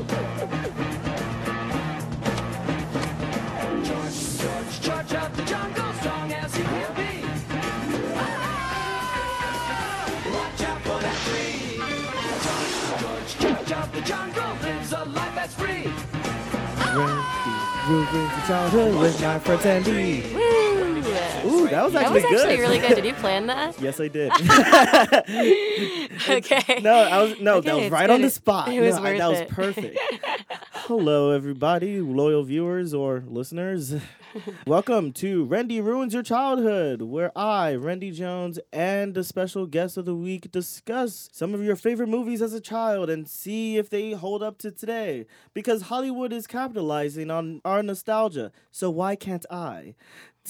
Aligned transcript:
George, 0.00 0.16
George, 4.40 4.80
George 4.80 5.12
of 5.12 5.36
the 5.36 5.42
jungle, 5.44 5.92
strong 5.92 6.32
as 6.32 6.54
he 6.54 6.62
will 6.62 6.94
be. 6.94 7.22
Watch 10.32 10.62
out 10.62 10.80
for 10.80 10.98
that 11.04 11.16
tree. 11.26 11.76
George, 12.96 13.32
George, 13.40 13.68
George 13.68 13.92
the 13.92 14.00
jungle 14.00 14.54
lives 14.62 14.92
a 14.92 15.04
life 15.04 15.34
that's 15.34 15.54
free. 15.54 15.92
Ruins 17.88 18.08
the 18.08 18.42
childhood 18.46 19.00
with 19.00 19.20
my 19.20 19.38
friends 19.38 19.66
Andy. 19.66 20.22
Woo! 20.34 20.99
Ooh, 21.44 21.68
that 21.68 21.84
was 21.84 21.92
That 21.94 22.02
actually 22.04 22.22
was 22.22 22.24
actually 22.32 22.56
good. 22.56 22.62
really 22.62 22.78
good. 22.78 22.94
Did 22.96 23.04
you 23.04 23.14
plan 23.24 23.46
that? 23.46 23.80
yes, 23.80 23.98
I 24.00 24.08
did. 24.08 24.30
okay. 26.28 26.80
no, 26.82 26.92
I 26.94 27.22
was 27.22 27.40
no, 27.40 27.60
that 27.60 27.76
was 27.76 27.90
right 27.90 28.06
good. 28.08 28.14
on 28.14 28.22
the 28.22 28.30
spot. 28.30 28.68
it 28.68 28.80
was 28.80 28.96
No, 28.96 29.02
I- 29.02 29.04
worth 29.04 29.18
that 29.18 29.28
was 29.30 29.42
perfect. 29.54 29.98
Hello, 30.72 31.30
everybody, 31.30 32.00
loyal 32.00 32.42
viewers 32.42 32.92
or 32.92 33.22
listeners. 33.26 33.94
Welcome 34.66 35.12
to 35.14 35.46
Rendy 35.46 35.82
Ruins 35.82 36.14
Your 36.14 36.22
Childhood, 36.22 37.02
where 37.02 37.36
I, 37.36 37.72
Rendy 37.72 38.12
Jones, 38.14 38.58
and 38.72 39.14
the 39.14 39.24
special 39.24 39.66
guest 39.66 39.96
of 39.96 40.04
the 40.04 40.14
week 40.14 40.50
discuss 40.52 41.28
some 41.32 41.52
of 41.54 41.62
your 41.64 41.74
favorite 41.76 42.08
movies 42.08 42.40
as 42.42 42.52
a 42.52 42.60
child 42.60 43.08
and 43.10 43.28
see 43.28 43.76
if 43.76 43.88
they 43.90 44.12
hold 44.12 44.42
up 44.42 44.58
to 44.58 44.70
today. 44.70 45.26
Because 45.54 45.82
Hollywood 45.82 46.32
is 46.32 46.46
capitalizing 46.46 47.30
on 47.30 47.60
our 47.64 47.82
nostalgia, 47.82 48.52
so 48.70 48.88
why 48.90 49.16
can't 49.16 49.46
I? 49.50 49.94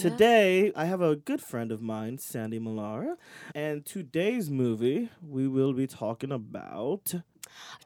Today, 0.01 0.73
I 0.75 0.87
have 0.87 1.03
a 1.03 1.15
good 1.15 1.43
friend 1.43 1.71
of 1.71 1.83
mine, 1.83 2.17
Sandy 2.17 2.59
Millar, 2.59 3.17
and 3.55 3.85
today's 3.85 4.49
movie 4.49 5.11
we 5.23 5.47
will 5.47 5.75
be 5.75 5.87
talking 5.87 6.33
about 6.33 7.13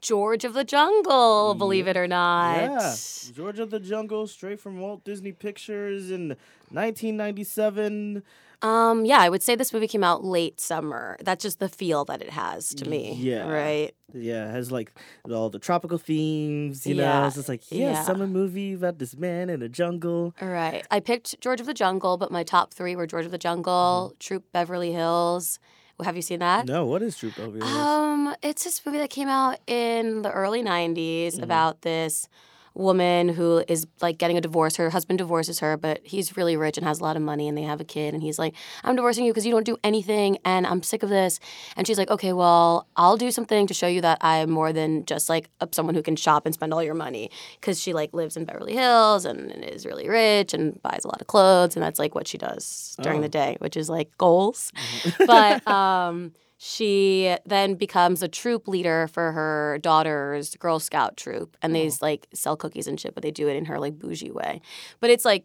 George 0.00 0.44
of 0.44 0.54
the 0.54 0.62
Jungle, 0.62 1.54
believe 1.54 1.88
it 1.88 1.96
or 1.96 2.06
not. 2.06 2.56
Yeah, 2.56 2.94
George 3.34 3.58
of 3.58 3.70
the 3.70 3.80
Jungle, 3.80 4.28
straight 4.28 4.60
from 4.60 4.78
Walt 4.78 5.02
Disney 5.02 5.32
Pictures 5.32 6.12
in 6.12 6.36
1997. 6.70 8.22
Um, 8.64 9.04
yeah, 9.04 9.18
I 9.20 9.28
would 9.28 9.42
say 9.42 9.56
this 9.56 9.72
movie 9.72 9.86
came 9.88 10.02
out 10.02 10.24
late 10.24 10.58
summer. 10.60 11.16
That's 11.20 11.42
just 11.42 11.58
the 11.58 11.68
feel 11.68 12.04
that 12.06 12.22
it 12.22 12.30
has 12.30 12.74
to 12.76 12.88
me. 12.88 13.14
Yeah. 13.20 13.46
Right. 13.48 13.94
Yeah, 14.14 14.48
it 14.48 14.52
has 14.52 14.72
like 14.72 14.92
all 15.30 15.50
the 15.50 15.58
tropical 15.58 15.98
themes. 15.98 16.86
You 16.86 16.94
know, 16.94 17.02
Yeah, 17.02 17.26
it's 17.26 17.36
just 17.36 17.48
like 17.48 17.62
yeah, 17.70 17.92
yeah. 17.92 18.02
summer 18.04 18.26
movie 18.26 18.72
about 18.74 18.98
this 18.98 19.16
man 19.16 19.50
in 19.50 19.60
a 19.62 19.68
jungle. 19.68 20.34
All 20.40 20.48
right. 20.48 20.86
I 20.90 21.00
picked 21.00 21.40
George 21.40 21.60
of 21.60 21.66
the 21.66 21.74
Jungle, 21.74 22.16
but 22.16 22.30
my 22.32 22.42
top 22.42 22.72
three 22.72 22.96
were 22.96 23.06
George 23.06 23.26
of 23.26 23.32
the 23.32 23.38
Jungle, 23.38 24.14
Troop 24.18 24.44
Beverly 24.52 24.92
Hills. 24.92 25.58
Well, 25.98 26.06
have 26.06 26.16
you 26.16 26.22
seen 26.22 26.38
that? 26.40 26.64
Mm-hmm. 26.66 26.72
No, 26.72 26.86
what 26.86 27.02
is 27.02 27.16
Troop 27.18 27.36
Beverly 27.36 27.60
Hills? 27.60 27.72
Um, 27.72 28.34
it's 28.42 28.64
this 28.64 28.84
movie 28.86 28.98
that 28.98 29.10
came 29.10 29.28
out 29.28 29.58
in 29.66 30.22
the 30.22 30.30
early 30.32 30.62
90s 30.62 31.34
Mm-hmm. 31.34 31.42
about 31.42 31.82
this 31.82 32.28
woman 32.74 33.28
who 33.28 33.64
is 33.68 33.86
like 34.02 34.18
getting 34.18 34.36
a 34.36 34.40
divorce. 34.40 34.76
Her 34.76 34.90
husband 34.90 35.18
divorces 35.18 35.60
her, 35.60 35.76
but 35.76 36.00
he's 36.04 36.36
really 36.36 36.56
rich 36.56 36.76
and 36.76 36.86
has 36.86 37.00
a 37.00 37.02
lot 37.02 37.16
of 37.16 37.22
money 37.22 37.46
and 37.48 37.56
they 37.56 37.62
have 37.62 37.80
a 37.80 37.84
kid 37.84 38.14
and 38.14 38.22
he's 38.22 38.38
like, 38.38 38.54
"I'm 38.82 38.96
divorcing 38.96 39.24
you 39.24 39.32
because 39.32 39.46
you 39.46 39.52
don't 39.52 39.64
do 39.64 39.76
anything 39.84 40.38
and 40.44 40.66
I'm 40.66 40.82
sick 40.82 41.02
of 41.02 41.08
this." 41.08 41.38
And 41.76 41.86
she's 41.86 41.98
like, 41.98 42.10
"Okay, 42.10 42.32
well, 42.32 42.86
I'll 42.96 43.16
do 43.16 43.30
something 43.30 43.66
to 43.68 43.74
show 43.74 43.86
you 43.86 44.00
that 44.00 44.18
I'm 44.20 44.50
more 44.50 44.72
than 44.72 45.04
just 45.06 45.28
like 45.28 45.48
someone 45.72 45.94
who 45.94 46.02
can 46.02 46.16
shop 46.16 46.46
and 46.46 46.54
spend 46.54 46.74
all 46.74 46.82
your 46.82 46.94
money." 46.94 47.30
Cuz 47.60 47.80
she 47.80 47.92
like 47.92 48.12
lives 48.12 48.36
in 48.36 48.44
Beverly 48.44 48.74
Hills 48.74 49.24
and 49.24 49.50
is 49.64 49.86
really 49.86 50.08
rich 50.08 50.52
and 50.52 50.82
buys 50.82 51.04
a 51.04 51.08
lot 51.08 51.20
of 51.20 51.26
clothes 51.28 51.76
and 51.76 51.82
that's 51.84 51.98
like 51.98 52.14
what 52.14 52.26
she 52.28 52.38
does 52.38 52.96
during 53.00 53.20
Oh. 53.20 53.22
the 53.22 53.28
day, 53.28 53.56
which 53.60 53.76
is 53.76 53.88
like 53.88 54.10
goals. 54.18 54.72
but 55.26 55.66
um 55.68 56.32
she 56.66 57.36
then 57.44 57.74
becomes 57.74 58.22
a 58.22 58.28
troop 58.28 58.66
leader 58.66 59.06
for 59.12 59.32
her 59.32 59.78
daughter's 59.82 60.56
Girl 60.56 60.78
Scout 60.78 61.14
troop, 61.14 61.58
and 61.60 61.74
they 61.74 61.88
oh. 61.88 61.92
like 62.00 62.26
sell 62.32 62.56
cookies 62.56 62.86
and 62.86 62.98
shit, 62.98 63.12
but 63.12 63.22
they 63.22 63.30
do 63.30 63.48
it 63.48 63.56
in 63.56 63.66
her 63.66 63.78
like 63.78 63.98
bougie 63.98 64.30
way. 64.30 64.62
But 64.98 65.10
it's 65.10 65.26
like 65.26 65.44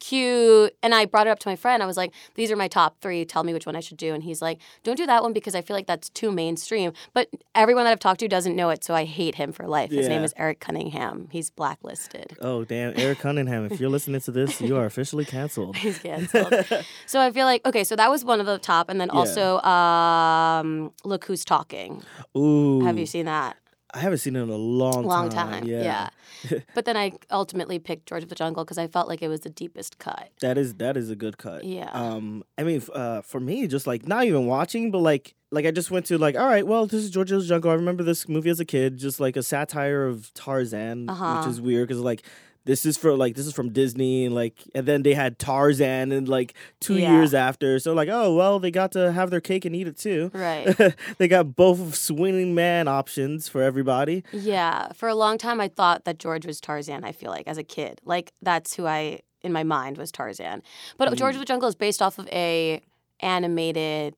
cute, 0.00 0.74
and 0.82 0.94
I 0.94 1.04
brought 1.04 1.26
it 1.26 1.30
up 1.30 1.38
to 1.40 1.48
my 1.48 1.56
friend. 1.56 1.82
I 1.82 1.86
was 1.86 1.96
like, 1.96 2.12
"These 2.34 2.50
are 2.50 2.56
my 2.56 2.68
top 2.68 3.00
three. 3.00 3.24
Tell 3.24 3.44
me 3.44 3.52
which 3.52 3.66
one 3.66 3.76
I 3.76 3.80
should 3.80 3.96
do." 3.96 4.14
And 4.14 4.22
he's 4.22 4.40
like, 4.42 4.58
"Don't 4.82 4.96
do 4.96 5.06
that 5.06 5.22
one 5.22 5.32
because 5.32 5.54
I 5.54 5.62
feel 5.62 5.76
like 5.76 5.86
that's 5.86 6.08
too 6.10 6.30
mainstream." 6.32 6.92
But 7.12 7.28
everyone 7.54 7.84
that 7.84 7.90
I've 7.92 7.98
talked 8.00 8.20
to 8.20 8.28
doesn't 8.28 8.56
know 8.56 8.70
it, 8.70 8.84
so 8.84 8.94
I 8.94 9.04
hate 9.04 9.34
him 9.36 9.52
for 9.52 9.66
life. 9.66 9.90
His 9.90 10.08
name 10.08 10.22
is 10.24 10.32
Eric 10.36 10.60
Cunningham. 10.60 11.28
He's 11.30 11.50
blacklisted. 11.50 12.36
oh 12.40 12.64
damn, 12.64 12.92
Eric 12.98 13.18
Cunningham! 13.20 13.66
If 13.70 13.80
you're 13.80 13.90
listening 13.90 14.20
to 14.22 14.30
this, 14.30 14.60
you 14.60 14.76
are 14.76 14.86
officially 14.86 15.24
canceled. 15.24 15.76
He's 15.84 15.98
canceled. 15.98 16.54
so 17.06 17.20
I 17.20 17.30
feel 17.30 17.46
like 17.46 17.64
okay, 17.66 17.84
so 17.84 17.96
that 17.96 18.10
was 18.10 18.24
one 18.24 18.40
of 18.40 18.46
the 18.46 18.58
top, 18.58 18.88
and 18.88 19.00
then 19.00 19.10
Yeah. 19.12 19.18
also 19.18 19.58
um, 19.60 20.92
look 21.04 21.24
who's 21.24 21.44
talking. 21.44 22.02
Ooh, 22.36 22.80
Have 22.80 22.98
you 22.98 23.06
seen 23.06 23.26
that? 23.26 23.56
I 23.94 24.00
haven't 24.00 24.18
seen 24.18 24.36
it 24.36 24.42
in 24.42 24.50
a 24.50 24.54
long, 24.56 25.04
long 25.04 25.30
time. 25.30 25.62
time. 25.62 25.64
Yeah. 25.66 26.10
but 26.74 26.84
then 26.84 26.96
I 26.96 27.12
ultimately 27.30 27.78
picked 27.78 28.06
George 28.06 28.22
of 28.22 28.28
the 28.28 28.34
Jungle 28.34 28.64
because 28.64 28.76
I 28.78 28.86
felt 28.86 29.08
like 29.08 29.22
it 29.22 29.28
was 29.28 29.40
the 29.40 29.50
deepest 29.50 29.98
cut. 29.98 30.30
That 30.40 30.58
is 30.58 30.74
that 30.74 30.96
is 30.96 31.10
a 31.10 31.16
good 31.16 31.38
cut. 31.38 31.64
Yeah. 31.64 31.90
Um, 31.92 32.44
I 32.58 32.64
mean, 32.64 32.82
uh, 32.92 33.22
for 33.22 33.40
me, 33.40 33.66
just 33.66 33.86
like 33.86 34.06
not 34.06 34.24
even 34.24 34.46
watching, 34.46 34.90
but 34.90 34.98
like 34.98 35.34
like 35.50 35.64
I 35.64 35.70
just 35.70 35.90
went 35.90 36.04
to 36.06 36.18
like, 36.18 36.36
all 36.36 36.46
right, 36.46 36.66
well, 36.66 36.86
this 36.86 37.02
is 37.02 37.10
George 37.10 37.32
of 37.32 37.40
the 37.40 37.46
Jungle. 37.46 37.70
I 37.70 37.74
remember 37.74 38.02
this 38.02 38.28
movie 38.28 38.50
as 38.50 38.60
a 38.60 38.66
kid, 38.66 38.98
just 38.98 39.20
like 39.20 39.36
a 39.36 39.42
satire 39.42 40.06
of 40.06 40.32
Tarzan, 40.34 41.08
Uh-huh. 41.08 41.38
which 41.40 41.50
is 41.50 41.60
weird 41.60 41.88
because 41.88 42.02
like. 42.02 42.22
This 42.68 42.84
is 42.84 42.98
for 42.98 43.16
like 43.16 43.34
this 43.34 43.46
is 43.46 43.54
from 43.54 43.70
Disney 43.72 44.26
and 44.26 44.34
like 44.34 44.54
and 44.74 44.84
then 44.86 45.02
they 45.02 45.14
had 45.14 45.38
Tarzan 45.38 46.12
and 46.12 46.28
like 46.28 46.52
two 46.80 46.98
Yeah. 46.98 47.12
years 47.14 47.32
after 47.32 47.78
so 47.78 47.94
like 47.94 48.10
oh 48.12 48.34
well 48.34 48.58
they 48.60 48.70
got 48.70 48.92
to 48.92 49.10
have 49.10 49.30
their 49.30 49.40
cake 49.40 49.64
and 49.64 49.74
eat 49.74 49.88
it 49.88 49.96
too 49.96 50.30
Right. 50.34 50.76
they 51.18 51.28
got 51.28 51.56
both 51.56 51.94
swinging 51.94 52.54
man 52.54 52.86
options 52.86 53.48
for 53.48 53.62
everybody 53.62 54.22
yeah. 54.32 54.92
For 54.92 55.08
a 55.08 55.14
long 55.14 55.38
time, 55.38 55.60
I 55.60 55.68
thought 55.68 56.04
that 56.04 56.18
George 56.18 56.44
was 56.46 56.60
Tarzan. 56.60 57.04
I 57.04 57.12
feel 57.12 57.30
like 57.30 57.48
as 57.48 57.56
a 57.58 57.64
kid, 57.64 58.00
like 58.04 58.32
that's 58.42 58.74
who 58.76 58.86
I 58.86 59.20
in 59.42 59.52
my 59.52 59.64
mind 59.64 59.96
was 59.96 60.12
Tarzan. 60.12 60.62
But 60.98 61.08
mm. 61.10 61.16
George 61.16 61.34
of 61.36 61.40
the 61.40 61.46
Jungle 61.46 61.68
is 61.68 61.74
based 61.74 62.02
off 62.02 62.18
of 62.18 62.28
a 62.28 62.82
animated 63.20 64.14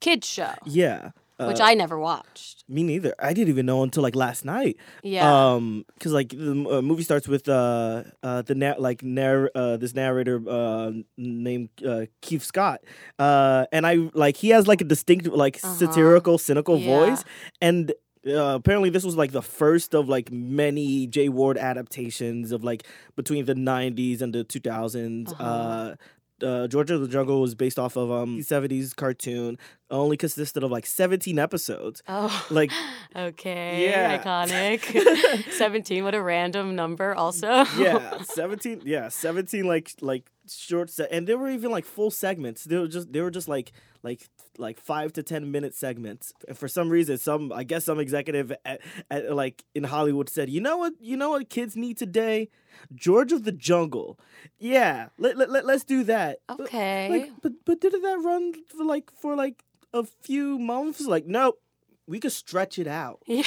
kids 0.00 0.26
show, 0.26 0.52
yeah 0.64 1.10
uh, 1.38 1.46
which 1.46 1.60
I 1.60 1.74
never 1.74 1.98
watched. 1.98 2.64
me 2.68 2.82
neither 2.82 3.14
I 3.18 3.32
didn't 3.32 3.50
even 3.50 3.66
know 3.66 3.82
until 3.82 4.02
like 4.02 4.16
last 4.16 4.44
night 4.44 4.76
Yeah. 5.02 5.26
Um, 5.54 5.84
because 5.94 6.12
like 6.12 6.30
the 6.30 6.52
uh, 6.78 6.82
movie 6.82 7.02
starts 7.02 7.28
with 7.28 7.48
uh 7.48 8.04
uh 8.22 8.42
the 8.42 8.54
na- 8.54 8.74
like 8.78 9.02
narr- 9.02 9.50
uh 9.54 9.76
this 9.76 9.94
narrator 9.94 10.40
uh 10.48 10.92
named 11.16 11.68
uh 11.86 12.06
Keith 12.22 12.42
Scott 12.42 12.80
uh 13.18 13.66
and 13.72 13.86
I 13.86 14.08
like 14.14 14.36
he 14.36 14.48
has 14.50 14.66
like 14.66 14.80
a 14.80 14.84
distinct 14.84 15.26
like 15.28 15.56
Uh-huh. 15.62 15.74
satirical 15.74 16.38
cynical 16.38 16.78
Yeah. 16.78 16.86
voice 16.98 17.24
and. 17.60 17.92
Uh, 18.28 18.56
apparently, 18.56 18.90
this 18.90 19.04
was 19.04 19.14
like 19.16 19.30
the 19.30 19.40
first 19.40 19.94
of 19.94 20.08
like 20.08 20.32
many 20.32 21.06
Jay 21.06 21.28
Ward 21.28 21.56
adaptations 21.56 22.50
of 22.50 22.64
like 22.64 22.82
between 23.14 23.44
the 23.44 23.54
'90s 23.54 24.20
and 24.20 24.34
the 24.34 24.42
2000s. 24.44 25.30
Uh-huh. 25.30 25.44
Uh, 25.44 25.94
uh, 26.42 26.66
George 26.68 26.90
of 26.90 27.00
the 27.00 27.08
Jungle 27.08 27.40
was 27.40 27.54
based 27.54 27.78
off 27.78 27.96
of 27.96 28.10
um 28.10 28.38
70s 28.40 28.94
cartoon. 28.94 29.58
Only 29.90 30.16
consisted 30.16 30.62
of 30.64 30.70
like 30.70 30.84
17 30.84 31.38
episodes. 31.38 32.02
oh. 32.08 32.46
Like 32.50 32.70
Okay. 33.16 33.88
Yeah. 33.90 34.18
Iconic. 34.22 35.50
17. 35.52 36.02
What 36.04 36.14
a 36.14 36.22
random 36.22 36.74
number, 36.76 37.14
also. 37.14 37.64
yeah, 37.78 38.20
seventeen. 38.22 38.82
Yeah, 38.84 39.08
seventeen. 39.08 39.66
Like 39.66 39.92
like 40.00 40.24
short 40.48 40.90
set, 40.90 41.10
and 41.12 41.26
there 41.26 41.38
were 41.38 41.50
even 41.50 41.70
like 41.70 41.84
full 41.84 42.10
segments. 42.10 42.64
They 42.64 42.76
were 42.78 42.88
just 42.88 43.12
they 43.12 43.20
were 43.20 43.30
just 43.30 43.48
like 43.48 43.72
like 44.02 44.28
like 44.58 44.80
five 44.80 45.12
to 45.14 45.22
ten 45.22 45.50
minute 45.50 45.74
segments. 45.74 46.32
And 46.48 46.56
for 46.56 46.68
some 46.68 46.88
reason, 46.88 47.18
some 47.18 47.52
I 47.52 47.64
guess 47.64 47.84
some 47.84 47.98
executive 48.00 48.52
at, 48.64 48.80
at 49.10 49.32
like 49.34 49.64
in 49.74 49.84
Hollywood 49.84 50.28
said, 50.28 50.50
you 50.50 50.60
know 50.60 50.76
what, 50.76 50.94
you 51.00 51.16
know 51.16 51.30
what 51.30 51.48
kids 51.50 51.76
need 51.76 51.96
today, 51.98 52.48
George 52.94 53.32
of 53.32 53.44
the 53.44 53.52
Jungle. 53.52 54.18
Yeah, 54.58 55.08
let 55.18 55.36
let, 55.36 55.50
let 55.50 55.64
let's 55.66 55.84
do 55.84 56.04
that. 56.04 56.38
Okay. 56.48 57.08
Like, 57.10 57.32
but 57.42 57.52
but 57.64 57.80
didn't 57.80 58.02
that 58.02 58.18
run 58.24 58.52
for 58.68 58.84
like 58.84 59.10
for 59.20 59.34
like 59.36 59.62
a 59.92 60.04
few 60.04 60.58
months? 60.58 61.00
Like, 61.06 61.26
nope, 61.26 61.60
we 62.06 62.20
could 62.20 62.32
stretch 62.32 62.78
it 62.78 62.86
out. 62.86 63.22
yeah. 63.26 63.44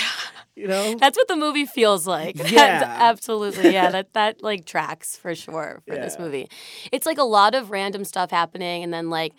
You 0.55 0.67
know. 0.67 0.95
That's 0.95 1.17
what 1.17 1.27
the 1.27 1.35
movie 1.37 1.65
feels 1.65 2.05
like. 2.05 2.35
That's 2.35 2.51
Yeah. 2.59 2.97
absolutely. 2.99 3.71
Yeah, 3.71 3.91
that 3.91 4.13
that 4.13 4.43
like 4.43 4.65
tracks 4.65 5.15
for 5.15 5.33
sure 5.35 5.81
for 5.87 5.95
this 5.95 6.19
movie. 6.19 6.49
It's 6.91 7.05
like 7.05 7.17
a 7.17 7.23
lot 7.23 7.55
of 7.55 7.71
random 7.71 8.03
stuff 8.03 8.31
happening 8.31 8.83
and 8.83 8.93
then 8.93 9.09
like 9.09 9.33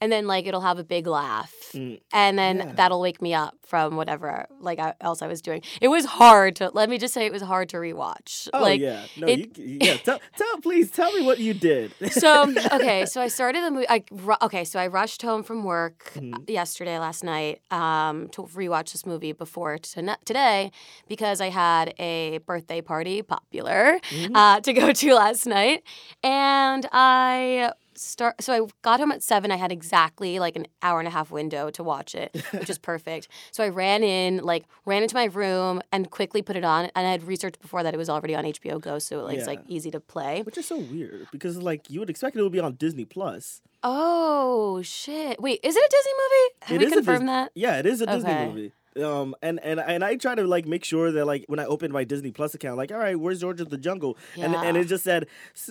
and 0.00 0.12
then 0.12 0.26
like 0.26 0.46
it'll 0.46 0.60
have 0.60 0.78
a 0.78 0.84
big 0.84 1.06
laugh. 1.06 1.52
Mm, 1.72 2.00
And 2.12 2.38
then 2.38 2.56
yeah. 2.58 2.72
that'll 2.74 3.00
wake 3.00 3.20
me 3.20 3.34
up 3.34 3.54
from 3.66 3.96
whatever 3.96 4.46
like 4.60 4.78
I, 4.78 4.94
else 5.00 5.22
I 5.22 5.26
was 5.26 5.42
doing. 5.42 5.62
It 5.80 5.88
was 5.88 6.04
hard 6.04 6.56
to 6.56 6.70
let 6.72 6.88
me 6.88 6.98
just 6.98 7.12
say 7.14 7.26
it 7.26 7.32
was 7.32 7.42
hard 7.42 7.68
to 7.70 7.76
rewatch. 7.78 8.48
Oh 8.54 8.60
like 8.62 8.80
yeah, 8.80 9.04
no, 9.16 9.26
it- 9.26 9.58
you, 9.58 9.78
yeah. 9.80 9.96
Tell, 9.96 10.20
tell, 10.36 10.60
please 10.62 10.90
tell 10.90 11.12
me 11.12 11.22
what 11.22 11.38
you 11.38 11.54
did. 11.54 11.92
so 12.12 12.44
okay, 12.72 13.06
so 13.06 13.20
I 13.20 13.28
started 13.28 13.64
the 13.64 13.70
movie. 13.70 13.86
I 13.88 14.04
okay, 14.42 14.64
so 14.64 14.78
I 14.78 14.86
rushed 14.86 15.22
home 15.22 15.42
from 15.42 15.64
work 15.64 16.12
Mhm. 16.14 16.48
yesterday, 16.48 16.98
last 16.98 17.24
night, 17.24 17.60
um, 17.70 18.28
to 18.30 18.42
rewatch 18.42 18.92
this 18.92 19.04
movie 19.06 19.32
before 19.32 19.78
to- 19.78 20.18
today 20.24 20.70
because 21.08 21.40
I 21.40 21.48
had 21.50 21.94
a 21.98 22.38
birthday 22.46 22.80
party, 22.80 23.22
popular, 23.22 23.98
Mhm. 24.10 24.30
uh, 24.34 24.60
to 24.60 24.72
go 24.72 24.92
to 24.92 25.14
last 25.22 25.46
night, 25.46 25.82
and 26.22 26.86
I 26.92 27.72
start. 27.98 28.42
So 28.42 28.52
I 28.52 28.66
got 28.82 29.00
home 29.00 29.12
at 29.12 29.22
seven. 29.22 29.50
I 29.50 29.56
had 29.56 29.72
exactly 29.72 30.38
like 30.38 30.56
an 30.56 30.66
hour 30.82 30.98
and 30.98 31.08
a 31.08 31.10
half 31.10 31.30
window 31.30 31.70
to 31.70 31.82
watch 31.82 32.14
it, 32.14 32.36
which 32.52 32.70
is 32.70 32.78
perfect. 32.92 33.28
So 33.52 33.62
I 33.64 33.68
ran 33.68 34.02
in, 34.02 34.38
like 34.38 34.64
ran 34.84 35.02
into 35.02 35.14
my 35.14 35.24
room 35.24 35.80
and 35.92 36.10
quickly 36.10 36.42
put 36.42 36.56
it 36.56 36.64
on. 36.64 36.90
And 36.94 37.06
I 37.06 37.10
had 37.10 37.24
researched 37.24 37.60
before 37.60 37.82
that 37.82 37.94
it 37.94 37.96
was 37.96 38.08
already 38.08 38.34
on 38.34 38.44
HBO 38.44 38.80
Go, 38.80 38.98
so 38.98 39.24
like, 39.24 39.38
it's 39.38 39.46
like 39.46 39.60
easy 39.68 39.90
to 39.90 40.00
play. 40.00 40.42
Which 40.42 40.58
is 40.58 40.66
so 40.66 40.78
weird 40.78 41.26
because 41.32 41.56
like 41.58 41.90
you 41.90 42.00
would 42.00 42.10
expect 42.10 42.36
it 42.36 42.42
would 42.42 42.52
be 42.52 42.60
on 42.60 42.74
Disney 42.74 43.04
Plus. 43.04 43.62
Oh 43.82 44.82
shit! 44.82 45.40
Wait, 45.40 45.60
is 45.62 45.76
it 45.76 45.82
a 45.84 45.88
Disney 45.90 46.12
movie? 46.12 46.54
Have 46.62 46.82
It 46.82 46.84
we 46.86 46.92
confirmed 46.92 47.20
Dis- 47.20 47.26
that? 47.26 47.52
Yeah, 47.54 47.78
it 47.78 47.86
is 47.86 48.00
a 48.00 48.06
Disney 48.06 48.30
Okay. 48.32 48.46
movie. 48.48 48.72
Um, 49.02 49.34
and 49.42 49.60
and 49.62 49.80
and 49.80 50.04
I 50.04 50.16
try 50.16 50.34
to 50.34 50.44
like 50.44 50.66
make 50.66 50.84
sure 50.84 51.12
that 51.12 51.24
like 51.26 51.44
when 51.48 51.58
I 51.58 51.64
opened 51.66 51.92
my 51.92 52.04
Disney 52.04 52.30
Plus 52.30 52.54
account, 52.54 52.76
like, 52.76 52.90
all 52.92 52.98
right, 52.98 53.18
where's 53.18 53.40
George 53.40 53.60
of 53.60 53.70
the 53.70 53.76
Jungle? 53.78 54.16
And 54.38 54.54
and 54.54 54.76
it 54.76 54.86
just 54.86 55.04
said, 55.04 55.26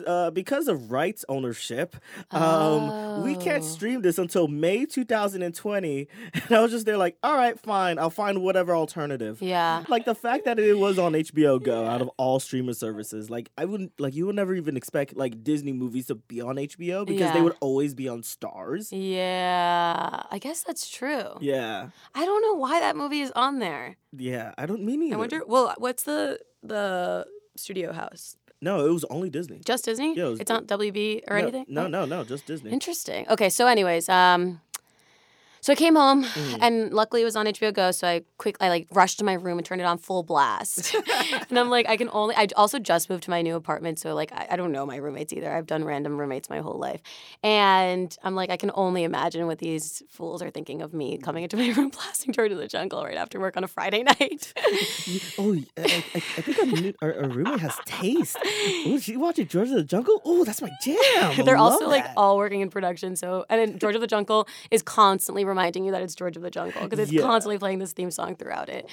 uh, 0.05 0.31
because 0.31 0.67
of 0.67 0.91
rights 0.91 1.25
ownership, 1.29 1.95
um, 2.31 3.23
we 3.23 3.35
can't 3.35 3.63
Oh. 3.63 3.67
stream 3.67 4.01
this 4.01 4.17
until 4.17 4.47
May 4.47 4.85
2020. 4.85 6.07
And 6.45 6.51
I 6.51 6.61
was 6.61 6.71
just 6.71 6.85
there 6.85 6.97
like, 6.97 7.17
all 7.23 7.35
right, 7.35 7.59
fine, 7.59 7.97
I'll 7.97 8.09
find 8.09 8.41
whatever 8.43 8.75
alternative. 8.75 9.41
Yeah. 9.41 9.83
Like 9.87 10.05
the 10.05 10.13
fact 10.15 10.45
that 10.45 10.59
it 10.59 10.77
was 10.77 10.99
on 10.99 11.13
HBO 11.13 11.61
Go 11.63 11.85
out 11.85 12.01
of 12.01 12.09
all 12.17 12.39
streaming 12.39 12.73
services, 12.75 13.29
like 13.29 13.49
I 13.57 13.65
wouldn't 13.65 13.99
like 13.99 14.13
you 14.13 14.25
would 14.27 14.35
never 14.35 14.53
even 14.53 14.75
expect 14.77 15.15
like 15.15 15.43
Disney 15.43 15.73
movies 15.73 16.07
to 16.07 16.15
be 16.15 16.41
on 16.41 16.55
HBO 16.57 17.05
because 17.05 17.31
they 17.33 17.41
would 17.41 17.55
always 17.61 17.93
be 17.93 18.07
on 18.09 18.21
Starz. 18.21 18.89
Yeah, 18.91 20.23
I 20.29 20.37
guess 20.39 20.61
that's 20.63 20.89
true. 20.89 21.37
Yeah, 21.41 21.89
I 22.13 22.25
don't 22.25 22.41
know 22.41 22.53
why 22.55 22.79
that 22.79 22.95
movie 22.95 23.14
is 23.21 23.31
on 23.35 23.59
there. 23.59 23.97
yeah. 24.15 24.53
I 24.57 24.65
don't 24.65 24.83
mean 24.83 25.03
either. 25.03 25.15
I 25.15 25.17
wonder. 25.19 25.41
Well, 25.45 25.73
what's 25.77 26.03
the 26.03 26.39
the 26.63 27.25
studio 27.55 27.91
house? 27.93 28.35
No, 28.61 28.85
it 28.85 28.89
was 28.89 29.05
only 29.09 29.29
Disney. 29.29 29.61
Just 29.65 29.85
Disney? 29.85 30.15
Yeah, 30.15 30.25
it 30.25 30.29
was- 30.29 30.39
it's 30.39 30.49
not 30.49 30.65
WB 30.65 31.21
or 31.27 31.37
no, 31.37 31.41
anything. 31.43 31.65
No, 31.67 31.87
no, 31.87 32.05
no, 32.05 32.23
just 32.23 32.45
Disney. 32.47 32.71
Interesting. 32.71 33.27
Okay, 33.29 33.49
so 33.49 33.67
anyways, 33.67 34.09
um, 34.09 34.61
so 35.65 35.73
I 35.73 35.75
came 35.75 35.95
home 35.95 36.23
Mm. 36.25 36.57
and 36.61 36.93
luckily 36.93 37.21
it 37.23 37.25
was 37.25 37.35
on 37.35 37.47
HBO 37.47 37.73
Go, 37.73 37.89
so 37.91 38.07
I 38.07 38.21
quick 38.37 38.55
I 38.61 38.69
like 38.69 38.87
rushed 38.91 39.17
to 39.19 39.25
my 39.25 39.33
room 39.33 39.57
and 39.57 39.65
turned 39.65 39.81
it 39.81 39.85
on 39.85 39.97
full 39.97 40.21
blast. 40.21 40.93
and 41.49 41.57
I'm 41.57 41.69
like, 41.71 41.89
I 41.89 41.97
can 41.97 42.09
only. 42.13 42.35
I 42.35 42.47
also 42.55 42.77
just 42.77 43.09
moved 43.09 43.23
to 43.23 43.31
my 43.31 43.41
new 43.41 43.55
apartment, 43.55 43.97
so 43.97 44.13
like 44.13 44.31
I, 44.31 44.47
I 44.51 44.55
don't 44.57 44.71
know 44.71 44.85
my 44.85 44.97
roommates 44.97 45.33
either. 45.33 45.51
I've 45.51 45.65
done 45.65 45.83
random 45.83 46.19
roommates 46.19 46.49
my 46.51 46.59
whole 46.59 46.77
life, 46.77 47.01
and 47.43 48.15
I'm 48.23 48.35
like, 48.35 48.49
I 48.51 48.57
can 48.57 48.69
only 48.75 49.03
imagine 49.03 49.47
what 49.47 49.57
these 49.59 50.03
fools 50.09 50.41
are 50.43 50.51
thinking 50.51 50.81
of 50.83 50.93
me 50.93 51.17
coming 51.17 51.43
into 51.43 51.57
my 51.57 51.69
room 51.77 51.89
blasting 51.89 52.31
George 52.33 52.51
of 52.51 52.59
the 52.59 52.67
Jungle 52.67 53.03
right 53.03 53.17
after 53.17 53.39
work 53.39 53.57
on 53.57 53.63
a 53.63 53.67
Friday 53.67 54.03
night. 54.03 54.53
oh, 55.39 55.57
I, 55.77 55.81
I, 55.81 56.17
I 56.17 56.19
think 56.45 56.59
our, 56.59 56.65
new, 56.65 56.93
our, 57.01 57.13
our 57.23 57.29
roommate 57.29 57.59
has 57.61 57.75
taste. 57.85 58.37
Oh, 58.87 58.99
she 58.99 59.17
watching 59.17 59.47
George 59.47 59.69
of 59.69 59.75
the 59.75 59.83
Jungle. 59.83 60.21
Oh, 60.25 60.43
that's 60.43 60.61
my 60.61 60.69
jam. 60.83 61.43
They're 61.45 61.57
also 61.57 61.87
like 61.87 62.05
all 62.15 62.37
working 62.37 62.61
in 62.61 62.69
production. 62.69 63.15
So, 63.15 63.45
and 63.49 63.59
then 63.59 63.79
George 63.79 63.95
of 63.95 64.01
the 64.01 64.07
Jungle 64.07 64.47
is 64.69 64.81
constantly 64.83 65.43
reminding 65.55 65.85
you 65.85 65.91
that 65.91 66.01
it's 66.01 66.15
George 66.15 66.35
of 66.35 66.43
the 66.43 66.51
Jungle 66.51 66.83
because 66.83 66.99
it's 66.99 67.11
Yeah. 67.11 67.21
Mm-hmm. 67.21 67.29
constantly 67.29 67.57
playing 67.57 67.79
this 67.79 67.93
theme 67.93 68.11
song 68.11 68.35
throughout 68.35 68.69
it. 68.69 68.89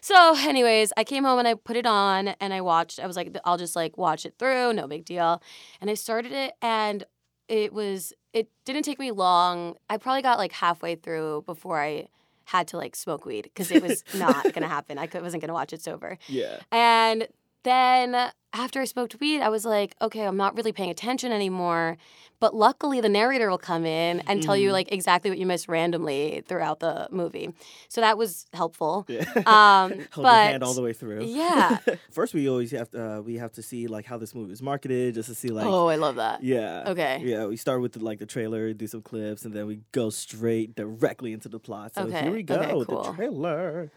So, 0.00 0.34
anyways, 0.38 0.92
I 0.96 1.04
came 1.04 1.24
home 1.24 1.38
and 1.38 1.46
I 1.46 1.54
put 1.54 1.76
it 1.76 1.86
on 1.86 2.28
and 2.40 2.52
I 2.54 2.60
watched. 2.60 2.98
I 3.00 3.06
was 3.06 3.16
like, 3.16 3.36
I'll 3.44 3.58
just 3.58 3.76
like 3.76 3.96
watch 3.98 4.24
it 4.26 4.34
through, 4.38 4.72
no 4.72 4.86
big 4.86 5.04
deal. 5.04 5.42
And 5.80 5.90
I 5.90 5.94
started 5.94 6.32
it 6.32 6.54
and 6.62 7.04
it 7.48 7.72
was, 7.72 8.12
it 8.32 8.48
didn't 8.64 8.82
take 8.82 8.98
me 8.98 9.10
long. 9.10 9.76
I 9.88 9.96
probably 9.96 10.22
got 10.22 10.38
like 10.38 10.52
halfway 10.52 10.94
through 10.96 11.42
before 11.46 11.80
I 11.80 12.08
had 12.44 12.66
to 12.68 12.76
like 12.78 12.96
smoke 12.96 13.26
weed 13.26 13.42
because 13.44 13.70
it 13.70 13.82
was 13.82 14.02
not 14.14 14.42
going 14.44 14.62
to 14.62 14.68
happen. 14.68 14.98
I 14.98 15.06
wasn't 15.12 15.42
going 15.42 15.48
to 15.48 15.54
watch 15.54 15.72
it 15.72 15.82
sober. 15.82 16.16
yeah. 16.28 16.60
And 16.72 17.28
then 17.64 18.30
after 18.54 18.80
I 18.80 18.84
smoked 18.86 19.20
weed, 19.20 19.40
I 19.40 19.48
was 19.50 19.64
like, 19.64 19.94
okay, 20.00 20.22
I'm 20.24 20.36
not 20.36 20.56
really 20.56 20.72
paying 20.72 20.90
attention 20.90 21.32
anymore. 21.32 21.96
But 22.40 22.54
luckily, 22.54 23.00
the 23.00 23.08
narrator 23.08 23.50
will 23.50 23.58
come 23.58 23.84
in 23.84 24.20
and 24.28 24.40
tell 24.40 24.56
you 24.56 24.68
Mhm. 24.68 24.72
like 24.72 24.92
exactly 24.92 25.28
what 25.28 25.38
you 25.40 25.44
missed 25.46 25.66
randomly 25.68 26.44
throughout 26.46 26.78
the 26.78 27.08
movie. 27.10 27.52
So 27.88 28.00
that 28.00 28.16
was 28.16 28.46
helpful. 28.54 29.04
Yeah. 29.08 29.24
Um, 29.46 29.90
Hold 30.12 30.22
but 30.24 30.44
your 30.44 30.50
hand 30.52 30.62
all 30.62 30.72
the 30.74 30.82
way 30.82 30.92
through. 30.92 31.24
yeah. 31.24 31.78
First, 32.12 32.34
we 32.34 32.48
always 32.48 32.70
have 32.70 32.90
to 32.92 33.18
uh, 33.18 33.20
we 33.22 33.38
have 33.38 33.52
to 33.54 33.62
see 33.62 33.88
like 33.88 34.06
how 34.06 34.18
this 34.18 34.36
movie 34.36 34.52
is 34.52 34.62
marketed, 34.62 35.14
just 35.16 35.28
to 35.28 35.34
see 35.34 35.48
like. 35.48 35.66
oh, 35.66 35.88
I 35.88 35.96
love 35.96 36.14
that. 36.16 36.44
Yeah. 36.44 36.84
Okay. 36.86 37.20
Yeah, 37.24 37.46
we 37.46 37.56
start 37.56 37.80
with 37.82 37.92
the, 37.94 38.04
like 38.04 38.20
the 38.20 38.26
trailer, 38.26 38.72
do 38.72 38.86
some 38.86 39.02
clips, 39.02 39.44
and 39.44 39.52
then 39.52 39.66
we 39.66 39.80
go 39.90 40.08
straight 40.10 40.76
directly 40.76 41.32
into 41.32 41.48
the 41.48 41.58
plot. 41.58 41.94
So 41.96 42.02
Okay, 42.02 42.22
here 42.22 42.32
we 42.32 42.44
go, 42.44 42.54
okay, 42.54 42.72
with 42.74 42.86
cool. 42.88 43.02
the 43.02 43.12
trailer. 43.14 43.90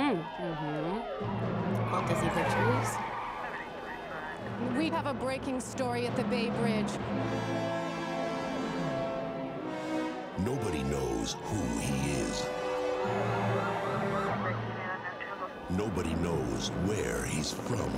Mm, 0.00 0.16
hmm 0.16 1.92
Walt 1.92 2.08
Disney 2.08 2.30
Pictures. 2.30 2.88
We 4.78 4.88
have 4.88 5.04
a 5.04 5.12
breaking 5.12 5.60
story 5.60 6.06
at 6.06 6.16
the 6.16 6.24
Bay 6.24 6.48
Bridge. 6.48 6.90
Nobody 10.38 10.82
knows 10.84 11.36
who 11.42 11.60
he 11.80 12.12
is. 12.12 12.46
Nobody 15.68 16.14
knows 16.14 16.68
where 16.86 17.26
he's 17.26 17.52
from. 17.52 17.92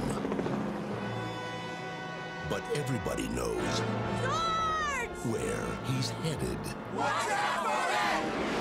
But 2.50 2.64
everybody 2.74 3.28
knows 3.28 3.78
where 5.30 5.66
he's 5.86 6.10
headed. 6.10 6.58
Walt 6.96 8.51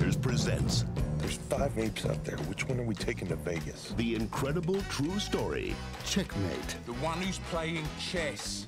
Pictures 0.00 0.16
presents 0.16 0.86
There's 1.18 1.36
five 1.36 1.78
apes 1.78 2.06
out 2.06 2.24
there. 2.24 2.38
Which 2.48 2.66
one 2.66 2.80
are 2.80 2.84
we 2.84 2.94
taking 2.94 3.28
to 3.28 3.36
Vegas? 3.36 3.92
the 3.98 4.14
incredible 4.14 4.80
true 4.88 5.18
story 5.18 5.74
Checkmate. 6.06 6.76
The 6.86 6.94
one 6.94 7.18
who's 7.20 7.38
playing 7.50 7.84
chess. 7.98 8.66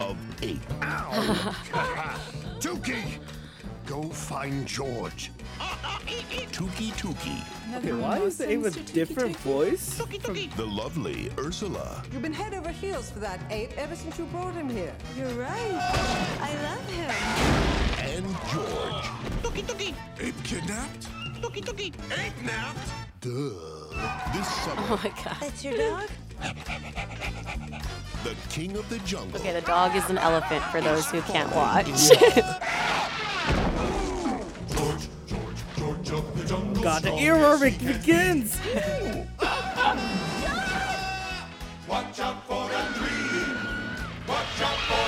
of 0.00 0.16
ape. 0.40 0.60
Dookie! 2.60 3.18
Go 3.86 4.04
find 4.04 4.64
George. 4.68 5.32
Tuki 5.58 6.92
Tuki, 6.92 7.42
Okay, 7.76 7.92
why 7.92 8.18
is 8.20 8.38
the 8.38 8.48
ape 8.48 8.66
a 8.66 8.70
different 8.70 9.36
voice? 9.38 9.96
the 10.56 10.64
lovely 10.64 11.28
Ursula, 11.40 12.04
You've 12.12 12.22
been 12.22 12.32
head 12.32 12.54
over 12.54 12.70
heels 12.70 13.10
for 13.10 13.18
that 13.18 13.40
ape 13.50 13.76
ever 13.76 13.96
since 13.96 14.16
you 14.16 14.26
brought 14.26 14.54
him 14.54 14.68
here. 14.68 14.94
You're 15.18 15.26
right. 15.30 16.38
I 16.40 16.54
love 16.62 16.88
him. 16.88 17.93
And 18.14 18.26
George. 18.52 19.04
Ape 20.20 20.44
kidnapped? 20.44 21.08
Ape 21.44 22.42
napped? 22.44 22.88
Duh. 23.20 23.30
This 24.32 24.48
summer, 24.62 24.82
Oh 24.88 25.00
my 25.02 25.10
god. 25.24 25.36
That's 25.40 25.64
your 25.64 25.76
dog? 25.76 26.08
the 28.22 28.34
king 28.50 28.76
of 28.76 28.88
the 28.88 28.98
jungle. 29.00 29.40
Okay, 29.40 29.52
the 29.52 29.60
dog 29.62 29.96
is 29.96 30.08
an 30.10 30.18
elephant 30.18 30.62
for 30.66 30.80
those 30.80 31.10
who 31.10 31.20
can't 31.22 31.52
watch. 31.54 31.86
George, 34.76 35.08
George, 35.26 35.58
George 35.76 36.10
of 36.10 36.38
the 36.38 36.44
jungle. 36.46 36.82
God, 36.82 37.02
the 37.02 37.14
era 37.14 37.58
be- 37.58 37.70
begins. 37.70 38.60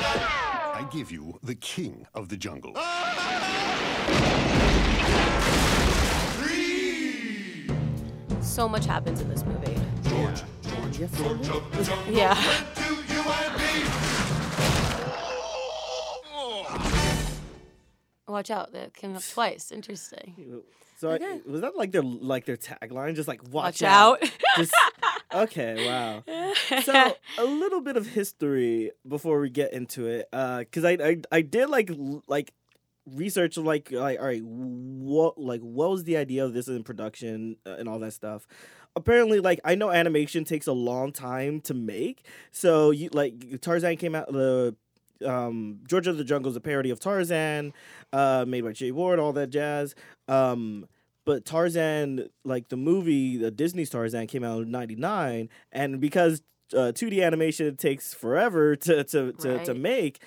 I 0.09 0.26
give 0.91 1.11
you 1.11 1.39
the 1.43 1.55
king 1.55 2.07
of 2.15 2.29
the 2.29 2.37
jungle. 2.37 2.75
so 8.57 8.67
much 8.67 8.87
happens 8.87 9.21
in 9.21 9.29
this 9.29 9.45
movie. 9.45 9.77
Yes, 10.99 11.11
sir. 11.19 11.39
Yeah. 12.09 12.35
Watch 18.27 18.51
out, 18.51 18.73
that 18.73 18.95
came 18.95 19.15
up 19.15 19.23
twice. 19.23 19.71
Interesting. 19.71 20.63
So 20.99 21.11
I- 21.11 21.41
was 21.47 21.61
that 21.61 21.77
like 21.77 21.93
their 21.93 22.03
like 22.03 22.47
their 22.47 22.57
tagline? 22.57 23.15
Just 23.15 23.29
like 23.29 23.43
watch, 23.45 23.81
Watch 23.81 23.83
out. 23.83 24.23
Just, 24.57 24.75
okay, 25.35 25.87
wow. 25.87 26.23
So 26.83 27.15
a 27.39 27.45
little 27.45 27.81
bit 27.81 27.97
of 27.97 28.07
history 28.07 28.93
before 29.07 29.41
we 29.41 29.51
get 29.51 29.73
into 29.73 30.07
it, 30.07 30.29
because 30.31 30.85
I, 30.85 30.93
I 30.93 31.17
I 31.31 31.41
did 31.43 31.69
like 31.69 31.91
like 32.27 32.53
research 33.07 33.57
like 33.57 33.91
like 33.93 34.19
all 34.19 34.27
right, 34.27 34.43
what 34.43 35.39
like 35.39 35.61
what 35.61 35.91
was 35.91 36.05
the 36.05 36.17
idea 36.17 36.45
of 36.45 36.55
this 36.55 36.69
in 36.69 36.83
production 36.83 37.57
uh, 37.67 37.77
and 37.79 37.89
all 37.89 37.99
that 38.01 38.13
stuff. 38.13 38.47
Apparently, 38.97 39.41
like 39.41 39.61
I 39.65 39.75
know 39.75 39.91
animation 39.91 40.45
takes 40.45 40.67
a 40.67 40.73
long 40.73 41.13
time 41.13 41.61
to 41.63 41.75
make, 41.75 42.25
so 42.51 42.91
you 42.91 43.11
like 43.13 43.61
Tarzan 43.61 43.97
came 43.99 44.15
out 44.15 44.33
the. 44.33 44.75
Um, 45.25 45.81
George 45.89 46.07
of 46.07 46.17
the 46.19 46.25
Jungle 46.25 46.51
is 46.51 46.57
a 46.57 46.61
parody 46.61 46.91
of 46.91 47.01
Tarzan, 47.01 47.73
uh, 48.13 48.45
made 48.47 48.63
by 48.65 48.73
Jay 48.73 48.91
Ward, 48.91 49.19
all 49.19 49.33
that 49.35 49.51
jazz. 49.51 49.95
Um, 50.29 50.87
but 51.25 51.45
Tarzan, 51.45 52.29
like 52.45 52.69
the 52.69 52.77
movie, 52.77 53.37
the 53.37 53.51
Disney's 53.51 53.91
Tarzan 53.91 54.27
came 54.27 54.45
out 54.45 54.63
in 54.63 54.71
'99, 54.71 55.49
and 55.73 56.01
because 56.01 56.43
uh, 56.73 56.93
2D 56.95 57.25
animation 57.25 57.77
takes 57.77 58.15
forever 58.15 58.77
to 58.77 59.05
to 59.05 59.33
to, 59.33 59.65
to 59.65 59.75
make, 59.75 60.21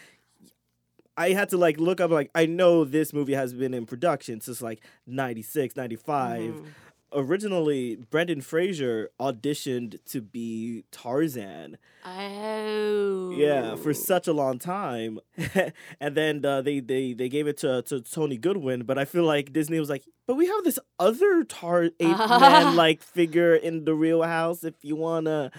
I 1.18 1.32
had 1.32 1.50
to 1.50 1.58
like 1.58 1.80
look 1.80 2.00
up 2.02 2.12
like 2.12 2.32
I 2.34 2.46
know 2.46 2.84
this 2.86 3.14
movie 3.14 3.34
has 3.34 3.54
been 3.54 3.74
in 3.74 3.86
production 3.86 4.42
since 4.42 4.62
like 4.62 4.84
96, 5.06 5.76
95. 5.76 6.42
Mhm. 6.42 6.66
Originally 7.14 7.96
Brendan 7.96 8.42
Fraser 8.42 9.10
auditioned 9.20 10.04
to 10.06 10.22
be 10.22 10.84
Tarzan. 10.92 11.78
Oh. 12.06 13.32
Yeah, 13.32 13.76
for 13.76 13.94
such 13.94 14.28
a 14.28 14.34
long 14.34 14.60
time, 14.60 15.20
and 16.00 16.16
then 16.16 16.46
uh, 16.46 16.62
they 16.62 16.80
they 16.80 17.14
they 17.14 17.30
gave 17.30 17.48
it 17.48 17.58
to 17.58 17.82
to 17.84 18.02
Tony 18.02 18.38
Goldwyn. 18.38 18.86
But 18.86 18.98
I 18.98 19.06
feel 19.06 19.24
like 19.24 19.54
Disney 19.54 19.80
was 19.80 19.90
like, 19.90 20.06
but 20.28 20.36
we 20.36 20.48
have 20.48 20.64
this 20.64 20.80
other 21.00 21.44
tar 21.44 21.86
ape 22.00 22.18
man 22.18 22.76
like 22.84 23.02
figure 23.02 23.56
in 23.56 23.86
the 23.86 23.94
real 23.94 24.24
house. 24.24 24.64
If 24.64 24.76
you 24.84 24.96
wanna, 24.96 25.52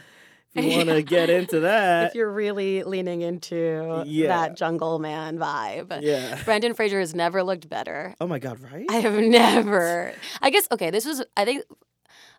if 0.55 0.65
you 0.65 0.77
wanna 0.79 1.03
get 1.17 1.31
into 1.31 1.61
that, 1.61 2.09
If 2.09 2.15
you're 2.15 2.31
really 2.33 2.83
leaning 2.83 3.21
into 3.23 4.03
Yeah. 4.07 4.29
that 4.29 4.57
jungle 4.57 4.99
man 4.99 5.39
vibe. 5.39 6.01
yeah. 6.03 6.41
Brendan 6.45 6.75
Fraser 6.75 6.99
has 7.01 7.15
never 7.15 7.43
looked 7.43 7.69
better. 7.69 8.15
Oh 8.21 8.27
my 8.27 8.39
god, 8.39 8.59
right? 8.61 8.87
I 8.91 8.97
have 8.97 9.15
never. 9.15 10.13
I 10.43 10.51
guess 10.51 10.67
okay. 10.73 10.91
This 10.91 11.05
was 11.07 11.23
I 11.37 11.45
think 11.45 11.65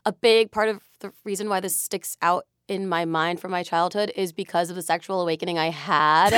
a 0.05 0.11
big 0.11 0.51
part 0.51 0.67
of 0.69 0.81
the 0.99 1.11
reason 1.23 1.47
why 1.49 1.59
this 1.59 1.75
sticks 1.75 2.17
out 2.21 2.45
in 2.67 2.87
my 2.87 3.03
mind 3.05 3.39
from 3.41 3.51
my 3.51 3.63
childhood 3.63 4.11
is 4.15 4.31
because 4.31 4.69
of 4.69 4.75
the 4.77 4.81
sexual 4.81 5.19
awakening 5.21 5.59
I 5.59 5.69
had 5.71 6.31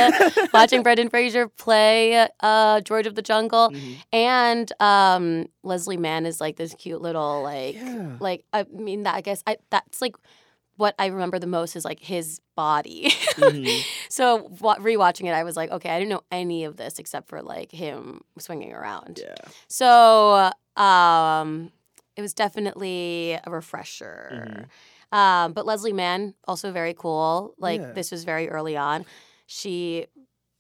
watching 0.53 0.81
Brendan 0.81 1.09
Fraser 1.09 1.47
play 1.47 2.27
uh, 2.39 2.81
George 2.81 3.05
of 3.05 3.13
the 3.15 3.21
Jungle, 3.21 3.69
Mhm. 3.69 3.95
and 4.11 4.71
um, 4.81 5.45
Leslie 5.63 5.97
Mann 5.97 6.25
is 6.25 6.41
like 6.41 6.55
this 6.55 6.73
cute 6.75 7.01
little 7.01 7.43
like 7.43 7.75
Yeah. 7.75 8.17
like 8.19 8.45
I 8.51 8.63
mean 8.63 9.03
that 9.03 9.15
I 9.15 9.21
guess 9.21 9.43
I 9.45 9.57
that's 9.69 10.01
like 10.01 10.15
what 10.77 10.95
I 10.97 11.07
remember 11.07 11.37
the 11.39 11.47
most 11.47 11.75
is 11.75 11.85
like 11.85 11.99
his 11.99 12.39
body. 12.55 13.09
Mhm. 13.35 13.81
so 14.09 14.49
wa- 14.59 14.77
rewatching 14.77 15.25
it, 15.27 15.33
I 15.33 15.43
was 15.43 15.55
like, 15.55 15.71
okay, 15.71 15.89
I 15.89 15.99
didn't 15.99 16.09
know 16.09 16.23
any 16.31 16.63
of 16.63 16.77
this 16.77 16.99
except 16.99 17.27
for 17.29 17.41
like 17.41 17.71
him 17.71 18.21
swinging 18.39 18.73
around. 18.73 19.19
Yeah. 19.23 19.35
So 19.67 20.51
um, 20.81 21.71
it 22.15 22.21
was 22.21 22.33
definitely 22.33 23.39
a 23.43 23.49
refresher. 23.51 24.67
Um, 25.11 25.53
but 25.53 25.65
Leslie 25.67 25.93
Mann 25.93 26.33
also 26.47 26.71
very 26.71 26.93
cool. 26.95 27.53
Like 27.59 27.81
Yeah. 27.81 27.91
this 27.93 28.11
was 28.11 28.23
very 28.23 28.49
early 28.49 28.75
on. 28.75 29.05
She 29.45 30.07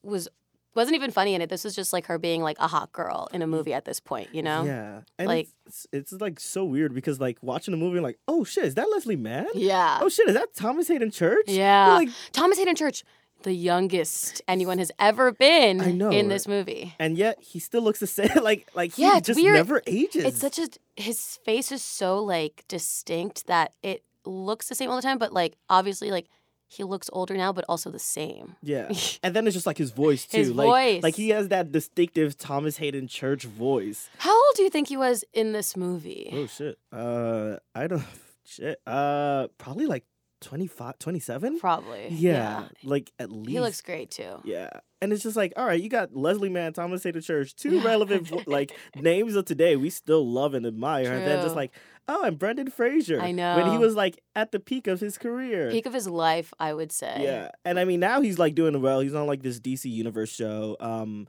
was 0.03 0.27
wasn't 0.75 0.95
even 0.95 1.11
funny 1.11 1.33
in 1.35 1.41
it. 1.41 1.49
This 1.49 1.63
was 1.63 1.75
just 1.75 1.93
like 1.93 2.05
her 2.07 2.17
being 2.17 2.41
like 2.41 2.57
a 2.59 2.67
hot 2.67 2.91
girl 2.91 3.27
in 3.33 3.41
a 3.41 3.47
movie 3.47 3.73
at 3.73 3.85
this 3.85 3.99
point. 3.99 4.29
You 4.33 4.41
know? 4.43 4.63
Yeah. 4.63 5.01
And 5.19 5.27
Like- 5.27 5.47
it's, 5.65 5.87
it's 5.91 6.11
it's 6.13 6.21
like 6.21 6.39
so 6.39 6.65
weird 6.65 6.93
because 6.93 7.19
like 7.19 7.37
watching 7.41 7.71
the 7.71 7.77
movie, 7.77 7.99
like, 7.99 8.17
oh 8.27 8.43
shit, 8.43 8.65
is 8.65 8.75
that 8.75 8.89
Leslie 8.91 9.15
Mann? 9.15 9.47
Yeah. 9.55 9.99
Oh 10.01 10.09
shit, 10.09 10.27
is 10.27 10.33
that 10.35 10.53
Thomas 10.55 10.87
Haden 10.87 11.11
Church? 11.11 11.45
You're 11.47 11.57
Yeah. 11.57 11.93
like, 11.93 12.09
Thomas 12.31 12.57
Haden 12.57 12.75
Church, 12.75 13.03
the 13.43 13.53
youngest 13.53 14.41
anyone 14.47 14.77
has 14.77 14.91
ever 14.99 15.31
been 15.31 15.81
I 15.81 15.91
know, 15.91 16.09
in 16.11 16.29
this 16.29 16.47
movie. 16.47 16.95
and 16.97 17.17
yet 17.17 17.41
he 17.41 17.59
still 17.59 17.81
looks 17.81 17.99
the 17.99 18.07
same. 18.19 18.29
Like 18.41 18.67
like 18.73 18.93
he 18.93 19.01
Yeah, 19.03 19.19
just 19.19 19.39
weird. 19.39 19.55
never 19.55 19.81
ages. 19.87 20.23
It's 20.25 20.39
such 20.39 20.59
a 20.59 20.69
his 20.95 21.37
face 21.45 21.71
is 21.71 21.83
so 21.83 22.19
like 22.23 22.63
distinct 22.67 23.47
that 23.47 23.73
it 23.83 24.03
looks 24.25 24.69
the 24.69 24.75
same 24.75 24.89
all 24.89 24.95
the 24.95 25.01
time, 25.01 25.17
but 25.17 25.33
like 25.33 25.55
obviously 25.69 26.09
like 26.11 26.27
he 26.73 26.83
looks 26.83 27.09
older 27.13 27.35
now, 27.35 27.53
but 27.53 27.65
also 27.69 27.89
the 27.91 27.99
same. 27.99 28.55
Yeah. 28.61 28.91
And 29.23 29.35
then 29.35 29.47
it's 29.47 29.53
just 29.53 29.65
like 29.65 29.77
his 29.77 29.91
voice 29.91 30.25
too. 30.25 30.37
His 30.37 30.51
like, 30.51 30.67
voice. 30.67 31.03
Like 31.03 31.15
he 31.15 31.29
has 31.29 31.47
that 31.49 31.71
distinctive 31.71 32.37
Thomas 32.37 32.77
Haden 32.77 33.07
Church 33.07 33.43
voice. 33.45 34.09
How 34.17 34.33
old 34.35 34.55
do 34.55 34.63
you 34.63 34.69
think 34.69 34.87
he 34.87 34.97
was 34.97 35.23
in 35.33 35.53
this 35.53 35.77
movie? 35.77 36.29
Oh 36.33 36.47
shit. 36.47 36.77
Uh 36.91 37.57
I 37.75 37.87
don't 37.87 38.03
shit. 38.43 38.79
Uh 38.85 39.47
probably 39.57 39.85
like 39.85 40.03
25 40.43 40.99
27? 40.99 41.59
Probably. 41.59 42.07
Yeah, 42.09 42.67
Like 42.83 43.11
at 43.19 43.31
least 43.31 43.49
He 43.49 43.59
looks 43.59 43.81
great 43.81 44.11
too. 44.11 44.39
Yeah. 44.43 44.69
And 45.01 45.11
it's 45.11 45.23
just 45.23 45.35
like, 45.35 45.51
all 45.57 45.65
right, 45.65 45.81
you 45.81 45.89
got 45.89 46.15
Leslie 46.15 46.49
Mann, 46.49 46.71
Thomas 46.73 47.03
Haden 47.03 47.21
Church, 47.21 47.55
two 47.55 47.81
relevant 47.81 48.47
like 48.47 48.71
names 48.95 49.35
of 49.35 49.45
today 49.45 49.75
we 49.75 49.89
still 49.89 50.25
love 50.25 50.53
and 50.53 50.65
admire. 50.65 51.11
And 51.11 51.25
then 51.27 51.41
just 51.43 51.55
like, 51.55 51.73
oh, 52.07 52.23
and 52.23 52.37
Brendan 52.39 52.69
Fraser. 52.69 53.19
I 53.19 53.31
know 53.31 53.57
When 53.57 53.71
he 53.71 53.77
was 53.77 53.95
like 53.95 54.21
at 54.35 54.51
the 54.51 54.59
peak 54.59 54.87
of 54.87 54.99
his 54.99 55.17
career. 55.17 55.71
Peak 55.71 55.85
of 55.85 55.93
his 55.93 56.07
life, 56.07 56.53
I 56.59 56.73
would 56.73 56.91
say. 56.91 57.17
Yeah. 57.19 57.49
And 57.65 57.79
I 57.79 57.85
mean 57.85 57.99
now 57.99 58.21
he's 58.21 58.39
like 58.39 58.55
doing 58.55 58.81
well. 58.81 58.99
He's 59.01 59.15
on 59.15 59.27
like 59.27 59.41
this 59.43 59.59
DC 59.59 59.85
Universe 59.91 60.31
show. 60.31 60.77
Um 60.79 61.27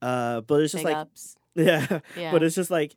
uh 0.00 0.40
but 0.42 0.62
it's 0.62 0.72
just 0.72 0.84
Big 0.84 0.92
like 0.94 1.00
ups. 1.00 1.36
Yeah. 1.54 2.00
Yeah. 2.16 2.30
But 2.32 2.42
it's 2.42 2.54
just 2.54 2.70
like 2.70 2.96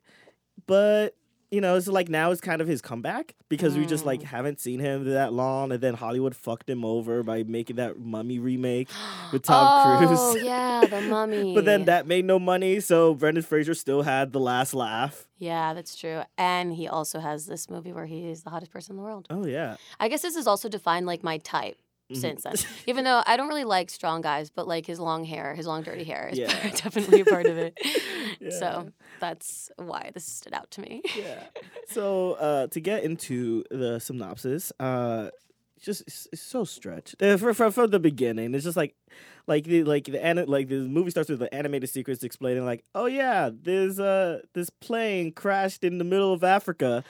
but 0.66 1.14
you 1.50 1.60
know, 1.60 1.76
it's 1.76 1.86
like 1.86 2.08
now 2.08 2.30
it's 2.30 2.40
kind 2.40 2.60
of 2.60 2.66
his 2.66 2.80
comeback 2.82 3.34
because 3.48 3.76
we 3.76 3.86
just 3.86 4.04
like 4.04 4.20
Mm. 4.20 4.24
haven't 4.24 4.60
seen 4.60 4.80
him 4.80 5.04
that 5.04 5.32
long 5.32 5.70
and 5.72 5.80
then 5.80 5.94
Hollywood 5.94 6.34
fucked 6.34 6.68
him 6.68 6.84
over 6.84 7.22
by 7.22 7.42
making 7.44 7.76
that 7.76 7.98
mummy 7.98 8.38
remake 8.38 8.88
with 9.32 9.42
Tom 9.42 9.98
Cruise. 9.98 10.18
Oh 10.20 10.36
yeah, 10.36 10.84
the 10.86 11.00
mummy. 11.02 11.54
But 11.54 11.64
then 11.64 11.84
that 11.84 12.06
made 12.06 12.24
no 12.24 12.38
money, 12.38 12.80
so 12.80 13.14
Brendan 13.14 13.42
Fraser 13.44 13.74
still 13.74 14.02
had 14.02 14.32
the 14.32 14.40
last 14.40 14.74
laugh. 14.74 15.28
Yeah, 15.38 15.74
that's 15.74 15.94
true. 15.96 16.22
And 16.38 16.72
he 16.72 16.88
also 16.88 17.20
has 17.20 17.46
this 17.46 17.68
movie 17.68 17.92
where 17.92 18.06
he 18.06 18.28
is 18.30 18.42
the 18.42 18.50
hottest 18.50 18.72
person 18.72 18.92
in 18.92 18.96
the 18.96 19.02
world. 19.02 19.26
Oh 19.30 19.46
yeah. 19.46 19.76
I 20.00 20.08
guess 20.08 20.22
this 20.22 20.36
is 20.36 20.46
also 20.46 20.68
defined 20.68 21.06
like 21.06 21.22
my 21.22 21.38
type. 21.38 21.76
Since 22.12 22.42
then. 22.42 22.54
Even 22.86 23.04
though 23.04 23.22
I 23.26 23.36
don't 23.36 23.48
really 23.48 23.64
like 23.64 23.90
strong 23.90 24.20
guys, 24.20 24.50
but 24.50 24.68
like 24.68 24.86
his 24.86 25.00
long 25.00 25.24
hair, 25.24 25.54
his 25.54 25.66
long 25.66 25.82
dirty 25.82 26.04
hair 26.04 26.28
is 26.32 26.38
Yeah. 26.38 26.48
definitely 26.76 27.20
a 27.20 27.24
part 27.24 27.46
of 27.46 27.56
it. 27.58 27.78
Yeah. 28.40 28.50
So 28.50 28.88
that's 29.20 29.70
why 29.76 30.10
this 30.12 30.26
stood 30.26 30.52
out 30.52 30.70
to 30.72 30.80
me. 30.82 31.02
Yeah. 31.16 31.44
So 31.88 32.32
uh, 32.32 32.66
to 32.68 32.80
get 32.80 33.04
into 33.04 33.64
the 33.70 34.00
synopsis, 34.00 34.70
uh, 34.80 35.30
just 35.80 36.02
it's, 36.02 36.26
it's 36.32 36.42
so 36.42 36.64
stretched 36.64 37.22
uh, 37.22 37.36
for, 37.38 37.54
for, 37.54 37.70
from 37.70 37.90
the 37.90 38.00
beginning. 38.00 38.54
It's 38.54 38.64
just 38.64 38.76
like, 38.76 38.94
like 39.46 39.64
the 39.64 39.84
like 39.84 40.04
the 40.06 40.22
ani- 40.22 40.44
like 40.46 40.68
the 40.68 40.80
movie 40.80 41.10
starts 41.10 41.30
with 41.30 41.38
the 41.38 41.54
animated 41.54 41.88
sequence 41.90 42.22
explaining 42.22 42.64
like, 42.64 42.84
oh 42.94 43.06
yeah, 43.06 43.50
there's 43.52 44.00
uh 44.00 44.40
this 44.52 44.68
plane 44.68 45.32
crashed 45.32 45.84
in 45.84 45.98
the 45.98 46.04
middle 46.04 46.32
of 46.32 46.42
Africa. 46.42 47.04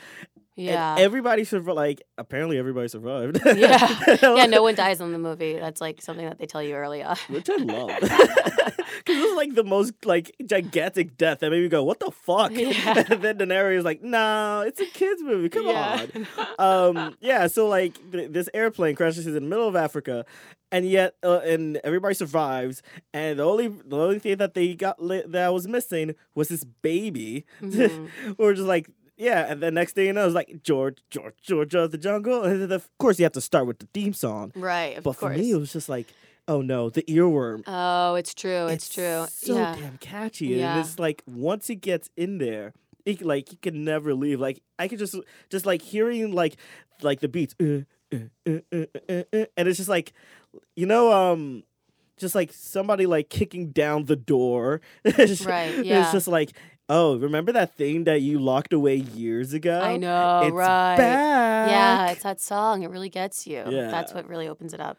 Yeah. 0.57 0.93
And 0.93 1.01
everybody 1.01 1.45
survived. 1.45 1.77
Like 1.77 2.03
apparently 2.17 2.59
everybody 2.59 2.89
survived. 2.89 3.41
yeah. 3.45 4.17
yeah, 4.23 4.47
no 4.47 4.63
one 4.63 4.75
dies 4.77 5.01
in 5.01 5.13
the 5.13 5.19
movie. 5.19 5.55
That's 5.59 5.81
like 5.81 6.01
something 6.01 6.27
that 6.29 6.39
they 6.39 6.47
tell 6.47 6.63
you 6.63 6.75
early 6.75 7.03
on. 7.03 7.17
Which 7.29 7.49
I 7.51 7.57
love. 7.57 7.91
Because 8.99 9.23
it's 9.23 9.37
like 9.37 9.55
the 9.55 9.65
most 9.65 9.93
like 10.07 10.35
gigantic 10.47 11.17
death 11.19 11.41
that 11.41 11.51
made 11.51 11.63
me 11.63 11.69
go, 11.69 11.83
what 11.83 11.99
the 12.01 12.11
fuck? 12.13 12.53
Yeah. 12.53 13.05
and 13.11 13.21
then 13.23 13.39
Daenerys 13.39 13.79
is 13.79 13.85
like, 13.85 14.03
no, 14.03 14.63
it's 14.65 14.81
a 14.81 14.87
kid's 14.87 15.21
movie. 15.21 15.49
Come 15.49 15.67
Yeah. 15.67 16.07
on. 16.59 16.97
um, 16.99 17.17
yeah, 17.21 17.49
so 17.49 17.67
like 17.67 17.95
th- 18.13 18.31
this 18.31 18.49
airplane 18.55 18.95
crashes 18.95 19.27
in 19.27 19.35
the 19.35 19.41
middle 19.41 19.67
of 19.69 19.75
Africa, 19.77 20.25
and 20.71 20.89
yet 20.89 21.17
uh, 21.25 21.41
and 21.41 21.79
everybody 21.85 22.15
survives, 22.15 22.83
and 23.13 23.41
the 23.41 23.43
only 23.43 23.67
the 23.69 23.97
only 23.99 24.21
thing 24.21 24.37
that 24.39 24.55
they 24.55 24.75
got 24.75 25.03
li- 25.03 25.25
that 25.27 25.53
was 25.53 25.67
missing 25.67 26.15
was 26.37 26.49
this 26.49 26.65
baby. 26.65 27.45
Mhm. 27.61 28.39
We're 28.39 28.55
just 28.55 28.69
like. 28.69 28.89
Yeah, 29.17 29.47
and 29.49 29.63
the 29.63 29.71
next 29.71 29.93
thing 29.93 30.07
you 30.07 30.13
know, 30.13 30.27
it's 30.27 30.35
like 30.35 30.63
George, 30.63 30.99
George, 31.11 31.35
George 31.41 31.75
of 31.75 31.93
the 31.93 31.99
Jungle, 31.99 32.43
and 32.43 32.63
then 32.63 32.73
of 32.73 32.89
course 32.99 33.19
you 33.19 33.25
have 33.25 33.33
to 33.33 33.41
start 33.41 33.67
with 33.67 33.79
the 33.79 33.87
theme 33.95 34.13
song. 34.13 34.53
Right, 34.57 34.99
of 34.99 35.05
But 35.05 35.13
for 35.15 35.29
course. 35.29 35.39
me, 35.39 35.53
it 35.53 35.57
was 35.57 35.73
just 35.73 35.89
like, 35.89 36.09
oh 36.49 36.61
no, 36.63 36.91
the 36.91 37.03
earworm. 37.05 37.63
Oh, 37.67 38.17
it's 38.17 38.35
true. 38.35 38.67
It's, 38.67 38.89
true. 38.93 39.27
So 39.31 39.55
yeah. 39.57 39.77
damn 39.77 39.99
catchy, 39.99 40.47
Yeah. 40.49 40.73
and 40.73 40.81
it's 40.81 40.99
like 40.99 41.23
once 41.27 41.71
it 41.71 41.77
gets 41.77 42.11
in 42.17 42.39
there, 42.39 42.73
it 43.05 43.23
like 43.23 43.53
you 43.53 43.59
can 43.63 43.85
never 43.85 44.15
leave. 44.15 44.41
Like 44.41 44.63
I 44.79 44.89
could 44.89 44.99
just 44.99 45.15
just 45.49 45.65
like 45.65 45.83
hearing 45.83 46.33
like 46.33 46.57
like 47.03 47.21
the 47.21 47.29
beats, 47.29 47.55
uh, 47.61 47.83
uh, 48.13 48.19
uh, 48.49 48.59
uh, 48.73 48.85
uh, 49.09 49.23
uh, 49.33 49.45
and 49.57 49.69
it's 49.69 49.77
just 49.77 49.89
like 49.89 50.13
you 50.75 50.87
know 50.87 51.13
um. 51.13 51.63
Just 52.17 52.37
like 52.37 52.53
somebody 52.53 53.07
like 53.07 53.29
kicking 53.29 53.71
down 53.73 54.05
the 54.05 54.15
door. 54.15 54.81
It's- 55.05 55.45
Right, 55.45 55.85
yeah. 55.85 56.03
It's 56.05 56.13
just 56.13 56.29
like, 56.29 56.53
oh, 56.89 57.17
remember 57.17 57.53
that 57.53 57.77
thing 57.77 58.05
that 58.05 58.21
you 58.21 58.39
locked 58.39 58.73
away 58.73 58.97
years 58.97 59.53
ago? 59.53 59.81
I 59.81 59.97
know, 59.97 60.43
it's 60.45 60.53
right. 60.53 60.97
Back. 60.97 61.71
Yeah, 61.71 62.11
it's 62.11 62.23
that 62.23 62.41
song. 62.41 62.83
It 62.83 62.91
really 62.91 63.09
gets 63.09 63.47
you. 63.47 63.65
Yeah. 63.69 63.91
That's 63.91 64.13
what 64.13 64.29
really 64.29 64.49
opens 64.49 64.75
it 64.75 64.81
up. 64.81 64.99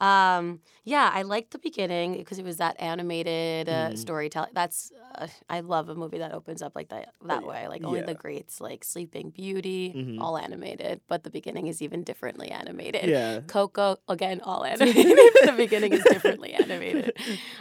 Um, 0.00 0.60
yeah, 0.84 1.10
I 1.12 1.22
liked 1.22 1.52
the 1.52 1.58
beginning 1.58 2.18
because 2.18 2.38
it 2.38 2.44
was 2.44 2.58
that 2.58 2.76
animated 2.78 3.68
uh, 3.68 3.90
Mhm. 3.90 3.98
storytelling. 3.98 4.50
That's 4.52 4.92
uh, 5.14 5.26
I 5.48 5.60
love 5.60 5.88
a 5.88 5.94
movie 5.94 6.18
that 6.18 6.32
opens 6.34 6.60
up 6.60 6.72
like 6.74 6.90
that 6.90 7.14
that 7.24 7.42
yeah. 7.42 7.48
way. 7.48 7.68
Like 7.68 7.82
only 7.82 8.00
Yeah. 8.00 8.06
the 8.06 8.14
greats, 8.14 8.60
like 8.60 8.84
Sleeping 8.84 9.30
Beauty, 9.30 9.94
Mhm. 9.96 10.20
all 10.20 10.36
animated, 10.36 11.00
but 11.08 11.22
the 11.24 11.30
beginning 11.30 11.66
is 11.66 11.80
even 11.80 12.04
differently 12.04 12.50
animated. 12.50 13.08
Yeah. 13.08 13.40
Coco 13.46 13.96
again, 14.08 14.40
all 14.42 14.64
animated. 14.72 15.16
the 15.46 15.54
beginning 15.56 15.92
is 15.94 16.04
differently 16.04 16.52
animated. 16.52 17.12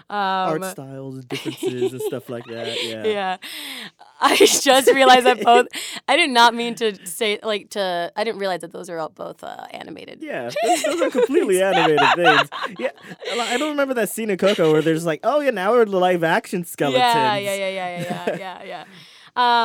Um, 0.10 0.18
Art 0.52 0.66
styles, 0.66 1.24
differences, 1.34 1.94
and 1.94 2.02
stuff 2.02 2.28
like 2.30 2.46
that. 2.48 2.84
Yeah. 2.84 3.04
yeah. 3.06 3.38
I 4.22 4.36
just 4.38 4.66
realized 4.92 5.26
that 5.26 5.42
both. 5.42 5.68
I 6.08 6.16
did 6.16 6.30
not 6.30 6.54
mean 6.56 6.76
to 6.76 7.06
say 7.06 7.40
like 7.44 7.72
to. 7.72 8.12
I 8.16 8.24
didn't 8.24 8.40
realize 8.40 8.62
that 8.62 8.72
those 8.72 8.90
are 8.90 8.98
all 8.98 9.10
both 9.10 9.44
uh, 9.44 9.66
animated. 9.72 10.20
Yeah, 10.22 10.50
those, 10.64 10.84
those 10.84 11.02
are 11.02 11.10
completely 11.10 11.62
animated 11.70 12.00
things. 12.16 12.50
Yeah, 12.80 12.92
I 13.34 13.58
don't 13.58 13.72
remember 13.72 13.94
that 13.96 14.10
scene 14.10 14.30
in 14.30 14.38
Coco 14.38 14.72
where 14.72 14.82
there's 14.82 15.06
like, 15.06 15.20
oh 15.24 15.42
yeah, 15.42 15.50
now 15.52 15.74
we're 15.74 15.86
live 15.86 16.24
action 16.24 16.64
skeletons. 16.64 17.00
Yeah, 17.02 17.36
yeah, 17.36 17.54
yeah, 17.56 17.68
yeah, 17.70 18.00
yeah, 18.00 18.36
yeah, 18.38 18.38
yeah, 18.38 18.64
yeah. 18.64 18.86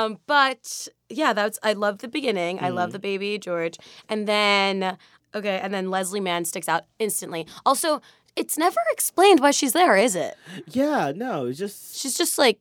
Um, 0.04 0.19
but 0.26 0.88
yeah, 1.09 1.33
that's. 1.33 1.59
I 1.62 1.75
love 1.75 1.99
the 1.99 2.09
beginning. 2.09 2.59
I 2.59 2.64
Mm-hmm. 2.64 2.75
love 2.76 2.92
the 2.92 2.99
baby 2.99 3.38
George, 3.38 3.78
and 4.09 4.26
then 4.26 4.99
okay, 5.35 5.61
and 5.62 5.73
then 5.73 5.90
Leslie 5.90 6.21
Mann 6.21 6.45
sticks 6.45 6.69
out 6.69 6.87
instantly. 6.99 7.47
Also, 7.64 8.00
it's 8.35 8.59
never 8.59 8.80
explained 8.90 9.38
why 9.38 9.52
she's 9.52 9.73
there, 9.73 9.97
is 9.97 10.16
it? 10.16 10.37
Yeah, 10.66 11.12
no, 11.14 11.47
it's 11.47 11.59
just 11.59 11.97
She's 11.97 12.19
just 12.19 12.37
like 12.37 12.59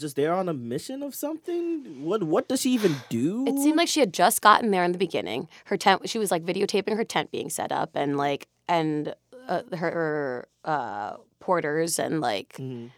just 0.00 0.16
there 0.16 0.32
on 0.32 0.48
a 0.48 0.54
mission 0.54 1.02
of 1.02 1.14
something. 1.14 2.04
What 2.04 2.22
what 2.22 2.48
does 2.48 2.60
she 2.62 2.70
even 2.72 2.96
do? 3.08 3.46
It 3.46 3.58
seemed 3.58 3.76
like 3.76 3.88
she 3.88 4.00
had 4.00 4.12
just 4.12 4.42
gotten 4.42 4.70
there 4.70 4.84
in 4.84 4.92
the 4.92 4.98
beginning. 4.98 5.48
Her 5.66 5.76
tent, 5.76 6.08
she 6.08 6.18
was 6.18 6.30
like 6.30 6.44
videotaping 6.44 6.96
her 6.96 7.04
tent 7.04 7.30
being 7.30 7.50
set 7.50 7.72
up, 7.72 7.90
and 7.94 8.16
like, 8.16 8.48
and 8.68 9.14
uh, 9.48 9.62
her 9.76 10.48
uh, 10.64 11.16
porters, 11.40 11.98
and 11.98 12.20
like. 12.20 12.54
Mhm. 12.58 12.90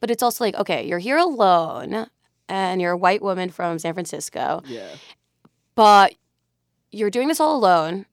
But 0.00 0.10
it's 0.10 0.22
also 0.22 0.42
like, 0.44 0.54
okay, 0.54 0.86
you're 0.86 0.98
here 0.98 1.18
alone, 1.18 2.06
and 2.48 2.80
you're 2.80 2.92
a 2.92 2.96
white 2.96 3.20
woman 3.20 3.50
from 3.50 3.78
San 3.78 3.92
Francisco, 3.92 4.62
yeah. 4.66 4.88
but 5.74 6.14
you're 6.90 7.10
doing 7.10 7.28
this 7.28 7.38
all 7.38 7.54
alone, 7.54 8.06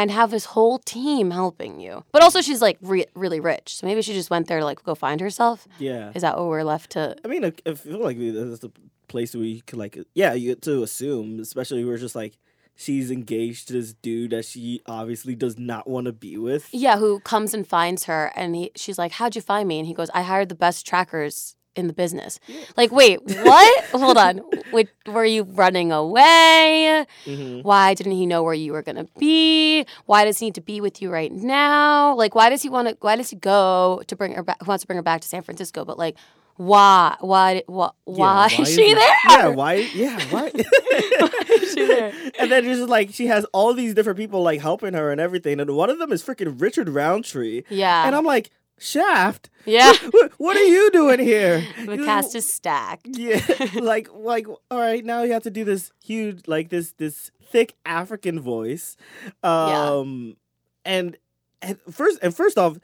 and 0.00 0.10
have 0.10 0.30
his 0.30 0.46
whole 0.46 0.78
team 0.78 1.30
helping 1.30 1.78
you. 1.80 2.04
But 2.12 2.22
also, 2.22 2.40
she's 2.40 2.62
like 2.62 2.78
re- 2.80 3.06
really 3.14 3.40
rich, 3.40 3.76
so 3.76 3.86
maybe 3.86 4.02
she 4.02 4.14
just 4.14 4.30
went 4.30 4.48
there 4.48 4.60
to 4.60 4.64
like 4.64 4.82
go 4.82 4.94
find 4.94 5.20
herself. 5.20 5.68
Yeah. 5.78 6.12
Is 6.14 6.22
that 6.22 6.36
what 6.38 6.46
we're 6.46 6.64
left 6.64 6.90
to? 6.92 7.16
I 7.24 7.28
mean, 7.28 7.44
I 7.44 7.52
I 7.66 7.74
feel 7.74 8.02
like 8.02 8.16
that's 8.18 8.60
the 8.60 8.72
place 9.08 9.34
we 9.34 9.60
could 9.62 9.78
like, 9.78 9.98
yeah, 10.14 10.32
you 10.32 10.50
get 10.50 10.62
to 10.62 10.82
assume, 10.82 11.40
especially 11.40 11.84
we're 11.84 11.98
just 11.98 12.14
like 12.14 12.38
she's 12.76 13.10
engaged 13.10 13.68
to 13.68 13.74
this 13.74 13.92
dude 13.92 14.30
that 14.30 14.46
she 14.46 14.80
obviously 14.86 15.34
does 15.34 15.58
not 15.58 15.86
want 15.86 16.06
to 16.06 16.12
be 16.12 16.38
with. 16.38 16.68
Yeah, 16.72 16.96
who 16.98 17.20
comes 17.20 17.52
and 17.52 17.66
finds 17.66 18.04
her, 18.04 18.32
and 18.34 18.56
he, 18.56 18.70
she's 18.74 18.98
like, 18.98 19.12
"How'd 19.12 19.36
you 19.36 19.42
find 19.42 19.68
me?" 19.68 19.78
And 19.78 19.86
he 19.86 19.94
goes, 19.94 20.10
"I 20.14 20.22
hired 20.22 20.48
the 20.48 20.54
best 20.54 20.86
trackers 20.86 21.56
in 21.76 21.86
the 21.86 21.92
business." 21.92 22.38
Like, 22.76 22.92
wait, 22.92 23.20
what? 23.24 23.84
Hold 23.92 24.16
on. 24.16 24.40
Wait, 24.72 24.88
were 25.06 25.24
you 25.24 25.42
running 25.44 25.92
away? 25.92 27.04
Mhm. 27.26 27.62
Why 27.64 27.94
didn't 27.94 28.12
he 28.12 28.26
know 28.26 28.42
where 28.42 28.54
you 28.54 28.72
were 28.72 28.82
gonna 28.82 29.06
be? 29.18 29.84
Why 30.06 30.24
does 30.24 30.38
he 30.38 30.46
need 30.46 30.54
to 30.56 30.60
be 30.60 30.80
with 30.80 31.00
you 31.02 31.10
right 31.10 31.32
now? 31.32 32.14
Like, 32.14 32.34
why 32.34 32.50
does 32.50 32.62
he 32.62 32.68
want 32.68 32.88
to? 32.88 32.96
Why 33.00 33.16
does 33.16 33.30
he 33.30 33.36
go 33.36 34.02
to 34.06 34.16
bring 34.16 34.32
her 34.34 34.42
back? 34.42 34.58
Who 34.62 34.66
wants 34.68 34.82
to 34.82 34.86
bring 34.86 34.96
her 34.96 35.02
back 35.02 35.20
to 35.22 35.28
San 35.28 35.42
Francisco? 35.42 35.84
But 35.84 35.98
like, 35.98 36.16
why? 36.56 37.16
Why? 37.20 37.62
Why? 37.66 37.90
Yeah, 38.06 38.14
why 38.16 38.46
is 38.46 38.58
is 38.68 38.74
she 38.74 38.82
it- 38.90 38.94
there? 38.96 39.16
Yeah, 39.30 39.48
why? 39.48 39.74
Yeah, 39.94 40.20
why? 40.30 40.50
is 40.54 41.72
she 41.72 41.86
there? 41.86 42.12
and 42.38 42.50
then 42.50 42.64
just 42.64 42.88
like 42.88 43.12
she 43.14 43.26
has 43.26 43.44
all 43.52 43.72
these 43.74 43.94
different 43.94 44.18
people 44.18 44.42
like 44.42 44.60
helping 44.60 44.94
her 44.94 45.10
and 45.10 45.20
everything, 45.20 45.60
and 45.60 45.70
one 45.74 45.88
of 45.90 45.98
them 45.98 46.12
is 46.12 46.22
freaking 46.22 46.60
Richard 46.60 46.88
Roundtree. 46.88 47.62
Yeah. 47.70 48.06
and 48.06 48.14
I'm 48.14 48.24
like, 48.24 48.50
Shaft. 48.80 49.50
Yeah. 49.66 49.92
What, 50.10 50.32
what 50.38 50.56
are 50.56 50.64
you 50.64 50.90
doing 50.90 51.20
here? 51.20 51.62
The 51.86 51.98
cast 51.98 52.34
is 52.34 52.52
stacked. 52.52 53.06
Yeah, 53.06 53.40
like 53.80 54.08
like 54.12 54.48
all 54.48 54.80
right, 54.80 55.04
now 55.04 55.22
you 55.22 55.32
have 55.34 55.42
to 55.42 55.50
do 55.50 55.64
this 55.64 55.92
huge 56.02 56.48
like 56.48 56.70
this 56.70 56.92
this 56.92 57.30
thick 57.52 57.74
African 57.84 58.40
voice. 58.40 58.96
Um 59.42 60.36
and 60.84 61.16
and 61.60 61.78
first 61.90 62.18
and 62.22 62.34
first 62.34 62.56
off, 62.56 62.78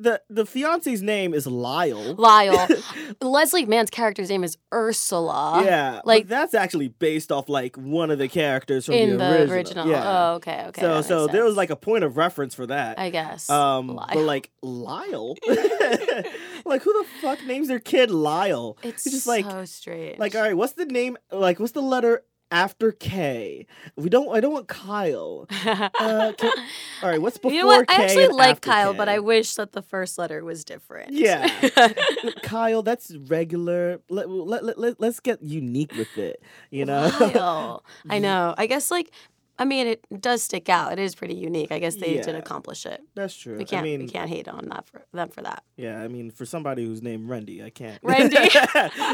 the 0.00 0.22
the 0.30 0.46
fiance's 0.46 1.02
name 1.02 1.34
is 1.34 1.46
Lyle. 1.46 2.14
Lyle. 2.14 2.66
Leslie 3.20 3.66
Mann's 3.66 3.90
character's 3.90 4.30
name 4.30 4.42
is 4.42 4.56
Ursula. 4.72 5.62
yeah, 5.64 6.00
like 6.04 6.26
that's 6.26 6.54
actually 6.54 6.88
based 6.88 7.30
off 7.30 7.48
like 7.48 7.76
one 7.76 8.10
of 8.10 8.18
the 8.18 8.28
characters 8.28 8.86
from 8.86 8.94
in 8.94 9.10
the, 9.12 9.16
the 9.18 9.24
original. 9.34 9.54
original. 9.54 9.88
Yeah. 9.88 10.04
Oh, 10.30 10.34
okay, 10.36 10.64
okay. 10.68 10.80
so 10.80 11.02
so 11.02 11.26
there 11.26 11.44
was 11.44 11.56
like 11.56 11.70
a 11.70 11.76
point 11.76 12.04
of 12.04 12.16
reference 12.16 12.54
for 12.54 12.66
that. 12.66 12.98
I 12.98 13.10
guess. 13.10 13.48
um, 13.50 13.88
Lyle. 13.88 14.08
but 14.12 14.24
like 14.24 14.50
Lyle, 14.62 15.36
like 16.64 16.82
who 16.82 16.92
the 16.92 17.06
fuck 17.20 17.44
names 17.44 17.68
their 17.68 17.78
kid 17.80 18.10
Lyle? 18.10 18.78
it's 18.82 19.04
just 19.04 19.26
like 19.26 19.44
so 19.44 19.64
strange. 19.64 20.18
Like, 20.18 20.34
all 20.34 20.42
right, 20.42 20.56
what's 20.56 20.72
the 20.72 20.86
name? 20.86 21.18
Like, 21.30 21.60
what's 21.60 21.72
the 21.72 21.82
letter 21.82 22.22
after 22.50 22.92
K? 22.92 23.66
We 23.96 24.08
don't. 24.08 24.34
I 24.34 24.40
don't 24.40 24.52
want 24.52 24.68
Kyle. 24.68 25.46
Uh, 25.50 26.32
K- 26.36 26.48
all 27.02 27.08
right, 27.08 27.20
what's 27.20 27.38
before 27.38 27.52
you 27.52 27.62
know 27.62 27.66
what? 27.66 27.88
K 27.88 27.94
I 27.94 28.04
actually 28.04 28.28
like 28.28 28.60
Kyle, 28.60 28.92
K? 28.92 28.98
but 28.98 29.08
I 29.08 29.18
wish 29.20 29.54
that 29.54 29.72
the 29.72 29.82
first 29.82 30.18
letter 30.18 30.44
was 30.44 30.64
different. 30.64 31.12
Yeah. 31.12 31.48
Kyle, 32.42 32.82
that's 32.82 33.14
regular. 33.16 34.00
Let, 34.08 34.28
let, 34.28 34.64
let, 34.64 34.78
let, 34.78 35.00
let's 35.00 35.20
get 35.20 35.42
unique 35.42 35.92
with 35.94 36.16
it. 36.18 36.42
You 36.70 36.84
know. 36.86 37.10
Lyle. 37.20 37.84
I 38.08 38.18
know. 38.20 38.54
I 38.56 38.66
guess 38.66 38.90
like 38.90 39.10
I 39.60 39.64
mean 39.64 39.86
it 39.86 40.04
does 40.20 40.42
stick 40.42 40.68
out. 40.68 40.92
It 40.92 40.98
is 40.98 41.14
pretty 41.14 41.34
unique. 41.34 41.70
I 41.70 41.78
guess 41.78 41.94
they 41.96 42.14
did 42.14 42.34
accomplish 42.34 42.86
it. 42.86 43.00
that's 43.14 43.36
true. 43.36 43.56
We 43.58 43.64
can't 43.64 43.82
I 43.82 43.84
mean, 43.90 44.00
we 44.00 44.08
can't 44.08 44.28
hate 44.28 44.48
on 44.48 44.68
that 44.70 44.86
for 44.86 45.02
them 45.12 45.28
for 45.28 45.42
that. 45.42 45.62
yeah. 45.76 46.00
I 46.02 46.08
mean, 46.08 46.30
for 46.30 46.44
somebody 46.46 46.84
who's 46.84 47.02
named 47.02 47.28
Rendy, 47.28 47.62
I 47.64 47.70
can't. 47.70 48.00
Rendy. 48.10 48.48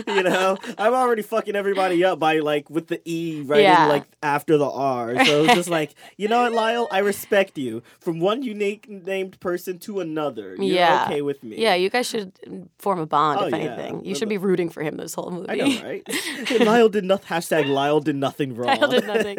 you 0.17 0.23
know, 0.23 0.57
I'm 0.79 0.95
already 0.95 1.23
fucking 1.23 1.57
everybody 1.57 2.05
up 2.05 2.19
by 2.21 2.39
like 2.39 2.71
with 2.71 2.87
the 2.87 3.01
E 3.05 3.43
right 3.45 3.61
Yeah. 3.63 3.87
like 3.87 4.05
after 4.23 4.57
the 4.57 4.71
R. 4.71 5.25
So 5.25 5.45
it's 5.45 5.55
just 5.55 5.69
like, 5.69 5.95
you 6.17 6.29
know 6.29 6.43
what, 6.43 6.53
Lyle, 6.53 6.87
I 6.93 7.01
respect 7.01 7.59
you. 7.59 7.83
From 8.01 8.21
one 8.21 8.43
unique 8.43 8.89
named 8.89 9.41
person 9.41 9.79
to 9.81 9.99
another. 10.01 10.55
You're 10.55 10.77
Yeah. 10.77 11.07
okay 11.09 11.23
with 11.23 11.43
me. 11.43 11.57
Yeah, 11.59 11.75
you 11.75 11.91
guys 11.91 12.07
should 12.07 12.33
form 12.79 13.01
a 13.01 13.07
bond 13.07 13.41
Oh, 13.41 13.47
if 13.47 13.51
yeah. 13.53 13.59
anything. 13.59 14.05
You 14.05 14.15
should 14.15 14.29
be 14.29 14.39
rooting 14.39 14.69
for 14.71 14.83
him 14.85 14.97
this 14.97 15.15
whole 15.15 15.31
movie. 15.33 15.51
I 15.51 15.55
know, 15.57 15.83
right? 15.83 16.61
Lyle 16.61 16.89
did 16.89 17.05
nothing. 17.05 17.27
Hashtag 17.27 17.67
Lyle 17.69 17.99
did 18.01 18.15
nothing 18.17 18.55
wrong. 18.55 18.79
Lyle 18.79 18.89
did 18.91 19.07
nothing. 19.09 19.39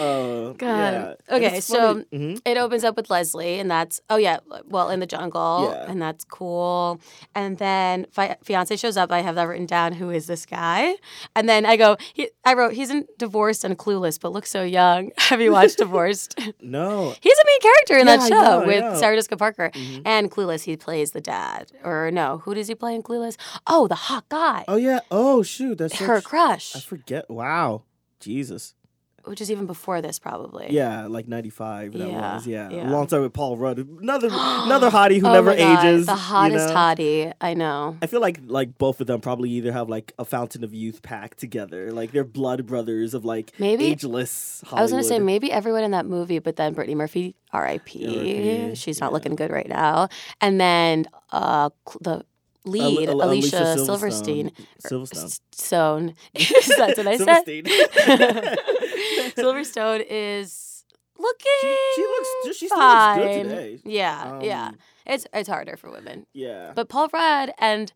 Um, 0.00 0.19
Uh, 0.20 0.52
God. 0.52 1.16
yeah. 1.28 1.36
Okay, 1.36 1.60
so 1.60 2.02
Mhm. 2.12 2.40
it 2.44 2.56
opens 2.56 2.84
up 2.84 2.96
with 2.96 3.10
Leslie, 3.10 3.58
and 3.58 3.70
that's 3.70 4.00
oh 4.10 4.16
yeah, 4.16 4.38
well 4.66 4.90
in 4.90 5.00
the 5.00 5.06
jungle, 5.06 5.70
Yeah. 5.72 5.86
and 5.90 6.00
that's 6.00 6.24
cool. 6.24 7.00
And 7.34 7.58
then 7.58 8.06
fi- 8.10 8.36
fiance 8.44 8.76
shows 8.76 8.96
up. 8.96 9.10
I 9.12 9.20
have 9.20 9.34
that 9.36 9.44
written 9.44 9.66
down. 9.66 9.92
Who 9.94 10.10
is 10.10 10.26
this 10.26 10.46
guy? 10.46 10.94
And 11.36 11.48
then 11.48 11.64
I 11.66 11.76
go, 11.76 11.96
he, 12.12 12.30
I 12.44 12.54
wrote, 12.54 12.72
he's 12.74 12.90
in 12.90 13.06
Divorced 13.18 13.64
and 13.64 13.78
Clueless, 13.78 14.18
but 14.20 14.32
looks 14.32 14.50
so 14.50 14.62
young. 14.62 15.10
have 15.18 15.40
you 15.40 15.52
watched 15.52 15.78
Divorced? 15.78 16.38
no. 16.60 17.14
He's 17.20 17.38
a 17.38 17.44
main 17.46 17.60
character 17.60 17.96
in 17.98 18.06
Yeah, 18.06 18.16
that 18.16 18.28
show 18.28 18.60
know, 18.60 18.66
with. 18.66 18.98
Sarah 18.98 19.16
Jessica 19.16 19.36
Parker. 19.36 19.70
Mhm. 19.74 20.02
And 20.04 20.30
Clueless, 20.30 20.64
he 20.64 20.76
plays 20.76 21.12
the 21.12 21.20
dad. 21.20 21.70
Or 21.84 22.10
no, 22.10 22.38
who 22.44 22.54
does 22.54 22.68
he 22.68 22.74
play 22.74 22.94
in 22.94 23.02
Clueless? 23.02 23.36
Oh, 23.66 23.86
the 23.88 23.94
hot 23.94 24.28
guy. 24.28 24.64
Oh 24.68 24.76
yeah. 24.76 25.00
Oh 25.10 25.42
shoot. 25.42 25.78
That's 25.78 25.96
her 25.98 26.16
such- 26.16 26.24
crush, 26.24 26.76
I 26.76 26.80
forget. 26.80 27.30
Wow. 27.30 27.82
Jesus. 28.20 28.74
Which 29.24 29.40
is 29.40 29.50
even 29.50 29.66
before 29.66 30.00
this, 30.00 30.18
probably. 30.18 30.68
Yeah, 30.70 31.06
like 31.06 31.28
'95. 31.28 31.92
That 31.92 31.98
Yeah, 32.08 32.34
was. 32.34 32.46
Yeah. 32.46 32.70
yeah. 32.70 32.88
Alongside 32.88 33.18
with 33.20 33.32
Paul 33.32 33.56
Rudd, 33.56 33.78
another 33.78 34.28
another 34.30 34.90
hottie 34.90 35.20
who 35.20 35.26
Oh 35.26 35.32
never 35.32 35.50
ages. 35.52 36.06
The 36.06 36.12
you 36.12 36.18
hottest 36.18 36.68
know? 36.68 36.74
hottie. 36.74 37.32
I 37.40 37.54
know. 37.54 37.96
I 38.02 38.06
feel 38.06 38.20
like 38.20 38.40
like 38.46 38.78
both 38.78 39.00
of 39.00 39.06
them 39.06 39.20
probably 39.20 39.50
either 39.50 39.72
have 39.72 39.88
like 39.88 40.12
a 40.18 40.24
Fountain 40.24 40.64
of 40.64 40.72
Youth 40.74 41.02
pack 41.02 41.36
together, 41.36 41.92
like 41.92 42.12
they're 42.12 42.24
blood 42.24 42.66
brothers 42.66 43.14
of 43.14 43.24
like 43.24 43.52
Maybe- 43.58 43.86
ageless. 43.86 44.62
Hollywood. 44.66 44.78
I 44.78 44.82
was 44.82 44.90
gonna 44.92 45.04
say 45.04 45.18
maybe 45.18 45.50
everyone 45.52 45.84
in 45.84 45.90
that 45.92 46.06
movie, 46.06 46.38
but 46.38 46.56
then 46.56 46.72
Brittany 46.74 46.94
Murphy, 46.94 47.34
R.I.P. 47.52 48.74
She's 48.74 49.00
not 49.00 49.08
yeah. 49.08 49.12
looking 49.12 49.34
good 49.36 49.50
right 49.50 49.68
now. 49.68 50.08
And 50.40 50.60
then 50.60 51.06
uh, 51.32 51.70
the 52.00 52.24
lead, 52.66 53.08
Al- 53.08 53.22
Al- 53.22 53.30
Alicia, 53.30 53.58
Alicia 53.62 53.84
Silverstein. 53.84 54.52
Silverstone. 54.86 55.40
Stone. 55.52 56.14
That's 56.34 56.98
what 56.98 57.06
I 57.06 57.16
said. 57.16 57.44
Silverstone 59.36 60.04
is 60.08 60.84
looking. 61.18 61.76
she 61.94 62.02
looks- 62.02 62.56
she 62.58 62.66
still 62.66 62.78
looks 62.78 63.18
good 63.18 63.42
today. 63.44 63.78
Yeah, 63.84 64.40
yeah. 64.42 64.66
Um, 64.68 64.78
It's 65.06 65.26
it's 65.32 65.48
harder 65.48 65.76
for 65.76 65.90
women, 65.90 66.26
yeah. 66.32 66.72
but 66.74 66.88
Paul 66.88 67.08
Rudd 67.12 67.52
and 67.58 67.92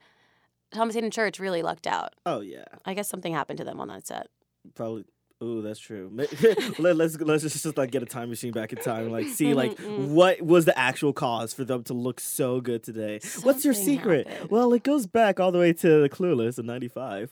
Thomas 0.72 0.94
Haden 0.94 1.10
Church 1.10 1.38
really 1.38 1.62
lucked 1.62 1.86
out. 1.86 2.14
oh 2.26 2.40
yeah. 2.40 2.64
I 2.84 2.94
guess 2.94 3.08
something 3.08 3.32
happened 3.32 3.58
to 3.58 3.64
them 3.64 3.80
on 3.80 3.88
that 3.88 4.06
set. 4.06 4.28
Probably. 4.74 5.04
Oh, 5.40 5.60
that's 5.60 5.80
true. 5.80 6.10
Let, 6.78 6.96
let's 6.96 7.20
let's 7.20 7.42
just, 7.42 7.62
just 7.62 7.76
like 7.76 7.90
get 7.90 8.02
a 8.02 8.06
time 8.06 8.30
machine 8.30 8.52
back 8.52 8.72
in 8.72 8.78
time, 8.78 9.10
like 9.10 9.26
see 9.26 9.52
like 9.52 9.76
Mm-mm. 9.76 10.08
what 10.08 10.40
was 10.40 10.64
the 10.64 10.78
actual 10.78 11.12
cause 11.12 11.52
for 11.52 11.64
them 11.64 11.82
to 11.84 11.92
look 11.92 12.18
so 12.20 12.60
good 12.62 12.82
today. 12.82 13.20
What's 13.42 13.64
your 13.64 13.74
secret? 13.74 14.26
happened. 14.28 14.50
Well, 14.50 14.72
it 14.72 14.84
goes 14.84 15.06
back 15.06 15.40
all 15.40 15.52
the 15.52 15.58
way 15.58 15.72
to 15.74 16.00
the 16.02 16.08
Clueless 16.08 16.58
in 16.58 16.64
'95. 16.66 17.30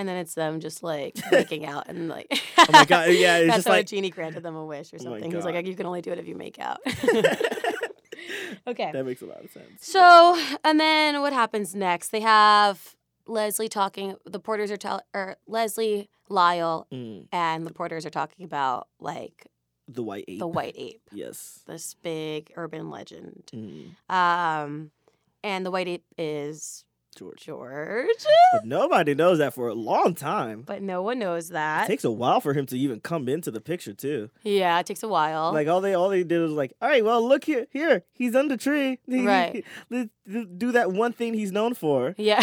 And 0.00 0.08
then 0.08 0.16
it's 0.16 0.32
them 0.34 0.60
just 0.60 0.82
like 0.82 1.18
making 1.30 1.66
out 1.66 1.88
and 1.88 2.08
like. 2.08 2.26
Oh 2.58 2.66
my 2.72 2.84
God, 2.86 3.10
yeah, 3.10 3.36
it's 3.38 3.46
That's 3.48 3.56
just 3.58 3.68
how 3.68 3.74
like- 3.74 3.86
Genie 3.86 4.08
granted 4.10 4.42
them 4.42 4.56
a 4.56 4.64
wish 4.64 4.92
or 4.94 4.96
Oh 5.00 5.04
something. 5.04 5.30
He's 5.30 5.44
like, 5.44 5.66
you 5.66 5.74
can 5.76 5.84
only 5.86 6.00
do 6.00 6.10
it 6.12 6.18
if 6.18 6.26
you 6.26 6.34
make 6.36 6.58
out. 6.58 6.78
okay. 8.66 8.90
That 8.92 9.04
makes 9.04 9.22
a 9.22 9.26
lot 9.26 9.44
of 9.44 9.50
sense. 9.50 9.66
So, 9.80 10.40
and 10.64 10.78
then 10.80 11.20
what 11.20 11.32
happens 11.32 11.74
next? 11.74 12.08
They 12.08 12.20
have 12.20 12.96
Leslie 13.26 13.68
talking. 13.68 14.16
The 14.24 14.40
porters 14.40 14.70
are 14.70 14.76
telling, 14.76 15.02
or 15.14 15.36
Leslie, 15.46 16.08
Lyle, 16.28 16.86
Mm, 16.92 17.26
and 17.32 17.66
the 17.66 17.72
porters 17.72 18.06
are 18.06 18.10
talking 18.10 18.44
about 18.44 18.88
like 19.00 19.46
the 19.88 20.02
white 20.02 20.24
ape. 20.28 20.38
the 20.38 20.46
white 20.46 20.74
ape, 20.78 21.02
Yes. 21.12 21.60
this 21.66 21.94
big 21.94 22.52
urban 22.56 22.90
legend. 22.90 23.50
Mm, 23.54 23.94
Um, 24.14 24.90
and 25.42 25.64
the 25.66 25.70
white 25.70 25.88
ape 25.88 26.04
is 26.18 26.84
George. 27.16 27.40
George, 27.44 28.06
But 28.52 28.64
nobody 28.64 29.14
knows 29.14 29.38
that 29.38 29.52
for 29.54 29.68
a 29.68 29.74
long 29.74 30.14
time. 30.14 30.62
but 30.66 30.80
no 30.82 31.02
one 31.02 31.18
knows 31.18 31.48
that. 31.48 31.84
It 31.84 31.88
takes 31.92 32.04
a 32.04 32.10
while 32.10 32.40
for 32.40 32.54
him 32.54 32.66
to 32.66 32.78
even 32.78 33.00
come 33.00 33.28
into 33.28 33.50
the 33.50 33.60
picture 33.60 33.92
too. 33.92 34.30
yeah, 34.42 34.78
it 34.78 34.86
takes 34.86 35.02
a 35.02 35.08
while. 35.08 35.52
Like 35.52 35.68
all 35.68 35.80
they 35.80 35.94
all 35.94 36.08
they 36.08 36.22
did 36.24 36.40
was 36.40 36.52
like, 36.52 36.72
all 36.80 36.88
right, 36.88 37.04
well 37.04 37.26
look 37.26 37.44
here, 37.44 37.66
here 37.70 38.04
he's 38.12 38.34
under 38.34 38.56
tree. 38.56 38.98
Right. 39.08 39.64
do 39.90 40.72
that 40.72 40.92
one 40.92 41.12
thing 41.12 41.34
he's 41.34 41.52
known 41.52 41.74
for. 41.74 42.14
yeah. 42.18 42.42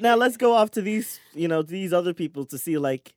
Now 0.00 0.16
let's 0.16 0.36
go 0.36 0.54
off 0.54 0.72
to 0.72 0.82
these, 0.82 1.20
you 1.34 1.46
know, 1.46 1.62
these 1.62 1.92
other 1.92 2.12
people 2.14 2.44
to 2.46 2.58
see 2.58 2.78
like 2.78 3.14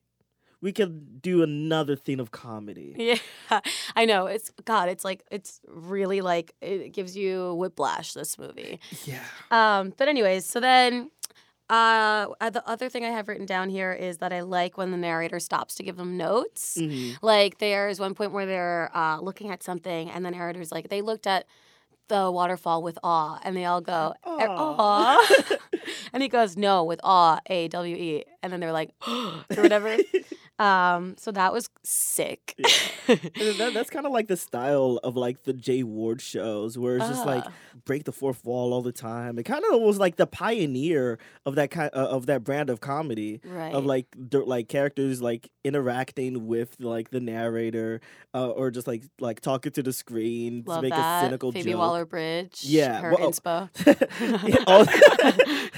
we 0.60 0.72
could 0.72 1.22
do 1.22 1.42
another 1.42 1.96
thing 1.96 2.20
of 2.20 2.30
comedy. 2.30 2.94
Yeah, 3.50 3.60
I 3.96 4.04
know. 4.04 4.26
It's 4.26 4.50
God. 4.64 4.88
It's 4.88 5.04
like 5.04 5.22
it's 5.30 5.60
really 5.66 6.20
like 6.20 6.54
it 6.60 6.92
gives 6.92 7.16
you 7.16 7.54
whiplash. 7.54 8.12
This 8.12 8.38
movie. 8.38 8.80
Yeah. 9.04 9.22
Um, 9.50 9.92
but 9.96 10.08
anyways, 10.08 10.44
so 10.46 10.60
then 10.60 11.10
uh, 11.70 12.26
the 12.50 12.62
other 12.66 12.88
thing 12.88 13.04
I 13.04 13.10
have 13.10 13.28
written 13.28 13.46
down 13.46 13.68
here 13.68 13.92
is 13.92 14.18
that 14.18 14.32
I 14.32 14.40
like 14.40 14.76
when 14.78 14.90
the 14.90 14.96
narrator 14.96 15.38
stops 15.38 15.74
to 15.76 15.82
give 15.82 15.96
them 15.96 16.16
notes. 16.16 16.78
Like 17.22 17.58
there's 17.58 18.00
one 18.00 18.14
point 18.14 18.32
where 18.32 18.46
they're 18.46 18.90
uh, 18.94 19.20
looking 19.20 19.50
at 19.50 19.62
something, 19.62 20.10
and 20.10 20.24
the 20.24 20.30
narrator's 20.30 20.72
like, 20.72 20.88
they 20.88 21.02
looked 21.02 21.26
at 21.26 21.46
the 22.08 22.30
waterfall 22.30 22.82
with 22.82 22.98
awe, 23.04 23.38
and 23.44 23.54
they 23.54 23.66
all 23.66 23.82
go, 23.82 24.14
"Eh, 24.24 24.46
awe. 24.48 25.20
and 26.12 26.22
he 26.22 26.28
goes, 26.28 26.56
no, 26.56 26.84
with 26.84 27.00
awe, 27.04 27.40
A 27.46 27.68
W 27.68 27.96
E, 27.96 28.24
and 28.42 28.52
then 28.52 28.60
they're 28.60 28.72
like, 28.72 28.90
or 29.08 29.44
whatever. 29.56 29.96
um, 30.58 31.14
so 31.18 31.30
that 31.32 31.52
was 31.52 31.68
sick. 31.84 32.54
And 33.08 33.18
that, 33.58 33.70
that's 33.74 33.90
kind 33.90 34.06
of 34.06 34.12
like 34.12 34.28
the 34.28 34.36
style 34.36 34.98
of 35.04 35.16
like 35.16 35.44
the 35.44 35.52
Jay 35.52 35.82
Ward 35.82 36.20
shows, 36.20 36.76
where 36.78 36.96
it's 36.96 37.08
just 37.08 37.26
like 37.26 37.44
Ah. 37.46 37.52
break 37.84 38.04
the 38.04 38.12
fourth 38.12 38.44
wall 38.44 38.72
all 38.74 38.82
the 38.82 38.92
time. 38.92 39.38
It 39.38 39.44
kind 39.44 39.64
of 39.72 39.80
was 39.80 39.98
like 39.98 40.16
the 40.16 40.26
pioneer 40.26 41.18
of 41.46 41.54
that 41.54 41.70
kind 41.70 41.90
uh, 41.94 42.08
of 42.08 42.26
that 42.26 42.42
brand 42.44 42.70
of 42.70 42.80
comedy, 42.80 43.40
Right. 43.44 43.72
of 43.74 43.86
like 43.86 44.06
like 44.32 44.68
characters 44.68 45.22
like 45.22 45.50
interacting 45.64 46.46
with 46.46 46.76
like 46.80 47.10
the 47.10 47.20
narrator, 47.20 48.00
uh, 48.34 48.48
or 48.50 48.70
just 48.70 48.86
like 48.86 49.04
like 49.20 49.40
talking 49.40 49.72
to 49.72 49.82
the 49.82 49.92
screen 49.92 50.64
Love 50.66 50.78
to 50.78 50.82
make 50.82 50.92
that. 50.92 51.22
a 51.22 51.26
cynical 51.26 51.52
Phoebe 51.52 51.70
joke. 51.70 51.78
Waller 51.78 52.04
Bridge. 52.04 52.60
Yeah, 52.64 53.00
Her 53.00 53.14
well- 53.18 53.30
inspo. 53.30 53.68
Yeah, 54.48 54.64
all- 54.66 54.84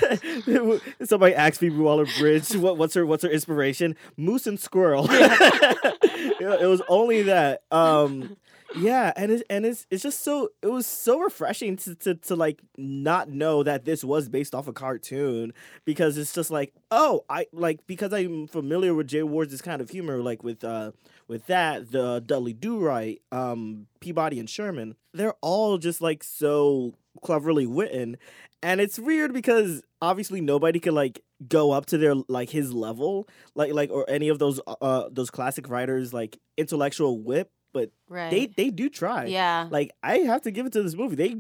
Somebody 1.05 1.35
asked 1.35 1.61
Phoebe 1.61 1.77
Waller 1.77 2.07
Bridge, 2.19 2.55
what, 2.57 2.77
what's 2.77 2.95
her 2.95 3.07
what's 3.07 3.23
her 3.23 3.31
inspiration? 3.31 3.97
Moose 4.17 4.47
and 4.47 4.59
squirrel. 4.59 5.07
it, 5.11 6.63
it 6.63 6.67
was 6.67 6.83
only 6.89 7.23
that. 7.23 7.63
Um, 7.71 8.37
yeah, 8.77 9.13
and 9.17 9.33
it's 9.33 9.43
and 9.51 9.67
it's 9.67 9.87
it's 9.91 10.03
just 10.03 10.23
so 10.23 10.51
it 10.63 10.69
was 10.69 10.87
so 10.87 11.21
refreshing 11.21 11.77
to, 11.79 11.95
to 11.97 12.15
to 12.15 12.37
like 12.37 12.61
not 12.77 13.29
know 13.29 13.63
that 13.63 13.85
this 13.85 14.05
was 14.05 14.29
based 14.29 14.55
off 14.55 14.69
a 14.69 14.73
cartoon 14.73 15.53
because 15.85 16.17
it's 16.17 16.33
just 16.33 16.51
like 16.51 16.73
oh 16.91 17.25
I 17.29 17.47
like 17.53 17.87
because 17.87 18.13
I'm 18.13 18.47
familiar 18.47 18.95
with 18.95 19.09
Jay 19.09 19.23
Ward's 19.23 19.61
kind 19.61 19.83
of 19.83 19.91
humor 19.91 20.19
like 20.23 20.45
with 20.45 20.63
uh 20.63 20.93
with 21.27 21.47
that 21.47 21.91
the 21.91 22.23
Dudley 22.25 22.53
Do 22.53 22.79
Right 22.79 23.21
um 23.33 23.87
Peabody 23.99 24.39
and 24.39 24.49
Sherman 24.49 24.95
they're 25.13 25.35
all 25.41 25.79
just 25.79 26.01
like 26.01 26.23
so 26.23 26.95
cleverly 27.23 27.67
written 27.67 28.17
and 28.63 28.81
it's 28.81 28.99
weird 28.99 29.33
because 29.33 29.83
obviously 30.01 30.41
nobody 30.41 30.79
could 30.79 30.93
like 30.93 31.23
go 31.49 31.73
up 31.73 31.87
to 31.87 31.99
their 31.99 32.15
like 32.29 32.51
his 32.51 32.73
level 32.73 33.29
like 33.55 33.73
like 33.73 33.91
or 33.91 34.09
any 34.09 34.29
of 34.29 34.39
those 34.39 34.61
uh 34.81 35.09
those 35.11 35.31
classic 35.31 35.69
writers 35.69 36.13
like 36.15 36.39
intellectual 36.57 37.19
whip 37.21 37.51
but 37.73 37.91
Right. 38.09 38.31
they 38.31 38.47
they 38.47 38.71
do 38.71 38.89
try 38.89 39.27
yeah. 39.27 39.67
like 39.71 39.91
I 40.03 40.19
have 40.19 40.43
to 40.43 40.51
give 40.51 40.67
it 40.67 40.73
to 40.75 40.83
this 40.83 40.95
movie. 40.97 41.15
They 41.17 41.37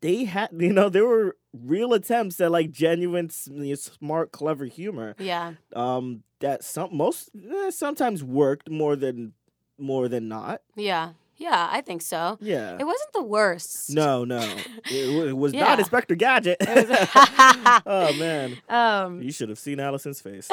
they 0.00 0.24
had 0.24 0.50
you 0.56 0.72
know 0.72 0.88
there 0.88 1.06
were 1.06 1.36
real 1.52 1.92
attempts 1.94 2.40
at 2.40 2.50
like 2.50 2.70
genuine 2.70 3.26
s- 3.26 3.48
you 3.52 3.70
know, 3.70 3.74
smart 3.74 4.32
clever 4.32 4.64
humor. 4.66 5.14
yeah. 5.18 5.54
Um 5.74 6.22
that 6.40 6.62
some 6.64 6.96
most 6.96 7.30
eh, 7.36 7.70
sometimes 7.70 8.22
worked 8.24 8.70
more 8.70 8.94
than 8.96 9.32
more 9.78 10.08
than 10.08 10.28
not. 10.28 10.62
Yeah. 10.76 11.10
Yeah. 11.38 11.68
I 11.70 11.80
think 11.80 12.02
so. 12.02 12.36
Yeah. 12.40 12.76
It 12.78 12.84
wasn't 12.84 13.12
the 13.14 13.22
worst. 13.22 13.90
no, 13.90 14.24
no. 14.24 14.40
It, 14.90 15.28
it 15.28 15.36
was 15.36 15.52
Yeah. 15.54 15.64
not 15.64 15.78
Inspector 15.78 16.14
Gadget. 16.16 16.58
Oh 17.86 18.12
man. 18.18 18.56
um, 18.68 19.22
You 19.22 19.30
should 19.32 19.48
have 19.48 19.58
seen 19.58 19.78
Allison's 19.80 20.20
face. 20.20 20.48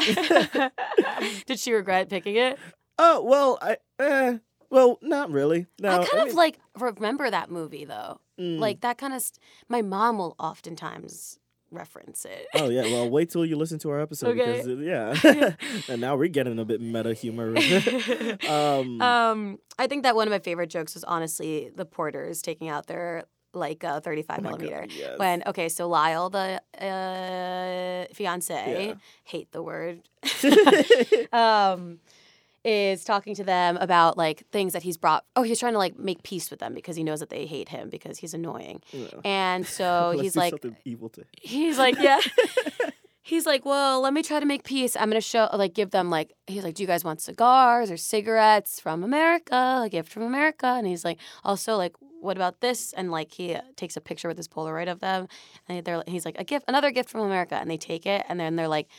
did 1.45 1.59
she 1.59 1.73
regret 1.73 2.09
picking 2.09 2.35
it? 2.35 2.57
oh, 2.97 3.23
well, 3.23 3.57
I 3.61 3.77
eh, 3.99 4.37
well, 4.69 4.99
not 5.01 5.29
really. 5.31 5.67
No. 5.79 5.89
I 6.01 6.05
kind 6.05 6.21
of 6.21 6.27
mean, 6.29 6.35
like 6.35 6.59
remember 6.77 7.29
that 7.29 7.49
movie 7.51 7.85
though. 7.85 8.19
mm. 8.39 8.59
Like 8.59 8.81
that 8.81 8.97
kind 8.97 9.13
of. 9.13 9.21
St- 9.21 9.39
my 9.69 9.81
mom 9.81 10.17
will 10.17 10.35
oftentimes 10.39 11.39
reference 11.75 12.25
it. 12.25 12.47
Oh 12.55 12.69
yeah, 12.69 12.83
well 12.83 13.09
wait 13.09 13.29
till 13.29 13.45
you 13.45 13.55
listen 13.57 13.77
to 13.79 13.89
our 13.91 13.99
episode 13.99 14.37
Okay. 14.39 14.61
because 14.63 14.79
yeah, 14.79 15.53
and 15.89 16.01
now 16.01 16.15
we're 16.15 16.27
getting 16.29 16.57
a 16.59 16.65
bit 16.65 16.81
meta 16.81 17.13
humor. 17.13 17.55
um, 18.49 19.01
um, 19.01 19.59
I 19.77 19.87
think 19.87 20.03
that 20.03 20.15
one 20.15 20.27
of 20.27 20.31
my 20.31 20.39
favorite 20.39 20.69
jokes 20.69 20.93
was 20.95 21.03
honestly 21.03 21.69
the 21.75 21.85
porters 21.85 22.41
taking 22.41 22.69
out 22.69 22.87
their 22.87 23.25
like 23.53 23.83
uh, 23.85 24.01
35 24.01 24.39
oh 24.39 24.41
my 24.41 24.49
God, 24.51 24.59
millimeter. 24.61 24.87
yes. 24.93 25.17
When 25.17 25.43
okay, 25.47 25.69
so 25.69 25.87
Lyle, 25.87 26.29
the 26.29 26.61
uh, 26.77 28.13
fiance, 28.13 28.87
Yeah. 28.87 28.93
hate 29.23 29.51
the 29.53 29.63
word, 29.63 30.01
um, 31.31 31.99
is 32.65 33.03
talking 33.03 33.35
to 33.35 33.43
them 33.43 33.77
about 33.77 34.17
like 34.17 34.43
things 34.51 34.73
that 34.73 34.83
he's 34.83 34.97
brought. 34.97 35.23
Oh, 35.35 35.43
he's 35.43 35.59
trying 35.59 35.73
to 35.73 35.79
like 35.79 35.97
make 35.99 36.23
peace 36.23 36.49
with 36.49 36.59
them 36.59 36.73
because 36.73 36.95
he 36.95 37.03
knows 37.03 37.19
that 37.19 37.29
they 37.29 37.45
hate 37.45 37.69
him 37.69 37.89
because 37.89 38.17
he's 38.17 38.33
annoying. 38.33 38.81
Yeah. 38.91 39.07
And 39.23 39.65
so 39.77 40.17
he's 40.19 40.35
like, 40.35 40.53
evil 40.83 41.09
to. 41.09 41.23
he's 41.41 41.77
like, 41.77 41.97
yeah. 41.99 42.19
He's 43.27 43.47
like, 43.47 43.65
well, 43.65 44.01
let 44.01 44.13
me 44.13 44.21
try 44.21 44.39
to 44.39 44.45
make 44.45 44.63
peace. 44.63 44.95
I'm 44.95 45.09
gonna 45.09 45.19
show, 45.19 45.49
like, 45.51 45.73
give 45.73 45.89
them 45.89 46.11
like, 46.11 46.33
he's 46.45 46.63
like, 46.63 46.75
do 46.75 46.83
you 46.83 46.87
guys 46.87 47.03
want 47.03 47.21
cigars 47.21 47.89
or 47.89 47.97
cigarettes 47.97 48.79
from 48.79 49.03
America? 49.03 49.81
A 49.83 49.89
gift 49.89 50.11
from 50.11 50.21
America. 50.21 50.67
And 50.67 50.85
he's 50.85 51.03
like, 51.03 51.17
also 51.43 51.75
like, 51.75 51.95
what 52.21 52.37
about 52.37 52.61
this? 52.61 52.93
And 52.93 53.09
like, 53.09 53.31
he 53.31 53.55
uh, 53.55 53.61
takes 53.77 53.97
a 53.97 54.01
picture 54.01 54.27
with 54.27 54.37
his 54.37 54.47
Polaroid 54.47 54.91
of 54.91 54.99
them, 54.99 55.27
and 55.67 55.83
they're, 55.83 56.03
he's 56.05 56.23
like, 56.23 56.35
a 56.37 56.43
gift, 56.43 56.65
another 56.67 56.91
gift 56.91 57.09
from 57.09 57.21
America, 57.21 57.55
and 57.55 57.67
they 57.67 57.77
take 57.77 58.05
it, 58.05 58.23
and 58.29 58.39
then 58.39 58.57
they're 58.57 58.67
like, 58.67 58.89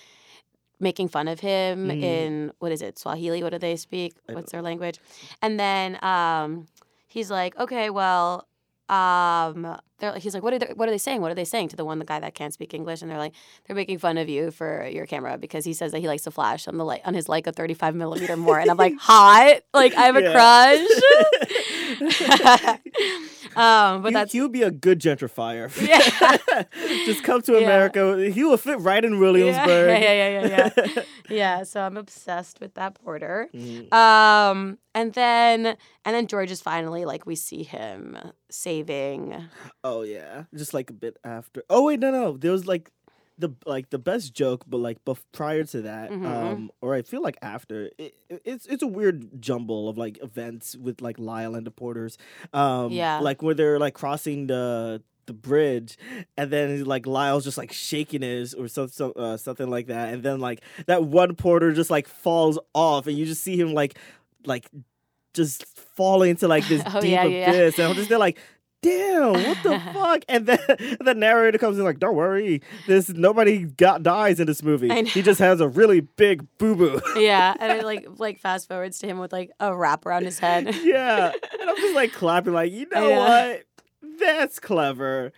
making 0.81 1.09
fun 1.09 1.27
of 1.29 1.41
him 1.41 1.89
Mm. 1.89 2.03
in 2.03 2.53
what 2.59 2.71
is 2.73 2.83
it, 2.83 2.99
Swahili? 2.99 3.43
What 3.43 3.51
do 3.53 3.59
they 3.59 3.77
speak? 3.77 4.15
What's 4.29 4.53
their 4.53 4.63
language? 4.63 4.99
And 5.43 5.59
then 5.59 5.99
um, 6.05 6.67
he's 7.09 7.31
like, 7.31 7.57
okay, 7.59 7.89
well, 7.91 8.47
um, 8.89 9.77
they're 9.99 10.17
he's 10.19 10.35
like, 10.35 10.43
what 10.45 10.53
are 10.53 10.59
they, 10.61 10.73
what 10.75 10.89
are 10.89 10.93
they 10.93 10.99
saying? 10.99 11.21
What 11.23 11.33
are 11.33 11.35
they 11.35 11.45
saying 11.45 11.69
to 11.71 11.77
the 11.77 11.85
one 11.85 11.99
the 11.99 12.05
guy 12.05 12.21
that 12.21 12.35
can't 12.35 12.53
speak 12.53 12.73
English? 12.75 13.03
And 13.03 13.11
they're 13.11 13.19
like, 13.19 13.33
they're 13.67 13.75
making 13.75 13.99
fun 13.99 14.17
of 14.19 14.29
you 14.29 14.51
for 14.51 14.87
your 14.87 15.07
camera 15.07 15.39
because 15.39 15.65
he 15.65 15.73
says 15.73 15.91
that 15.93 15.99
he 16.01 16.07
likes 16.07 16.23
to 16.25 16.31
flash 16.31 16.69
on 16.69 16.77
the 16.77 16.85
light 16.85 17.01
on 17.05 17.15
his 17.15 17.27
Leica 17.27 17.53
35 17.55 17.95
millimeter 17.97 18.37
more. 18.37 18.59
And 18.61 18.71
I'm 18.71 18.77
like, 18.77 18.95
hot, 19.01 19.61
like 19.75 19.95
I 19.97 20.03
have 20.03 20.17
a 20.17 20.31
crush. 20.31 20.87
um, 23.57 24.03
but 24.03 24.09
he, 24.09 24.13
that's 24.15 24.33
he 24.33 24.41
would 24.41 24.53
be 24.53 24.63
a 24.63 24.71
good 24.71 25.01
gentrifier. 25.01 25.71
Yeah. 25.87 26.65
Just 27.07 27.23
come 27.23 27.43
to 27.43 27.53
Yeah. 27.53 27.59
America. 27.59 28.31
He 28.31 28.45
would 28.45 28.61
fit 28.61 28.81
right 28.81 29.05
in 29.05 29.19
Williamsburg. 29.21 30.01
Yeah, 30.03 30.13
yeah, 30.13 30.29
yeah, 30.29 30.47
yeah, 30.47 30.71
yeah. 30.97 31.03
yeah, 31.29 31.63
so 31.63 31.81
I'm 31.81 31.97
obsessed 31.97 32.61
with 32.61 32.75
that 32.75 32.95
porter. 33.03 33.49
Mhm. 33.55 33.93
Um, 33.93 34.79
and 34.95 35.13
then 35.13 35.67
and 36.05 36.15
then 36.15 36.27
George 36.27 36.51
is 36.51 36.61
finally 36.61 37.05
like 37.05 37.27
we 37.27 37.37
see 37.37 37.63
him 37.63 38.17
saving. 38.51 39.49
Oh 39.85 40.03
yeah, 40.03 40.45
just 40.55 40.75
like 40.75 40.91
a 40.91 40.95
bit 40.95 41.17
after. 41.25 41.63
Oh 41.71 41.85
wait, 41.85 42.01
no, 42.01 42.11
no. 42.11 42.37
There 42.37 42.53
was 42.53 42.67
like 42.67 42.91
the 43.39 43.51
like 43.67 43.91
the 43.91 43.99
best 43.99 44.33
joke, 44.35 44.65
but 44.67 44.79
like 44.79 45.05
bef- 45.05 45.23
prior 45.33 45.65
to 45.65 45.83
that, 45.83 46.11
Mhm. 46.11 46.25
um, 46.27 46.71
or 46.81 46.95
I 46.95 47.03
feel 47.03 47.23
like 47.23 47.37
after. 47.43 47.91
It, 47.99 48.15
it- 48.29 48.43
it's 48.45 48.67
it's 48.67 48.83
a 48.83 48.87
weird 48.87 49.41
jumble 49.43 49.89
of 49.89 49.99
like 49.99 50.19
events 50.23 50.75
with 50.77 51.01
like 51.03 51.19
Lyle 51.19 51.55
and 51.55 51.67
the 51.67 51.71
Porters. 51.71 52.17
Um, 52.53 52.93
Yeah. 52.93 53.21
like 53.21 53.43
where 53.43 53.55
they're 53.55 53.79
like 53.79 53.95
crossing 53.95 54.47
the 54.47 55.03
the 55.27 55.33
bridge, 55.35 55.99
and 56.37 56.51
then 56.53 56.85
like 56.85 57.05
Lyle's 57.07 57.43
just 57.45 57.59
like 57.59 57.73
shaking 57.73 58.23
his 58.23 58.55
or 58.55 58.69
some, 58.69 58.87
some 58.89 59.13
uh, 59.17 59.37
something 59.37 59.69
like 59.69 59.89
that, 59.89 60.15
and 60.15 60.23
then 60.23 60.39
like 60.41 60.63
that 60.87 61.03
one 61.05 61.35
porter 61.35 61.73
just 61.73 61.91
like 61.91 62.07
falls 62.09 62.59
off, 62.75 63.07
and 63.09 63.19
you 63.19 63.27
just 63.27 63.43
see 63.43 63.59
him 63.59 63.75
like 63.75 63.99
like 64.47 64.71
just 65.35 65.65
falling 65.67 66.31
into 66.31 66.49
like 66.49 66.67
this 66.69 66.81
Oh, 66.87 67.01
deep 67.01 67.11
yeah, 67.11 67.25
yeah. 67.25 67.51
abyss, 67.51 67.79
and 67.79 67.89
I'm 67.89 67.95
just 67.97 68.09
there 68.09 68.19
like 68.19 68.39
damn, 68.87 69.33
what 69.33 69.63
the 69.63 69.81
fuck? 69.93 70.25
And 70.29 70.47
then 70.47 70.59
the 71.01 71.15
narrator 71.15 71.59
comes 71.59 71.79
in 71.79 71.85
like, 71.85 71.99
don't 71.99 72.15
worry, 72.17 72.63
this 72.87 73.09
nobody 73.09 73.65
got 73.65 74.03
dies 74.03 74.41
in 74.41 74.47
this 74.47 74.63
movie. 74.63 75.05
He 75.07 75.23
just 75.23 75.41
has 75.41 75.61
a 75.61 75.69
really 75.69 76.01
big 76.01 76.47
boo 76.59 76.75
boo. 76.77 77.01
Yeah, 77.17 77.55
and 77.59 77.73
it 77.79 77.85
like 77.85 78.07
like 78.19 78.39
fast 78.41 78.69
forwards 78.69 78.99
to 79.01 79.07
him 79.07 79.19
with 79.19 79.33
like 79.33 79.51
a 79.61 79.75
wrap 79.77 80.07
around 80.07 80.25
his 80.25 80.39
head. 80.39 80.75
yeah, 80.85 81.33
and 81.61 81.71
I'm 81.71 81.77
just 81.77 81.95
like 81.95 82.13
clapping, 82.13 82.53
like, 82.53 82.73
you 82.73 82.87
know 82.93 83.09
Yeah. 83.09 83.49
what? 83.49 83.63
That's 84.19 84.59
clever. 84.61 85.33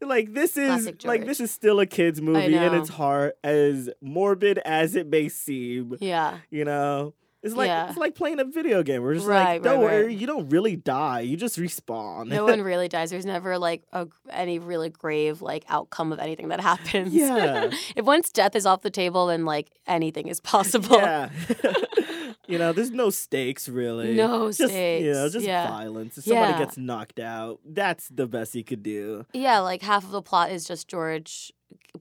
like 0.00 0.32
this 0.32 0.56
is 0.56 0.90
like 1.04 1.26
this 1.26 1.38
is 1.40 1.50
still 1.50 1.80
a 1.80 1.86
kids 1.86 2.22
movie 2.22 2.54
in 2.56 2.74
its 2.74 2.88
heart, 2.88 3.36
as 3.44 3.90
morbid 4.00 4.58
as 4.64 4.94
it 4.94 5.06
may 5.08 5.28
seem. 5.28 5.96
Yeah. 6.00 6.38
You 6.50 6.64
know. 6.64 7.14
It's 7.44 7.54
like 7.54 7.68
Yeah. 7.68 7.88
it's 7.88 7.98
like 7.98 8.14
playing 8.14 8.40
a 8.40 8.44
video 8.44 8.82
game. 8.82 9.02
We're 9.02 9.14
just 9.14 9.26
Right, 9.26 9.54
like, 9.54 9.62
don't 9.62 9.80
right, 9.80 9.86
right. 9.86 10.02
worry, 10.04 10.14
you 10.14 10.26
don't 10.26 10.48
really 10.48 10.76
die. 10.76 11.20
You 11.20 11.36
just 11.36 11.58
respawn. 11.58 12.28
No 12.28 12.44
one 12.46 12.62
really 12.62 12.88
dies. 12.88 13.10
There's 13.10 13.26
never 13.26 13.58
like 13.58 13.82
a, 13.92 14.08
any 14.30 14.58
really 14.58 14.88
grave 14.88 15.42
like 15.42 15.64
outcome 15.68 16.10
of 16.12 16.18
anything 16.18 16.48
that 16.48 16.60
happens. 16.72 17.12
Yeah. 17.14 17.70
if 17.96 18.04
once 18.04 18.30
death 18.32 18.56
is 18.56 18.64
off 18.66 18.80
the 18.82 18.90
table, 18.90 19.26
then 19.26 19.44
like 19.44 19.70
anything 19.86 20.26
is 20.28 20.40
possible. 20.40 20.96
Yeah. 20.96 21.28
you 22.46 22.58
know, 22.58 22.72
there's 22.72 22.90
no 22.90 23.10
stakes 23.10 23.68
really. 23.68 24.14
No 24.14 24.50
just, 24.50 24.72
You 24.72 25.12
know, 25.12 25.28
just 25.28 25.46
yeah. 25.46 25.68
violence. 25.68 26.18
If 26.18 26.24
somebody 26.24 26.52
Yeah. 26.52 26.58
gets 26.58 26.76
knocked 26.76 27.20
out, 27.20 27.60
that's 27.64 28.08
the 28.08 28.26
best 28.26 28.54
you 28.54 28.64
could 28.64 28.82
do. 28.82 29.26
Yeah, 29.32 29.60
like 29.60 29.82
half 29.82 30.04
of 30.04 30.10
the 30.10 30.22
plot 30.22 30.50
is 30.50 30.64
just 30.64 30.88
George 30.88 31.52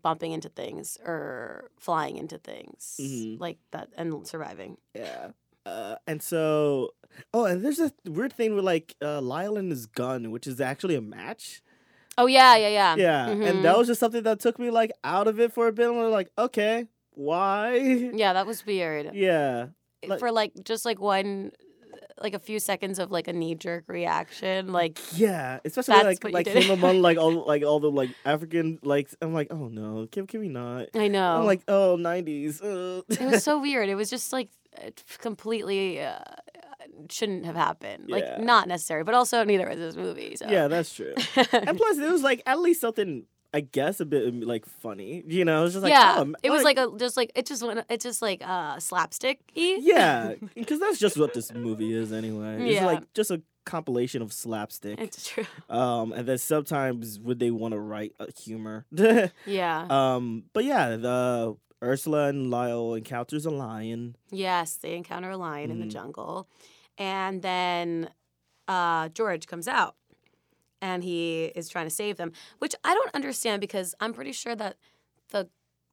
bumping 0.02 0.32
into 0.32 0.50
things 0.50 0.98
or 1.06 1.70
flying 1.80 2.18
into 2.18 2.38
things 2.38 2.98
Mhm. 3.00 3.40
like 3.40 3.60
that 3.72 3.90
and 3.96 4.26
surviving. 4.28 4.78
Yeah. 4.96 5.32
Uh, 5.66 5.96
and 6.08 6.22
so, 6.22 6.90
oh, 7.34 7.46
and 7.46 7.64
there's 7.64 7.80
a 7.80 7.92
weird 8.06 8.34
thing 8.34 8.56
with 8.56 8.66
like 8.66 8.96
uh, 9.02 9.22
Lyle 9.22 9.56
and 9.58 9.72
his 9.72 9.86
gun, 9.86 10.32
which 10.32 10.48
is 10.48 10.60
actually 10.60 10.96
a 10.96 11.02
match. 11.02 11.62
Oh 12.18 12.26
yeah, 12.28 12.56
yeah, 12.56 12.68
yeah. 12.70 12.96
Yeah, 12.96 13.34
Mhm. 13.34 13.50
and 13.50 13.66
that 13.66 13.78
was 13.78 13.88
just 13.88 14.00
something 14.00 14.24
that 14.24 14.40
took 14.40 14.60
me 14.60 14.70
like 14.72 14.92
out 15.04 15.28
of 15.28 15.40
it 15.40 15.54
for 15.54 15.68
a 15.68 15.72
bit. 15.72 15.88
And 15.88 15.98
we're 15.98 16.10
like, 16.10 16.32
okay, 16.38 16.88
why? 17.12 17.76
yeah, 17.78 18.34
that 18.34 18.46
was 18.46 18.66
weird. 18.66 19.12
Yeah, 19.14 19.68
like- 20.06 20.20
For 20.20 20.32
like 20.32 20.52
just 20.66 20.84
like 20.86 21.00
one, 21.00 21.52
like 22.21 22.34
a 22.34 22.39
few 22.39 22.60
seconds 22.60 22.99
of 22.99 23.12
like 23.12 23.28
a 23.28 23.34
knee 23.34 23.56
jerk 23.56 23.86
reaction, 23.88 24.71
like 24.71 24.99
yeah. 25.17 25.60
Especially 25.65 26.04
like 26.04 26.23
like 26.23 26.47
him 26.47 26.71
among 26.71 27.02
like 27.02 27.17
all 27.23 27.45
like 27.45 27.63
all 27.63 27.80
the 27.80 27.91
like 27.91 28.10
African 28.26 28.80
like. 28.84 29.10
I'm 29.21 29.34
like, 29.34 29.47
oh 29.52 29.67
no, 29.67 30.08
can 30.12 30.28
can 30.28 30.39
we 30.39 30.49
not? 30.49 30.88
I 30.95 31.08
know. 31.08 31.38
I'm 31.38 31.45
like, 31.45 31.62
oh, 31.67 31.97
90s. 31.99 32.62
Uh. 32.63 33.02
it 33.10 33.21
was 33.32 33.43
so 33.43 33.60
weird. 33.60 33.89
It 33.89 33.95
was 33.95 34.10
just 34.10 34.34
like 34.34 34.49
uh, 34.78 34.89
completely 35.19 36.02
uh, 36.02 36.19
shouldn't 37.10 37.45
have 37.45 37.56
happened. 37.56 38.10
Like 38.10 38.23
Yeah. 38.23 38.38
not 38.41 38.67
necessary, 38.67 39.04
but 39.04 39.13
also 39.13 39.43
neither 39.43 39.67
was 39.67 39.78
this 39.78 39.95
movie. 39.95 40.36
So 40.36 40.47
yeah, 40.49 40.67
that's 40.67 40.93
true. 40.93 41.13
and 41.36 41.78
plus, 41.78 41.97
it 41.97 42.12
was 42.12 42.23
like 42.23 42.41
at 42.45 42.60
least 42.60 42.82
something. 42.82 43.26
I 43.54 43.60
guess 43.62 44.00
a 44.00 44.06
bit 44.06 44.34
like 44.46 44.66
funny, 44.66 45.24
you 45.28 45.46
know. 45.46 45.60
It 45.62 45.63
was 45.63 45.74
just 45.74 45.84
like 45.84 45.92
yeah, 45.92 46.16
oh, 46.18 46.34
it 46.42 46.50
was 46.50 46.63
like 46.63 46.78
a 46.78 46.92
just 46.98 47.16
like 47.18 47.32
it 47.36 47.46
just 47.46 47.62
went. 47.63 47.86
It's 47.89 48.04
just 48.04 48.22
like 48.22 48.42
uh 48.46 48.80
slapstick. 48.80 49.39
yeah, 49.56 50.34
because 50.56 50.80
that's 50.80 50.98
just 51.00 51.18
what 51.18 51.34
this 51.34 51.54
movie 51.54 51.94
is 51.94 52.12
anyway. 52.12 52.63
It's 52.66 52.76
Yeah. 52.76 52.86
like 52.86 53.13
just 53.13 53.30
a 53.32 53.42
compilation 53.66 54.22
of 54.22 54.34
slapstick. 54.34 55.00
it's 55.00 55.30
true. 55.30 55.46
Um, 55.70 56.12
and 56.13 56.28
then 56.28 56.38
sometimes 56.38 57.20
would 57.20 57.39
they 57.39 57.52
want 57.52 57.74
to 57.74 57.80
write 57.80 58.13
a 58.20 58.32
humor? 58.32 58.86
Yeah. 59.46 59.86
um, 59.89 60.44
but 60.54 60.66
yeah, 60.66 60.96
the 60.98 61.56
Ursula 61.84 62.28
and 62.30 62.50
Lyle 62.50 62.94
encounters 62.96 63.46
a 63.46 63.52
lion. 63.52 64.16
Yes, 64.32 64.76
they 64.76 64.96
encounter 64.96 65.30
a 65.32 65.38
lion 65.38 65.70
in 65.70 65.80
the 65.80 65.86
Mhm. 65.86 65.92
jungle. 65.92 66.48
And 66.98 67.42
then 67.42 68.10
uh, 68.68 69.10
George 69.10 69.46
comes 69.48 69.68
out 69.68 69.96
and 70.84 71.04
he 71.04 71.46
is 71.56 71.69
trying 71.69 71.86
to 71.88 71.96
save 71.96 72.17
them, 72.17 72.34
which 72.60 72.76
I 72.84 72.93
don't 72.93 73.15
understand 73.15 73.62
because 73.62 73.96
I'm 74.02 74.13
pretty 74.13 74.34
sure 74.34 74.56
that 74.56 74.76
the 75.30 75.48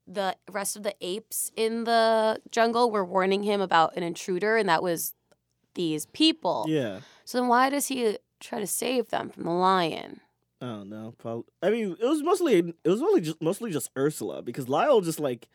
the 0.06 0.34
rest 0.50 0.74
of 0.76 0.82
the 0.82 0.94
apes 1.00 1.52
in 1.56 1.84
the 1.84 2.40
jungle 2.50 2.90
were 2.90 3.04
warning 3.04 3.44
him 3.44 3.60
about 3.60 3.96
an 3.96 4.02
intruder 4.02 4.56
and 4.56 4.68
that 4.68 4.82
was 4.82 5.14
these 5.74 6.06
people. 6.06 6.66
Yeah, 6.68 7.00
So 7.24 7.38
then 7.38 7.46
why 7.46 7.70
does 7.70 7.86
he 7.86 8.18
try 8.40 8.58
to 8.58 8.66
save 8.66 9.10
them 9.10 9.28
from 9.30 9.44
the 9.44 9.52
lion? 9.52 10.20
I 10.60 10.66
don't 10.66 10.88
know. 10.90 11.14
Probably. 11.16 11.44
I 11.62 11.70
mean, 11.70 11.96
it 12.00 12.04
was 12.04 12.22
mostly 12.24 12.54
it 12.58 12.88
was 12.90 13.00
only 13.00 13.20
just 13.20 13.40
mostly 13.40 13.70
just 13.70 13.88
Ursula 13.96 14.42
because 14.42 14.68
Lyle 14.68 15.00
just 15.00 15.20
like. 15.20 15.48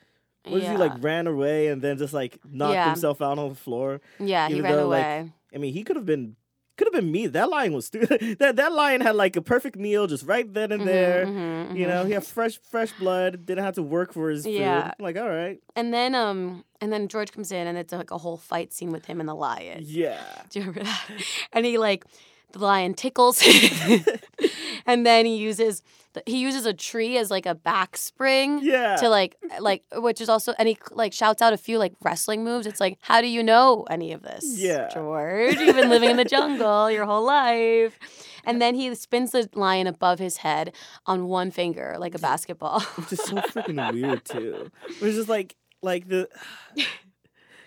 What 0.47 0.59
did 0.61 0.69
he 0.71 0.77
like 0.77 0.93
ran 1.01 1.25
away 1.25 1.67
and 1.69 1.81
then 1.81 1.97
just 1.97 2.13
like 2.13 2.39
knocked 2.45 2.75
Yeah. 2.75 2.85
himself 2.85 3.19
out 3.19 3.39
on 3.39 3.49
the 3.49 3.55
floor? 3.55 3.99
Yeah, 4.19 4.47
he 4.47 4.61
ran 4.61 4.71
though, 4.71 4.87
like, 4.87 5.03
away. 5.05 5.33
I 5.53 5.57
mean, 5.57 5.73
he 5.73 5.83
could 5.83 5.95
have 5.95 6.05
been 6.05 6.35
could 6.77 6.87
have 6.87 6.93
been 6.93 7.11
me. 7.11 7.27
That 7.27 7.49
lion 7.49 7.73
was 7.73 7.85
stupid. 7.87 8.37
that 8.39 8.55
that 8.57 8.71
lion 8.73 9.01
had 9.01 9.15
like 9.15 9.35
a 9.35 9.41
perfect 9.41 9.75
meal 9.77 10.07
just 10.07 10.25
right 10.25 10.51
then 10.53 10.71
and 10.71 10.81
Mhm, 10.81 10.85
there. 10.85 11.25
mhm, 11.27 11.77
You 11.77 11.87
know, 11.87 12.05
he 12.05 12.13
had 12.13 12.25
fresh 12.25 12.59
fresh 12.69 12.91
blood. 12.93 13.45
Didn't 13.45 13.63
have 13.63 13.75
to 13.75 13.83
work 13.83 14.13
for 14.13 14.29
his 14.29 14.45
food. 14.45 14.53
Yeah. 14.53 14.93
Like, 14.99 15.17
all 15.17 15.29
right, 15.29 15.59
And 15.75 15.93
then 15.93 16.15
um 16.15 16.63
and 16.81 16.91
then 16.91 17.07
George 17.07 17.31
comes 17.31 17.51
in 17.51 17.67
and 17.67 17.77
it's 17.77 17.93
like 17.93 18.11
a 18.11 18.17
whole 18.17 18.37
fight 18.37 18.73
scene 18.73 18.91
with 18.91 19.05
him 19.05 19.19
and 19.19 19.27
the 19.29 19.33
lion. 19.35 19.83
yeah. 19.85 20.23
Do 20.49 20.59
you 20.59 20.65
remember 20.65 20.83
that? 20.83 21.09
And 21.53 21.65
he 21.65 21.77
like 21.77 22.03
the 22.51 22.59
lion 22.59 22.93
tickles 22.93 23.41
and 24.85 25.05
then 25.05 25.25
he 25.25 25.35
uses 25.37 25.81
he 26.25 26.37
uses 26.39 26.65
a 26.65 26.73
tree 26.73 27.17
as 27.17 27.29
like 27.29 27.45
a 27.45 27.53
back 27.53 27.97
spring 27.97 28.59
Yeah. 28.63 28.95
to 28.97 29.09
like 29.09 29.35
like 29.59 29.83
which 29.97 30.21
is 30.21 30.29
also 30.29 30.53
and 30.57 30.69
he 30.69 30.77
like 30.91 31.11
shouts 31.11 31.41
out 31.41 31.51
a 31.51 31.57
few 31.57 31.77
like 31.77 31.93
wrestling 32.01 32.43
moves. 32.45 32.65
It's 32.65 32.79
like, 32.79 32.97
how 33.01 33.19
do 33.19 33.27
you 33.27 33.43
know 33.43 33.85
any 33.89 34.13
of 34.13 34.21
this? 34.21 34.45
Yeah. 34.57 34.87
George, 34.93 35.55
you've 35.57 35.75
been 35.75 35.89
living 35.89 36.09
in 36.09 36.15
the 36.17 36.23
jungle 36.23 36.89
your 36.95 37.05
whole 37.05 37.25
life. 37.25 37.99
And 38.45 38.61
then 38.61 38.75
he 38.75 38.93
spins 38.95 39.31
the 39.31 39.49
lion 39.55 39.87
above 39.87 40.19
his 40.19 40.37
head 40.37 40.73
on 41.05 41.27
one 41.27 41.51
finger 41.51 41.97
like 41.99 42.15
a 42.15 42.19
basketball. 42.19 42.79
which 42.95 43.11
is 43.11 43.19
so 43.21 43.35
freaking 43.35 43.91
weird 43.93 44.23
too. 44.23 44.71
It 44.87 45.01
was 45.01 45.15
just 45.15 45.27
like 45.29 45.57
like 45.81 46.07
the 46.07 46.29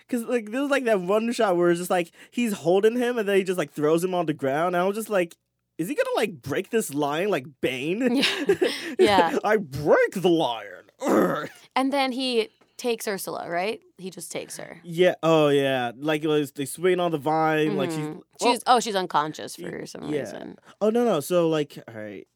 Cause 0.09 0.23
like 0.23 0.51
there 0.51 0.61
was 0.61 0.71
like 0.71 0.85
that 0.85 1.01
one 1.01 1.31
shot 1.31 1.55
where 1.55 1.69
it's 1.69 1.79
just 1.79 1.89
like 1.91 2.11
he's 2.31 2.53
holding 2.53 2.97
him 2.97 3.17
and 3.17 3.27
then 3.27 3.37
he 3.37 3.43
just 3.43 3.57
like 3.57 3.71
throws 3.71 4.03
him 4.03 4.13
on 4.15 4.25
the 4.25 4.33
ground. 4.33 4.75
And 4.75 4.77
I 4.77 4.85
was 4.85 4.95
just 4.95 5.09
like, 5.09 5.35
is 5.77 5.87
he 5.87 5.95
gonna 5.95 6.15
like 6.15 6.41
break 6.41 6.71
this 6.71 6.93
lion 6.93 7.29
like 7.29 7.45
Bane? 7.61 8.15
Yeah. 8.15 8.55
Yeah. 8.99 9.37
I 9.43 9.57
break 9.57 10.11
the 10.13 10.29
lion. 10.29 10.83
Urgh. 11.01 11.49
And 11.75 11.93
then 11.93 12.11
he 12.11 12.49
takes 12.75 13.07
Ursula, 13.07 13.49
right? 13.49 13.81
He 13.97 14.09
just 14.09 14.31
takes 14.31 14.57
her. 14.57 14.81
Yeah. 14.83 15.15
Oh 15.23 15.49
yeah. 15.49 15.91
Like 15.97 16.23
it 16.23 16.27
was 16.27 16.51
they 16.51 16.65
swing 16.65 16.99
on 16.99 17.11
the 17.11 17.17
vine. 17.17 17.77
Like 17.77 17.91
she's 17.91 17.99
Mhm. 17.99 18.21
well, 18.41 18.53
she's 18.53 18.63
oh 18.67 18.79
she's 18.79 18.95
unconscious 18.95 19.55
for 19.55 19.85
some 19.85 20.11
yeah. 20.11 20.21
reason. 20.21 20.57
Oh 20.81 20.89
no 20.89 21.05
no. 21.05 21.19
So 21.19 21.47
like 21.49 21.77
all 21.87 21.93
right. 21.93 22.27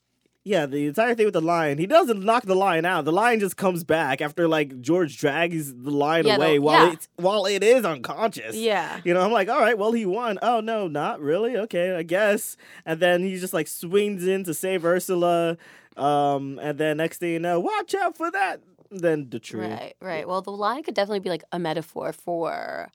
Yeah, 0.45 0.65
the 0.65 0.87
entire 0.87 1.15
thing 1.15 1.23
with 1.25 1.35
the 1.35 1.41
lion, 1.41 1.77
he 1.77 1.87
doesn't 1.87 2.21
knock 2.21 2.43
the 2.43 2.55
lion 2.55 2.83
out. 2.83 3.05
The 3.05 3.13
lion 3.13 3.39
just 3.39 3.55
comes 3.55 3.85
back 3.85 4.19
after 4.21 4.45
like 4.45 4.81
George 4.81 5.17
drags 5.17 5.73
the 5.73 5.89
lion 5.89 6.25
Yeah, 6.27 6.35
the- 6.37 6.43
away 6.43 6.59
while 6.59 6.87
yeah. 6.87 6.93
it's 6.93 7.07
while 7.15 7.45
it 7.45 7.63
is 7.63 7.85
unconscious. 7.85 8.53
Yeah. 8.55 8.99
You 9.05 9.13
know, 9.13 9.21
I'm 9.21 9.31
like, 9.31 9.47
all 9.47 9.59
right, 9.61 9.77
well, 9.77 9.93
he 9.93 10.05
won. 10.05 10.39
Oh 10.41 10.59
no, 10.59 10.87
not 10.89 11.21
really. 11.21 11.55
Okay, 11.55 11.95
I 11.95 12.03
guess. 12.03 12.57
And 12.85 12.99
then 12.99 13.23
he 13.23 13.39
just 13.39 13.53
like 13.53 13.67
swings 13.67 14.27
in 14.27 14.43
to 14.43 14.53
save 14.53 14.83
Ursula. 14.83 15.57
Um, 15.95 16.59
and 16.61 16.77
then 16.77 16.97
next 16.97 17.19
thing 17.19 17.31
you 17.31 17.39
know, 17.39 17.61
watch 17.61 17.95
out 17.95 18.17
for 18.17 18.29
that. 18.31 18.59
Then 18.91 19.29
the 19.29 19.39
tree. 19.39 19.61
Right, 19.61 19.93
right. 20.01 20.27
Well, 20.27 20.41
the 20.41 20.51
lion 20.51 20.83
could 20.83 20.93
definitely 20.93 21.21
be 21.21 21.29
like 21.29 21.43
a 21.53 21.57
metaphor 21.59 22.11
for 22.11 22.91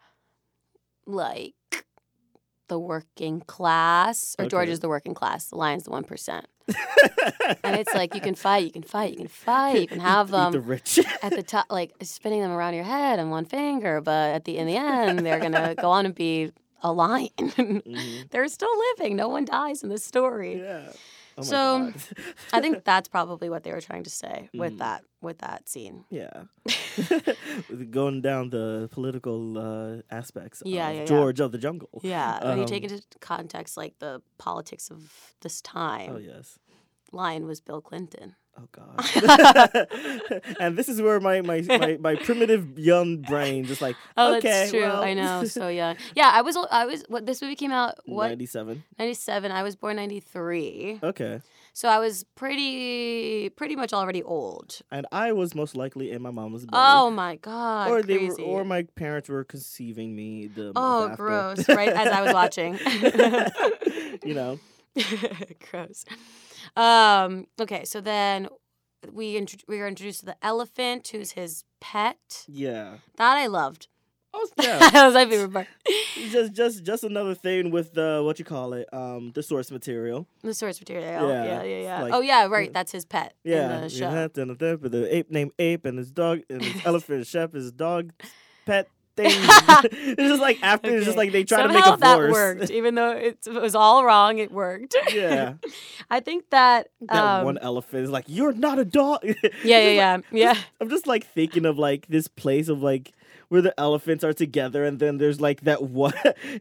like 1.07 1.55
the 2.69 2.79
working 2.79 3.41
class. 3.41 4.37
Or 4.39 4.47
George 4.47 4.65
Okay. 4.65 4.73
is 4.73 4.81
the 4.81 4.89
working 4.89 5.15
class. 5.15 5.47
The 5.47 5.57
lion's 5.57 5.85
the 5.85 5.91
one 5.91 6.05
percent. 6.05 6.47
And 7.65 7.77
it's 7.77 7.95
like 7.95 8.15
you 8.15 8.21
can 8.21 8.35
fight, 8.35 8.65
you 8.65 8.71
can 8.71 8.83
fight, 8.83 9.13
you 9.13 9.17
can 9.17 9.29
fight, 9.29 9.81
you 9.81 9.87
can 9.89 10.01
have 10.01 10.31
them 10.31 10.53
the 10.53 10.61
rich. 10.61 10.99
at 11.23 11.33
the 11.35 11.43
top, 11.43 11.67
like 11.71 11.93
spinning 12.03 12.41
them 12.43 12.51
around 12.51 12.75
your 12.75 12.85
head 12.85 13.19
on 13.19 13.31
one 13.31 13.45
finger. 13.47 14.01
But 14.01 14.35
at 14.35 14.45
the 14.45 14.59
in 14.59 14.67
the 14.67 14.77
end, 14.77 15.21
they're 15.21 15.41
gonna 15.41 15.75
go 15.75 15.91
on 15.91 16.07
and 16.07 16.15
be 16.15 16.53
a 16.83 16.93
lion. 16.93 17.29
Mhm. 17.39 18.31
they're 18.31 18.49
still 18.49 18.71
living. 18.99 19.17
No 19.17 19.29
one 19.29 19.45
dies 19.45 19.83
in 19.83 19.89
this 19.89 20.05
story. 20.05 20.61
Yeah. 20.61 20.93
Oh 21.39 21.43
So, 21.43 21.93
I 22.53 22.61
think 22.61 22.85
that's 22.85 23.09
probably 23.09 23.49
what 23.49 23.63
they 23.63 23.71
were 23.73 23.81
trying 23.81 24.05
to 24.05 24.11
say 24.11 24.49
with 24.55 24.75
Mm. 24.75 24.79
that 24.79 25.05
with 25.23 25.39
that 25.39 25.69
scene. 25.69 26.05
Yeah. 26.11 26.45
Going 27.91 28.21
down 28.23 28.51
the 28.51 28.89
political 28.93 29.59
uh, 29.59 30.03
aspects 30.11 30.63
Yeah, 30.65 30.89
of 30.89 30.95
yeah, 30.95 31.01
yeah. 31.01 31.07
George 31.07 31.41
of 31.41 31.53
the 31.53 31.59
Jungle. 31.59 32.01
Yeah, 32.03 32.45
when 32.49 32.59
you 32.59 32.67
take 32.67 32.85
Um, 32.85 32.91
into 32.91 33.03
context 33.21 33.77
like 33.77 33.95
the 33.99 34.21
politics 34.39 34.91
of 34.91 35.01
this 35.41 35.61
time, 35.63 36.11
Oh, 36.15 36.19
yes. 36.19 36.59
Lion 37.13 37.47
was 37.47 37.61
Bill 37.61 37.81
Clinton. 37.81 38.35
Oh 38.61 38.67
God! 38.73 39.87
and 40.61 40.77
this 40.77 40.89
is 40.89 41.01
where 41.01 41.21
my, 41.21 41.41
my, 41.43 41.61
my, 41.61 41.97
my 42.01 42.15
primitive 42.17 42.77
young 42.79 43.19
brain 43.19 43.65
just 43.65 43.81
like 43.81 43.95
Oh, 44.17 44.37
okay, 44.37 44.49
that's 44.49 44.71
true. 44.71 44.81
well, 44.81 45.03
I 45.03 45.15
know, 45.15 45.45
so 45.47 45.69
young. 45.69 45.97
Yeah, 46.17 46.31
I 46.33 46.43
was. 46.43 46.57
I 46.71 46.85
was. 46.87 47.05
What 47.09 47.25
this 47.25 47.41
movie 47.41 47.55
came 47.55 47.71
out? 47.71 47.95
What? 48.07 48.29
ninety-seven. 48.29 48.83
Ninety 48.99 49.15
seven. 49.15 49.53
I 49.53 49.63
was 49.63 49.77
born 49.77 49.97
ninety 49.97 50.19
three. 50.21 50.99
Okay, 51.03 51.41
So 51.73 51.89
I 51.89 51.99
was 52.01 52.25
pretty, 52.35 53.51
pretty 53.51 53.77
much 53.77 53.93
already 53.93 54.23
old. 54.25 54.81
and 54.91 55.07
I 55.13 55.33
was 55.33 55.55
most 55.55 55.77
likely 55.77 56.11
in 56.11 56.21
my 56.21 56.31
mama's 56.31 56.67
belly. 56.67 56.83
Oh 56.85 57.11
my 57.11 57.37
god, 57.37 57.91
or 57.91 58.03
they 58.03 58.19
were, 58.19 58.35
crazy. 58.35 58.43
or 58.43 58.65
my 58.65 58.83
parents 58.97 59.29
were 59.29 59.45
conceiving 59.45 60.17
me. 60.17 60.49
The 60.49 60.73
oh, 60.75 61.11
after. 61.11 61.17
gross! 61.17 61.69
Right 61.69 61.91
as 61.91 62.09
I 62.09 62.23
was 62.23 62.33
watching. 62.33 62.79
you 64.25 64.35
know, 64.35 64.59
gross. 65.71 66.05
Um. 66.79 67.47
Okay, 67.61 67.85
so 67.85 68.01
then 68.01 68.49
we 69.13 69.37
intro- 69.37 69.59
we 69.69 69.79
were 69.79 69.89
introduced 69.89 70.21
to 70.21 70.27
the 70.27 70.37
elephant, 70.43 71.09
who's 71.09 71.33
his 71.33 71.65
pet. 71.81 72.45
yeah. 72.49 72.95
That 73.17 73.37
I 73.37 73.47
loved. 73.47 73.89
Oh 74.35 74.47
yeah. 74.63 74.79
that 74.79 75.07
was 75.07 75.15
my 75.15 75.25
favorite 75.27 75.53
part. 75.53 75.67
just 76.31 76.53
just 76.53 76.85
just 76.85 77.03
another 77.03 77.35
thing 77.35 77.71
with 77.71 77.95
the 77.95 78.21
what 78.25 78.39
you 78.39 78.45
call 78.45 78.75
it, 78.75 78.87
um, 78.93 79.33
the 79.35 79.43
source 79.43 79.71
material. 79.71 80.27
The 80.43 80.53
source 80.55 80.79
material. 80.81 81.29
Yeah, 81.29 81.45
Yeah, 81.45 81.63
yeah, 81.63 81.81
yeah. 81.83 82.03
like- 82.03 82.13
oh 82.13 82.21
yeah, 82.21 82.47
right. 82.47 82.73
That's 82.73 82.93
his 82.93 83.05
pet 83.07 83.33
Yeah, 83.43 83.77
in 83.77 83.83
the 83.83 83.89
show. 83.89 84.11
yeah. 84.11 84.29
the 84.91 85.17
ape 85.17 85.31
named 85.31 85.53
Ape 85.59 85.87
and 85.87 85.97
his 85.99 86.11
dog 86.11 86.41
and 86.51 86.63
his 86.63 86.85
elephant 86.85 87.27
Shep, 87.27 87.55
his 87.55 87.73
dog 87.73 88.13
pet 88.67 88.89
thing. 89.23 89.31
it's 89.93 90.23
just 90.23 90.41
like 90.41 90.59
after 90.63 90.97
it's 90.97 91.05
just 91.05 91.17
like 91.17 91.33
they 91.33 91.45
try 91.45 91.59
Somehow 91.63 91.75
to 91.75 91.91
make 91.91 91.95
it 91.95 92.01
that 92.01 92.19
worked, 92.31 92.71
even 92.71 92.95
though 92.95 93.11
it, 93.13 93.39
it 93.47 93.53
was 93.61 93.75
all 93.75 94.05
wrong. 94.05 94.39
It 94.39 94.51
worked. 94.53 94.97
yeah, 95.13 95.55
I 96.11 96.21
think 96.21 96.51
that. 96.51 96.89
that 97.03 97.25
um, 97.25 97.45
one 97.45 97.59
elephant 97.59 98.05
is 98.05 98.11
like, 98.11 98.25
"You're 98.29 98.53
not 98.53 98.79
a 98.79 98.85
dog." 98.85 99.21
Yeah, 99.25 99.35
yeah, 99.63 99.91
yeah, 99.91 100.19
yeah. 100.31 100.55
I'm 100.81 100.89
just 100.89 101.07
like 101.07 101.27
thinking 101.27 101.67
of 101.67 101.79
like 101.79 102.07
this 102.09 102.29
place 102.29 102.69
of 102.69 102.83
like 102.83 103.13
where 103.49 103.63
the 103.63 103.79
elephants 103.79 104.25
are 104.25 104.33
together, 104.33 104.85
and 104.85 104.99
then 104.99 105.19
there's 105.19 105.41
like 105.41 105.63
that 105.63 105.83
one, 105.83 106.13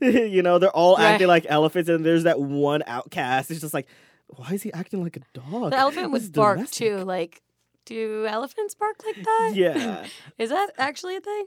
you 0.01 0.41
know, 0.41 0.57
they're 0.57 0.69
all 0.71 0.95
Right. 0.95 1.11
acting 1.11 1.27
like 1.27 1.45
elephants, 1.49 1.89
and 1.89 2.05
there's 2.05 2.23
that 2.23 2.39
one 2.39 2.83
outcast. 2.87 3.51
It's 3.51 3.61
just 3.61 3.73
like, 3.73 3.87
why 4.27 4.51
is 4.51 4.63
he 4.63 4.71
acting 4.73 5.03
like 5.03 5.17
a 5.17 5.21
dog? 5.33 5.71
The 5.71 5.77
elephant 5.77 6.11
was 6.11 6.23
would 6.23 6.33
bark 6.33 6.71
too. 6.71 6.97
Like, 6.97 7.41
do 7.85 8.25
elephants 8.25 8.75
bark 8.75 9.03
like 9.05 9.15
that? 9.15 9.51
Yeah. 9.55 10.05
Is 10.37 10.49
that 10.49 10.71
actually 10.77 11.15
a 11.17 11.21
thing? 11.21 11.45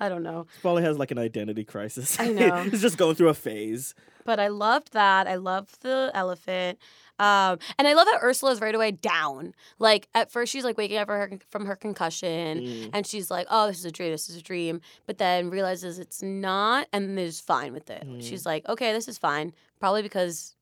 I 0.00 0.08
don't 0.08 0.22
know. 0.22 0.46
Probably 0.60 0.82
has 0.82 0.98
like 0.98 1.10
an 1.12 1.18
identity 1.18 1.64
crisis. 1.64 2.18
I 2.18 2.28
know. 2.32 2.62
He's 2.64 2.82
just 2.82 2.98
going 2.98 3.14
through 3.14 3.28
a 3.28 3.34
phase. 3.34 3.94
But 4.24 4.40
I 4.40 4.48
loved 4.48 4.92
that. 4.94 5.26
I 5.28 5.36
loved 5.36 5.82
the 5.82 6.10
elephant. 6.14 6.78
Um, 7.20 7.58
and 7.78 7.86
I 7.86 7.92
love 7.94 8.08
how 8.10 8.18
Ursula 8.20 8.50
is 8.52 8.60
right 8.60 8.74
away 8.74 8.90
down. 8.90 9.54
Like 9.78 10.08
at 10.14 10.32
first 10.32 10.50
she's 10.50 10.64
like 10.64 10.76
waking 10.76 10.96
up 10.96 11.06
from 11.06 11.16
her, 11.18 11.38
from 11.50 11.66
her 11.66 11.76
concussion 11.76 12.58
Mm. 12.60 12.90
and 12.92 13.06
she's 13.06 13.30
like, 13.30 13.46
oh, 13.50 13.68
this 13.68 13.78
is 13.78 13.84
a 13.84 13.92
dream. 13.92 14.10
This 14.10 14.28
is 14.28 14.36
a 14.36 14.42
dream. 14.42 14.80
But 15.06 15.18
then 15.18 15.48
realizes 15.50 15.98
it's 16.00 16.22
not 16.22 16.88
and 16.92 17.16
is 17.18 17.38
fine 17.40 17.72
with 17.72 17.88
it. 17.90 18.04
Mm. 18.04 18.22
She's 18.22 18.44
like, 18.44 18.68
okay, 18.68 18.92
this 18.92 19.06
is 19.06 19.16
fine. 19.18 19.52
Probably 19.78 20.02
because 20.02 20.56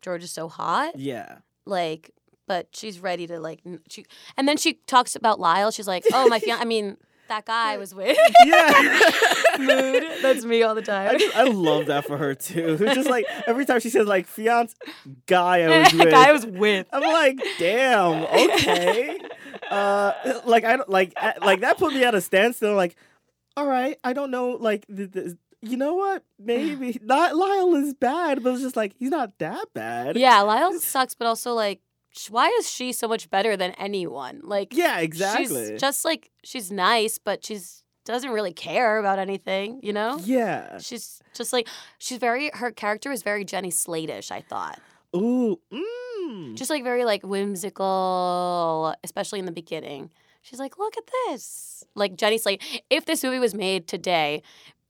George 0.00 0.22
is 0.24 0.30
so 0.30 0.48
hot. 0.48 0.98
Yeah. 0.98 1.38
Like, 1.66 2.12
but 2.46 2.68
she's 2.72 3.00
ready 3.00 3.26
to 3.26 3.38
like, 3.38 3.60
she, 3.90 4.06
and 4.38 4.48
then 4.48 4.56
she 4.56 4.74
talks 4.86 5.14
about 5.14 5.38
Lyle. 5.38 5.70
She's 5.70 5.88
like, 5.88 6.04
oh, 6.14 6.28
my 6.28 6.38
fiance, 6.38 6.62
I 6.62 6.64
mean, 6.64 6.96
that 7.28 7.44
guy 7.46 7.74
I 7.74 7.76
was 7.76 7.94
with. 7.94 8.16
Yeah. 8.44 9.00
Mood. 9.58 10.04
That's 10.22 10.44
me 10.44 10.62
all 10.62 10.74
the 10.74 10.82
time. 10.82 11.14
I, 11.14 11.18
just, 11.18 11.36
I 11.36 11.44
love 11.44 11.86
that 11.86 12.06
for 12.06 12.16
her 12.16 12.34
too. 12.34 12.76
It's 12.80 12.94
just 12.94 13.08
like 13.10 13.24
every 13.46 13.64
time 13.66 13.80
she 13.80 13.90
says 13.90 14.06
like 14.06 14.26
fiance 14.26 14.74
guy 15.26 15.62
I 15.62 15.82
was 15.82 15.92
with. 15.98 16.10
guy 16.10 16.28
I 16.28 16.32
was 16.32 16.46
with. 16.46 16.86
I'm 16.92 17.02
like, 17.02 17.38
damn, 17.58 18.24
okay. 18.24 19.18
Uh, 19.70 20.40
like 20.46 20.64
I 20.64 20.76
don't 20.78 20.88
like 20.88 21.12
like 21.42 21.60
that 21.60 21.76
put 21.76 21.92
me 21.92 22.02
at 22.02 22.14
a 22.14 22.22
standstill. 22.22 22.74
Like, 22.74 22.96
all 23.54 23.66
right, 23.66 23.98
I 24.02 24.14
don't 24.14 24.30
know. 24.30 24.50
Like, 24.52 24.86
th- 24.86 25.12
th- 25.12 25.32
you 25.60 25.76
know 25.76 25.94
what? 25.94 26.22
Maybe 26.38 26.98
not. 27.04 27.36
Lyle 27.36 27.74
is 27.74 27.92
bad, 27.92 28.42
but 28.42 28.54
it's 28.54 28.62
just 28.62 28.76
like 28.76 28.94
he's 28.98 29.10
not 29.10 29.38
that 29.40 29.66
bad. 29.74 30.16
Yeah, 30.16 30.40
Lyle 30.40 30.72
sucks, 30.78 31.14
but 31.14 31.26
also 31.26 31.52
like, 31.52 31.80
why 32.30 32.48
is 32.58 32.70
she 32.70 32.92
so 32.92 33.06
much 33.08 33.30
better 33.30 33.56
than 33.56 33.72
anyone? 33.72 34.40
Like, 34.42 34.74
Yeah, 34.74 34.98
exactly. 35.00 35.70
She's 35.70 35.80
just 35.80 36.04
like 36.04 36.30
she's 36.42 36.70
nice, 36.70 37.18
but 37.18 37.44
she's 37.44 37.82
doesn't 38.04 38.30
really 38.30 38.52
care 38.54 38.98
about 38.98 39.18
anything. 39.18 39.80
You 39.82 39.92
know? 39.92 40.18
yeah. 40.24 40.78
She's 40.78 41.20
just 41.34 41.52
like 41.52 41.68
she's 41.98 42.18
very. 42.18 42.50
Her 42.54 42.70
character 42.70 43.12
is 43.12 43.22
very 43.22 43.44
Jenny 43.44 43.70
Slate-ish. 43.70 44.30
I 44.30 44.40
thought, 44.40 44.80
Ooh. 45.14 45.58
Mm. 45.72 46.56
just 46.56 46.70
like 46.70 46.82
very 46.84 47.04
like 47.04 47.22
whimsical, 47.22 48.94
especially 49.04 49.38
in 49.38 49.44
the 49.46 49.52
beginning. 49.52 50.10
She's 50.42 50.58
like, 50.58 50.78
look 50.78 50.96
at 50.96 51.04
this, 51.28 51.84
like 51.94 52.16
Jenny 52.16 52.38
Slate. 52.38 52.62
If 52.88 53.04
this 53.04 53.22
movie 53.22 53.38
was 53.38 53.54
made 53.54 53.86
today, 53.86 54.42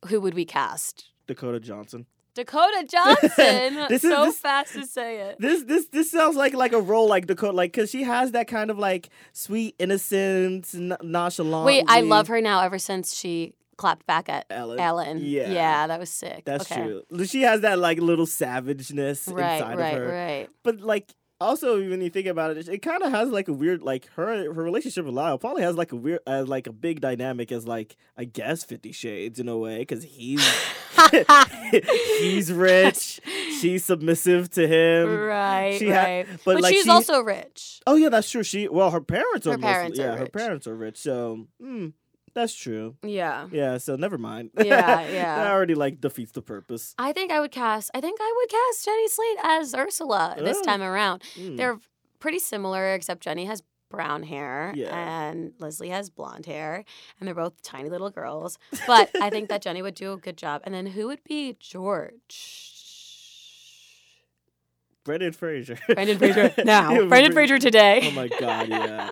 who 0.07 0.21
would 0.21 0.35
we 0.35 0.45
cast? 0.45 1.07
Dakota 1.27 1.59
Johnson. 1.59 2.07
Dakota 2.39 2.87
Johnson. 2.89 3.87
This 3.89 4.05
is- 4.05 4.11
so 4.11 4.25
this- 4.27 4.39
fast 4.39 4.73
to 4.75 4.87
say 4.87 5.21
it. 5.21 5.37
This 5.41 5.65
this 5.65 5.87
this 5.89 6.11
sounds 6.11 6.37
like 6.37 6.55
like 6.55 6.73
a 6.73 6.81
role 6.81 7.09
like 7.09 7.27
Dakota, 7.27 7.53
like 7.53 7.73
because 7.73 7.91
she 7.91 8.03
has 8.05 8.33
that 8.33 8.49
kind 8.49 8.71
of 8.71 8.79
like 8.79 9.11
sweet 9.33 9.75
innocence, 9.79 10.75
n- 10.75 10.97
nonchalant. 11.03 11.67
Wait, 11.67 11.85
I 11.89 12.01
love 12.01 12.29
her 12.29 12.41
now 12.41 12.63
ever 12.63 12.79
since 12.79 13.15
she 13.15 13.55
clapped 13.77 14.07
back 14.07 14.29
at 14.29 14.45
Ellen. 14.51 14.81
Ellen. 14.81 15.19
Yeah. 15.23 15.51
Yeah, 15.51 15.87
that 15.87 16.01
was 16.01 16.11
sick. 16.11 16.43
That's 16.45 16.71
okay. 16.71 16.83
true. 17.11 17.27
She 17.27 17.43
has 17.43 17.61
that 17.61 17.79
like 17.79 17.99
little 17.99 18.27
savageness 18.27 19.29
Right, 19.29 19.59
inside 19.59 19.79
right, 19.79 19.95
of 19.95 20.03
her. 20.03 20.09
right. 20.13 20.49
But 20.65 20.81
like 20.81 21.13
also 21.41 21.79
when 21.79 22.01
you 22.01 22.11
think 22.11 22.27
about 22.27 22.57
it, 22.57 22.69
it 22.69 22.79
kind 22.83 23.03
of 23.03 23.11
has 23.13 23.29
like 23.31 23.49
a 23.49 23.53
weird 23.53 23.83
like 23.83 24.07
her 24.15 24.53
her 24.53 24.63
relationship 24.63 25.05
with 25.05 25.15
Lyle 25.15 25.39
probably 25.39 25.63
has 25.63 25.77
like 25.77 25.93
a 25.93 25.97
weird 25.97 26.21
uh, 26.27 26.45
like 26.47 26.67
a 26.67 26.73
big 26.73 27.01
dynamic 27.01 27.53
as 27.53 27.67
like 27.67 27.97
I 28.17 28.25
guess 28.25 28.65
Fifty 28.65 28.93
Shades 28.93 29.39
in 29.39 29.49
a 29.49 29.57
way 29.57 29.79
because 29.79 30.03
he's 30.05 30.45
he's 32.21 32.53
rich, 32.53 33.21
she's 33.61 33.85
submissive 33.85 34.51
to 34.51 34.67
him. 34.67 35.09
Right, 35.17 35.79
She 35.79 35.89
ha- 35.91 35.97
right. 36.03 36.27
but, 36.45 36.55
but 36.55 36.63
like, 36.63 36.75
she's 36.75 36.85
she- 36.85 36.91
also 36.91 37.21
rich. 37.21 37.81
Oh 37.87 37.95
yeah, 37.97 38.09
that's 38.09 38.31
true. 38.31 38.43
She 38.43 38.69
well 38.69 38.91
her 38.91 39.01
parents 39.01 39.47
are 39.47 39.53
Her 39.53 39.59
mostly- 39.59 39.73
parents 39.73 39.99
are 39.99 40.03
yeah 40.03 40.17
her 40.17 40.27
parents 40.27 40.67
are 40.67 40.75
rich 40.77 40.99
so 40.99 41.47
mm, 41.63 41.93
that's 42.39 42.55
true. 42.55 42.97
Yeah. 43.03 43.49
Yeah, 43.53 43.79
so 43.79 43.97
never 43.97 44.17
mind. 44.19 44.51
Yeah, 44.57 45.01
yeah. 45.11 45.37
that 45.37 45.51
already 45.51 45.75
like 45.75 46.01
defeats 46.01 46.33
the 46.33 46.43
purpose. 46.43 46.95
I 46.99 47.13
think 47.13 47.31
I 47.33 47.41
would 47.41 47.51
cast. 47.53 47.91
I 47.95 48.01
think 48.01 48.19
I 48.21 48.33
would 48.37 48.49
cast 48.51 48.85
Jenny 48.85 49.09
Slate 49.09 49.39
as 49.45 49.75
Ursula 49.75 50.35
this 50.39 50.59
Oh. 50.61 50.65
time 50.65 50.83
around. 50.83 51.23
Mm. 51.37 51.57
They're 51.57 51.79
pretty 52.21 52.39
similar, 52.39 52.95
except 52.95 53.21
Jenny 53.23 53.45
has 53.47 53.63
brown 53.91 54.23
hair 54.23 54.73
Yeah. 54.77 54.95
and 54.95 55.53
Leslie 55.59 55.89
has 55.89 56.11
blonde 56.11 56.45
hair, 56.47 56.85
and 57.19 57.27
they're 57.27 57.35
both 57.35 57.63
tiny 57.63 57.89
little 57.89 58.11
girls. 58.11 58.59
But 58.87 59.11
I 59.21 59.31
think 59.31 59.49
that 59.49 59.63
Jenny 59.67 59.81
would 59.83 59.95
do 59.95 60.13
a 60.13 60.17
good 60.17 60.37
job. 60.37 60.61
And 60.65 60.75
then 60.75 60.87
who 60.87 61.07
would 61.07 61.25
be 61.25 61.57
George? 61.59 62.78
Brendan 65.05 65.33
Fraser. 65.33 65.79
Brendan 65.89 66.19
Fraser 66.19 66.53
now. 66.65 66.93
Yeah, 66.93 67.05
Brendan 67.07 67.33
Bren- 67.33 67.35
Fraser 67.35 67.59
today. 67.59 68.01
Oh 68.05 68.11
my 68.13 68.29
god, 68.29 68.69
yeah. 68.69 69.11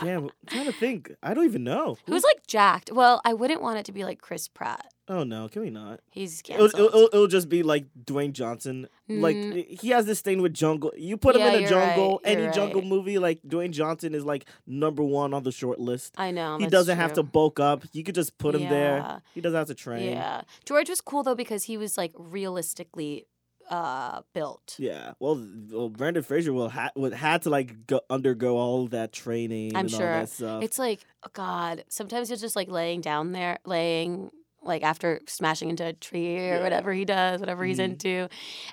Damn, 0.00 0.24
I'm 0.24 0.30
trying 0.46 0.66
to 0.66 0.72
think. 0.72 1.12
I 1.22 1.34
don't 1.34 1.44
even 1.44 1.64
know. 1.64 1.96
Who's 2.06 2.22
like 2.24 2.46
jacked? 2.46 2.92
Well, 2.92 3.20
I 3.24 3.32
wouldn't 3.34 3.62
want 3.62 3.78
it 3.78 3.86
to 3.86 3.92
be 3.92 4.04
like 4.04 4.20
Chris 4.20 4.46
Pratt. 4.48 4.86
Oh 5.08 5.22
no, 5.22 5.48
can 5.48 5.62
we 5.62 5.70
not? 5.70 6.00
He's 6.10 6.40
It'll, 6.48 6.68
canceled. 6.68 6.88
it'll, 6.94 7.06
it'll 7.12 7.26
just 7.28 7.48
be 7.48 7.62
like 7.62 7.86
Dwayne 8.04 8.32
Johnson. 8.32 8.88
Like 9.08 9.36
Mm. 9.36 9.80
he 9.80 9.90
has 9.90 10.04
this 10.04 10.20
thing 10.20 10.42
with 10.42 10.52
jungle. 10.52 10.92
You 10.96 11.16
put 11.16 11.36
him 11.36 11.42
Yeah, 11.42 11.52
in 11.52 11.64
a 11.64 11.68
jungle, 11.68 12.20
right, 12.24 12.32
any 12.32 12.42
you're 12.42 12.52
jungle 12.52 12.82
movie, 12.82 13.18
like 13.18 13.40
Dwayne 13.46 13.70
Johnson 13.70 14.14
is 14.16 14.24
like 14.24 14.46
number 14.66 15.04
one 15.04 15.32
on 15.32 15.44
the 15.44 15.52
short 15.52 15.78
list. 15.78 16.14
I 16.18 16.32
know. 16.32 16.58
he 16.58 16.66
doesn't 16.66 16.96
have 16.96 17.12
to 17.14 17.22
bulk 17.22 17.60
up. 17.60 17.84
You 17.92 18.02
could 18.02 18.16
just 18.16 18.36
put 18.38 18.56
him 18.56 18.62
Yeah. 18.62 18.70
there. 18.70 19.22
He 19.32 19.40
doesn't 19.40 19.56
have 19.56 19.68
to 19.68 19.74
train. 19.74 20.10
Yeah. 20.10 20.42
George 20.64 20.88
was 20.88 21.00
cool 21.00 21.22
though 21.22 21.36
because 21.36 21.64
he 21.64 21.76
was 21.76 21.96
like 21.96 22.12
realistically 22.18 23.26
uh 23.70 24.22
built. 24.32 24.76
Yeah. 24.78 25.12
Well, 25.18 25.44
well 25.70 25.88
Brendan 25.88 26.22
Fraser 26.22 26.52
will 26.52 26.68
ha- 26.68 26.90
would 26.96 27.12
had 27.12 27.42
to 27.42 27.50
like 27.50 27.86
go, 27.86 28.00
undergo 28.08 28.56
all 28.56 28.86
that 28.88 29.12
training 29.12 29.76
I'm 29.76 29.86
and 29.86 29.94
all 29.94 30.00
sure. 30.00 30.12
that 30.12 30.28
stuff. 30.28 30.62
It's 30.62 30.78
like, 30.78 31.00
oh 31.24 31.30
God, 31.32 31.84
sometimes 31.88 32.28
he's 32.28 32.40
just 32.40 32.56
like 32.56 32.68
laying 32.68 33.00
down 33.00 33.32
there, 33.32 33.58
laying 33.64 34.30
like 34.62 34.82
after 34.82 35.20
smashing 35.26 35.70
into 35.70 35.84
a 35.86 35.92
tree 35.92 36.36
or 36.38 36.56
Yeah. 36.56 36.62
whatever 36.62 36.92
he 36.92 37.04
does, 37.04 37.40
whatever 37.40 37.64
he's 37.64 37.78
Mhm. 37.78 37.84
into, 37.84 38.28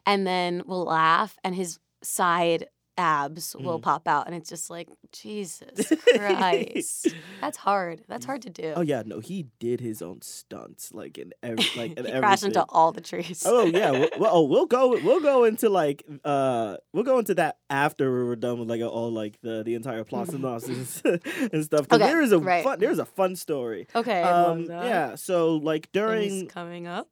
and 0.06 0.26
then 0.26 0.64
we'll 0.66 0.86
laugh 0.86 1.38
and 1.44 1.54
his 1.56 1.80
side 2.04 2.68
abs 2.98 3.56
will 3.56 3.80
Mhm. 3.80 3.84
pop 3.84 4.08
out 4.08 4.28
and 4.28 4.36
it's 4.36 4.50
just 4.50 4.70
like 4.70 4.88
Jesus 5.12 5.92
Christ. 6.16 7.08
That's 7.42 7.58
hard. 7.58 8.04
That's 8.08 8.26
hard 8.26 8.42
to 8.44 8.50
do. 8.50 8.74
Oh 8.76 8.82
yeah, 8.82 9.04
no, 9.06 9.20
he 9.20 9.48
did 9.60 9.80
his 9.82 10.02
own 10.02 10.22
stunts, 10.22 10.94
like 10.94 11.18
in 11.18 11.34
every 11.42 11.66
like 11.76 11.94
in 11.98 12.06
he 12.06 12.12
crashed 12.20 12.44
into 12.44 12.64
all 12.70 12.92
the 12.92 13.02
trees. 13.02 13.44
Oh 13.46 13.66
yeah, 13.66 13.92
well, 13.92 14.10
well 14.20 14.32
oh, 14.34 14.44
we'll 14.44 14.66
go 14.68 15.00
we'll 15.00 15.20
go 15.22 15.44
into 15.46 15.70
like 15.70 16.04
uh 16.24 16.78
we'll 16.94 17.04
go 17.04 17.18
into 17.20 17.34
that 17.36 17.58
after 17.70 18.12
we're 18.26 18.36
done 18.36 18.60
with 18.60 18.70
like 18.70 18.82
all 18.82 19.12
like 19.12 19.40
the 19.42 19.64
the 19.64 19.74
entire 19.76 20.04
plot 20.04 20.28
synopsis 20.28 21.02
and 21.04 21.64
stuff 21.66 21.88
Okay, 21.92 21.98
there 21.98 22.22
is 22.22 22.32
a 22.32 22.40
right. 22.40 22.64
fun 22.64 22.80
there's 22.80 23.00
a 23.00 23.06
fun 23.06 23.36
story. 23.36 23.88
Okay, 23.96 24.22
Um, 24.22 24.66
yeah, 24.66 25.16
so 25.16 25.56
like 25.56 25.90
Things 25.92 25.94
during 25.94 26.48
coming 26.48 26.88
up. 26.88 27.10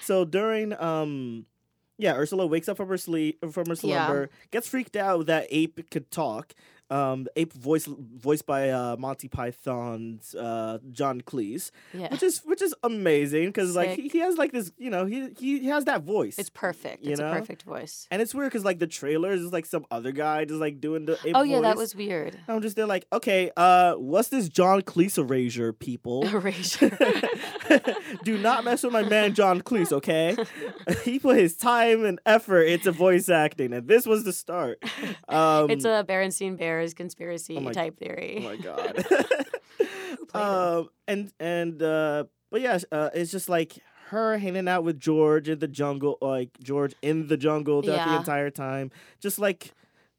so 0.00 0.24
during 0.24 0.72
um 0.80 1.46
yeah, 1.98 2.14
Ursula 2.14 2.46
wakes 2.46 2.68
up 2.68 2.76
from 2.76 2.88
her 2.88 2.98
sleep 2.98 3.38
from 3.52 3.66
her 3.66 3.72
Yeah. 3.82 4.06
slumber, 4.06 4.30
gets 4.50 4.68
freaked 4.68 4.96
out 4.96 5.26
that 5.26 5.46
ape 5.50 5.90
could 5.90 6.10
talk. 6.10 6.54
Um, 6.90 7.26
ape 7.34 7.54
voice 7.54 7.86
voiced 7.88 8.44
by 8.44 8.68
uh, 8.68 8.96
Monty 8.98 9.26
Python's 9.26 10.34
uh, 10.34 10.78
John 10.92 11.22
Cleese, 11.22 11.70
Yeah. 11.94 12.08
which 12.10 12.22
is 12.22 12.42
which 12.44 12.60
is 12.60 12.74
amazing 12.82 13.46
because 13.46 13.74
like 13.74 13.90
he, 13.96 14.08
he 14.08 14.18
has 14.18 14.36
like 14.36 14.52
this 14.52 14.70
you 14.76 14.90
know 14.90 15.06
he 15.06 15.30
he 15.38 15.64
has 15.68 15.86
that 15.86 16.02
voice. 16.02 16.38
It's 16.38 16.50
perfect. 16.50 17.06
It's 17.06 17.18
know? 17.20 17.30
a 17.32 17.34
perfect 17.34 17.62
voice. 17.62 18.06
and 18.10 18.20
it's 18.20 18.34
weird 18.34 18.50
because 18.52 18.66
like 18.66 18.80
the 18.80 18.86
trailers 18.86 19.40
is 19.40 19.50
like 19.50 19.64
some 19.64 19.86
other 19.90 20.12
guy 20.12 20.44
just 20.44 20.60
like 20.60 20.78
doing 20.78 21.06
the 21.06 21.14
ape 21.24 21.34
Oh 21.34 21.42
yeah, 21.42 21.60
that 21.62 21.78
was 21.78 21.96
weird. 21.96 22.38
I'm 22.48 22.60
just 22.60 22.76
there 22.76 22.86
like 22.86 23.06
okay, 23.14 23.50
uh, 23.56 23.94
what's 23.94 24.28
this 24.28 24.50
John 24.50 24.82
Cleese 24.82 25.16
erasure, 25.16 25.72
people? 25.72 26.28
Erasure. 26.28 26.90
Do 28.24 28.38
not 28.38 28.64
mess 28.64 28.82
with 28.82 28.92
my 28.92 29.02
man 29.02 29.34
John 29.34 29.60
Cleese, 29.60 29.92
okay? 29.92 30.36
he 31.04 31.18
put 31.18 31.36
his 31.36 31.56
time 31.56 32.04
and 32.04 32.20
effort 32.26 32.62
into 32.62 32.92
voice 32.92 33.28
acting, 33.28 33.72
and 33.72 33.88
this 33.88 34.06
was 34.06 34.24
the 34.24 34.32
start. 34.32 34.82
Um, 35.28 35.70
it's 35.70 35.84
a 35.84 36.04
Berenstein 36.06 36.56
Bears 36.56 36.94
conspiracy 36.94 37.56
Oh 37.56 37.72
type 37.72 37.98
theory. 37.98 38.38
oh 38.40 38.42
my 38.42 38.56
god. 38.56 39.06
um, 40.34 40.88
and 41.08 41.32
and 41.40 41.82
uh, 41.82 42.24
but 42.50 42.60
yeah, 42.60 42.78
uh, 42.92 43.10
it's 43.14 43.30
just 43.30 43.48
like 43.48 43.78
her 44.08 44.38
hanging 44.38 44.68
out 44.68 44.84
with 44.84 44.98
George 45.00 45.48
in 45.48 45.58
the 45.58 45.68
jungle, 45.68 46.18
like 46.20 46.50
George 46.62 46.94
in 47.02 47.28
the 47.28 47.36
jungle 47.36 47.82
throughout 47.82 48.08
the 48.08 48.16
entire 48.16 48.50
time, 48.50 48.90
just 49.20 49.38
like 49.38 49.72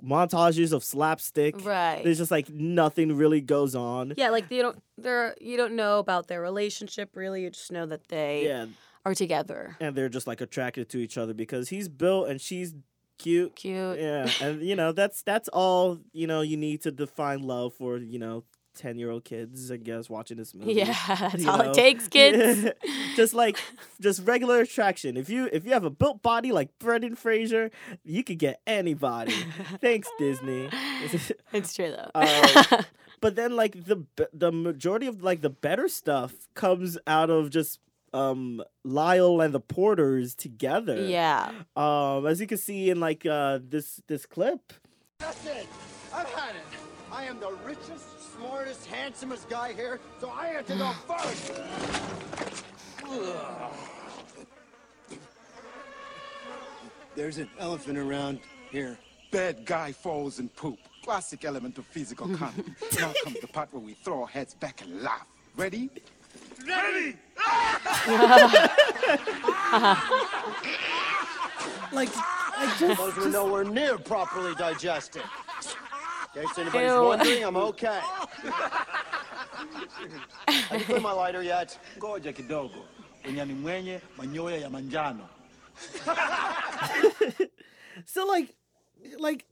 montages 0.06 0.72
of 0.74 0.84
slapstick. 0.84 1.66
Right. 1.66 2.02
There's 2.04 2.18
just 2.20 2.32
like 2.32 2.50
nothing 2.50 3.16
really 3.16 3.42
goes 3.42 3.76
on. 3.76 4.14
Yeah, 4.18 4.30
like 4.30 4.50
you 4.52 4.62
don't 4.62 4.82
they're 4.98 5.36
you 5.42 5.58
don't 5.58 5.76
know 5.76 6.00
about 6.00 6.28
their 6.28 6.42
relationship 6.42 7.10
really. 7.16 7.44
You 7.44 7.50
just 7.50 7.72
know 7.72 7.86
that 7.88 8.08
they 8.10 8.46
Yeah, 8.46 8.66
are 9.06 9.16
together. 9.16 9.76
and 9.80 9.96
they're 9.96 10.10
just 10.10 10.28
like 10.28 10.42
attracted 10.42 10.90
to 10.90 10.98
each 11.00 11.18
other 11.18 11.34
because 11.34 11.70
he's 11.70 11.88
built 11.90 12.30
and 12.30 12.40
she's 12.40 12.74
cute. 13.18 13.56
Cute. 13.56 13.98
Yeah, 14.00 14.30
and 14.42 14.62
you 14.62 14.76
know 14.76 14.92
that's 14.92 15.22
that's 15.24 15.48
all 15.50 16.00
you 16.14 16.28
know 16.28 16.42
you 16.42 16.58
need 16.58 16.82
to 16.84 16.92
define 16.92 17.42
love 17.44 17.74
for 17.74 17.98
you 17.98 18.20
know 18.20 18.44
ten 18.76 18.98
year 18.98 19.10
old 19.12 19.24
kids. 19.24 19.72
I 19.72 19.78
guess 19.78 20.10
watching 20.10 20.38
this 20.38 20.54
movie. 20.54 20.74
Yeah, 20.74 20.94
that's 21.08 21.44
you 21.44 21.50
all 21.50 21.58
know? 21.58 21.72
it 21.72 21.74
takes, 21.74 22.08
kids. 22.08 22.70
just 23.16 23.34
like 23.34 23.58
just 24.00 24.26
regular 24.26 24.60
attraction. 24.60 25.18
If 25.18 25.30
you 25.30 25.50
if 25.52 25.66
you 25.66 25.74
have 25.74 25.84
a 25.86 25.90
built 25.90 26.22
body 26.22 26.52
like 26.52 26.78
Brendan 26.80 27.16
Fraser, 27.16 27.72
you 28.04 28.24
could 28.24 28.40
get 28.40 28.62
anybody. 28.68 29.32
Thanks 29.82 30.10
Disney. 30.20 30.70
it's 31.54 31.74
true 31.74 31.92
though. 31.92 32.12
Uh, 32.14 32.84
but 33.22 33.36
then 33.36 33.56
like 33.56 33.86
the 33.86 34.06
the 34.34 34.52
majority 34.52 35.08
of 35.08 35.24
like 35.24 35.42
the 35.42 35.50
better 35.50 35.88
stuff 35.88 36.34
comes 36.54 36.98
out 37.08 37.30
of 37.30 37.50
just 37.50 37.80
um 38.14 38.64
Lyle 38.84 39.42
and 39.42 39.54
the 39.54 39.60
Porters 39.60 40.36
together. 40.36 41.06
Yeah. 41.06 41.52
Um, 41.76 42.26
as 42.26 42.40
you 42.40 42.48
can 42.48 42.58
see 42.58 42.90
in 42.90 43.00
like 43.00 43.26
uh 43.26 43.60
this 43.62 44.02
this 44.08 44.26
clip. 44.26 44.74
That's 45.20 45.46
it. 45.46 45.68
I've 46.14 46.30
had 46.30 46.56
it. 46.56 46.62
I 47.12 47.26
am 47.26 47.40
the 47.40 47.52
richest, 47.66 48.15
smartest, 48.56 48.86
handsomest 48.86 49.50
guy 49.50 49.74
here, 49.74 50.00
so 50.22 50.30
I 50.30 50.48
have 50.48 50.66
to 50.68 50.78
go 50.78 50.92
first. 51.18 51.52
There's 57.16 57.38
an 57.38 57.50
elephant 57.60 57.98
around 57.98 58.40
here. 58.72 58.98
Bad 59.32 59.66
guy 59.66 59.92
falls 59.92 60.40
in 60.40 60.48
poop. 60.50 60.80
Classic 61.04 61.44
element 61.44 61.78
of 61.78 61.86
physical 61.86 62.28
comedy. 62.38 62.64
now 62.98 63.12
comes 63.26 63.42
the 63.42 63.48
part 63.48 63.74
where 63.74 63.82
we 63.82 63.94
throw 63.94 64.22
our 64.22 64.28
heads 64.28 64.54
back 64.54 64.82
and 64.82 65.02
laugh. 65.02 65.28
Ready? 65.58 65.90
Ready! 66.66 67.18
Like 71.92 72.10
I 72.16 72.76
just, 72.80 73.00
Those 73.00 73.16
were 73.16 73.30
nowhere 73.30 73.64
near 73.64 73.98
properly 73.98 74.56
digested. 74.56 75.22
In 76.36 76.42
case 76.42 76.58
anybody's 76.58 76.92
Ew. 76.92 77.04
wondering, 77.04 77.44
I'm 77.46 77.56
okay. 77.72 78.00
Have 80.48 80.80
you 80.80 80.86
put 80.86 81.02
my 81.02 81.12
lighter 81.12 81.44
yet? 81.44 81.80
Ngoja 81.98 82.34
kidogo. 82.34 82.86
Unyani 83.28 83.54
mwenye 83.54 84.00
manyoya 84.18 84.58
ya 84.58 84.70
manjano. 84.70 85.30
so 88.06 88.26
like 88.26 88.54
like 89.20 89.46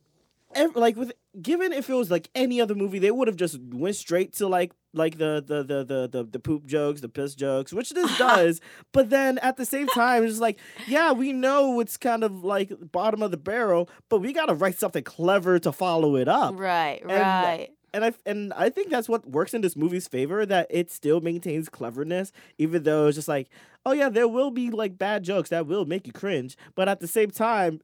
ev- 0.56 0.76
like 0.76 0.96
with 0.96 1.12
given 1.42 1.72
if 1.74 1.90
it 1.90 1.94
was 1.94 2.10
like 2.12 2.30
any 2.36 2.62
other 2.62 2.76
movie 2.76 3.00
they 3.00 3.12
would 3.12 3.28
have 3.28 3.38
just 3.38 3.60
went 3.72 3.96
straight 3.96 4.34
to 4.34 4.48
like 4.48 4.72
like 4.94 5.18
the 5.18 5.44
the 5.46 5.64
the 5.64 5.84
the 5.84 6.08
the, 6.12 6.24
the 6.24 6.40
poop 6.40 6.66
jokes 6.66 7.02
the 7.02 7.10
piss 7.10 7.34
jokes 7.36 7.74
which 7.74 7.90
this 7.92 8.18
does 8.20 8.62
but 8.92 9.10
then 9.10 9.38
at 9.40 9.58
the 9.58 9.66
same 9.66 9.88
time 9.88 10.24
it's 10.24 10.40
like 10.40 10.60
yeah 10.88 11.12
we 11.12 11.34
know 11.34 11.80
it's 11.80 11.98
kind 11.98 12.24
of 12.24 12.44
like 12.44 12.72
bottom 12.92 13.22
of 13.24 13.32
the 13.32 13.38
barrel 13.38 13.90
but 14.10 14.20
we 14.20 14.32
got 14.34 14.46
to 14.48 14.54
write 14.54 14.78
something 14.78 15.04
clever 15.04 15.58
to 15.60 15.72
follow 15.72 16.16
it 16.16 16.28
up 16.28 16.58
Right, 16.60 17.02
And- 17.02 17.12
right. 17.12 17.70
and 17.94 18.06
I 18.06 18.14
and 18.26 18.54
I 18.54 18.70
think 18.70 18.90
that's 18.90 19.10
what 19.10 19.28
works 19.30 19.54
in 19.54 19.62
this 19.62 19.76
movie's 19.76 20.08
favor 20.08 20.46
that 20.46 20.68
it 20.70 20.90
still 20.92 21.22
maintains 21.22 21.70
cleverness, 21.70 22.32
even 22.58 22.84
though 22.84 23.06
it's 23.08 23.16
just 23.18 23.28
like, 23.28 23.50
oh 23.86 23.92
yeah, 23.92 24.10
there 24.10 24.28
will 24.28 24.50
be 24.52 24.70
like 24.72 24.98
bad 24.98 25.24
jokes 25.24 25.50
that 25.50 25.68
will 25.68 25.86
make 25.86 26.08
you 26.08 26.14
cringe, 26.14 26.58
but 26.76 26.88
at 26.90 27.00
the 27.02 27.08
same 27.08 27.30
time, 27.32 27.82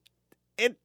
it 0.58 0.78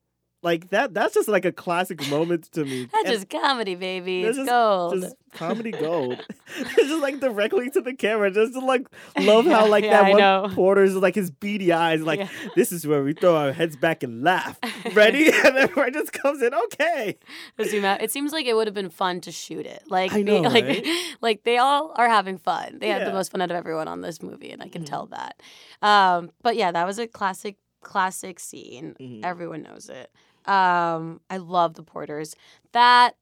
like 0.44 0.68
that 0.70 0.94
that's 0.94 1.14
just 1.14 1.26
like 1.28 1.44
a 1.44 1.50
classic 1.52 2.06
moment 2.08 2.44
to 2.52 2.64
me. 2.64 2.84
That's 2.92 3.04
And 3.04 3.14
just 3.14 3.30
comedy, 3.30 3.74
baby. 3.74 4.22
it's 4.22 4.36
just- 4.36 4.48
gold. 4.48 5.00
just 5.00 5.16
comedy 5.32 5.72
gold. 5.72 6.24
it's 6.58 6.74
just 6.76 7.02
like 7.02 7.18
directly 7.18 7.68
to 7.70 7.80
the 7.80 7.94
camera. 7.94 8.30
Just 8.30 8.54
like 8.54 8.86
love 9.18 9.46
how 9.46 9.66
like 9.66 9.82
Yeah, 9.84 9.90
that 10.02 10.04
I 10.04 10.10
one 10.10 10.20
know. 10.20 10.50
Porter's 10.54 10.94
like 10.94 11.14
his 11.16 11.30
beady 11.30 11.72
eyes, 11.72 12.02
like 12.02 12.20
Yeah. 12.20 12.28
this 12.54 12.70
is 12.70 12.86
where 12.86 13.02
we 13.02 13.14
throw 13.14 13.34
our 13.34 13.52
heads 13.52 13.74
back 13.76 14.02
and 14.04 14.22
laugh. 14.22 14.58
Ready? 14.92 15.26
and 15.32 15.56
then 15.56 15.68
Red 15.74 15.94
just 15.94 16.12
comes 16.12 16.40
in, 16.42 16.52
okay. 16.54 17.16
zoom 17.64 17.84
out. 17.84 18.02
It 18.02 18.10
seems 18.12 18.30
like 18.32 18.46
it 18.46 18.54
would 18.54 18.66
have 18.68 18.74
been 18.74 18.90
fun 18.90 19.20
to 19.22 19.32
shoot 19.32 19.66
it. 19.66 19.82
Like, 19.88 20.12
I 20.12 20.22
they- 20.22 20.40
know, 20.40 20.48
like, 20.48 20.64
right? 20.66 20.86
like 21.20 21.42
they 21.44 21.56
all 21.58 21.92
are 21.96 22.08
having 22.08 22.38
fun. 22.38 22.78
They 22.80 22.88
had 22.90 23.06
the 23.06 23.12
most 23.12 23.32
fun 23.32 23.40
out 23.40 23.50
of 23.50 23.56
everyone 23.56 23.88
on 23.88 24.02
this 24.02 24.22
movie, 24.22 24.50
and 24.50 24.62
I 24.62 24.68
can 24.68 24.82
Mm-hmm. 24.82 24.90
tell 24.90 25.06
that. 25.06 25.40
Um, 25.82 26.30
but 26.42 26.56
yeah, 26.56 26.70
that 26.72 26.86
was 26.86 26.98
a 26.98 27.06
classic, 27.06 27.56
classic 27.82 28.38
scene. 28.38 28.94
Mhm. 29.00 29.24
Everyone 29.24 29.62
knows 29.62 29.88
it. 29.88 30.10
Um, 30.46 31.20
I 31.30 31.38
love 31.38 31.74
the 31.74 31.82
Porters. 31.82 32.34
That, 32.72 33.16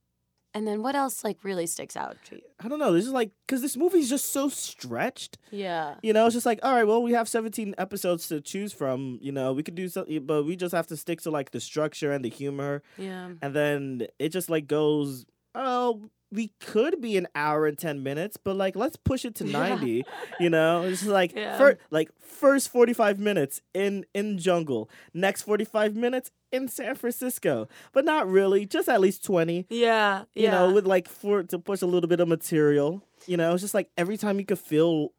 and 0.55 0.67
then 0.67 0.83
what 0.83 0.95
else 0.95 1.25
like 1.25 1.45
really 1.45 1.67
sticks 1.67 1.97
out 1.97 2.17
to 2.27 2.37
you? 2.37 2.43
I 2.61 2.69
don't 2.69 2.79
know. 2.79 2.93
This 2.93 3.07
is 3.07 3.13
like 3.13 3.31
because 3.47 3.63
this 3.63 3.77
movie's 3.77 4.09
just 4.09 4.33
so 4.33 4.49
stretched. 4.49 5.39
Yeah. 5.51 5.95
You 6.03 6.13
know, 6.13 6.27
it's 6.27 6.35
just 6.35 6.47
like, 6.47 6.61
all 6.63 6.75
right, 6.75 6.87
well, 6.87 7.03
we 7.03 7.13
have 7.13 7.29
17 7.29 7.75
episodes 7.79 8.29
to 8.29 8.41
choose 8.41 8.73
from. 8.73 9.19
You 9.23 9.33
know, 9.33 9.53
we 9.53 9.63
could 9.63 9.75
do 9.75 9.89
something, 9.89 10.27
but 10.27 10.45
we 10.45 10.57
just 10.57 10.75
have 10.75 10.87
to 10.89 10.97
stick 10.97 11.21
to 11.23 11.31
like 11.31 11.53
the 11.53 11.61
structure 11.61 12.13
and 12.13 12.25
the 12.25 12.31
humor. 12.31 12.83
Yeah. 12.99 13.31
And 13.41 13.55
then 13.55 14.07
it 14.19 14.29
just 14.31 14.51
like 14.51 14.67
goes, 14.67 15.25
oh, 15.55 16.11
we 16.31 16.51
could 16.61 16.99
be 17.03 17.19
an 17.19 17.29
hour 17.35 17.67
and 17.67 17.77
10 17.79 18.03
minutes, 18.03 18.39
but 18.39 18.57
like, 18.57 18.75
let's 18.75 18.97
push 18.97 19.25
it 19.27 19.35
to 19.37 19.45
90. 19.61 20.05
you 20.41 20.49
know, 20.49 20.83
it's 20.83 21.05
like, 21.05 21.35
Yeah. 21.35 21.59
fir- 21.59 21.79
like 21.91 22.11
first 22.21 22.71
45 22.71 23.19
minutes 23.19 23.61
in, 23.75 24.07
in 24.15 24.39
jungle, 24.39 24.89
next 25.13 25.43
45 25.43 25.95
minutes 25.95 26.31
in 26.51 26.69
San 26.69 26.95
Francisco, 26.95 27.69
but 27.93 28.05
not 28.07 28.27
really, 28.29 28.65
just 28.65 28.89
at 28.89 29.01
least 29.01 29.25
20 29.25 29.67
Yeah. 29.69 30.25
you 30.35 30.49
know, 30.49 30.73
with 30.73 30.87
like 30.87 31.07
for 31.09 31.43
to 31.43 31.59
push 31.59 31.83
a 31.83 31.87
little 31.87 32.09
bit 32.09 32.21
of 32.21 32.29
material. 32.29 33.03
You 33.27 33.37
know, 33.37 33.53
it's 33.53 33.63
just 33.63 33.75
like 33.75 33.91
every 33.99 34.17
time 34.17 34.39
you 34.39 34.47
could 34.47 34.59
feel 34.59 35.13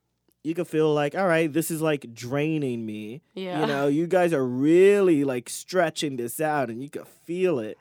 you 0.46 0.54
could 0.54 0.68
feel 0.68 0.94
like, 0.94 1.16
all 1.16 1.26
right, 1.26 1.54
this 1.54 1.72
is 1.72 1.82
like 1.82 2.14
draining 2.14 2.86
me. 2.86 3.22
Yeah. 3.34 3.62
You 3.62 3.66
know, 3.68 3.88
you 3.88 4.08
guys 4.08 4.34
are 4.34 4.46
really 4.46 5.24
like 5.24 5.48
stretching 5.48 6.18
this 6.18 6.42
out 6.42 6.70
and 6.70 6.84
you 6.84 6.90
could 6.90 7.08
feel 7.08 7.60
it. 7.60 7.78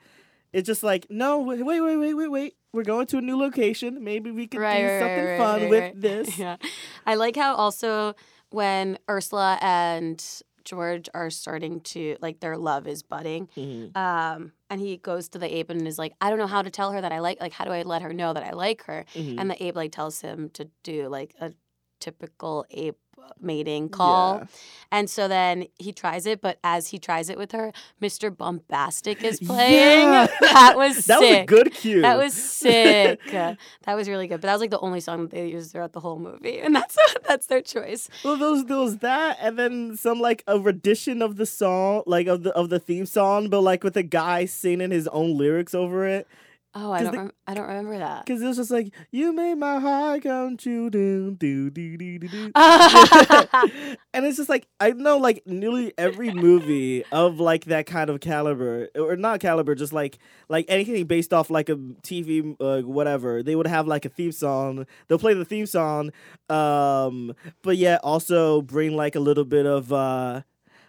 It's 0.53 0.67
just 0.67 0.83
like, 0.83 1.07
no, 1.09 1.39
wait, 1.39 1.65
wait, 1.65 1.81
wait, 1.81 1.97
wait, 1.97 2.13
wait, 2.13 2.27
wait. 2.27 2.53
We're 2.71 2.83
going 2.83 3.07
to 3.07 3.17
a 3.17 3.21
new 3.21 3.37
location. 3.37 4.03
Maybe 4.03 4.31
we 4.31 4.47
could 4.47 4.61
right, 4.61 4.79
do 4.79 4.87
right, 4.87 4.99
something 4.99 5.25
right, 5.25 5.37
fun 5.37 5.69
with 5.69 6.01
this. 6.01 6.37
Yeah. 6.43 6.57
I 7.05 7.15
like 7.15 7.35
how 7.35 7.55
also 7.55 8.15
when 8.49 8.97
Ursula 9.09 9.57
and 9.61 10.23
George 10.63 11.09
are 11.13 11.29
starting 11.29 11.81
to 11.81 12.17
like 12.21 12.39
their 12.39 12.57
love 12.57 12.87
is 12.87 13.03
budding. 13.03 13.49
Mhm. 13.57 13.95
Um, 13.97 14.53
and 14.69 14.79
he 14.79 14.97
goes 14.97 15.27
to 15.29 15.39
the 15.39 15.53
ape 15.53 15.69
and 15.69 15.87
is 15.87 15.99
like, 15.99 16.13
I 16.21 16.29
don't 16.29 16.39
know 16.39 16.47
how 16.47 16.61
to 16.61 16.69
tell 16.69 16.91
her 16.91 17.01
that 17.01 17.11
I 17.11 17.19
like 17.19 17.41
like 17.41 17.53
how 17.53 17.65
do 17.65 17.71
I 17.71 17.81
let 17.83 18.01
her 18.01 18.13
know 18.13 18.33
that 18.33 18.43
I 18.43 18.51
like 18.51 18.83
her? 18.85 19.05
Mhm. 19.13 19.39
And 19.39 19.49
the 19.51 19.61
ape 19.63 19.75
like 19.75 19.91
tells 19.91 20.21
him 20.21 20.49
to 20.51 20.69
do 20.83 21.09
like 21.09 21.35
a 21.41 21.51
typical 21.99 22.65
ape 22.71 22.97
mating 23.41 23.89
call. 23.89 24.37
Yeah. 24.39 24.45
And 24.91 25.09
so 25.09 25.27
then 25.27 25.65
he 25.79 25.91
tries 25.91 26.25
it, 26.27 26.39
but 26.39 26.59
as 26.63 26.89
he 26.89 26.99
tries 26.99 27.29
it 27.29 27.37
with 27.37 27.51
her, 27.51 27.73
Mr. 28.01 28.35
Bombastic 28.35 29.23
is 29.23 29.39
playing. 29.39 30.07
Yeah. 30.07 30.27
That 30.41 30.77
was 30.77 31.05
That 31.07 31.19
was 31.19 31.29
a 31.29 31.33
sick. 31.33 31.47
good 31.47 31.73
cue. 31.73 32.01
That 32.01 32.17
was 32.17 32.33
sick. 32.33 33.19
that 33.31 33.57
was 33.87 34.07
really 34.07 34.27
good. 34.27 34.35
But 34.41 34.47
that 34.47 34.53
was 34.53 34.61
like 34.61 34.69
the 34.69 34.79
only 34.79 34.99
song 34.99 35.23
that 35.23 35.31
they 35.31 35.47
used 35.47 35.71
throughout 35.71 35.93
the 35.93 35.99
whole 35.99 36.19
movie, 36.19 36.59
and 36.59 36.75
that's 36.75 36.95
that's 37.27 37.47
their 37.47 37.61
choice. 37.61 38.07
Well, 38.23 38.37
those 38.37 38.65
those 38.65 38.97
that, 38.99 39.37
and 39.41 39.57
then 39.57 39.97
some 39.97 40.19
like 40.19 40.43
a 40.47 40.59
rendition 40.59 41.21
of 41.21 41.37
the 41.37 41.45
song, 41.45 42.03
like 42.05 42.27
of 42.27 42.43
the 42.43 42.51
of 42.53 42.69
the 42.69 42.79
theme 42.79 43.05
song, 43.07 43.49
but 43.49 43.61
like 43.61 43.83
with 43.83 43.97
a 43.97 44.03
guy 44.03 44.45
singing 44.45 44.91
his 44.91 45.07
own 45.07 45.37
lyrics 45.37 45.73
over 45.73 46.05
it. 46.05 46.27
Oh, 46.75 46.91
I 46.91 47.03
don't. 47.03 47.11
the- 47.11 47.17
rem- 47.19 47.31
I 47.47 47.53
don't 47.53 47.67
remember 47.67 47.99
that. 47.99 48.25
Cause 48.25 48.41
it 48.41 48.47
was 48.47 48.57
just 48.57 48.71
like 48.71 48.91
you 49.11 49.31
made 49.31 49.55
my 49.55 49.79
heart 49.79 50.23
come 50.23 50.57
true, 50.57 50.89
do 50.89 51.35
do 51.35 51.69
do 51.69 51.97
do 51.97 52.17
do 52.17 52.27
do. 52.27 52.51
and 52.55 54.25
it's 54.25 54.37
just 54.37 54.49
like 54.49 54.67
I 54.79 54.91
know 54.91 55.17
like 55.17 55.43
nearly 55.45 55.93
every 55.97 56.31
movie 56.33 57.03
of 57.11 57.39
like 57.39 57.65
that 57.65 57.85
kind 57.85 58.09
of 58.09 58.19
caliber 58.21 58.87
or 58.95 59.15
not 59.15 59.39
caliber, 59.39 59.75
just 59.75 59.93
like 59.93 60.17
like 60.49 60.65
anything 60.67 61.05
based 61.05 61.31
off 61.33 61.49
like 61.51 61.69
a 61.69 61.75
TV 61.75 62.55
uh, 62.59 62.81
whatever. 62.81 63.43
They 63.43 63.55
would 63.55 63.67
have 63.67 63.87
like 63.87 64.05
a 64.05 64.09
theme 64.09 64.31
song. 64.31 64.87
They'll 65.07 65.19
play 65.19 65.35
the 65.35 65.45
theme 65.45 65.67
song, 65.67 66.11
um, 66.49 67.33
but 67.61 67.77
yeah, 67.77 67.97
also 68.03 68.61
bring 68.63 68.95
like 68.95 69.15
a 69.15 69.19
little 69.19 69.45
bit 69.45 69.65
of. 69.65 69.93
uh 69.93 70.41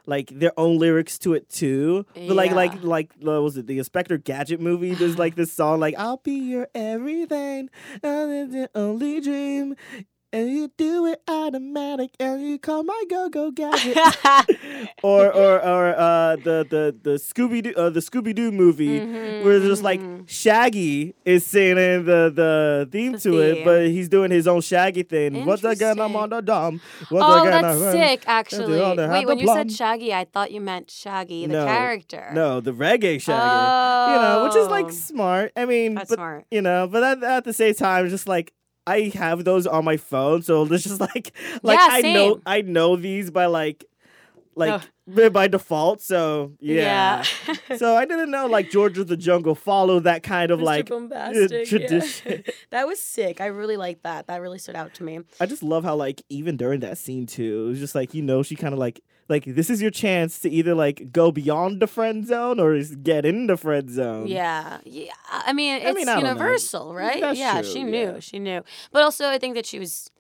like 0.07 0.29
their 0.31 0.53
own 0.59 0.79
lyrics 0.79 1.19
to 1.21 1.35
it 1.35 1.49
too. 1.49 2.05
But 2.15 2.35
like 2.37 2.53
like 2.53 2.75
Yeah. 2.75 2.81
like 2.83 3.11
uh, 3.27 3.41
was 3.43 3.57
it 3.57 3.67
the 3.67 3.79
Inspector 3.79 4.17
Gadget 4.19 4.61
movie? 4.61 4.95
There's 4.95 5.19
like 5.19 5.35
this 5.35 5.53
song 5.53 5.81
like 5.81 5.95
I'll 5.99 6.19
be 6.19 6.33
your 6.35 6.69
everything, 6.75 7.71
and 8.03 8.33
it's 8.33 8.53
the 8.53 8.71
only 8.75 9.21
dream. 9.21 9.77
And 10.35 10.51
you 10.51 10.69
do 10.77 11.07
it 11.07 11.23
automatic, 11.29 12.11
and 12.19 12.43
you 12.43 12.59
call 12.59 12.83
my 12.83 13.05
go 13.09 13.29
go 13.29 13.53
gadget, 13.53 13.97
or 15.05 15.33
or 15.33 15.63
or 15.65 15.95
uh, 15.97 16.35
the 16.35 16.67
the 16.69 16.97
the 17.01 17.11
Scooby 17.21 17.63
Doo 17.63 17.73
uh, 17.77 17.89
the 17.91 18.01
Scooby 18.01 18.35
Doo 18.35 18.51
movie, 18.51 18.99
where 18.99 19.53
it's 19.53 19.65
just 19.65 19.85
like 19.85 20.01
Shaggy 20.27 21.15
is 21.25 21.47
singing 21.47 22.05
the 22.05 22.33
the 22.35 22.89
theme 22.91 23.13
The 23.13 23.19
to 23.21 23.39
it, 23.43 23.65
but 23.65 23.87
he's 23.87 24.09
doing 24.09 24.33
his 24.33 24.49
own 24.49 24.61
Shaggy 24.61 25.05
thing. 25.05 25.45
What's 25.47 25.63
again? 25.63 26.01
I'm 26.01 26.17
on 26.17 26.31
the 26.31 26.41
dumb. 26.41 26.81
What's 27.11 27.25
oh, 27.25 27.43
again? 27.47 27.63
that's 27.63 27.81
I'm- 27.81 27.93
sick. 27.93 28.25
Actually, 28.27 28.81
wait. 28.81 29.27
When 29.27 29.39
you 29.39 29.47
said. 29.47 29.71
Shaggy, 29.71 30.13
I 30.13 30.25
thought 30.25 30.51
you 30.51 30.61
meant 30.61 30.91
Shaggy, 30.91 31.47
the 31.47 31.53
No, 31.53 31.65
character. 31.65 32.31
No, 32.35 32.61
the 32.61 32.73
reggae 32.73 33.21
Shaggy. 33.23 34.13
You 34.13 34.19
know, 34.21 34.45
which 34.49 34.57
is 34.57 34.67
like 34.67 34.87
Oh. 34.87 34.91
smart. 34.91 35.53
I 35.57 35.65
mean, 35.65 35.95
That's 35.95 36.11
but, 36.11 36.17
smart. 36.17 36.45
You 36.51 36.61
know, 36.61 36.89
but 36.89 37.05
at, 37.05 37.23
at 37.23 37.45
the 37.45 37.53
same 37.53 37.75
time, 37.75 38.09
just 38.09 38.27
like 38.27 38.53
I 38.87 39.13
have 39.15 39.45
those 39.45 39.67
on 39.67 39.85
my 39.85 39.97
phone, 39.97 40.43
so 40.43 40.63
it's 40.65 40.85
just 40.85 41.01
like 41.15 41.33
like 41.63 41.79
Yeah, 41.79 41.89
I 41.91 42.01
know. 42.03 42.41
I 42.47 42.61
know 42.63 42.97
these 42.97 43.31
by 43.31 43.47
like 43.47 43.85
like 44.57 44.83
Oh. 45.17 45.31
by- 45.31 45.49
default. 45.49 46.01
So 46.01 46.53
yeah. 46.61 47.25
Yeah. 47.49 47.77
so 47.77 47.97
I 47.97 48.05
didn't 48.05 48.31
know 48.31 48.47
like 48.47 48.71
George 48.71 48.99
of 48.99 49.09
the 49.09 49.17
Jungle 49.17 49.55
follow 49.55 50.01
that 50.01 50.23
kind 50.23 50.51
of 50.51 50.61
Mr. 50.61 50.65
like 50.65 50.91
uh, 50.91 50.95
Bombastic, 50.95 51.51
yeah. 51.51 51.65
tradition. 51.65 52.45
that 52.71 52.87
was 52.87 53.01
sick. 53.01 53.41
I 53.41 53.47
really 53.47 53.77
liked 53.77 54.03
that. 54.05 54.27
That 54.29 54.41
really 54.41 54.59
stood 54.59 54.77
out 54.77 54.95
to 54.95 55.03
me. 55.05 55.21
I 55.41 55.47
just 55.47 55.63
love 55.63 55.83
how 55.85 55.97
like 55.97 56.23
even 56.29 56.57
during 56.57 56.81
that 56.81 56.99
scene 56.99 57.27
too, 57.27 57.65
it 57.67 57.69
was 57.71 57.79
just 57.81 57.95
like 57.95 58.15
you 58.15 58.23
know 58.23 58.43
she 58.43 58.55
kind 58.55 58.73
of 58.73 58.79
like 58.79 59.01
like 59.29 59.45
this 59.45 59.71
is 59.71 59.81
your 59.81 59.91
chance 59.91 60.39
to 60.41 60.51
either 60.51 60.75
like 60.75 61.13
go 61.13 61.31
beyond 61.33 61.81
the 61.81 61.87
friend 61.87 62.27
zone 62.27 62.61
or 62.61 62.77
just 62.79 63.03
get 63.03 63.25
in 63.25 63.47
the 63.47 63.57
friend 63.57 63.91
zone. 63.91 64.27
Yeah, 64.27 64.79
yeah. 64.85 65.13
I 65.31 65.53
mean, 65.53 65.77
it's 65.77 65.87
I 65.87 65.93
mean, 65.93 66.09
I 66.09 66.19
universal, 66.19 66.93
mm, 66.93 66.95
right? 66.95 67.21
That's 67.21 67.39
yeah, 67.39 67.63
true, 67.63 67.71
she 67.71 67.83
knew. 67.85 68.13
yeah. 68.15 68.21
She 68.21 68.39
knew. 68.39 68.63
But 68.93 69.03
also, 69.03 69.29
I 69.29 69.39
think 69.39 69.55
that 69.55 69.67
she 69.67 69.79
was 69.79 70.11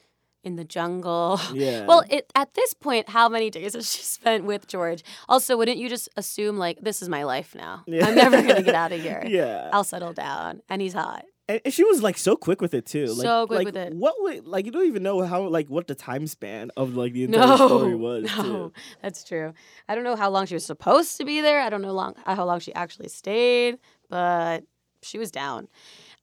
in 0.42 0.56
the 0.56 0.64
jungle. 0.64 1.40
Yeah. 1.54 1.86
Well, 1.86 2.02
it, 2.10 2.30
at 2.34 2.54
this 2.54 2.74
point, 2.74 3.08
how 3.08 3.28
many 3.28 3.48
days 3.50 3.74
has 3.74 3.90
she 3.92 4.02
spent 4.18 4.44
with 4.44 4.66
George? 4.66 5.04
Also, 5.28 5.56
wouldn't 5.56 5.78
you 5.78 5.88
just 5.88 6.08
assume 6.16 6.58
like 6.58 6.80
this 6.80 7.00
is 7.02 7.08
my 7.08 7.24
life 7.24 7.54
now? 7.54 7.82
Yeah. 7.86 8.06
I'm 8.06 8.14
never 8.14 8.42
gonna 8.42 8.62
get 8.62 8.74
out 8.74 8.92
of 8.92 9.00
here. 9.08 9.22
Yeah. 9.26 9.70
I'll 9.72 9.84
settle 9.84 10.12
down, 10.12 10.62
and 10.68 10.82
he's 10.82 10.94
hot. 10.94 11.24
And 11.46 11.60
she 11.68 11.84
was 11.84 12.02
like 12.02 12.16
so 12.16 12.36
quick 12.36 12.62
with 12.62 12.72
it 12.72 12.86
too. 12.86 13.04
Like, 13.06 13.16
So 13.22 13.46
quick 13.46 13.56
like, 13.58 13.66
with 13.66 13.76
it. 13.76 13.94
What 13.94 14.14
would 14.20 14.46
like 14.46 14.64
you 14.64 14.72
don't 14.72 14.86
even 14.86 15.02
know 15.02 15.20
how 15.22 15.42
like 15.48 15.68
what 15.68 15.86
the 15.86 15.94
time 15.94 16.26
span 16.26 16.70
of 16.76 16.96
like 16.96 17.12
the 17.12 17.24
entire 17.24 17.46
No, 17.46 17.56
story 17.56 17.94
was. 18.08 18.24
no, 18.36 18.42
too. 18.42 18.72
that's 19.02 19.24
true. 19.24 19.52
I 19.88 19.94
don't 19.94 20.04
know 20.04 20.16
how 20.16 20.30
long 20.30 20.46
she 20.46 20.54
was 20.54 20.64
supposed 20.64 21.18
to 21.18 21.24
be 21.26 21.42
there. 21.42 21.60
I 21.60 21.68
don't 21.68 21.82
know 21.82 21.92
long 21.92 22.14
how 22.24 22.44
long 22.46 22.60
she 22.60 22.74
actually 22.74 23.08
stayed, 23.08 23.76
but 24.08 24.64
she 25.02 25.18
was 25.18 25.30
down. 25.30 25.68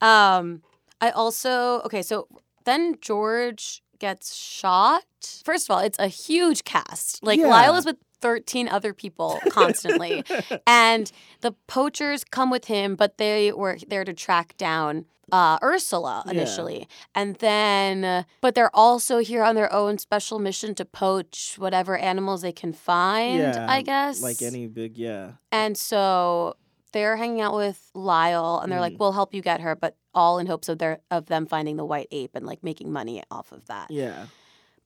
Um, 0.01 0.63
I 1.01 1.11
also 1.11 1.81
okay. 1.81 2.01
So 2.01 2.27
then 2.65 2.95
George 2.99 3.83
gets 4.01 4.33
shot. 4.35 5.05
First 5.45 5.69
of 5.69 5.71
all, 5.73 5.79
it's 5.81 5.99
a 5.99 6.07
huge 6.07 6.63
cast. 6.65 7.23
Like 7.23 7.39
Yeah. 7.39 7.47
Lyle 7.47 7.75
is 7.75 7.85
with. 7.85 7.97
13 8.21 8.67
other 8.69 8.93
people 8.93 9.39
constantly 9.49 10.23
and 10.67 11.11
the 11.39 11.53
poachers 11.65 12.23
come 12.23 12.51
with 12.51 12.65
him 12.65 12.95
but 12.95 13.17
they 13.17 13.51
were 13.51 13.79
there 13.87 14.05
to 14.05 14.13
track 14.13 14.55
down 14.57 15.05
uh, 15.31 15.57
ursula 15.63 16.21
Yeah. 16.27 16.33
initially 16.33 16.87
and 17.15 17.35
then 17.37 18.05
uh, 18.05 18.23
but 18.39 18.53
they're 18.53 18.69
also 18.75 19.17
here 19.31 19.41
on 19.41 19.55
their 19.55 19.73
own 19.73 19.97
special 19.97 20.37
mission 20.37 20.75
to 20.75 20.85
poach 20.85 21.55
whatever 21.57 21.97
animals 21.97 22.43
they 22.43 22.51
can 22.51 22.73
find 22.73 23.39
yeah, 23.39 23.65
i 23.67 23.81
guess 23.81 24.21
like 24.21 24.39
any 24.43 24.67
big 24.67 24.99
yeah. 24.99 25.31
and 25.51 25.75
so 25.75 26.53
they're 26.93 27.17
hanging 27.17 27.41
out 27.41 27.55
with 27.55 27.89
lyle 27.95 28.59
and 28.61 28.71
they're 28.71 28.77
Mm. 28.77 28.81
like 28.93 28.99
we'll 28.99 29.13
help 29.13 29.33
you 29.33 29.41
get 29.41 29.61
her 29.61 29.73
but 29.75 29.95
all 30.13 30.39
in 30.39 30.47
hopes 30.47 30.67
of 30.69 30.77
their 30.77 30.99
of 31.09 31.27
them 31.27 31.45
finding 31.45 31.77
the 31.77 31.85
white 31.85 32.07
ape 32.11 32.31
and 32.35 32.45
like 32.45 32.63
making 32.63 32.91
money 32.91 33.23
off 33.31 33.51
of 33.51 33.65
that 33.67 33.89
Yeah, 33.89 34.25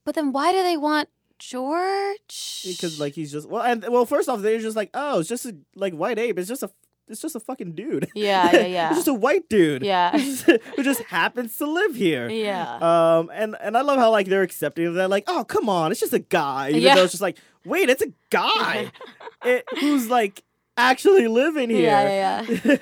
but 0.04 0.16
then 0.16 0.32
why 0.32 0.52
do 0.52 0.62
they 0.64 0.78
want 0.78 1.10
george 1.38 2.62
because 2.66 3.00
like 3.00 3.14
he's 3.14 3.32
just 3.32 3.50
well, 3.50 3.62
and 3.64 3.86
well, 3.90 4.06
first 4.06 4.30
off, 4.30 4.42
they're 4.42 4.60
just 4.60 4.76
like, 4.76 4.90
oh, 4.94 5.20
it's 5.20 5.30
just 5.30 5.46
a 5.46 5.56
like 5.76 5.94
white 5.94 6.20
ape. 6.20 6.38
It's 6.40 6.48
just 6.48 6.64
a 6.64 6.70
it's 7.08 7.22
just 7.22 7.36
a 7.36 7.40
fucking 7.40 7.74
dude. 7.74 8.10
Yeah, 8.16 8.52
yeah, 8.52 8.66
yeah. 8.66 8.88
it's 8.90 8.98
just 8.98 9.08
a 9.08 9.14
white 9.14 9.48
dude. 9.50 9.84
Yeah. 9.84 10.12
who 10.76 10.84
just, 10.84 11.02
happens 11.04 11.56
to 11.58 11.68
live 11.68 11.96
here. 11.96 12.30
yeah 12.30 12.78
Um, 12.78 13.30
and 13.34 13.56
and 13.62 13.78
I 13.78 13.82
love 13.82 14.00
how 14.00 14.12
like 14.12 14.28
they're 14.28 14.42
accepting 14.42 14.88
of 14.88 14.96
that. 14.96 15.10
Like, 15.10 15.26
oh 15.28 15.44
come 15.44 15.70
on, 15.70 15.92
it's 15.92 16.00
just 16.00 16.14
a 16.14 16.20
guy. 16.20 16.70
Even 16.70 16.82
Yeah. 16.82 16.96
though 16.96 17.04
it's 17.04 17.12
just 17.14 17.22
like, 17.22 17.38
wait, 17.64 17.90
it's 17.90 18.02
a 18.02 18.12
guy 18.32 18.92
it, 19.46 19.66
who's 19.80 20.10
like 20.10 20.44
actually 20.78 21.28
living 21.28 21.70
here. 21.70 21.84
Yeah, 21.90 22.42
yeah, 22.64 22.76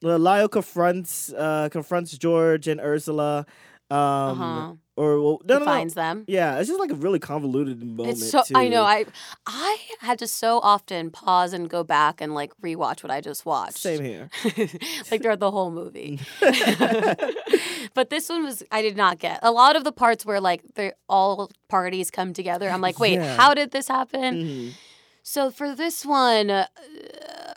yeah. 0.00 0.16
Lyle 0.16 0.48
confronts 0.48 1.32
uh 1.32 1.68
confronts 1.70 2.16
George 2.18 2.68
and 2.68 2.80
Ursula. 2.80 3.46
Um, 3.90 3.98
Uh-huh. 3.98 4.72
or 4.98 5.18
well, 5.22 5.38
no, 5.46 5.54
no, 5.54 5.58
no. 5.60 5.64
finds 5.64 5.94
them 5.94 6.24
Yeah, 6.28 6.58
it's 6.58 6.68
just 6.68 6.78
like 6.78 6.90
a 6.90 6.94
really 6.94 7.18
convoluted 7.18 7.82
moment. 7.82 8.18
It's 8.18 8.30
so 8.30 8.42
I 8.54 8.68
know. 8.68 8.84
I 8.84 9.06
I 9.46 9.78
had 10.00 10.18
to 10.18 10.26
so 10.26 10.58
often 10.60 11.10
pause 11.10 11.54
and 11.54 11.70
go 11.70 11.82
back 11.84 12.20
and 12.20 12.34
like 12.34 12.52
rewatch 12.62 13.02
what 13.02 13.10
I 13.10 13.22
just 13.22 13.46
watched. 13.46 13.78
Same 13.78 14.04
here. 14.04 14.28
like 15.10 15.22
throughout 15.22 15.40
the 15.40 15.50
whole 15.50 15.70
movie. 15.70 16.20
but 17.94 18.10
this 18.10 18.28
one 18.28 18.44
was 18.44 18.62
I 18.70 18.82
did 18.82 18.96
not 18.96 19.18
get. 19.18 19.38
A 19.42 19.50
lot 19.50 19.76
of 19.76 19.84
the 19.84 19.92
parts 19.92 20.26
where 20.26 20.40
like 20.40 20.62
they 20.74 20.92
all 21.08 21.50
parties 21.68 22.10
come 22.10 22.32
together. 22.32 22.68
I'm 22.68 22.80
like, 22.82 22.98
wait, 22.98 23.14
Yeah. 23.14 23.36
how 23.36 23.54
did 23.54 23.70
this 23.70 23.88
happen? 23.88 24.34
Mhm. 24.34 24.72
So 25.28 25.50
for 25.50 25.74
this 25.74 26.06
one, 26.06 26.48
uh, 26.48 26.66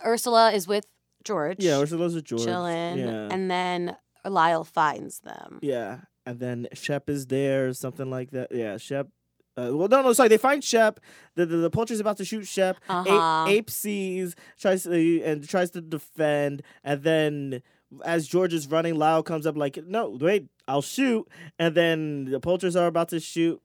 Ursula 0.05 0.51
is 0.51 0.67
with 0.67 0.85
George. 1.23 1.63
Yeah, 1.63 1.79
Ursula's 1.79 2.13
with 2.13 2.25
George. 2.25 2.43
chilling, 2.43 2.97
Yeah. 2.99 3.29
and 3.31 3.49
then 3.49 3.95
Lyle 4.25 4.65
finds 4.65 5.19
them. 5.21 5.59
Yeah, 5.61 5.99
and 6.25 6.37
then 6.41 6.67
Shep 6.73 7.09
is 7.09 7.27
there, 7.27 7.71
something 7.71 8.09
like 8.09 8.31
that. 8.31 8.51
Yeah, 8.51 8.75
Shep. 8.75 9.07
Uh, 9.55 9.69
well, 9.71 9.87
no, 9.87 10.01
no, 10.01 10.11
sorry. 10.11 10.27
They 10.27 10.37
find 10.37 10.61
Shep. 10.61 10.99
The 11.35 11.45
the, 11.45 11.57
the 11.57 11.69
poacher's 11.69 12.01
about 12.01 12.17
to 12.17 12.25
shoot 12.25 12.45
Shep. 12.45 12.75
Uh-huh. 12.89 13.45
Ape, 13.47 13.53
Ape 13.59 13.69
sees, 13.69 14.35
tries 14.59 14.83
to 14.83 15.21
and 15.23 15.47
tries 15.47 15.71
to 15.71 15.79
defend, 15.79 16.63
and 16.83 17.03
then 17.03 17.61
as 18.03 18.27
George 18.27 18.53
is 18.53 18.67
running, 18.67 18.95
Lyle 18.95 19.23
comes 19.23 19.47
up 19.47 19.55
like, 19.55 19.77
"No, 19.87 20.17
wait, 20.19 20.49
I'll 20.67 20.81
shoot." 20.81 21.25
And 21.57 21.73
then 21.73 22.25
the 22.25 22.41
poachers 22.41 22.75
are 22.75 22.87
about 22.87 23.07
to 23.09 23.21
shoot 23.21 23.61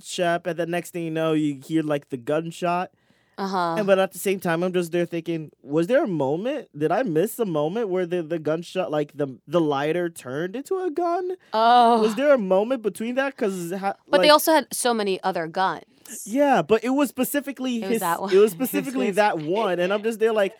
Shep, 0.00 0.46
and 0.46 0.56
the 0.56 0.66
next 0.66 0.90
thing 0.90 1.02
you 1.02 1.10
know, 1.10 1.32
you 1.32 1.60
hear 1.60 1.82
like 1.82 2.10
the 2.10 2.16
gunshot. 2.16 2.92
Uh 3.42 3.48
huh. 3.48 3.74
And 3.78 3.86
but 3.86 3.98
at 3.98 4.12
the 4.12 4.18
same 4.18 4.38
time, 4.38 4.62
I'm 4.62 4.72
just 4.72 4.92
there 4.92 5.04
thinking, 5.06 5.50
was 5.62 5.86
there 5.88 6.04
a 6.04 6.08
moment? 6.08 6.68
Did 6.78 6.92
I 6.92 7.02
miss 7.02 7.38
a 7.38 7.44
moment 7.44 7.88
where 7.88 8.06
the, 8.06 8.22
the 8.22 8.38
gunshot, 8.38 8.90
like 8.90 9.16
the 9.16 9.28
the 9.48 9.60
lighter, 9.60 10.08
turned 10.08 10.54
into 10.54 10.78
a 10.78 10.90
gun? 10.90 11.32
Oh. 11.52 12.00
Was 12.02 12.14
there 12.14 12.32
a 12.32 12.38
moment 12.38 12.82
between 12.82 13.16
that? 13.16 13.34
Because 13.34 13.72
ha- 13.72 13.96
but 14.08 14.22
they 14.22 14.30
also 14.30 14.52
had 14.52 14.66
so 14.72 14.94
many 14.94 15.20
other 15.22 15.46
guns. 15.48 15.82
yeah, 16.24 16.62
but 16.62 16.84
it 16.84 16.90
was 16.90 17.08
specifically 17.08 17.82
It 17.82 17.90
was 17.90 18.00
that 18.00 18.20
one. 18.20 18.32
It 18.32 18.38
was 18.38 18.52
specifically 18.60 19.10
that 19.12 19.38
one, 19.38 19.80
and 19.80 19.92
I'm 19.92 20.02
just 20.02 20.18
there 20.20 20.32
like, 20.32 20.54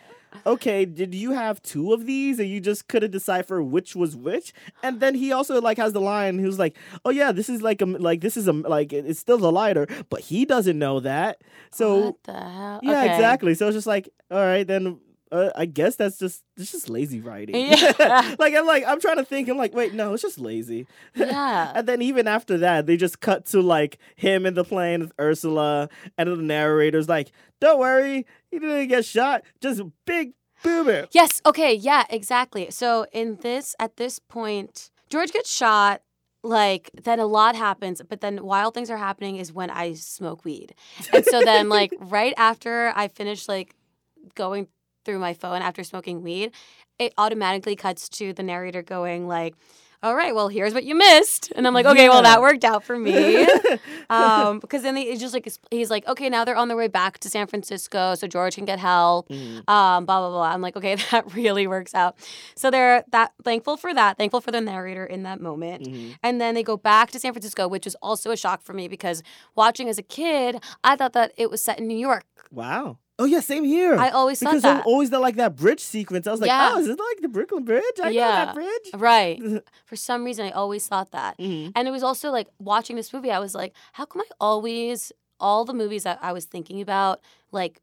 okay, 0.45 0.85
did 0.85 1.13
you 1.15 1.31
have 1.31 1.61
two 1.61 1.93
of 1.93 2.05
these, 2.05 2.39
and 2.39 2.49
you 2.49 2.59
just 2.59 2.87
couldn't 2.87 3.11
decipher 3.11 3.61
which 3.61 3.95
was 3.95 4.15
which? 4.15 4.53
And 4.81 4.99
then 4.99 5.15
he 5.15 5.31
also 5.31 5.59
like 5.61 5.77
has 5.77 5.93
the 5.93 6.01
line. 6.01 6.39
He 6.39 6.45
was 6.45 6.59
like, 6.59 6.75
oh 7.05 7.09
yeah, 7.09 7.31
this 7.31 7.49
is 7.49 7.61
like 7.61 7.81
a 7.81 7.85
like 7.85 8.21
this 8.21 8.37
is 8.37 8.47
a 8.47 8.53
like 8.53 8.93
it's 8.93 9.19
still 9.19 9.37
the 9.37 9.51
lighter, 9.51 9.87
but 10.09 10.21
he 10.21 10.45
doesn't 10.45 10.77
know 10.79 10.99
that. 11.01 11.41
So 11.71 11.97
what 11.99 12.23
the 12.23 12.33
hell? 12.33 12.79
yeah, 12.83 13.03
Okay. 13.03 13.15
exactly. 13.15 13.53
So 13.55 13.67
it's 13.67 13.75
just 13.75 13.87
like, 13.87 14.09
all 14.31 14.37
right, 14.37 14.65
then 14.67 14.99
uh, 15.31 15.49
I 15.55 15.65
guess 15.65 15.95
that's 15.95 16.19
just 16.19 16.43
it's 16.57 16.71
just 16.71 16.89
lazy 16.89 17.19
writing. 17.19 17.55
Yeah. 17.55 18.35
like 18.39 18.53
I'm 18.53 18.67
like 18.67 18.83
I'm 18.87 19.01
trying 19.01 19.17
to 19.17 19.25
think. 19.25 19.49
I'm 19.49 19.57
like, 19.57 19.73
wait, 19.73 19.93
no, 19.95 20.13
it's 20.13 20.21
just 20.21 20.39
lazy. 20.39 20.85
Yeah. 21.15 21.71
and 21.73 21.87
then 21.87 22.01
even 22.03 22.27
after 22.27 22.59
that, 22.59 22.85
they 22.85 22.97
just 22.97 23.19
cut 23.19 23.45
to 23.47 23.61
like 23.61 23.97
him 24.15 24.45
in 24.45 24.53
the 24.53 24.63
plane 24.63 24.99
with 25.01 25.11
Ursula, 25.19 25.89
and 26.19 26.29
the 26.29 26.35
narrator's 26.37 27.09
like, 27.09 27.31
"Don't 27.59 27.79
worry, 27.79 28.27
he 28.53 28.59
didn't 28.59 28.87
get 28.87 29.05
shot. 29.05 29.43
Just 29.61 29.81
big 30.05 30.33
boomer." 30.63 31.07
Yes. 31.11 31.41
Okay. 31.45 31.73
Yeah. 31.73 32.05
Exactly. 32.09 32.69
So 32.71 33.05
in 33.11 33.37
this, 33.41 33.75
at 33.79 33.97
this 33.97 34.19
point, 34.19 34.91
George 35.09 35.31
gets 35.31 35.51
shot. 35.51 36.01
Like 36.45 36.91
then 37.01 37.19
a 37.19 37.25
lot 37.25 37.55
happens, 37.55 38.01
but 38.07 38.19
then 38.19 38.43
wild 38.43 38.73
things 38.73 38.89
are 38.89 38.97
happening 38.97 39.37
is 39.37 39.53
when 39.53 39.69
I 39.69 39.93
smoke 39.93 40.43
weed, 40.43 40.75
and 41.13 41.23
so 41.25 41.39
then 41.39 41.69
like 41.69 41.93
right 41.99 42.33
after 42.35 42.91
I 42.95 43.07
finish 43.07 43.47
like 43.47 43.75
going 44.35 44.67
through 45.05 45.19
my 45.19 45.33
phone 45.33 45.61
after 45.61 45.85
smoking 45.85 46.21
weed, 46.21 46.51
it 46.99 47.13
automatically 47.17 47.77
cuts 47.77 48.09
to 48.09 48.33
the 48.33 48.43
narrator 48.43 48.81
going 48.81 49.27
like. 49.27 49.55
All 50.03 50.15
right, 50.15 50.35
well, 50.35 50.49
here's 50.49 50.73
what 50.73 50.83
you 50.83 50.95
missed, 50.95 51.53
and 51.55 51.65
I'm 51.65 51.73
like, 51.73 51.85
okay, 51.85 52.09
well, 52.09 52.21
that 52.23 52.41
worked 52.41 52.65
out 52.65 52.83
for 52.83 52.99
me. 52.99 53.47
um, 54.09 54.59
because 54.59 54.83
then 54.83 54.95
they, 54.95 55.15
just 55.15 55.33
like 55.33 55.47
he's 55.71 55.89
like, 55.89 56.05
okay, 56.09 56.29
now 56.29 56.43
they're 56.43 56.57
on 56.57 56.67
their 56.67 56.75
way 56.75 56.89
back 56.89 57.19
to 57.19 57.29
San 57.29 57.47
Francisco, 57.47 58.13
so 58.15 58.27
George 58.27 58.55
can 58.55 58.65
get 58.65 58.79
help. 58.79 59.29
Mm-hmm. 59.29 59.69
Um, 59.69 60.05
blah 60.05 60.19
blah 60.19 60.29
blah. 60.29 60.51
I'm 60.51 60.61
like, 60.61 60.75
okay, 60.75 60.95
that 61.11 61.33
really 61.33 61.67
works 61.67 61.95
out. 61.95 62.17
So 62.55 62.69
they're 62.69 63.05
that 63.11 63.31
thankful 63.45 63.77
for 63.77 63.93
that, 63.93 64.17
thankful 64.17 64.41
for 64.41 64.51
the 64.51 64.59
narrator 64.59 65.05
in 65.05 65.23
that 65.23 65.39
moment, 65.39 65.83
Mm-hmm. 65.83 66.11
and 66.21 66.39
then 66.41 66.53
they 66.53 66.63
go 66.63 66.75
back 66.77 67.09
to 67.11 67.19
San 67.19 67.31
Francisco, 67.33 67.67
which 67.67 67.85
was 67.85 67.95
also 68.01 68.31
a 68.31 68.37
shock 68.37 68.61
for 68.61 68.73
me 68.73 68.87
because 68.89 69.23
watching 69.55 69.87
as 69.87 69.97
a 69.97 70.03
kid, 70.03 70.61
I 70.83 70.95
thought 70.97 71.13
that 71.13 71.31
it 71.37 71.49
was 71.49 71.63
set 71.63 71.79
in 71.79 71.87
New 71.87 71.97
York. 71.97 72.25
Wow. 72.51 72.97
Oh 73.23 73.25
yeah, 73.25 73.39
same 73.39 73.63
here. 73.63 73.95
I 73.95 74.09
always 74.09 74.39
thought 74.39 74.49
because 74.49 74.63
that. 74.63 74.81
of 74.81 74.85
always 74.85 75.09
the 75.09 75.19
like 75.19 75.37
that 75.37 75.55
bridge 75.55 75.79
sequence. 75.79 76.27
I 76.27 76.31
was 76.31 76.41
like, 76.41 76.49
Yeah. 76.49 76.71
oh, 76.73 76.79
is 76.79 76.87
it 76.89 76.99
like 76.99 77.21
the 77.21 77.29
Brooklyn 77.29 77.63
Bridge? 77.63 77.83
I 78.03 78.09
know 78.09 78.19
that 78.19 78.53
bridge. 78.53 78.87
Right. 78.95 79.41
For 79.85 79.95
some 79.95 80.25
reason, 80.25 80.45
I 80.45 80.51
always 80.51 80.85
thought 80.87 81.11
that. 81.11 81.37
Mhm. 81.37 81.71
And 81.73 81.87
it 81.87 81.91
was 81.91 82.03
also 82.03 82.31
like 82.31 82.49
watching 82.59 82.97
this 82.97 83.13
movie, 83.13 83.31
I 83.31 83.39
was 83.39 83.55
like, 83.55 83.73
how 83.93 84.03
come 84.05 84.21
I 84.21 84.25
always, 84.41 85.13
all 85.39 85.63
the 85.63 85.73
movies 85.73 86.03
that 86.03 86.19
I 86.21 86.33
was 86.33 86.43
thinking 86.45 86.81
about, 86.81 87.21
like, 87.53 87.79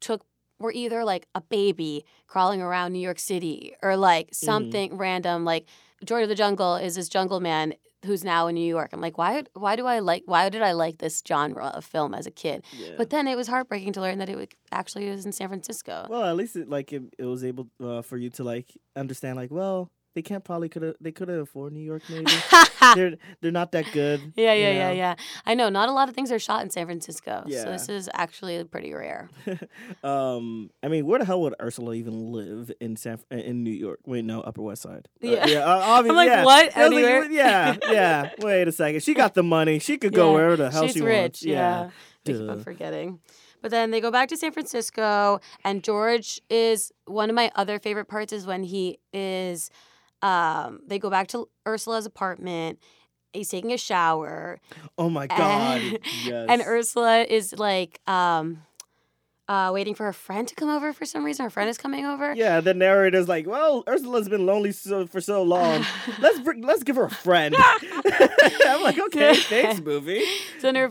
took, 0.00 0.22
were 0.60 0.72
either 0.72 1.04
like 1.04 1.26
a 1.34 1.40
baby 1.40 2.04
crawling 2.28 2.62
around 2.62 2.92
New 2.92 3.00
York 3.00 3.18
City 3.18 3.74
or 3.82 3.96
like 3.96 4.28
something 4.32 4.96
random, 4.96 5.44
like 5.44 5.66
George 6.04 6.22
of 6.22 6.28
the 6.28 6.34
Jungle 6.36 6.76
is 6.76 6.94
this 6.94 7.08
jungle 7.08 7.40
man 7.40 7.74
who's 8.06 8.24
now 8.24 8.46
in 8.46 8.54
New 8.54 8.66
York. 8.66 8.90
I'm 8.92 9.00
like, 9.00 9.18
why, 9.18 9.42
why 9.54 9.76
do 9.76 9.86
I 9.86 9.98
like, 9.98 10.22
why 10.26 10.48
did 10.48 10.62
I 10.62 10.72
like 10.72 10.98
this 10.98 11.22
genre 11.26 11.66
of 11.66 11.84
film 11.84 12.14
as 12.14 12.26
a 12.26 12.30
kid? 12.30 12.64
But 12.96 13.10
then 13.10 13.28
it 13.28 13.36
was 13.36 13.48
heartbreaking 13.48 13.92
to 13.94 14.00
learn 14.00 14.18
that 14.18 14.28
it 14.28 14.36
would, 14.36 14.54
actually 14.72 15.10
was 15.10 15.26
in 15.26 15.32
San 15.32 15.48
Francisco. 15.48 16.06
Well, 16.08 16.24
at 16.24 16.36
least 16.36 16.56
it 16.56 16.68
like 16.68 16.92
it, 16.92 17.02
it 17.18 17.24
was 17.24 17.44
able 17.44 17.68
uh, 17.82 18.02
for 18.02 18.16
you 18.16 18.30
to 18.30 18.44
like 18.44 18.68
understand 18.94 19.36
like, 19.36 19.50
well, 19.50 19.90
they 20.16 20.22
can't 20.22 20.42
probably 20.44 20.70
could 20.70 20.80
have 20.80 20.94
they 20.98 21.12
could 21.12 21.28
have 21.28 21.40
afford 21.40 21.74
New 21.74 21.80
York 21.80 22.02
maybe. 22.08 22.32
they're 22.94 23.16
they're 23.42 23.52
not 23.52 23.70
that 23.72 23.84
good. 23.92 24.32
Yeah, 24.34 24.54
yeah, 24.54 24.70
yeah, 24.70 24.88
know? 24.88 24.94
yeah. 24.94 25.14
I 25.44 25.54
know. 25.54 25.68
Not 25.68 25.90
a 25.90 25.92
lot 25.92 26.08
of 26.08 26.14
things 26.14 26.32
are 26.32 26.38
shot 26.38 26.62
in 26.62 26.70
San 26.70 26.86
Francisco. 26.86 27.44
Yeah. 27.46 27.64
So 27.64 27.72
this 27.72 27.88
is 27.90 28.08
actually 28.14 28.64
pretty 28.64 28.94
rare. 28.94 29.28
um, 30.02 30.70
I 30.82 30.88
mean, 30.88 31.04
where 31.04 31.18
the 31.18 31.26
hell 31.26 31.42
would 31.42 31.54
Ursula 31.60 31.92
even 31.94 32.32
live 32.32 32.72
in 32.80 32.96
San 32.96 33.18
in 33.30 33.62
New 33.62 33.70
York? 33.70 34.00
Wait, 34.06 34.24
no, 34.24 34.40
Upper 34.40 34.62
West 34.62 34.82
Side. 34.82 35.06
Uh, 35.22 35.28
Yeah. 35.28 35.46
yeah. 35.46 35.66
Uh, 35.76 36.00
obvi- 36.02 36.08
I'm 36.08 36.16
like, 36.16 36.28
yeah. 36.28 36.44
what? 36.44 36.74
Was 36.74 36.92
like, 36.92 37.30
yeah, 37.30 37.76
yeah. 37.90 38.30
Wait 38.38 38.68
a 38.68 38.72
second. 38.72 39.02
She 39.02 39.12
got 39.12 39.34
the 39.34 39.42
money. 39.42 39.78
She 39.78 39.98
could 39.98 40.14
go 40.14 40.28
Yeah, 40.28 40.34
wherever 40.34 40.56
the 40.56 40.70
hell 40.70 40.84
She's 40.84 40.94
she 40.94 41.00
rich. 41.02 41.20
wants. 41.20 41.44
Yeah. 41.44 41.90
We 42.24 42.32
keep 42.32 42.48
on 42.48 42.60
forgetting. 42.62 43.20
But 43.60 43.70
then 43.70 43.90
they 43.90 44.00
go 44.00 44.10
back 44.10 44.28
to 44.28 44.36
San 44.36 44.52
Francisco, 44.52 45.40
and 45.64 45.82
George 45.82 46.40
is 46.48 46.92
one 47.06 47.28
of 47.28 47.36
my 47.36 47.50
other 47.56 47.78
favorite 47.78 48.06
parts 48.06 48.32
is 48.32 48.46
when 48.46 48.62
he 48.62 48.98
is. 49.12 49.70
Um, 50.26 50.80
they 50.84 50.98
go 50.98 51.08
back 51.08 51.28
to 51.28 51.48
Ursula's 51.68 52.04
apartment. 52.04 52.80
He's 53.32 53.48
taking 53.48 53.72
a 53.72 53.78
shower. 53.78 54.60
Oh 54.98 55.08
my 55.08 55.28
god. 55.28 55.80
And, 55.80 55.98
yes. 56.24 56.46
and 56.48 56.62
Ursula 56.62 57.22
is 57.22 57.56
like 57.56 58.00
um, 58.08 58.62
uh, 59.48 59.70
waiting 59.72 59.94
for 59.94 60.04
her 60.04 60.12
friend 60.12 60.48
to 60.48 60.54
come 60.56 60.68
over 60.68 60.92
for 60.92 61.04
some 61.04 61.24
reason. 61.24 61.44
Her 61.44 61.50
friend 61.50 61.70
is 61.70 61.78
coming 61.78 62.04
over. 62.06 62.34
Yeah, 62.34 62.60
the 62.60 62.74
narrator's 62.74 63.28
like, 63.28 63.46
"Well, 63.46 63.84
Ursula's 63.88 64.28
been 64.28 64.46
lonely 64.46 64.72
so, 64.72 65.06
for 65.06 65.20
so 65.20 65.42
long. 65.42 65.84
Let's 66.18 66.40
bring, 66.40 66.62
let's 66.62 66.82
give 66.82 66.96
her 66.96 67.04
a 67.04 67.10
friend." 67.10 67.54
I'm 68.66 68.82
like, 68.82 68.98
"Okay, 68.98 69.36
thanks, 69.36 69.80
movie." 69.80 70.24
So 70.58 70.72
then 70.72 70.74
her, 70.74 70.90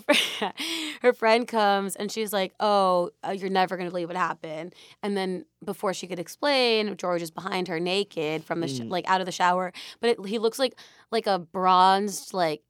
her 1.06 1.14
friend 1.14 1.48
comes 1.48 1.96
and 1.96 2.12
she's 2.12 2.34
like, 2.34 2.54
"Oh, 2.60 3.12
uh, 3.26 3.32
you're 3.32 3.50
never 3.50 3.78
gonna 3.78 3.90
believe 3.92 4.10
what 4.10 4.18
happened." 4.18 4.76
And 5.02 5.16
then 5.16 5.46
before 5.64 5.94
she 5.94 6.08
could 6.08 6.20
explain, 6.20 6.98
George 6.98 7.22
is 7.22 7.32
behind 7.32 7.68
her, 7.70 7.80
naked 7.80 8.44
from 8.44 8.60
the 8.60 8.68
sh- 8.68 8.82
Mm. 8.82 8.90
like 8.90 9.10
out 9.10 9.22
of 9.22 9.26
the 9.26 9.32
shower, 9.32 9.72
but 10.02 10.10
it, 10.10 10.26
he 10.26 10.40
looks 10.40 10.60
like 10.60 10.78
like 11.12 11.28
a 11.28 11.40
bronzed 11.40 12.34
like 12.34 12.62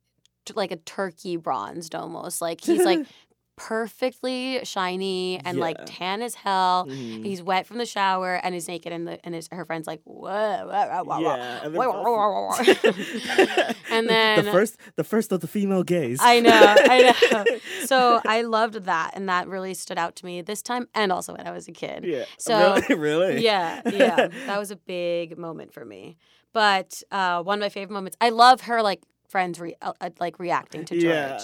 like 0.54 0.72
a 0.72 0.76
turkey 0.76 1.38
bronzed 1.38 1.96
almost 1.96 2.40
like 2.40 2.62
he's 2.62 2.86
like 2.86 3.00
perfectly 3.56 4.60
shiny 4.64 5.40
and 5.46 5.60
like 5.60 5.78
tan 5.86 6.22
as 6.22 6.36
hell. 6.36 6.86
Mhm. 6.90 7.26
He's 7.26 7.42
wet 7.42 7.66
from 7.68 7.78
the 7.78 7.86
shower 7.86 8.36
and 8.44 8.54
he's 8.54 8.68
naked 8.68 8.92
and 8.92 9.08
the 9.08 9.26
and 9.26 9.34
his, 9.36 9.48
her 9.52 9.66
friend's 9.66 9.88
like, 9.88 10.02
whoa, 10.04 10.26
whoa, 10.30 10.68
whoa, 10.68 11.04
whoa, 11.04 11.20
Yeah, 11.20 11.60
and 11.64 11.74
then 11.74 11.82
whoa, 11.82 11.90
whoa, 11.92 12.04
whoa, 12.04 12.50
whoa, 12.50 12.64
whoa." 12.64 13.74
and 13.92 14.10
then 14.10 14.46
the 14.46 14.52
first 14.52 14.78
the 14.96 15.04
first 15.04 15.32
of 15.32 15.42
the 15.42 15.48
female 15.48 15.84
gaze. 15.84 16.20
I 16.22 16.40
know, 16.40 16.52
I 16.54 17.14
know. 17.32 17.46
So 17.86 18.20
I 18.26 18.42
loved 18.42 18.86
that, 18.86 19.12
and 19.14 19.30
that 19.30 19.48
really 19.48 19.74
stood 19.74 19.98
out 19.98 20.16
to 20.18 20.26
me 20.26 20.42
this 20.42 20.62
time, 20.62 20.88
and 20.96 21.12
also 21.12 21.34
when 21.36 21.46
I 21.48 21.52
was 21.52 21.68
a 21.68 21.72
kid. 21.72 22.04
Yeah. 22.04 22.26
So 22.38 22.76
Really? 22.90 22.96
Really? 22.96 23.44
yeah, 23.44 23.82
yeah, 23.86 24.28
that 24.48 24.58
was 24.60 24.72
a 24.72 24.76
big 24.76 25.38
moment 25.38 25.72
for 25.74 25.86
me. 25.86 26.18
But 26.54 27.04
uh, 27.12 27.44
one 27.44 27.60
of 27.60 27.62
my 27.62 27.70
favorite 27.70 27.94
moments. 27.94 28.18
I 28.22 28.30
love 28.30 28.62
her 28.62 28.82
like 28.82 29.02
friends 29.30 29.60
re- 29.60 29.76
uh, 29.82 29.94
uh, 30.02 30.10
like 30.20 30.40
reacting 30.40 30.86
to 30.86 30.94
George. 31.00 31.04
Yeah. 31.04 31.40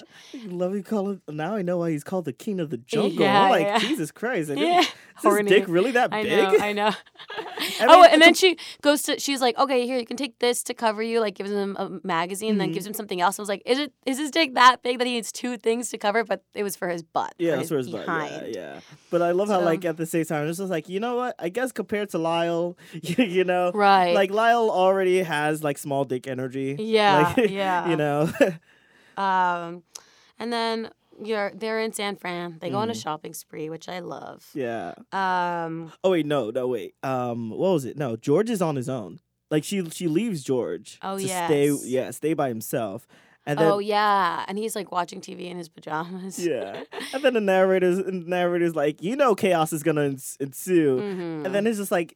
Love 0.45 0.75
you 0.75 0.83
call 0.83 1.09
him 1.11 1.21
now 1.29 1.55
I 1.55 1.61
know 1.61 1.77
why 1.77 1.91
he's 1.91 2.03
called 2.03 2.25
the 2.25 2.33
king 2.33 2.59
of 2.59 2.69
the 2.69 2.77
jungle. 2.77 3.21
Yeah, 3.25 3.43
I'm 3.43 3.49
like, 3.51 3.65
yeah. 3.65 3.79
Jesus 3.79 4.11
Christ. 4.11 4.49
I 4.51 4.53
Yeah, 4.55 4.79
Is 4.81 5.37
his 5.37 5.45
dick 5.47 5.65
really 5.67 5.91
that 5.91 6.13
I 6.13 6.23
big? 6.23 6.31
know, 6.31 6.57
I 6.59 6.73
know. 6.73 6.87
I 7.37 7.85
oh, 7.87 8.03
and 8.03 8.21
then 8.21 8.33
she 8.33 8.57
goes 8.81 9.03
to. 9.03 9.19
She's 9.19 9.41
like, 9.41 9.57
"Okay, 9.57 9.85
here 9.85 9.97
you 9.97 10.05
can 10.05 10.17
take 10.17 10.39
this 10.39 10.63
to 10.63 10.73
cover 10.73 11.01
you." 11.03 11.19
Like 11.19 11.35
gives 11.35 11.51
him 11.51 11.75
a 11.77 11.99
magazine, 12.03 12.57
then 12.57 12.69
Mhm. 12.69 12.73
gives 12.73 12.85
him 12.87 12.93
something 12.93 13.21
else. 13.21 13.37
I 13.37 13.41
was 13.41 13.49
like, 13.49 13.61
"Is 13.65 13.77
it 13.79 13.93
is 14.05 14.17
his 14.17 14.31
dick 14.31 14.55
that 14.55 14.81
big 14.83 14.97
that 14.97 15.05
he 15.07 15.13
needs 15.13 15.31
two 15.31 15.57
things 15.57 15.89
to 15.89 15.97
cover?" 15.97 16.23
But 16.23 16.43
it 16.55 16.63
was 16.63 16.75
for 16.75 16.87
his 16.87 17.03
butt. 17.03 17.33
Yeah, 17.37 17.61
for 17.63 17.77
his 17.77 17.89
butt. 17.89 18.05
Yeah, 18.07 18.45
yeah. 18.47 18.79
But 19.09 19.21
I 19.21 19.31
love 19.31 19.49
how, 19.49 19.61
like, 19.61 19.83
at 19.85 19.97
the 19.97 20.05
same 20.05 20.23
time, 20.25 20.47
it's 20.47 20.57
just 20.57 20.69
like, 20.71 20.87
you 20.87 20.99
know 21.01 21.15
what? 21.17 21.35
I 21.37 21.49
guess 21.49 21.71
compared 21.73 22.09
to 22.11 22.17
Lyle, 22.17 22.77
you 23.01 23.43
know, 23.43 23.71
Right. 23.73 24.13
Like 24.13 24.31
Lyle 24.31 24.69
already 24.71 25.21
has 25.23 25.63
like 25.63 25.77
small 25.77 26.05
dick 26.05 26.27
energy. 26.27 26.75
Yeah, 26.79 27.33
Like, 27.37 27.49
yeah. 27.49 27.80
You 27.89 27.95
know. 27.97 28.29
Um, 29.17 29.83
and 30.39 30.51
then 30.53 30.89
you're 31.21 31.51
they're 31.53 31.79
in 31.81 31.93
San 31.93 32.15
Fran. 32.15 32.57
They 32.61 32.69
go 32.69 32.77
on 32.77 32.89
a 32.89 32.93
Mhm. 32.93 33.01
shopping 33.03 33.33
spree, 33.33 33.69
which 33.69 33.89
I 33.89 33.99
love. 33.99 34.49
yeah. 34.53 34.93
Um, 35.11 35.91
Oh 36.03 36.11
wait, 36.11 36.25
no, 36.25 36.49
no, 36.49 36.67
wait. 36.67 36.95
Um, 37.03 37.49
what 37.51 37.73
was 37.73 37.85
it? 37.85 37.97
No, 37.97 38.15
George 38.15 38.49
is 38.49 38.61
on 38.61 38.75
his 38.77 38.89
own. 38.89 39.19
Like 39.51 39.63
she 39.65 39.87
she 39.89 40.07
leaves 40.07 40.43
George 40.43 40.97
Oh, 41.01 41.17
to 41.19 41.27
stay 41.27 41.69
yeah 41.83 42.09
stay 42.11 42.33
by 42.33 42.47
himself, 42.47 43.05
and 43.45 43.59
then 43.59 43.67
oh 43.69 43.79
yeah, 43.79 44.45
and 44.47 44.57
he's 44.57 44.75
like 44.77 44.91
watching 44.93 45.19
TV 45.19 45.49
in 45.51 45.57
his 45.57 45.67
pajamas. 45.67 46.39
yeah, 46.43 46.83
and 47.13 47.21
then 47.21 47.33
the 47.33 47.41
narrator's 47.41 47.97
the 47.97 48.11
narrator's 48.13 48.75
like, 48.77 49.03
you 49.03 49.17
know, 49.17 49.35
chaos 49.35 49.73
is 49.73 49.83
gonna 49.83 50.03
ens- 50.03 50.37
ensue, 50.39 50.97
Mhm. 50.99 51.45
and 51.45 51.53
then 51.53 51.67
it's 51.67 51.77
just 51.79 51.91
like, 51.91 52.15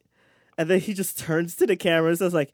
and 0.58 0.70
then 0.70 0.80
he 0.80 0.94
just 0.94 1.20
turns 1.20 1.58
to 1.58 1.68
the 1.68 1.76
camera 1.76 2.10
and 2.10 2.18
says 2.18 2.34
like, 2.34 2.54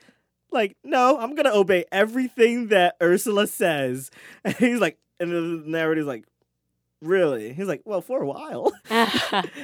like 0.51 0.75
no, 0.83 1.17
I'm 1.17 1.35
gonna 1.35 1.53
obey 1.53 1.85
everything 1.91 2.67
that 2.67 2.95
Ursula 3.01 3.47
says, 3.47 4.09
and 4.43 4.55
he's 4.55 4.79
like, 4.79 4.97
and 5.19 5.31
the 5.31 5.69
narrator's 5.69 6.05
like, 6.05 6.25
really? 7.01 7.53
He's 7.53 7.67
like, 7.67 7.81
well, 7.85 8.01
for 8.01 8.21
a 8.21 8.27
while. 8.27 8.71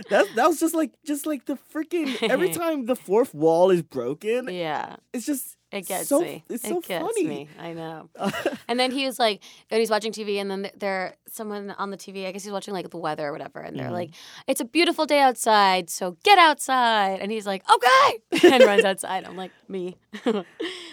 That 0.10 0.26
that 0.36 0.48
was 0.48 0.60
just 0.60 0.74
like 0.74 0.92
just 1.06 1.26
like 1.26 1.46
the 1.46 1.58
freaking 1.74 2.16
every 2.30 2.50
time 2.50 2.86
the 2.86 2.96
fourth 2.96 3.34
wall 3.34 3.70
is 3.72 3.82
broken, 3.82 4.48
yeah, 4.48 4.96
it's 5.14 5.26
just 5.26 5.57
it 5.72 5.86
gets 5.86 6.08
so, 6.10 6.22
me. 6.22 6.44
It's 6.50 6.64
it 6.64 6.70
so 6.70 6.80
gets 6.82 7.04
funny. 7.06 7.28
me. 7.28 7.50
I 7.60 7.74
know. 7.74 8.10
and 8.68 8.80
then 8.80 8.92
he 8.92 9.06
was 9.06 9.20
like, 9.20 9.42
and 9.70 9.80
he's 9.80 9.90
watching 9.90 10.12
TV, 10.12 10.38
and 10.40 10.50
then 10.50 10.64
th- 10.64 10.74
there 10.78 11.16
someone 11.30 11.72
on 11.78 11.92
the 11.92 11.98
TV. 11.98 12.26
I 12.26 12.32
guess 12.32 12.44
he's 12.44 12.52
watching 12.54 12.74
like 12.74 12.90
the 12.90 12.98
weather 12.98 13.28
or 13.28 13.32
whatever, 13.32 13.60
and 13.60 13.78
they're 13.78 13.88
Mhm. 13.90 13.92
like, 13.92 14.12
"It's 14.48 14.62
a 14.62 14.66
beautiful 14.66 15.06
day 15.06 15.20
outside, 15.20 15.90
so 15.90 16.18
get 16.24 16.38
outside." 16.40 17.20
And 17.22 17.32
he's 17.32 17.46
like, 17.46 17.64
"Okay," 17.70 18.50
and 18.54 18.64
runs 18.64 18.86
outside. 18.86 19.26
I'm 19.26 19.36
like, 19.38 19.52
me. 19.68 19.98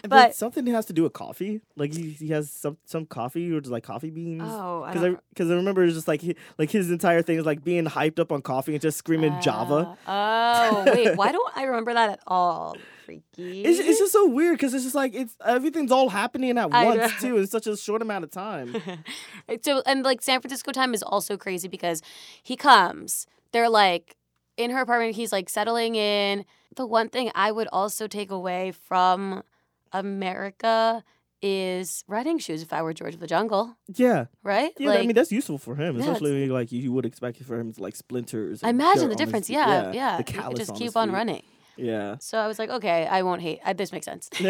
But 0.07 0.35
something 0.35 0.67
has 0.67 0.85
to 0.87 0.93
do 0.93 1.03
with 1.05 1.15
coffee. 1.15 1.63
Like 1.77 1.95
he, 1.95 2.11
he 2.11 2.29
has 2.29 2.51
some 2.51 2.77
some 2.85 3.07
coffee 3.07 3.51
or 3.53 3.61
just 3.61 3.73
like 3.73 3.85
coffee 3.85 4.11
beans. 4.11 4.43
oh, 4.45 4.83
I 4.83 4.93
Because 4.93 5.05
I 5.05 5.17
because 5.31 5.51
I 5.51 5.55
remember 5.55 5.83
it's 5.85 5.95
just 5.95 6.09
like 6.09 6.21
he, 6.21 6.37
like 6.59 6.71
his 6.71 6.91
entire 6.91 7.23
thing 7.23 7.39
is 7.39 7.47
like 7.47 7.65
being 7.65 7.87
hyped 7.87 8.19
up 8.19 8.31
on 8.31 8.43
coffee 8.43 8.73
and 8.75 8.83
just 8.83 8.99
screaming 8.99 9.35
Java. 9.41 9.97
Uh, 10.07 10.71
oh 10.87 10.93
wait, 10.93 11.17
why 11.17 11.33
don't 11.33 11.57
I 11.57 11.63
remember 11.65 11.95
that 11.95 12.11
at 12.11 12.21
all? 12.27 12.77
Freaky. 13.05 13.65
It's, 13.65 13.79
it's 13.79 13.99
just 13.99 14.13
so 14.13 14.27
weird 14.29 14.57
because 14.57 14.73
it's 14.75 14.85
just 14.85 14.95
like 14.95 15.15
it's 15.15 15.37
everything's 15.45 15.91
all 15.93 16.09
happening 16.09 16.57
at 16.57 16.73
I 16.73 16.85
once 16.85 16.99
know. 16.99 17.09
too 17.21 17.37
in 17.37 17.47
such 17.47 17.67
a 17.67 17.77
short 17.77 18.03
amount 18.03 18.25
of 18.25 18.31
time. 18.31 18.75
so 19.63 19.83
and 19.87 20.03
like 20.05 20.23
San 20.23 20.41
Francisco 20.41 20.73
time 20.73 20.95
is 20.95 21.03
also 21.03 21.37
crazy 21.37 21.69
because 21.69 22.03
he 22.43 22.57
comes. 22.57 23.27
They're 23.53 23.69
like 23.69 24.17
in 24.57 24.71
her 24.71 24.81
apartment. 24.81 25.17
He's 25.17 25.33
like 25.33 25.49
settling 25.49 25.97
in. 25.97 26.45
The 26.77 26.87
one 26.87 27.09
thing 27.09 27.31
I 27.35 27.53
would 27.53 27.69
also 27.73 28.07
take 28.07 28.31
away 28.31 28.73
from 28.73 29.43
America 29.93 31.05
is 31.41 32.05
riding 32.09 32.39
shoes. 32.39 32.63
If 32.63 32.73
I 32.73 32.81
were 32.83 32.95
George 32.95 33.15
of 33.15 33.21
the 33.21 33.27
Jungle, 33.27 33.77
yeah, 33.95 34.27
right? 34.43 34.73
yeah. 34.79 34.89
like, 34.89 35.01
I 35.01 35.03
mean 35.07 35.15
that's 35.15 35.31
useful 35.31 35.59
for 35.59 35.77
him, 35.77 35.97
Yeah, 35.97 36.03
especially 36.03 36.49
like 36.49 36.73
you, 36.73 36.81
you 36.81 36.93
would 36.93 37.05
expect 37.05 37.41
it 37.41 37.45
for 37.45 37.61
him 37.61 37.73
to 37.73 37.83
like 37.83 37.97
splinters. 37.97 38.63
I 38.65 38.71
imagine 38.71 39.01
the 39.01 39.05
on 39.05 39.11
his 39.11 39.19
difference. 39.19 39.51
Yeah, 39.51 39.93
yeah. 39.93 40.17
The 40.17 40.25
callus 40.25 40.59
just 40.59 40.71
on 40.71 40.77
keep 40.79 40.97
on 40.97 41.09
feet. 41.09 41.15
running. 41.15 41.43
Yeah. 41.77 42.17
So 42.21 42.39
I 42.39 42.47
was 42.47 42.59
like, 42.59 42.71
okay, 42.71 43.07
I 43.07 43.23
won't 43.23 43.43
hate. 43.43 43.61
I, 43.65 43.73
this 43.73 43.93
makes 43.93 44.07
sense. 44.07 44.29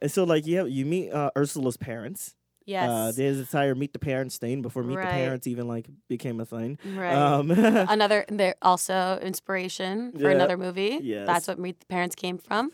and 0.00 0.10
so 0.10 0.24
like 0.24 0.46
yeah, 0.46 0.64
you 0.64 0.84
meet 0.86 1.10
uh, 1.12 1.30
Ursula's 1.36 1.76
parents. 1.76 2.34
yes. 2.66 2.88
Uh, 2.88 3.12
there's 3.14 3.38
a 3.38 3.40
entire 3.40 3.74
meet 3.74 3.92
the 3.92 3.98
parents 3.98 4.38
thing 4.38 4.62
before 4.62 4.82
meet 4.84 4.96
Right. 4.96 5.06
the 5.06 5.12
parents 5.12 5.46
even 5.46 5.66
like 5.68 5.86
became 6.08 6.40
a 6.40 6.44
thing. 6.46 6.78
right. 6.96 7.14
Um, 7.14 7.50
another 7.96 8.24
they're 8.28 8.54
also 8.62 9.18
inspiration 9.22 10.12
for 10.12 10.28
Yeah. 10.30 10.36
another 10.36 10.56
movie. 10.56 11.00
Yes. 11.02 11.26
That's 11.26 11.48
what 11.48 11.58
Meet 11.58 11.80
the 11.80 11.86
Parents 11.86 12.14
came 12.14 12.38
from. 12.38 12.70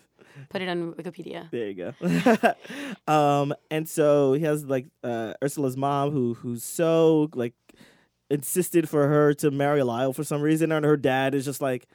Put 0.51 0.62
it 0.62 0.68
on 0.68 0.92
Wikipedia. 0.92 1.51
there 1.51 1.68
you 1.70 1.74
go. 1.74 3.12
um, 3.12 3.55
and 3.70 3.88
so 3.88 4.34
he 4.34 4.44
has 4.44 4.64
like 4.64 4.86
uh, 5.03 5.34
Ursula's 5.42 5.76
mom 5.76 6.11
who 6.11 6.34
who's 6.34 6.62
so 6.62 7.28
like 7.34 7.55
insisted 8.30 8.88
for 8.88 9.09
her 9.09 9.32
to 9.34 9.51
marry 9.51 9.82
Lyle 9.82 10.12
for 10.12 10.22
some 10.22 10.40
reason, 10.42 10.70
and 10.70 10.84
her 10.84 10.96
dad 10.96 11.34
is 11.34 11.44
just 11.44 11.61
like. 11.61 11.86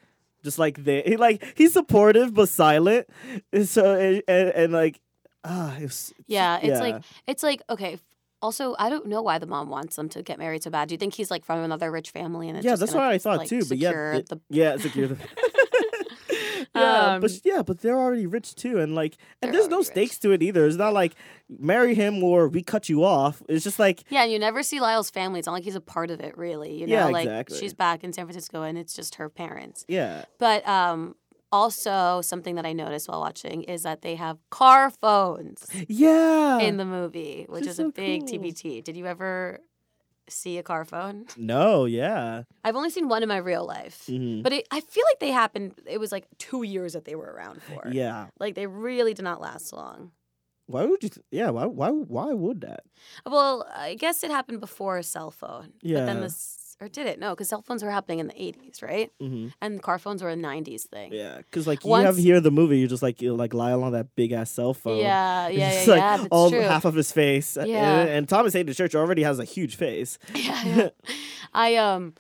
Just 0.44 0.60
like 0.60 0.84
they, 0.84 1.02
he 1.04 1.18
like 1.18 1.44
he's 1.56 1.74
supportive 1.74 2.34
but 2.34 2.50
silent, 2.50 3.08
and 3.52 3.68
so 3.68 3.98
and, 4.00 4.22
and, 4.28 4.50
and 4.50 4.74
like 4.74 5.00
ah, 5.44 5.76
it's, 5.80 6.14
Yeah, 6.28 6.58
it's 6.58 6.68
yeah. 6.68 6.80
like 6.80 7.04
it's 7.28 7.44
like 7.44 7.62
okay. 7.70 8.00
Also, 8.41 8.76
I 8.78 8.89
don't 8.89 9.06
know 9.08 9.22
why 9.22 9.39
the 9.39 9.46
mom 9.46 9.70
wants 9.70 9.96
them 9.96 10.10
to 10.10 10.22
get 10.22 10.38
married 10.38 10.64
so 10.64 10.70
bad. 10.70 10.89
Do 10.89 10.94
you 10.94 10.98
think 10.98 11.14
he's 11.14 11.32
like 11.32 11.46
from 11.46 11.60
another 11.60 11.89
rich 11.89 12.12
family 12.12 12.50
and 12.50 12.58
it's 12.58 12.66
yeah, 12.66 12.74
just 12.74 12.82
that's 12.82 12.94
what 12.94 13.04
I 13.04 13.18
thought 13.18 13.38
like, 13.38 13.48
too. 13.48 13.64
But 13.64 13.78
yeah, 13.78 14.16
it- 14.16 14.28
the 14.28 14.41
yeah, 14.50 14.76
secure 14.76 15.08
the. 15.08 15.16
yeah, 16.76 17.19
but 17.19 17.32
Um, 17.32 17.38
yeah, 17.43 17.61
but 17.61 17.82
they're 17.82 17.97
already 17.97 18.26
rich 18.26 18.55
too, 18.55 18.80
and 18.80 18.95
like, 18.95 19.17
and 19.41 19.53
there's 19.53 19.67
no 19.67 19.78
rich. 19.80 19.88
stakes 19.88 20.17
to 20.19 20.32
it 20.32 20.41
either. 20.41 20.65
It's 20.65 20.76
not 20.78 20.93
like 20.93 21.15
marry 21.49 21.93
him 21.93 22.24
or 22.24 22.47
we 22.47 22.63
cut 22.63 22.89
you 22.89 23.03
off. 23.03 23.41
It's 23.47 23.63
just 23.63 23.80
like 23.80 24.03
Yeah, 24.09 24.24
and 24.24 24.32
you 24.32 24.39
never 24.39 24.63
see 24.63 24.80
Lyle's 24.80 25.09
family. 25.09 25.39
It's 25.39 25.45
not 25.45 25.53
like 25.53 25.63
he's 25.63 25.76
a 25.76 25.82
part 25.82 26.09
of 26.11 26.19
it, 26.19 26.38
really. 26.38 26.74
You 26.80 26.88
know, 26.88 26.93
Yeah, 26.93 27.05
like 27.07 27.26
exactly. 27.26 27.57
she's 27.59 27.74
back 27.74 28.03
in 28.03 28.11
San 28.13 28.26
Francisco 28.26 28.63
and 28.63 28.78
it's 28.78 28.93
just 28.93 29.15
her 29.15 29.30
parents. 29.30 29.86
yeah, 29.88 30.26
But 30.39 30.67
um, 30.67 31.15
also 31.51 32.21
something 32.21 32.55
that 32.55 32.65
I 32.65 32.74
noticed 32.74 33.07
while 33.07 33.19
watching 33.21 33.63
is 33.63 33.84
that 33.84 34.01
they 34.01 34.15
have 34.15 34.39
car 34.49 34.89
phones 34.89 35.67
yeah. 35.88 36.57
in 36.59 36.78
the 36.78 36.86
movie, 36.86 37.45
which 37.47 37.63
is 37.67 37.78
is 37.78 37.80
a 37.80 37.89
big 37.89 38.21
cool. 38.28 38.39
TBT. 38.39 38.84
Did 38.84 38.97
you 38.97 39.05
ever 39.05 39.59
see 40.30 40.57
a 40.57 40.63
car 40.63 40.86
phone? 40.86 41.26
no, 41.38 41.86
yeah, 41.86 42.43
I've 42.63 42.76
only 42.76 42.89
seen 42.89 43.07
one 43.07 43.24
in 43.24 43.30
my 43.30 43.38
real 43.38 43.65
life, 43.65 44.05
Mhm. 44.07 44.43
but 44.43 44.53
it, 44.53 44.67
I 44.71 44.80
feel 44.80 45.03
like 45.11 45.19
they 45.19 45.32
happened. 45.32 45.74
It 45.86 45.99
was 45.99 46.11
like 46.11 46.26
two 46.38 46.63
years 46.63 46.93
that 46.93 47.05
they 47.05 47.15
were 47.15 47.32
around 47.32 47.61
for. 47.63 47.88
yeah. 47.89 48.28
like 48.39 48.55
they 48.55 48.67
really 48.67 49.13
did 49.13 49.24
not 49.24 49.41
last 49.41 49.74
long. 49.74 50.11
Why 50.67 50.86
would 50.86 51.03
you? 51.03 51.09
Th- 51.09 51.26
yeah, 51.30 51.49
why? 51.49 51.65
Why? 51.65 51.89
Why 51.89 52.32
would 52.34 52.61
that? 52.61 52.84
Well, 53.26 53.67
I 53.76 53.95
guess 53.95 54.24
it 54.24 54.32
happened 54.32 54.61
before 54.61 54.97
a 54.97 55.03
cell 55.03 55.30
phone. 55.30 55.74
But 55.84 56.05
then 56.07 56.17
Yeah. 56.17 56.21
this, 56.24 56.57
or 56.84 56.89
did 56.89 57.07
it? 57.07 57.19
No, 57.19 57.31
because 57.31 57.47
cell 57.47 57.61
phones 57.61 57.81
were 57.81 57.89
happening 57.89 58.19
in 58.19 58.27
the 58.27 58.34
80s, 58.34 58.84
right? 58.84 59.11
hmm 59.19 59.47
And 59.61 59.81
car 59.81 59.97
phones 59.97 60.21
were 60.21 60.29
a 60.29 60.36
90s 60.36 60.81
thing. 60.81 61.13
Yeah, 61.13 61.38
because 61.38 61.65
like 61.65 61.84
you 61.86 61.93
have 61.93 62.17
here 62.17 62.41
the 62.41 62.51
movie, 62.51 62.79
you're 62.79 62.89
just 62.89 63.01
like 63.03 63.21
you 63.21 63.34
like 63.36 63.53
Lyle 63.53 63.84
on 63.84 63.93
that 63.93 64.15
big 64.15 64.34
ass 64.34 64.51
cell 64.51 64.73
phone. 64.73 64.97
Yeah, 64.97 65.47
yeah, 65.47 65.57
yeah, 65.59 65.71
just, 65.73 65.88
like, 65.88 65.99
yeah. 65.99 66.27
All 66.29 66.49
true. 66.49 66.59
half 66.59 66.86
of 66.86 66.95
his 66.95 67.11
face. 67.11 67.57
Yeah. 67.57 68.01
and, 68.01 68.09
and 68.09 68.29
Thomas 68.29 68.53
Haden 68.53 68.73
Church 68.73 68.95
already 68.95 69.23
has 69.23 69.39
a 69.39 69.45
huge 69.45 69.77
face. 69.77 70.19
yeah, 70.36 70.65
yeah. 70.65 70.89
I 71.53 71.75
um 71.77 72.13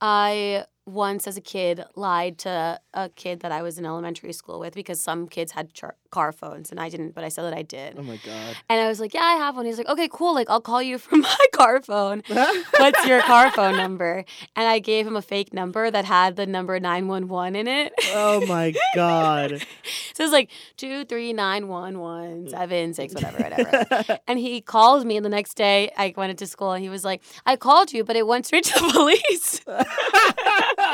I 0.00 0.64
once, 0.86 1.26
as 1.26 1.36
a 1.36 1.40
kid, 1.40 1.84
lied 1.96 2.38
to 2.38 2.80
a 2.94 3.08
kid 3.10 3.40
that 3.40 3.50
I 3.52 3.60
was 3.62 3.76
in 3.78 3.84
elementary 3.84 4.32
school 4.32 4.60
with 4.60 4.74
because 4.74 5.00
some 5.00 5.26
kids 5.28 5.52
had 5.52 5.74
char- 5.74 5.96
car 6.10 6.30
phones 6.32 6.70
and 6.70 6.78
I 6.78 6.88
didn't, 6.88 7.14
but 7.14 7.24
I 7.24 7.28
said 7.28 7.42
that 7.42 7.52
I 7.52 7.62
did. 7.62 7.96
Oh 7.98 8.02
my 8.02 8.16
god. 8.24 8.56
And 8.70 8.80
I 8.80 8.88
was 8.88 9.00
like, 9.00 9.12
"Yeah, 9.12 9.22
I 9.22 9.34
have 9.34 9.56
one." 9.56 9.66
He's 9.66 9.78
like, 9.78 9.88
"Okay, 9.88 10.08
cool. 10.10 10.32
Like, 10.32 10.48
I'll 10.48 10.60
call 10.60 10.80
you 10.80 10.96
from 10.98 11.20
my 11.32 11.46
car 11.52 11.82
phone. 11.82 12.22
What's 12.78 13.06
your 13.06 13.20
car 13.22 13.50
phone 13.50 13.76
number?" 13.76 14.24
And 14.54 14.68
I 14.68 14.78
gave 14.78 15.06
him 15.06 15.16
a 15.16 15.22
fake 15.22 15.52
number 15.52 15.90
that 15.90 16.04
had 16.04 16.36
the 16.36 16.46
number 16.46 16.78
nine 16.80 17.08
one 17.08 17.28
one 17.28 17.56
in 17.56 17.66
it. 17.66 17.92
Oh 18.14 18.46
my 18.46 18.72
god. 18.94 19.60
so 20.14 20.22
it's 20.24 20.32
like 20.32 20.50
two 20.76 21.04
three 21.04 21.32
nine 21.32 21.68
one 21.68 21.98
one 21.98 22.48
seven 22.48 22.94
six 22.94 23.12
whatever 23.12 23.42
whatever. 23.42 24.18
and 24.28 24.38
he 24.38 24.60
called 24.60 25.04
me, 25.04 25.16
and 25.16 25.24
the 25.26 25.30
next 25.30 25.54
day 25.54 25.90
I 25.96 26.14
went 26.16 26.30
into 26.30 26.46
school, 26.46 26.72
and 26.72 26.82
he 26.82 26.88
was 26.88 27.04
like, 27.04 27.22
"I 27.44 27.56
called 27.56 27.92
you, 27.92 28.04
but 28.04 28.14
it 28.14 28.26
went 28.26 28.46
straight 28.46 28.64
to 28.64 28.80
the 28.80 28.92
police." 28.92 29.60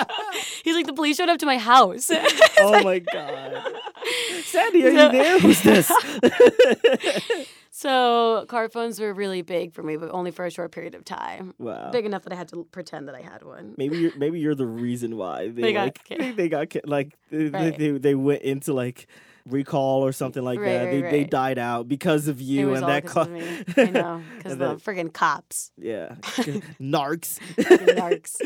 He's 0.65 0.75
like, 0.75 0.87
"The 0.87 0.93
police 0.93 1.17
showed 1.17 1.29
up 1.29 1.39
to 1.39 1.47
my 1.47 1.59
house." 1.59 2.11
oh 2.61 2.83
my 2.83 2.99
god. 3.01 3.65
Sandy, 4.45 4.85
are 4.87 4.91
you 4.91 5.13
there? 5.13 5.39
Who's 5.39 5.63
this? 5.63 5.91
So 7.75 8.45
car 8.49 8.69
phones 8.69 9.01
were 9.01 9.15
really 9.15 9.41
big 9.43 9.73
for 9.73 9.83
me, 9.83 9.97
but 9.97 10.11
only 10.11 10.31
for 10.31 10.45
a 10.45 10.51
short 10.51 10.73
period 10.73 10.95
of 10.95 11.05
time. 11.05 11.55
Wow. 11.59 11.91
Big 11.91 12.05
enough 12.05 12.23
that 12.25 12.33
I 12.33 12.37
had 12.37 12.49
to 12.49 12.65
pretend 12.71 13.09
that 13.09 13.15
I 13.15 13.23
had 13.23 13.43
one. 13.45 13.75
Maybe 13.79 13.97
you're 13.99 14.17
maybe 14.17 14.39
you're 14.41 14.55
the 14.55 14.67
reason 14.67 15.17
why 15.17 15.49
they, 15.49 15.63
They 15.63 15.73
got 15.73 15.85
like 15.85 16.05
ki- 16.05 16.17
they, 16.19 16.31
they 16.33 16.49
got 16.49 16.77
like 16.85 17.17
Right. 17.31 17.77
they, 17.77 17.93
they 17.93 18.15
went 18.15 18.43
into 18.43 18.75
like 18.75 19.07
recall 19.49 20.05
or 20.05 20.13
something 20.13 20.43
like 20.43 20.59
Right, 20.61 20.67
that. 20.73 20.85
right, 20.85 21.03
they 21.03 21.11
they 21.11 21.25
died 21.25 21.59
out 21.59 21.89
because 21.89 22.29
of 22.29 22.41
you 22.41 22.75
and 22.75 22.87
that 22.87 23.07
co-. 23.07 23.23
I 23.77 23.91
know, 23.91 24.23
because 24.39 24.57
the 24.59 24.77
friggin' 24.77 25.13
cops. 25.13 25.71
yeah 25.77 26.15
narcs 26.81 27.39
Narcs. 27.59 28.37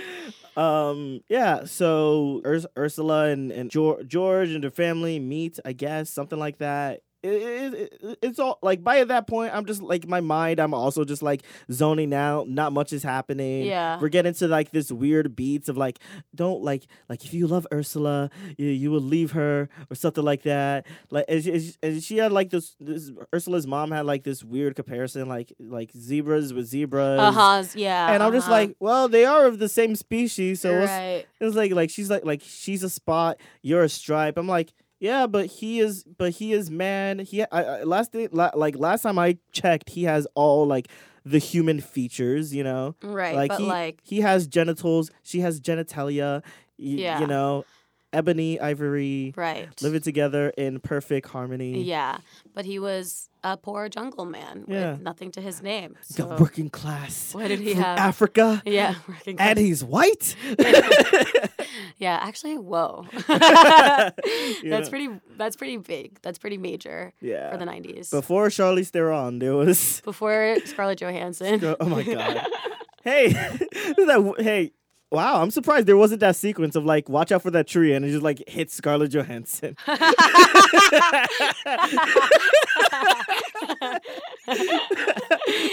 um 0.56 1.20
yeah 1.28 1.64
so 1.64 2.40
Urs- 2.44 2.66
ursula 2.78 3.26
and, 3.28 3.50
and 3.52 3.70
george, 3.70 4.06
george 4.08 4.50
and 4.50 4.62
their 4.62 4.70
family 4.70 5.18
meet 5.18 5.58
i 5.64 5.72
guess 5.72 6.08
something 6.10 6.38
like 6.38 6.58
that 6.58 7.00
it, 7.22 7.28
it, 7.32 7.74
it- 8.02 8.18
it's 8.22 8.38
all 8.38 8.58
like 8.62 8.82
by 8.84 9.02
that 9.04 9.26
point 9.26 9.52
i'm 9.54 9.64
just 9.66 9.82
like 9.82 10.06
my 10.06 10.20
mind 10.20 10.58
i'm 10.60 10.72
also 10.74 11.04
just 11.04 11.22
like 11.22 11.42
zoning 11.70 12.12
out 12.14 12.48
not 12.48 12.72
much 12.72 12.92
is 12.92 13.02
happening 13.02 13.64
Yeah. 13.64 13.98
we're 14.00 14.08
getting 14.08 14.32
to 14.34 14.48
like 14.48 14.70
this 14.70 14.90
weird 14.92 15.34
beats 15.36 15.68
of 15.68 15.76
like 15.76 15.98
don't 16.34 16.62
like 16.62 16.86
like 17.08 17.24
if 17.24 17.34
you 17.34 17.46
love 17.46 17.66
ursula 17.72 18.30
you, 18.56 18.68
you 18.68 18.90
will 18.90 19.00
leave 19.00 19.32
her 19.32 19.68
or 19.90 19.94
something 19.96 20.24
like 20.24 20.42
that 20.42 20.86
like 21.10 21.24
and 21.28 21.42
she, 21.42 21.74
and 21.82 22.02
she- 22.02 22.16
had 22.18 22.32
like 22.32 22.50
this 22.50 22.74
this 22.80 23.10
ursula's 23.34 23.66
mom 23.66 23.90
had 23.90 24.06
like 24.06 24.22
this 24.24 24.42
weird 24.44 24.74
comparison 24.76 25.28
like 25.28 25.52
like 25.60 25.90
zebras 25.92 26.52
with 26.54 26.66
zebras 26.66 27.20
Uh 27.20 27.32
huh. 27.32 27.62
Yeah. 27.74 28.12
and 28.12 28.22
I'm 28.22 28.32
just 28.32 28.46
uh-huh. 28.48 28.52
like, 28.56 28.76
well, 28.80 29.08
they 29.08 29.24
are 29.24 29.46
of 29.46 29.58
the 29.58 29.68
same 29.68 29.96
species, 29.96 30.60
so 30.60 30.70
it's, 30.72 30.90
right. 30.90 31.26
it's 31.40 31.56
like 31.56 31.72
like 31.72 31.90
she's 31.90 32.10
like 32.10 32.24
like 32.24 32.42
she's 32.42 32.82
a 32.82 32.90
spot, 32.90 33.38
you're 33.62 33.82
a 33.82 33.88
stripe. 33.88 34.36
I'm 34.36 34.46
like, 34.48 34.72
yeah, 35.00 35.26
but 35.26 35.46
he 35.46 35.80
is, 35.80 36.04
but 36.04 36.32
he 36.32 36.52
is 36.52 36.70
man. 36.70 37.18
He 37.20 37.42
I, 37.42 37.48
I, 37.52 37.82
last 37.84 38.12
day, 38.12 38.28
la, 38.32 38.50
like 38.54 38.76
last 38.78 39.02
time 39.02 39.18
I 39.18 39.38
checked, 39.52 39.90
he 39.90 40.04
has 40.04 40.26
all 40.34 40.66
like 40.66 40.88
the 41.24 41.38
human 41.38 41.80
features, 41.80 42.54
you 42.54 42.62
know. 42.64 42.94
Right, 43.02 43.34
Like 43.34 43.48
but 43.50 43.60
he 43.60 43.66
like- 43.66 44.00
he 44.04 44.20
has 44.20 44.46
genitals, 44.46 45.10
she 45.22 45.40
has 45.40 45.60
genitalia. 45.60 46.42
Y- 46.78 46.96
Yeah. 47.02 47.20
You 47.20 47.26
know, 47.26 47.64
ebony, 48.12 48.60
ivory, 48.60 49.32
Right. 49.36 49.68
living 49.82 50.00
together 50.02 50.50
in 50.56 50.78
perfect 50.80 51.28
harmony. 51.28 51.82
Yeah, 51.82 52.18
but 52.54 52.64
he 52.64 52.78
was 52.78 53.28
a 53.42 53.56
poor 53.56 53.88
jungle 53.88 54.24
man 54.24 54.64
Yeah. 54.68 54.92
with 54.92 55.02
nothing 55.02 55.30
to 55.32 55.40
his 55.40 55.62
name. 55.62 55.96
The 56.14 56.26
working 56.26 56.70
class. 56.70 57.34
what 57.34 57.48
did 57.48 57.60
he 57.60 57.74
have? 57.74 57.98
Africa. 57.98 58.62
Yeah, 58.64 58.94
working 59.08 59.36
And 59.40 59.58
he's 59.58 59.82
white. 59.84 60.36
yeah, 61.98 62.18
actually, 62.20 62.58
whoa. 62.58 63.06
That's 63.28 64.88
pretty. 64.88 65.08
That's 65.36 65.56
pretty 65.56 65.78
big. 65.78 66.18
That's 66.22 66.38
pretty 66.38 66.58
major. 66.58 67.12
Yeah. 67.20 67.50
For 67.50 67.56
the 67.58 67.64
'90s. 67.64 68.10
Before 68.10 68.48
Charlize 68.48 68.90
Theron, 68.90 69.38
there 69.38 69.54
was. 69.54 70.00
Before 70.04 70.56
Scarlett 70.64 71.00
Johansson. 71.00 71.76
Oh 71.80 71.86
my 71.86 72.02
god! 72.02 72.46
hey, 73.04 73.28
that 73.32 74.34
hey, 74.38 74.72
wow! 75.16 75.40
I'm 75.40 75.50
surprised 75.50 75.86
there 75.86 75.96
wasn't 75.96 76.20
that 76.20 76.36
sequence 76.36 76.76
of 76.76 76.84
like, 76.84 77.08
watch 77.08 77.32
out 77.32 77.40
for 77.42 77.50
that 77.52 77.66
tree, 77.66 77.94
and 77.94 78.04
it 78.04 78.10
just 78.10 78.22
like 78.22 78.46
hits 78.46 78.74
Scarlett 78.74 79.10
Johansson. 79.10 79.74
I 79.86 80.12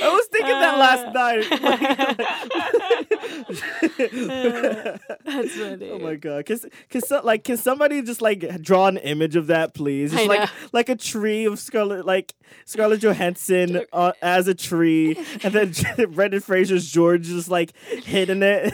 was 0.03 0.27
thinking 0.27 0.49
that 0.49 0.77
last 0.79 1.13
night. 1.13 1.45
That's 5.25 5.55
funny. 5.55 5.89
Oh 5.91 5.99
my 5.99 6.15
god! 6.15 6.45
Can, 6.45 6.59
can 6.89 7.01
so, 7.01 7.19
like 7.23 7.43
can 7.43 7.57
somebody 7.57 8.01
just 8.01 8.21
like 8.21 8.61
draw 8.61 8.87
an 8.87 8.95
image 8.97 9.35
of 9.35 9.47
that, 9.47 9.73
please? 9.73 10.13
Just 10.13 10.27
like 10.27 10.49
like 10.71 10.87
a 10.89 10.95
tree 10.95 11.45
of 11.45 11.59
Scarlett, 11.59 12.05
like 12.05 12.33
Scarlett 12.65 13.01
Johansson 13.01 13.81
uh, 13.91 14.13
as 14.21 14.47
a 14.47 14.55
tree, 14.55 15.17
and 15.43 15.53
then 15.53 15.73
Brendan 16.11 16.39
Fraser's 16.39 16.89
George 16.89 17.23
just 17.23 17.49
like 17.49 17.75
hitting 17.77 18.41
it. 18.41 18.73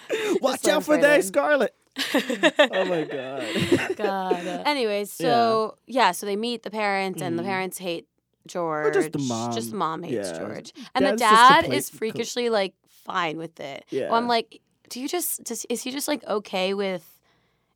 Watch 0.40 0.66
out 0.68 0.84
for 0.84 0.92
right 0.94 1.02
that, 1.02 1.16
in. 1.20 1.22
Scarlett. 1.22 1.74
oh 2.14 2.84
my 2.86 3.04
god! 3.04 3.96
God. 3.96 4.46
Anyways, 4.66 5.12
so 5.12 5.76
yeah. 5.86 6.12
so 6.12 6.24
they 6.26 6.36
meet 6.36 6.62
the 6.62 6.70
parents, 6.70 7.20
and 7.20 7.38
the 7.38 7.42
parents 7.42 7.76
hate 7.78 8.06
George. 8.46 8.94
just 8.94 9.12
the 9.12 9.18
mom. 9.18 9.52
Just 9.52 9.70
the 9.72 9.76
mom 9.76 10.02
hates 10.02 10.30
Yeah. 10.30 10.38
George, 10.38 10.72
and 10.94 11.04
the 11.04 11.10
Dad's 11.10 11.20
just 11.22 11.62
dad 11.66 11.72
is 11.72 11.90
freakishly 11.90 12.48
like 12.48 12.74
fine 12.88 13.36
with 13.36 13.60
it. 13.60 13.84
Well, 13.92 14.14
I'm 14.14 14.26
like, 14.26 14.60
do 14.88 15.00
you 15.00 15.08
just 15.08 15.44
does, 15.44 15.66
is 15.68 15.82
he 15.82 15.90
just 15.90 16.08
like 16.08 16.24
okay 16.26 16.72
with 16.72 17.06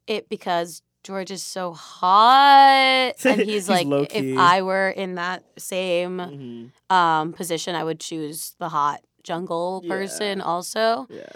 it 0.07 0.29
because 0.31 0.81
George 1.05 1.31
is 1.31 1.43
so 1.43 1.73
hot, 1.75 3.13
and 3.25 3.41
he's, 3.41 3.67
He's 3.67 3.69
like, 3.69 3.87
if 4.15 4.39
I 4.39 4.63
were 4.63 4.89
in 4.89 5.17
that 5.17 5.45
same 5.59 6.19
Mhm. 6.19 6.95
um 6.95 7.33
position, 7.33 7.75
I 7.75 7.85
would 7.85 8.01
choose 8.01 8.55
the 8.59 8.69
hot 8.71 9.01
jungle 9.23 9.83
Yeah. 9.85 9.91
person 9.95 10.41
also, 10.41 11.07
Yeah, 11.11 11.27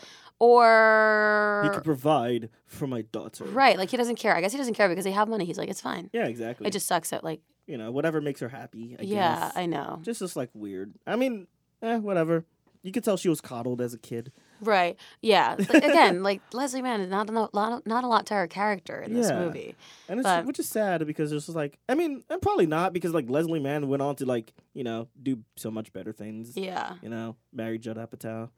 or 0.40 1.62
he 1.64 1.70
could 1.70 1.84
provide 1.84 2.48
for 2.66 2.86
my 2.86 3.02
daughter. 3.02 3.44
right, 3.44 3.78
like 3.78 3.90
he 3.90 3.96
doesn't 3.96 4.16
care. 4.16 4.34
I 4.34 4.40
guess 4.40 4.52
he 4.52 4.58
doesn't 4.58 4.74
care 4.74 4.88
because 4.88 5.04
they 5.04 5.12
have 5.12 5.28
money. 5.28 5.44
He's 5.44 5.58
like, 5.58 5.68
it's 5.68 5.80
fine. 5.80 6.10
Yeah, 6.12 6.26
exactly. 6.26 6.66
It 6.66 6.72
just 6.72 6.86
sucks 6.86 7.10
that 7.10 7.22
like 7.24 7.40
you 7.66 7.76
know 7.78 7.90
whatever 7.90 8.20
makes 8.20 8.40
her 8.40 8.48
happy. 8.48 8.96
I 8.98 9.02
yeah, 9.02 9.38
guess. 9.38 9.52
I 9.56 9.66
know. 9.66 10.00
just 10.02 10.20
just 10.20 10.36
like 10.36 10.50
weird. 10.54 10.92
I 11.06 11.16
mean, 11.16 11.46
eh, 11.82 11.96
whatever. 11.96 12.44
You 12.82 12.92
could 12.92 13.04
tell 13.04 13.18
she 13.18 13.28
was 13.28 13.42
coddled 13.42 13.82
as 13.82 13.92
a 13.92 13.98
kid. 13.98 14.32
Right. 14.62 14.98
Yeah. 15.20 15.52
Again, 15.52 16.22
like 16.28 16.40
Leslie 16.54 16.80
Mann 16.80 17.02
is 17.02 17.10
not 17.10 17.28
a 17.28 17.32
lot, 17.52 17.86
not 17.86 18.04
a 18.04 18.06
lot 18.06 18.24
to 18.26 18.34
her 18.34 18.46
character 18.46 19.02
in 19.02 19.12
this 19.12 19.28
Yeah. 19.28 19.38
movie. 19.40 19.74
And 20.08 20.18
it's 20.18 20.26
But- 20.26 20.46
which 20.46 20.58
is 20.58 20.66
sad 20.66 21.06
because 21.06 21.30
it's 21.30 21.44
just 21.44 21.54
like 21.56 21.78
I 21.90 21.94
mean, 21.94 22.24
and 22.30 22.40
probably 22.40 22.64
not 22.64 22.94
because 22.94 23.12
like 23.12 23.28
Leslie 23.28 23.60
Mann 23.60 23.86
went 23.88 24.00
on 24.00 24.16
to 24.16 24.24
like, 24.24 24.54
you 24.72 24.82
know, 24.82 25.08
do 25.22 25.40
so 25.56 25.70
much 25.70 25.92
better 25.92 26.10
things. 26.14 26.56
Yeah. 26.56 26.94
You 27.02 27.10
know, 27.10 27.36
marry 27.52 27.78
Judd 27.78 27.98
Apatow. 27.98 28.48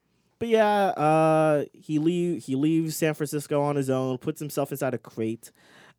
But 0.43 0.49
yeah, 0.49 0.87
uh 0.87 1.65
he 1.73 2.01
leave 2.01 2.43
he 2.43 2.57
leaves 2.57 2.97
San 2.97 3.15
Francisco 3.15 3.63
on 3.63 3.77
his 3.77 3.89
own, 3.89 4.19
puts 4.19 4.41
himself 4.41 4.73
inside 4.73 4.93
a 4.93 4.99
crate. 4.99 5.53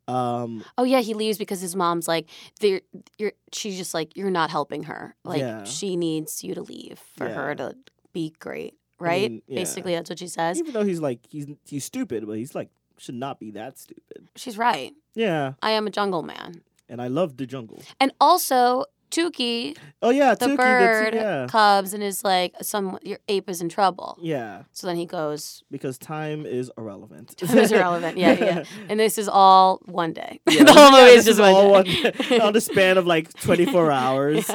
Um 0.06 0.62
Oh 0.76 0.84
yeah, 0.84 1.00
he 1.00 1.14
leaves 1.14 1.38
because 1.38 1.62
his 1.62 1.74
mom's 1.74 2.06
like, 2.06 2.28
"They're, 2.60 2.82
you're." 3.16 3.32
She's 3.54 3.78
just 3.78 3.94
like, 3.94 4.14
"You're 4.18 4.28
not 4.30 4.50
helping 4.50 4.82
her. 4.82 5.16
Like, 5.24 5.40
Yeah. 5.40 5.64
she 5.64 5.96
needs 5.96 6.44
you 6.44 6.54
to 6.56 6.60
leave 6.62 7.00
for 7.16 7.26
her 7.26 7.54
to 7.54 7.74
be 8.12 8.34
great." 8.38 8.74
Right. 9.00 9.30
mean, 9.30 9.42
yeah. 9.48 9.60
Basically, 9.60 9.94
that's 9.94 10.10
what 10.10 10.18
she 10.18 10.28
says. 10.28 10.58
even 10.58 10.74
though 10.74 10.84
he's 10.84 11.00
like 11.00 11.20
he's 11.30 11.46
he's 11.66 11.84
stupid, 11.86 12.26
but 12.26 12.36
he's 12.36 12.54
like 12.54 12.68
should 12.98 13.14
not 13.14 13.40
be 13.40 13.50
that 13.52 13.78
stupid. 13.78 14.28
She's 14.36 14.58
right. 14.58 14.92
Yeah. 15.14 15.54
I 15.62 15.70
am 15.70 15.86
a 15.86 15.90
jungle 15.90 16.22
man, 16.22 16.60
And 16.90 17.00
I 17.00 17.08
love 17.08 17.38
the 17.38 17.46
jungle. 17.46 17.82
and 17.98 18.12
also 18.20 18.84
Tookie, 19.10 19.76
Oh 20.02 20.10
yeah, 20.10 20.34
the 20.34 20.46
Tookie, 20.46 20.56
bird, 20.56 21.12
the, 21.14 21.16
yeah. 21.16 21.46
cubs, 21.48 21.94
and 21.94 22.02
is 22.02 22.24
like, 22.24 22.54
"Some 22.62 22.98
your 23.02 23.18
ape 23.28 23.48
is 23.48 23.60
in 23.60 23.68
trouble." 23.68 24.18
Yeah, 24.20 24.64
So 24.72 24.86
then 24.86 24.96
he 24.96 25.06
goes, 25.06 25.62
because 25.70 25.98
time 25.98 26.44
is 26.46 26.70
irrelevant. 26.76 27.36
Time 27.38 27.58
is 27.58 27.70
irrelevant. 27.72 28.18
Yeah, 28.18 28.32
yeah. 28.32 28.64
And 28.88 28.98
this 29.00 29.16
is 29.18 29.28
all 29.28 29.80
one 29.86 30.12
day. 30.12 30.40
Yeah, 30.50 30.64
the 30.64 30.72
whole 30.72 30.90
yeah, 30.90 31.04
movie 31.04 31.16
this 31.16 31.26
is 31.28 31.36
just 31.36 31.40
all 31.40 31.70
one 31.70 31.84
one 31.86 32.02
day. 32.28 32.38
on 32.40 32.52
the 32.52 32.60
span 32.60 32.98
of 32.98 33.06
like 33.06 33.32
24 33.40 33.90
hours. 33.92 34.50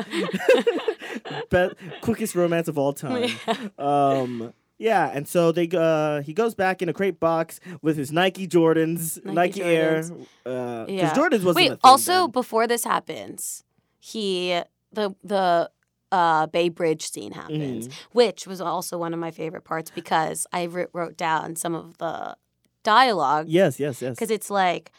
Be- 1.50 1.70
quickest 2.02 2.36
romance 2.36 2.68
of 2.68 2.78
all 2.78 2.94
time. 2.94 3.30
Um, 3.78 4.54
yeah, 4.78 5.10
and 5.14 5.28
so 5.28 5.52
they 5.52 5.68
uh 5.74 6.22
he 6.22 6.34
goes 6.34 6.56
back 6.56 6.82
in 6.82 6.90
a 6.90 6.94
crate 6.94 7.20
box 7.20 7.60
with 7.82 7.98
his 7.98 8.12
Nike 8.12 8.48
Jordans, 8.48 9.24
Nike, 9.26 9.36
Nike 9.36 9.62
Air. 9.64 10.02
Jordans. 10.04 10.22
Uh, 10.46 10.86
'cause 10.86 10.90
Yeah. 10.90 11.14
Jordans 11.14 11.44
wasn't 11.44 11.56
Wait, 11.56 11.80
also 11.84 12.14
then. 12.24 12.32
before 12.32 12.68
this 12.68 12.84
happens, 12.86 13.64
he 14.12 14.62
the 14.92 15.14
the 15.24 15.70
uh, 16.12 16.48
Bay 16.48 16.70
Bridge 16.70 17.04
scene 17.10 17.34
happens, 17.34 17.88
Mm-hmm. 17.88 18.18
which 18.18 18.48
was 18.48 18.60
also 18.62 18.98
one 18.98 19.14
of 19.14 19.20
my 19.20 19.32
favorite 19.32 19.64
parts 19.64 19.92
because 19.92 20.48
I 20.52 20.66
wr- 20.66 20.90
wrote 20.94 21.16
down 21.18 21.56
some 21.56 21.76
of 21.76 21.98
the 22.00 22.36
dialogue 22.84 23.46
Yes, 23.48 23.80
yes, 23.80 24.02
yes. 24.02 24.16
because 24.16 24.32
it's 24.32 24.50
like 24.50 24.92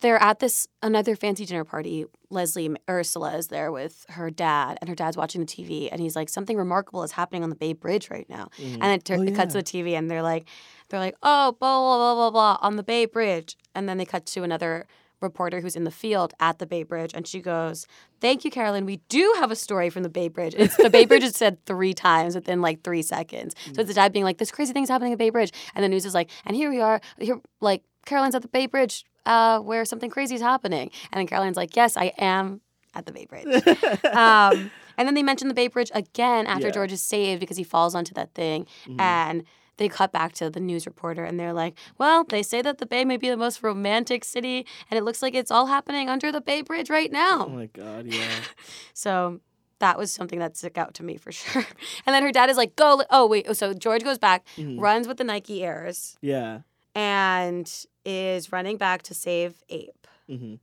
they're 0.00 0.22
at 0.22 0.38
this 0.38 0.66
another 0.82 1.14
fancy 1.14 1.44
dinner 1.44 1.64
party. 1.64 2.06
Leslie 2.30 2.74
Ursula 2.88 3.36
is 3.36 3.48
there 3.48 3.70
with 3.70 4.06
her 4.10 4.30
dad, 4.30 4.78
and 4.80 4.88
her 4.88 4.94
dad's 4.94 5.16
watching 5.16 5.40
the 5.42 5.46
TV, 5.46 5.88
and 5.92 6.00
he's 6.00 6.16
like, 6.16 6.28
"Something 6.28 6.56
remarkable 6.56 7.02
is 7.02 7.12
happening 7.12 7.42
on 7.42 7.50
the 7.50 7.56
Bay 7.56 7.74
Bridge 7.74 8.08
right 8.10 8.28
now." 8.30 8.48
Mhm. 8.58 8.78
And 8.80 8.92
it, 9.00 9.04
tur- 9.04 9.16
Oh, 9.18 9.22
it 9.22 9.34
cuts 9.34 9.52
to 9.52 9.58
the 9.58 9.64
TV, 9.64 9.94
and 9.98 10.10
they're 10.10 10.22
like, 10.22 10.46
"They're 10.88 11.00
like, 11.00 11.16
oh, 11.22 11.52
blah 11.52 11.78
blah 11.80 11.96
blah 11.98 12.14
blah 12.14 12.30
blah 12.30 12.58
on 12.66 12.76
the 12.76 12.82
Bay 12.82 13.04
Bridge," 13.04 13.56
and 13.74 13.88
then 13.88 13.98
they 13.98 14.06
cut 14.06 14.24
to 14.26 14.42
another 14.42 14.86
reporter 15.24 15.60
who's 15.60 15.74
in 15.74 15.82
the 15.84 15.90
field 15.90 16.32
at 16.38 16.58
the 16.60 16.66
Bay 16.66 16.84
Bridge, 16.84 17.12
and 17.14 17.26
she 17.26 17.40
goes, 17.40 17.86
"Thank 18.20 18.44
you, 18.44 18.50
Carolyn. 18.52 18.86
We 18.86 18.98
do 19.08 19.34
have 19.40 19.50
a 19.50 19.56
story 19.56 19.90
from 19.90 20.04
the 20.04 20.08
Bay 20.08 20.28
Bridge. 20.28 20.54
It's 20.56 20.76
the 20.76 20.90
Bay 20.90 21.04
Bridge 21.04 21.24
is 21.24 21.34
said 21.34 21.64
three 21.66 21.92
times 21.94 22.36
within 22.36 22.60
like 22.62 22.82
three 22.84 23.02
seconds. 23.02 23.54
So 23.74 23.80
it's 23.80 23.88
the 23.88 23.94
dad 23.94 24.12
being 24.12 24.24
like, 24.24 24.38
"This 24.38 24.52
crazy 24.52 24.72
thing's 24.72 24.88
happening 24.88 25.12
at 25.12 25.18
Bay 25.18 25.30
Bridge," 25.30 25.52
and 25.74 25.82
the 25.82 25.88
news 25.88 26.04
is 26.06 26.14
like, 26.14 26.30
"And 26.46 26.54
here 26.56 26.70
we 26.70 26.80
are. 26.80 27.00
Here, 27.18 27.40
like 27.60 27.82
Carolyn's 28.06 28.34
at 28.36 28.42
the 28.42 28.48
Bay 28.48 28.66
Bridge, 28.66 29.04
uh, 29.26 29.58
where 29.58 29.84
something 29.84 30.10
crazy 30.10 30.36
is 30.36 30.40
happening." 30.42 30.90
And 31.10 31.18
then 31.18 31.26
Carolyn's 31.26 31.56
like, 31.56 31.74
"Yes, 31.74 31.96
I 31.96 32.12
am 32.18 32.60
at 32.94 33.06
the 33.06 33.12
Bay 33.12 33.26
Bridge." 33.26 33.46
um, 34.14 34.70
and 34.96 35.08
then 35.08 35.14
they 35.14 35.22
mention 35.22 35.48
the 35.48 35.54
Bay 35.54 35.66
Bridge 35.68 35.90
again 35.94 36.46
after 36.46 36.68
Yeah. 36.68 36.72
George 36.74 36.92
is 36.92 37.02
saved 37.02 37.40
because 37.40 37.56
he 37.56 37.64
falls 37.64 37.94
onto 37.94 38.14
that 38.14 38.32
thing, 38.34 38.66
Mhm. 38.86 39.00
and 39.00 39.44
they 39.76 39.88
cut 39.88 40.12
back 40.12 40.32
to 40.34 40.50
the 40.50 40.60
news 40.60 40.86
reporter 40.86 41.24
and 41.24 41.38
they're 41.38 41.52
like, 41.52 41.74
Well, 41.98 42.24
they 42.24 42.42
say 42.42 42.62
that 42.62 42.78
the 42.78 42.86
Bay 42.86 43.04
may 43.04 43.16
be 43.16 43.28
the 43.30 43.36
most 43.36 43.62
romantic 43.62 44.24
city, 44.24 44.66
and 44.90 44.98
it 44.98 45.04
looks 45.04 45.22
like 45.22 45.34
it's 45.34 45.50
all 45.50 45.66
happening 45.66 46.08
under 46.08 46.30
the 46.32 46.40
Bay 46.40 46.62
Bridge 46.62 46.90
right 46.90 47.10
Oh 47.10 47.12
now. 47.12 47.46
my 47.46 47.66
god, 47.66 48.06
yeah. 48.06 48.28
So 48.94 49.40
that 49.80 49.98
was 49.98 50.12
something 50.12 50.38
that 50.38 50.56
stuck 50.56 50.78
out 50.78 50.94
to 50.94 51.02
me 51.02 51.16
for 51.16 51.32
sure. 51.38 51.66
And 52.06 52.14
then 52.14 52.22
her 52.22 52.32
dad 52.32 52.48
is 52.50 52.56
like, 52.56 52.76
Go. 52.76 52.96
li-" 52.96 53.04
Oh, 53.10 53.26
wait. 53.26 53.54
So 53.56 53.74
George 53.74 54.04
goes 54.04 54.18
back, 54.18 54.44
Mhm. 54.56 54.80
runs 54.80 55.08
with 55.08 55.16
the 55.18 55.24
Nike 55.24 55.64
Airs, 55.64 56.16
Yeah. 56.22 56.60
and 56.94 57.70
is 58.04 58.52
running 58.52 58.76
back 58.76 59.02
to 59.02 59.14
save 59.14 59.62
Ape, 59.68 60.06
hmm 60.28 60.54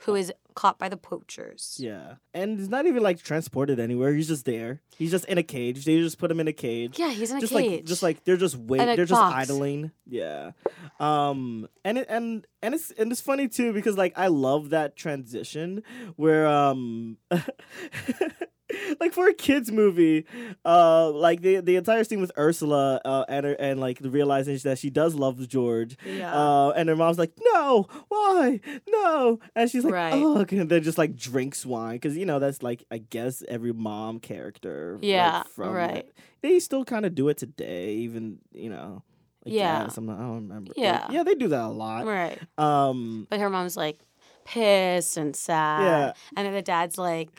who 0.00 0.14
is 0.14 0.32
caught 0.54 0.78
by 0.78 0.88
the 0.88 0.96
poachers. 0.96 1.76
Yeah. 1.78 2.14
And 2.34 2.58
he's 2.58 2.68
not 2.68 2.86
even 2.86 3.02
like 3.02 3.22
transported 3.22 3.78
anywhere. 3.78 4.12
He's 4.12 4.28
just 4.28 4.44
there. 4.44 4.80
He's 4.96 5.10
just 5.10 5.24
in 5.26 5.38
a 5.38 5.42
cage. 5.42 5.84
They 5.84 5.98
just 5.98 6.18
put 6.18 6.30
him 6.30 6.40
in 6.40 6.48
a 6.48 6.52
cage. 6.52 6.98
Yeah, 6.98 7.10
he's 7.10 7.30
in 7.30 7.36
a 7.36 7.40
just 7.40 7.52
cage. 7.52 7.70
Like, 7.70 7.84
just 7.84 8.02
like 8.02 8.24
they're 8.24 8.36
just 8.36 8.56
waiting. 8.56 8.96
They're 8.96 9.04
just 9.04 9.22
idling. 9.22 9.92
Yeah. 10.06 10.52
Um. 10.98 11.68
And 11.84 11.98
it 11.98 12.06
and 12.08 12.46
and 12.62 12.74
it's 12.74 12.90
and 12.92 13.12
it's 13.12 13.20
funny 13.20 13.48
too 13.48 13.72
because 13.72 13.96
like 13.96 14.14
I 14.16 14.28
love 14.28 14.70
that 14.70 14.96
transition 14.96 15.82
where 16.16 16.46
um. 16.46 17.18
like 19.00 19.12
for 19.12 19.28
a 19.28 19.34
kids 19.34 19.70
movie, 19.72 20.26
uh, 20.64 21.10
like 21.10 21.40
the 21.42 21.60
the 21.60 21.76
entire 21.76 22.04
scene 22.04 22.20
with 22.20 22.32
Ursula, 22.38 23.00
uh, 23.04 23.24
and 23.28 23.46
her, 23.46 23.52
and 23.54 23.80
like 23.80 23.98
the 24.00 24.10
realization 24.10 24.68
that 24.70 24.78
she 24.78 24.90
does 24.90 25.14
love 25.14 25.46
George, 25.48 25.96
Yeah. 26.04 26.34
uh, 26.34 26.70
and 26.76 26.88
her 26.88 26.96
mom's 26.96 27.18
like, 27.18 27.32
no, 27.54 27.86
why, 28.08 28.60
no, 28.88 29.38
and 29.54 29.70
she's 29.70 29.84
like, 29.84 29.94
Right. 29.94 30.12
oh, 30.14 30.44
and 30.50 30.68
then 30.68 30.82
just 30.82 30.98
like 30.98 31.16
drinks 31.16 31.64
wine 31.64 31.96
because 31.96 32.16
you 32.16 32.26
know 32.26 32.38
that's 32.38 32.62
like 32.62 32.84
I 32.90 32.98
guess 32.98 33.42
every 33.48 33.72
mom 33.72 34.20
character, 34.20 34.94
like, 34.96 35.04
Yeah, 35.04 35.42
from 35.54 35.72
right. 35.72 35.96
it. 35.98 36.14
They 36.42 36.60
still 36.60 36.84
kind 36.84 37.04
of 37.06 37.14
do 37.14 37.28
it 37.28 37.36
today, 37.38 37.94
even 37.94 38.38
you 38.52 38.70
know. 38.70 39.02
Yeah. 39.44 39.86
I 39.90 39.94
don't 39.94 40.34
remember. 40.34 40.70
Like, 40.76 40.76
Yeah. 40.76 41.06
yeah, 41.10 41.22
they 41.22 41.34
do 41.34 41.48
that 41.48 41.62
a 41.64 41.68
lot. 41.68 42.04
Right. 42.04 42.38
Um, 42.58 43.26
But 43.30 43.40
her 43.40 43.48
mom's 43.48 43.78
like 43.78 43.98
pissed 44.44 45.16
and 45.16 45.34
sad. 45.34 45.82
Yeah. 45.82 46.12
And 46.36 46.46
then 46.46 46.54
the 46.54 46.62
dad's 46.62 46.98
like, 46.98 47.30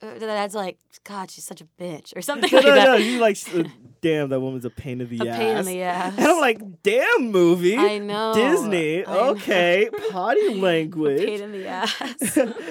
the 0.00 0.18
dad's 0.20 0.54
like, 0.54 0.78
God, 1.04 1.30
she's 1.30 1.44
such 1.44 1.60
a 1.60 1.66
bitch 1.80 2.16
or 2.16 2.22
something 2.22 2.48
no, 2.52 2.58
like 2.58 2.66
no, 2.66 2.74
that. 2.74 2.84
no. 2.86 2.94
You 2.96 3.18
like, 3.18 3.36
uh, 3.54 3.64
damn, 4.00 4.28
that 4.28 4.40
woman's 4.40 4.64
a 4.64 4.70
pain 4.70 5.00
in 5.00 5.08
the 5.08 5.26
A 5.26 5.30
ass. 5.30 5.36
pain 5.38 5.56
in 5.56 5.64
the 5.64 5.82
ass. 5.82 6.14
And 6.16 6.26
I'm 6.26 6.40
like, 6.40 6.82
damn, 6.82 7.30
movie. 7.32 7.76
I 7.76 7.98
know. 7.98 8.32
Disney. 8.34 9.04
I 9.06 9.12
know. 9.12 9.28
Okay, 9.30 9.88
potty 10.10 10.54
language. 10.60 11.24
Pain 11.24 11.42
in 11.42 11.52
the 11.52 11.66
ass. 11.66 12.00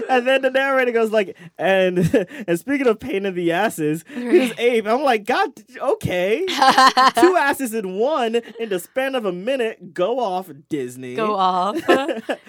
and 0.10 0.26
then 0.28 0.42
the 0.42 0.50
narrator 0.50 0.92
goes 0.92 1.12
like, 1.12 1.36
and 1.58 2.00
and 2.48 2.60
speaking 2.60 2.88
of 2.88 3.00
pain 3.00 3.26
in 3.26 3.36
the 3.36 3.52
asses, 3.52 4.06
here's 4.14 4.58
Ape. 4.58 4.88
I'm 4.88 5.04
like, 5.04 5.26
God, 5.26 5.50
okay, 5.82 6.46
two 6.48 7.36
asses 7.38 7.74
in 7.74 7.96
one 7.98 8.36
in 8.60 8.70
the 8.70 8.80
span 8.80 9.16
of 9.16 9.26
a 9.26 9.34
minute. 9.34 9.94
Go 9.94 10.20
off, 10.20 10.50
Disney. 10.70 11.16
Go 11.16 11.36
off. 11.36 11.78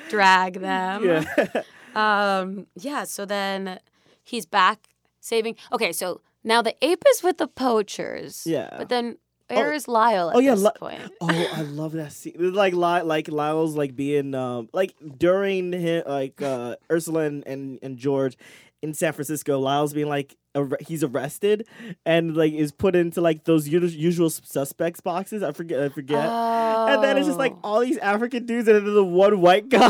Drag 0.09 0.61
them. 0.61 1.05
Yeah. 1.05 1.63
Um, 1.95 2.67
yeah, 2.77 3.05
so 3.05 3.25
then 3.25 3.81
he's 4.29 4.47
back 4.47 4.89
saving. 5.21 5.57
Okay, 5.73 5.93
so 5.93 6.21
now 6.45 6.63
the 6.63 6.75
ape 6.85 7.03
is 7.11 7.23
with 7.23 7.39
the 7.39 7.49
poachers. 7.49 8.47
Yeah. 8.47 8.75
But 8.77 8.89
then 8.89 9.19
where's 9.49 9.89
Lyle 9.89 10.31
at 10.31 10.37
oh 10.37 10.39
yeah, 10.41 10.55
this 10.55 10.65
Li- 10.65 10.71
point? 10.79 11.01
oh 11.21 11.51
I 11.55 11.63
love 11.63 11.93
that 11.93 12.13
scene. 12.13 12.35
Like 12.55 12.75
Lyle, 12.75 13.05
like 13.05 13.29
Lyle's 13.29 13.77
like 13.77 13.97
being 13.97 14.35
um 14.35 14.69
like 14.73 14.95
during 15.17 15.73
him 15.73 16.03
like 16.07 16.41
uh 16.43 16.77
Ursula 16.91 17.23
and, 17.23 17.47
and 17.47 17.79
and 17.83 17.97
George 17.97 18.37
in 18.83 18.95
San 18.95 19.13
Francisco. 19.13 19.59
Lyle's 19.59 19.93
being 19.93 20.09
like 20.09 20.37
ar- 20.55 20.79
he's 20.87 21.03
arrested 21.03 21.67
and 22.07 22.37
like 22.37 22.53
is 22.53 22.73
put 22.73 22.95
into 22.95 23.21
like 23.21 23.45
those 23.45 23.69
usual, 23.69 23.91
usual 23.91 24.31
suspects 24.31 25.01
boxes. 25.01 25.43
I 25.43 25.53
forget 25.53 25.83
I 25.83 25.89
forget. 25.89 26.25
And 26.29 27.03
then 27.03 27.17
it's 27.17 27.27
just 27.27 27.39
like 27.39 27.53
oh. 27.57 27.61
all 27.65 27.81
these 27.81 27.99
African 27.99 28.47
dudes 28.47 28.69
and 28.69 28.87
then 28.87 28.95
the 28.95 29.05
one 29.05 29.41
white 29.41 29.69
guy. 29.69 29.89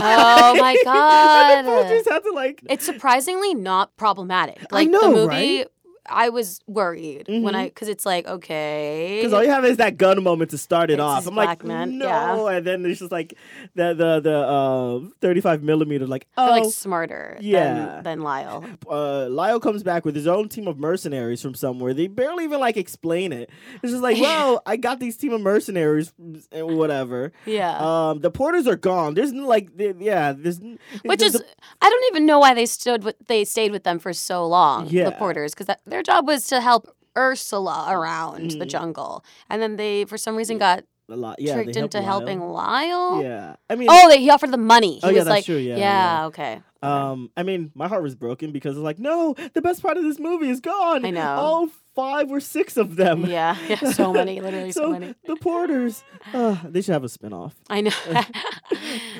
Oh 0.51 0.57
my 0.57 0.70
and 0.74 0.84
god. 0.84 1.64
the 1.64 1.70
poachers 1.70 2.09
have 2.09 2.22
to 2.24 2.32
like 2.32 2.62
It's 2.68 2.84
surprisingly 2.84 3.55
not 3.55 3.97
problematic. 3.97 4.59
I 4.72 4.74
Like 4.74 4.86
the 4.86 4.93
know, 4.93 5.12
movie 5.12 5.26
right? 5.26 5.66
I 6.11 6.29
was 6.31 6.61
worried 6.67 7.27
when 7.29 7.43
Mhm. 7.43 7.55
I 7.55 7.65
because 7.67 7.89
it's 7.89 8.07
like 8.07 8.27
okay 8.27 9.19
Because 9.21 9.33
all 9.33 9.43
you 9.45 9.51
have 9.51 9.65
is 9.65 9.77
that 9.79 9.97
gun 9.99 10.23
moment 10.23 10.51
to 10.51 10.59
start 10.59 10.91
it 10.91 10.95
It's 10.95 11.03
off. 11.03 11.27
I'm 11.27 11.35
like, 11.35 11.65
man, 11.65 11.99
no, 11.99 12.07
yeah. 12.07 12.57
and 12.57 12.67
then 12.67 12.85
it's 12.87 13.01
just 13.01 13.13
like 13.13 13.35
the 13.75 13.95
the 13.95 14.21
the 14.21 14.37
uh, 14.37 15.01
35 15.21 15.63
millimeter. 15.63 16.07
Like, 16.07 16.27
oh, 16.37 16.51
like 16.51 16.65
smarter 16.73 17.37
yeah. 17.41 17.75
than, 17.75 18.05
than 18.05 18.21
Lyle. 18.21 18.65
uh, 18.91 19.29
Lyle 19.29 19.61
comes 19.61 19.83
back 19.83 20.05
with 20.05 20.15
his 20.15 20.27
own 20.27 20.49
team 20.49 20.67
of 20.69 20.79
mercenaries 20.79 21.43
from 21.43 21.55
somewhere. 21.55 21.95
They 21.95 22.07
barely 22.07 22.45
even 22.45 22.61
like 22.61 22.77
explain 22.77 23.33
it. 23.33 23.51
It's 23.83 23.93
just 23.93 24.03
like, 24.03 24.19
well, 24.21 24.63
I 24.67 24.77
got 24.77 25.01
these 25.01 25.17
team 25.17 25.33
of 25.33 25.41
mercenaries, 25.41 26.13
and 26.53 26.77
whatever. 26.79 27.33
Yeah. 27.47 27.77
Um, 27.79 28.21
the 28.21 28.31
porters 28.31 28.67
are 28.67 28.77
gone. 28.77 29.15
There's 29.15 29.33
like, 29.33 29.71
yeah, 29.77 30.33
there's 30.33 30.61
Which 31.05 31.21
there's 31.21 31.35
is, 31.37 31.43
I 31.83 31.89
don't 31.91 32.05
even 32.13 32.27
know 32.27 32.39
why 32.39 32.55
they 32.55 32.67
stood 32.67 33.05
with 33.05 33.17
they 33.27 33.45
stayed 33.45 33.73
with 33.73 33.85
them 33.85 33.99
for 33.99 34.13
so 34.13 34.47
long. 34.47 34.89
Yeah. 34.89 35.05
The 35.05 35.13
porters, 35.13 35.55
because 35.55 35.67
their 35.99 36.14
job 36.14 36.26
was 36.26 36.46
to 36.46 36.61
help 36.61 36.94
Ursula 37.16 37.86
around 37.90 38.53
the 38.53 38.64
Mhm. 38.64 38.68
jungle, 38.68 39.24
and 39.51 39.61
then 39.61 39.76
they, 39.76 40.05
for 40.05 40.16
some 40.16 40.36
reason, 40.36 40.59
got 40.59 40.84
a 41.11 41.16
lot. 41.16 41.40
Yeah, 41.40 41.55
tricked 41.55 41.74
into 41.76 42.01
helping 42.03 42.40
Lyle. 42.40 43.14
Lyle. 43.16 43.22
Yeah, 43.22 43.57
I 43.68 43.74
mean, 43.74 43.88
Oh, 43.90 44.09
they, 44.09 44.20
he 44.20 44.30
offered 44.30 44.53
the 44.53 44.57
money. 44.59 44.94
He 44.94 45.01
Oh, 45.03 45.09
yeah, 45.09 45.16
was 45.16 45.24
that's 45.24 45.34
like, 45.38 45.44
true, 45.44 45.57
yeah, 45.57 45.76
yeah, 45.76 46.20
yeah. 46.20 46.26
okay. 46.26 46.62
Um, 46.80 47.30
I 47.36 47.42
mean, 47.42 47.72
my 47.74 47.88
heart 47.88 48.05
was 48.05 48.14
broken 48.14 48.53
because 48.53 48.76
it's 48.76 48.84
like, 48.84 49.01
no, 49.01 49.34
the 49.55 49.61
best 49.62 49.82
part 49.82 49.96
of 49.96 50.05
this 50.05 50.20
movie 50.20 50.49
is 50.49 50.61
gone. 50.61 51.05
I 51.05 51.11
know. 51.11 51.34
All 51.34 51.68
five 51.99 52.30
or 52.30 52.38
six 52.38 52.76
of 52.76 52.94
them. 52.94 53.26
Yeah, 53.26 53.57
yeah, 53.68 53.90
so 53.90 54.12
many, 54.12 54.40
literally 54.40 54.70
so, 54.70 54.90
many. 54.92 55.16
The 55.26 55.34
porters, 55.34 56.05
uh, 56.32 56.57
they 56.64 56.80
should 56.80 56.92
have 56.92 57.03
a 57.03 57.09
spinoff. 57.09 57.55
I 57.68 57.80
know. 57.80 57.90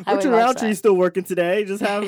I 0.07 0.15
Richard 0.15 0.31
Roundtree's 0.31 0.79
still 0.79 0.95
working 0.95 1.25
today. 1.25 1.65
Just 1.65 1.83
have 1.83 2.05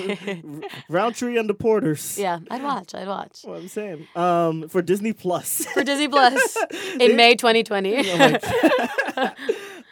Roundtree 0.88 1.38
and 1.38 1.48
the 1.48 1.54
Porters. 1.54 2.16
Yeah, 2.16 2.38
I'd 2.52 2.62
watch. 2.62 2.94
I'd 2.94 3.08
watch 3.08 3.40
What 3.42 3.56
I'm 3.58 3.66
saying. 3.66 4.06
Um, 4.14 4.68
for 4.68 4.80
Disney 4.80 5.12
Plus. 5.12 5.64
for 5.74 5.82
Disney 5.82 6.06
Plus 6.06 6.56
They- 6.96 7.10
in 7.10 7.16
May 7.16 7.34
2020. 7.34 8.04
Oh 8.06 9.30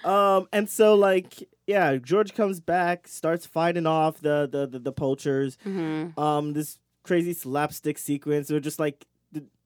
um, 0.04 0.48
and 0.52 0.70
so 0.70 0.94
like, 0.94 1.48
yeah, 1.66 1.96
George 1.96 2.34
comes 2.34 2.60
back, 2.60 3.08
starts 3.08 3.46
fighting 3.46 3.86
off 3.86 4.20
the 4.20 4.48
the 4.50 4.68
the, 4.68 4.78
the 4.78 4.92
poachers. 4.92 5.58
Mhm. 5.66 6.16
Um, 6.16 6.52
this 6.52 6.78
crazy 7.02 7.32
slapstick 7.32 7.98
sequence. 7.98 8.46
They're 8.46 8.60
just 8.60 8.78
like. 8.78 9.06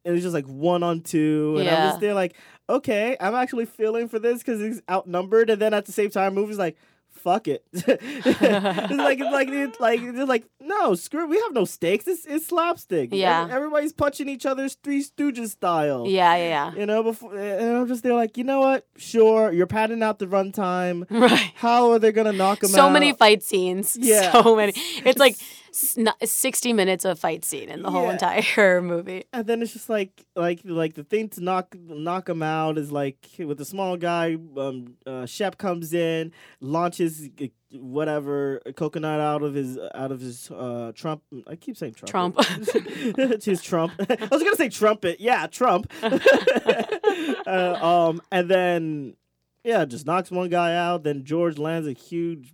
It 0.05 0.11
was 0.11 0.23
just 0.23 0.35
like 0.35 0.47
one 0.47 0.83
on 0.83 1.01
two, 1.01 1.57
and 1.59 1.69
I'm 1.69 1.89
just 1.91 2.01
there 2.01 2.15
like, 2.15 2.35
okay, 2.69 3.17
I'm 3.21 3.35
actually 3.35 3.67
feeling 3.67 4.09
for 4.09 4.19
this 4.19 4.39
because 4.39 4.61
he's 4.61 4.83
outnumbered, 4.91 5.49
and 5.51 5.61
then 5.63 5.75
at 5.75 5.87
the 5.87 5.93
same 5.93 6.11
time, 6.11 6.35
movie's 6.35 6.59
like, 6.59 6.77
fuck 7.11 7.47
it, 7.47 7.65
it's 7.73 7.87
like 7.87 9.21
it's 9.21 9.31
like 9.31 9.49
it's 9.49 9.79
like 9.81 10.01
it's 10.03 10.29
like 10.29 10.45
no, 10.61 10.95
screw, 10.95 11.23
it, 11.25 11.29
we 11.29 11.37
have 11.41 11.53
no 11.53 11.65
stakes. 11.65 12.07
It's 12.09 12.25
it's 12.27 12.47
slapstick. 12.47 13.11
Yeah. 13.13 13.43
Every- 13.43 13.55
everybody's 13.55 13.93
punching 13.93 14.29
each 14.29 14.45
other's 14.47 14.75
Three 14.83 15.05
Stooges 15.05 15.51
style. 15.51 16.07
yeah, 16.09 16.35
yeah, 16.37 16.49
yeah. 16.49 16.75
You 16.81 16.87
know, 16.87 17.03
before 17.05 17.37
and 17.37 17.77
I'm 17.77 17.87
just 17.87 18.03
there 18.03 18.15
like, 18.15 18.37
you 18.37 18.45
know 18.45 18.61
what? 18.61 18.87
Sure, 18.97 19.53
you're 19.53 19.67
padding 19.69 20.03
out 20.03 20.19
the 20.19 20.27
runtime. 20.27 21.07
Right. 21.11 21.53
How 21.55 21.93
are 21.93 21.99
they 22.01 22.11
gonna 22.11 22.33
knock 22.33 22.63
him 22.65 22.71
out? 22.71 22.75
So 22.75 22.91
many 22.91 23.13
fight 23.13 23.43
scenes. 23.45 23.97
Yeah. 24.01 24.33
So 24.33 24.57
many. 24.57 24.73
It's 25.05 25.19
like 25.21 25.37
60 25.73 26.73
minutes 26.73 27.05
of 27.05 27.19
fight 27.19 27.45
scene 27.45 27.69
in 27.69 27.83
the 27.83 27.91
whole 27.91 28.11
entire 28.11 28.83
movie. 28.83 29.25
And 29.33 29.47
then 29.47 29.63
it's 29.63 29.73
just 29.73 29.89
like, 29.89 30.25
like, 30.37 30.61
like 30.65 30.95
the 30.95 31.05
thing 31.05 31.29
to 31.31 31.41
knock 31.43 31.75
knock 31.79 32.29
him 32.29 32.43
out 32.43 32.79
is 32.79 32.93
like 32.93 33.17
with 33.39 33.59
the 33.59 33.65
small 33.65 33.97
guy. 33.97 34.37
Um, 34.57 34.97
uh, 35.07 35.27
Shep 35.27 35.59
comes 35.59 35.95
in, 35.95 36.33
launches 36.61 37.29
uh, 37.41 37.47
whatever 37.73 38.61
coconut 38.77 39.19
out 39.21 39.43
of 39.43 39.55
his 39.55 39.79
out 39.95 40.13
of 40.13 40.21
his 40.21 40.51
uh 40.51 40.93
trump. 40.95 41.23
I 41.47 41.57
keep 41.57 41.77
saying 41.77 41.95
Trump. 41.95 42.37
it's 42.39 43.45
his 43.47 43.63
Trump. 43.63 43.93
I 43.99 44.29
was 44.31 44.43
gonna 44.43 44.57
say 44.57 44.69
trumpet. 44.69 45.21
Yeah, 45.21 45.47
Trump. 45.47 45.91
uh, 46.03 47.79
um, 47.81 48.21
and 48.31 48.49
then 48.51 49.17
yeah, 49.65 49.85
just 49.85 50.07
knocks 50.07 50.31
one 50.31 50.49
guy 50.51 50.75
out. 50.77 51.05
Then 51.05 51.25
George 51.25 51.57
lands 51.59 51.87
a 51.89 51.93
huge 51.93 52.53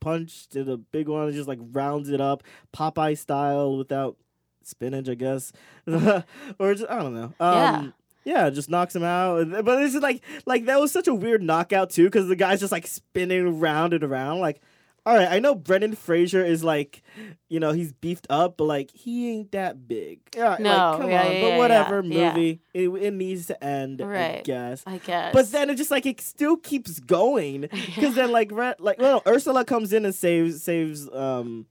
punch 0.00 0.48
to 0.48 0.64
the 0.64 0.78
big 0.78 1.08
one 1.08 1.26
and 1.26 1.34
just 1.34 1.48
like 1.48 1.58
rounds 1.72 2.08
it 2.08 2.20
up 2.20 2.42
Popeye 2.74 3.16
style 3.16 3.76
without 3.76 4.16
spinach, 4.62 5.08
I 5.08 5.14
guess, 5.14 5.52
or 5.86 6.74
just 6.74 6.90
I 6.90 7.02
don't 7.02 7.14
know. 7.14 7.32
Yeah. 7.40 7.72
Um, 7.72 7.94
yeah, 8.24 8.50
just 8.50 8.68
knocks 8.68 8.94
him 8.94 9.02
out. 9.02 9.64
But 9.64 9.82
it's 9.82 9.92
just 9.92 10.02
like 10.02 10.22
like 10.46 10.66
that 10.66 10.80
was 10.80 10.92
such 10.92 11.08
a 11.08 11.14
weird 11.14 11.42
knockout 11.42 11.90
too, 11.90 12.04
because 12.04 12.28
the 12.28 12.36
guy's 12.36 12.60
just 12.60 12.72
like 12.72 12.86
spinning 12.86 13.60
round 13.60 13.94
and 13.94 14.04
around. 14.04 14.40
Like, 14.40 14.60
all 15.06 15.14
right, 15.16 15.28
I 15.30 15.38
know 15.38 15.54
Brendan 15.54 15.94
Fraser 15.94 16.44
is 16.44 16.62
like, 16.62 17.02
you 17.48 17.58
know, 17.58 17.72
he's 17.72 17.92
beefed 17.92 18.26
up, 18.30 18.56
but 18.58 18.64
like 18.64 18.90
he 18.92 19.30
ain't 19.30 19.52
that 19.52 19.88
big. 19.88 20.20
Yeah, 20.36 20.56
No, 20.60 20.70
like, 20.92 21.00
come 21.00 21.10
yeah, 21.10 21.22
on. 21.26 21.32
yeah, 21.32 21.40
but 21.50 21.58
whatever, 21.58 22.02
movie. 22.02 22.60
It, 22.74 22.88
it 22.88 23.12
needs 23.14 23.46
to 23.46 23.64
end. 23.64 24.02
I 24.02 24.04
Right. 24.04 24.44
guess. 24.44 24.82
I 24.86 24.98
guess. 24.98 25.32
But 25.32 25.50
then 25.52 25.70
it 25.70 25.76
just 25.76 25.90
like 25.90 26.06
it 26.06 26.20
still 26.20 26.56
keeps 26.56 27.00
going 27.00 27.62
because 27.70 28.14
then 28.14 28.30
like 28.30 28.52
like 28.52 28.98
well 28.98 29.22
Ursula 29.26 29.64
comes 29.64 29.92
in 29.92 30.04
and 30.04 30.14
saves 30.14 30.62
saves 30.62 31.08
um 31.10 31.66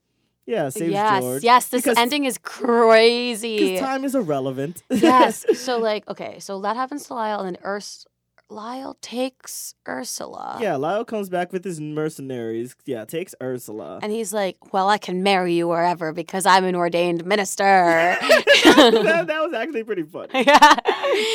yeah 0.46 0.68
saves 0.68 0.90
yes, 0.92 1.22
George. 1.22 1.42
yes, 1.44 1.68
this 1.68 1.82
because, 1.82 1.98
ending 1.98 2.24
is 2.24 2.36
crazy. 2.38 3.58
because 3.58 3.80
time 3.80 4.04
is 4.04 4.14
irrelevant. 4.14 4.82
yes. 4.90 5.44
So 5.54 5.78
like, 5.78 6.08
okay, 6.08 6.38
so 6.40 6.60
that 6.62 6.74
happens 6.76 7.06
to 7.06 7.14
Lyle, 7.14 7.40
and 7.40 7.54
then 7.56 7.62
Urs- 7.64 8.06
Lyle 8.50 8.96
takes 9.00 9.74
Ursula. 9.88 10.58
yeah, 10.60 10.76
Lyle 10.76 11.04
comes 11.04 11.28
back 11.28 11.52
with 11.52 11.64
his 11.64 11.80
mercenaries. 11.80 12.74
Yeah, 12.84 13.04
takes 13.04 13.34
Ursula. 13.40 14.00
And 14.02 14.10
he's 14.12 14.32
like, 14.32 14.72
"Well, 14.72 14.88
I 14.88 14.98
can 14.98 15.22
marry 15.22 15.54
you 15.54 15.68
wherever 15.68 16.12
because 16.12 16.46
I'm 16.46 16.64
an 16.64 16.74
ordained 16.74 17.24
minister." 17.24 17.64
that, 18.24 19.24
that 19.28 19.42
was 19.42 19.54
actually 19.54 19.84
pretty 19.84 20.02
funny. 20.02 20.30
yeah. 20.46 20.76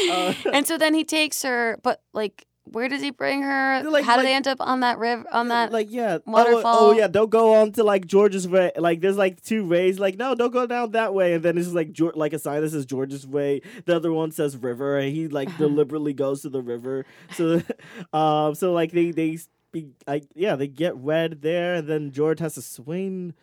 Uh, 0.09 0.33
and 0.53 0.65
so 0.65 0.77
then 0.77 0.93
he 0.93 1.03
takes 1.03 1.41
her, 1.43 1.77
but 1.83 2.01
like, 2.13 2.45
where 2.65 2.89
does 2.89 3.01
he 3.01 3.11
bring 3.11 3.43
her? 3.43 3.83
Like- 3.83 4.05
How 4.05 4.13
do 4.13 4.17
like- 4.17 4.25
they 4.27 4.33
end 4.33 4.47
up 4.47 4.59
on 4.59 4.79
that 4.81 4.97
river? 4.97 5.25
On 5.31 5.47
that 5.49 5.71
like 5.71 5.87
yeah, 5.91 6.17
oh, 6.25 6.31
waterfall? 6.31 6.77
Oh, 6.79 6.91
yeah, 6.91 7.07
don't 7.07 7.29
go 7.29 7.55
on 7.55 7.71
to 7.73 7.83
like 7.83 8.05
George's 8.07 8.47
way. 8.47 8.71
Like 8.75 9.01
there's 9.01 9.17
like 9.17 9.41
two 9.41 9.67
ways. 9.67 9.99
Like 9.99 10.17
no, 10.17 10.35
don't 10.35 10.51
go 10.51 10.65
down 10.65 10.91
that 10.91 11.13
way. 11.13 11.33
And 11.33 11.43
then 11.43 11.57
it's 11.57 11.69
like 11.69 11.93
Geor- 11.93 12.15
like 12.15 12.33
a 12.33 12.39
sign 12.39 12.61
that 12.61 12.71
says 12.71 12.85
George's 12.85 13.25
way. 13.27 13.61
The 13.85 13.95
other 13.95 14.11
one 14.11 14.31
says 14.31 14.57
river, 14.57 14.97
and 14.97 15.13
he 15.13 15.27
like 15.27 15.55
deliberately 15.59 16.13
goes 16.13 16.41
to 16.41 16.49
the 16.49 16.61
river. 16.61 17.05
So, 17.31 17.61
um, 18.13 18.55
so 18.55 18.73
like 18.73 18.91
they 18.91 19.11
they 19.11 19.37
be 19.71 19.89
like 20.07 20.25
yeah 20.33 20.55
they 20.55 20.67
get 20.67 20.97
wed 20.97 21.41
there, 21.41 21.75
and 21.75 21.87
then 21.87 22.11
George 22.11 22.39
has 22.39 22.55
to 22.55 22.61
swing. 22.61 23.33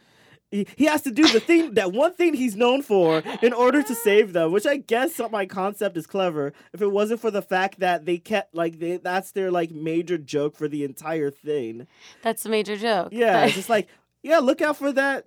He, 0.53 0.67
he 0.77 0.85
has 0.85 1.03
to 1.03 1.11
do 1.11 1.27
the 1.27 1.41
thing 1.41 1.75
that 1.75 1.93
one 1.93 2.13
thing 2.13 2.35
he's 2.35 2.55
known 2.55 2.83
for 2.83 3.23
in 3.41 3.53
order 3.53 3.83
to 3.83 3.95
save 3.95 4.33
them, 4.35 4.53
which 4.53 4.67
I 4.67 4.77
guess 4.77 5.19
my 5.31 5.47
concept 5.47 5.97
is 5.97 6.07
clever. 6.07 6.53
If 6.75 6.81
it 6.83 6.93
wasn't 6.93 7.21
for 7.21 7.31
the 7.31 7.43
fact 7.43 7.81
that 7.81 8.05
they 8.05 8.19
kept 8.19 8.55
like 8.55 8.79
they, 8.79 8.99
that's 8.99 9.33
their 9.33 9.51
like 9.51 9.71
major 9.73 10.19
joke 10.19 10.55
for 10.55 10.69
the 10.69 10.85
entire 10.85 11.31
thing. 11.31 11.87
That's 12.23 12.43
the 12.45 12.51
major 12.51 12.77
joke. 12.77 13.09
Yeah, 13.13 13.47
it's 13.47 13.55
just 13.55 13.69
like, 13.71 13.89
yeah, 14.23 14.39
look 14.39 14.61
out 14.61 14.77
for 14.77 14.93
that. 14.93 15.25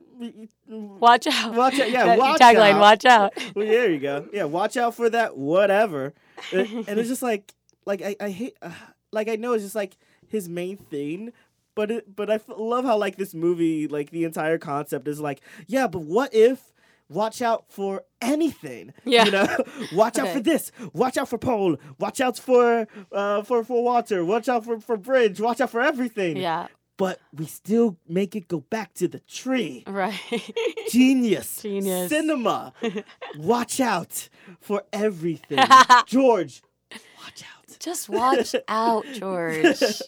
watch 0.68 1.28
out. 1.28 1.54
Watch 1.56 1.80
out. 1.80 1.90
Yeah, 1.92 2.06
That 2.06 2.20
watch 2.20 2.40
tagline, 2.40 2.74
out. 2.74 2.82
watch 2.82 3.06
out. 3.06 3.34
Well, 3.56 3.66
there 3.66 3.92
you 3.92 4.00
go. 4.00 4.28
Yeah, 4.32 4.44
watch 4.46 4.78
out 4.78 4.96
for 4.96 5.10
that 5.10 5.36
whatever. 5.36 6.14
and 6.54 6.88
and 6.88 7.00
it's 7.00 7.10
just 7.10 7.22
like, 7.22 7.54
like 7.86 8.02
I, 8.02 8.16
I 8.20 8.30
hate, 8.30 8.56
uh, 8.62 8.72
like 9.12 9.28
I 9.28 9.36
know 9.36 9.54
it's 9.54 9.64
just 9.64 9.76
like 9.76 9.98
his 10.28 10.48
main 10.48 10.78
thing. 10.78 11.32
But 11.76 11.92
it, 11.92 12.16
but 12.16 12.30
I 12.30 12.36
f- 12.36 12.44
love 12.58 12.86
how 12.86 12.98
like 12.98 13.18
this 13.18 13.34
movie, 13.34 13.88
like 13.88 14.10
the 14.12 14.24
entire 14.24 14.58
concept 14.58 15.08
is 15.08 15.20
like, 15.20 15.42
yeah, 15.68 15.88
but 15.88 16.00
what 16.04 16.34
if? 16.34 16.72
Watch 17.08 17.40
out 17.44 17.66
for 17.70 18.02
anything. 18.20 18.92
Yeah. 19.04 19.26
You 19.26 19.32
know, 19.32 19.58
watch 19.94 20.18
out 20.18 20.30
for 20.30 20.40
this. 20.40 20.72
Watch 20.94 21.18
out 21.18 21.30
for 21.30 21.38
pole. 21.38 21.78
Watch 22.00 22.20
out 22.20 22.40
for 22.40 22.88
uh 23.12 23.44
for 23.44 23.64
for 23.64 23.84
water. 23.84 24.26
Watch 24.26 24.50
out 24.50 24.66
for 24.66 24.80
for 24.80 24.98
bridge. 24.98 25.40
Watch 25.40 25.62
out 25.62 25.70
for 25.70 25.82
everything 25.82 26.38
Yeah. 26.38 26.66
but 26.98 27.20
we 27.32 27.46
still 27.46 27.98
make 28.10 28.36
it 28.36 28.48
go 28.48 28.62
back 28.62 28.96
to 28.96 29.08
the 29.08 29.20
tree. 29.20 29.84
Right. 29.86 30.20
Genius. 30.90 31.62
Genius. 31.62 32.10
Cinema. 32.10 32.74
Watch 33.38 33.80
out 33.80 34.30
for 34.60 34.82
everything. 34.92 35.60
George, 36.08 36.62
watch 36.92 37.44
out. 37.44 37.55
Just 37.86 38.10
watch 38.10 38.56
out, 38.68 39.06
George. 39.14 39.64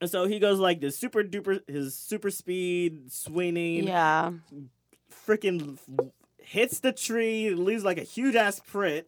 And 0.00 0.10
so 0.10 0.26
he 0.26 0.38
goes 0.38 0.58
like 0.58 0.80
this 0.80 0.96
super 0.98 1.22
duper, 1.24 1.60
his 1.68 1.96
super 1.96 2.30
speed 2.30 3.10
swinging, 3.10 3.86
yeah. 3.88 4.32
freaking 5.26 5.78
hits 6.38 6.80
the 6.80 6.92
tree, 6.92 7.50
leaves 7.50 7.84
like 7.84 7.98
a 7.98 8.02
huge 8.02 8.34
ass 8.34 8.60
print, 8.60 9.06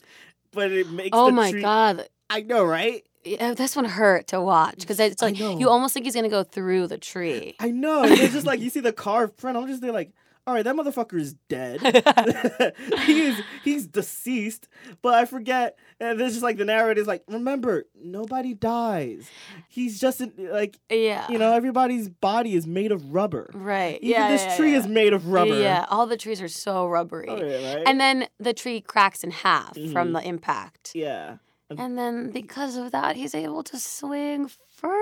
but 0.53 0.73
it 0.73 0.91
makes 0.91 1.11
Oh 1.13 1.31
my 1.31 1.51
tree- 1.51 1.63
god. 1.63 2.09
I 2.31 2.43
know, 2.43 2.65
right? 2.65 3.05
Yeah, 3.25 3.51
oh, 3.51 3.55
this 3.55 3.77
one 3.77 3.85
hurt 3.85 4.29
to 4.29 4.41
watch 4.41 4.79
because 4.79 4.99
it's 5.01 5.21
like 5.23 5.39
you 5.39 5.69
almost 5.69 5.93
think 5.95 6.07
he's 6.07 6.15
gonna 6.15 6.29
go 6.29 6.43
through 6.45 6.87
the 6.87 6.99
tree. 6.99 7.55
I 7.61 7.71
know. 7.71 8.05
And 8.05 8.13
it's 8.13 8.33
just 8.33 8.47
like 8.47 8.61
you 8.61 8.71
see 8.71 8.81
the 8.81 8.93
carved 8.93 9.37
print. 9.37 9.57
I'm 9.57 9.67
just 9.67 9.81
there 9.83 9.93
like, 9.93 10.13
all 10.47 10.55
right, 10.55 10.63
that 10.65 10.77
motherfucker 10.77 11.19
is 11.19 11.35
dead. 11.49 11.81
he 13.07 13.23
is 13.23 13.41
he's 13.65 13.87
deceased. 13.87 14.69
But 15.03 15.15
I 15.15 15.25
forget. 15.25 15.77
And 15.99 16.21
this 16.21 16.37
is 16.37 16.43
like 16.43 16.57
the 16.57 16.65
narrator 16.65 17.01
is 17.01 17.07
like, 17.07 17.25
remember, 17.27 17.85
nobody 18.01 18.55
dies. 18.55 19.29
He's 19.69 19.99
just 19.99 20.23
like 20.39 20.79
Yeah. 20.91 21.27
you 21.29 21.39
know, 21.39 21.53
everybody's 21.53 22.09
body 22.09 22.55
is 22.55 22.67
made 22.67 22.93
of 22.93 23.13
rubber. 23.15 23.51
Right. 23.55 23.99
Even 24.03 24.09
yeah. 24.11 24.29
this 24.31 24.43
yeah, 24.45 24.57
tree 24.57 24.73
yeah. 24.73 24.79
is 24.79 24.87
made 24.87 25.13
of 25.13 25.29
rubber. 25.29 25.59
Yeah. 25.59 25.87
All 25.89 26.07
the 26.07 26.17
trees 26.17 26.41
are 26.41 26.49
so 26.49 26.87
rubbery. 26.87 27.29
Oh, 27.29 27.37
yeah, 27.43 27.75
right? 27.77 27.85
And 27.87 27.99
then 27.99 28.29
the 28.39 28.53
tree 28.53 28.81
cracks 28.81 29.25
in 29.25 29.31
half 29.31 29.75
from 29.75 30.11
Mhm. 30.11 30.21
the 30.21 30.29
impact. 30.29 30.93
Yeah. 30.95 31.39
And 31.71 31.99
then 31.99 32.31
because 32.31 32.77
of 32.77 32.93
that, 32.93 33.17
he's 33.17 33.35
able 33.35 33.65
to 33.65 33.79
swing 33.79 34.49
further. 34.77 34.95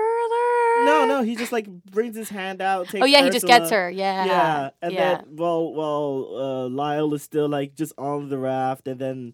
No, 0.83 1.05
no, 1.05 1.21
he 1.23 1.35
just 1.35 1.51
like 1.51 1.67
brings 1.67 2.15
his 2.15 2.29
hand 2.29 2.61
out. 2.61 2.89
Takes 2.89 3.01
Oh 3.01 3.05
yeah, 3.05 3.23
he 3.23 3.29
just 3.29 3.45
gets 3.47 3.69
her. 3.71 3.89
Yeah. 3.89 4.25
Yeah, 4.25 4.69
and 4.81 4.91
yeah. 4.93 5.15
then 5.17 5.35
while 5.37 5.73
while 5.73 6.27
uh, 6.35 6.67
Lyle 6.69 7.13
is 7.13 7.23
still 7.23 7.47
like 7.47 7.75
just 7.75 7.93
on 7.97 8.29
the 8.29 8.37
raft, 8.37 8.87
and 8.87 8.99
then 8.99 9.33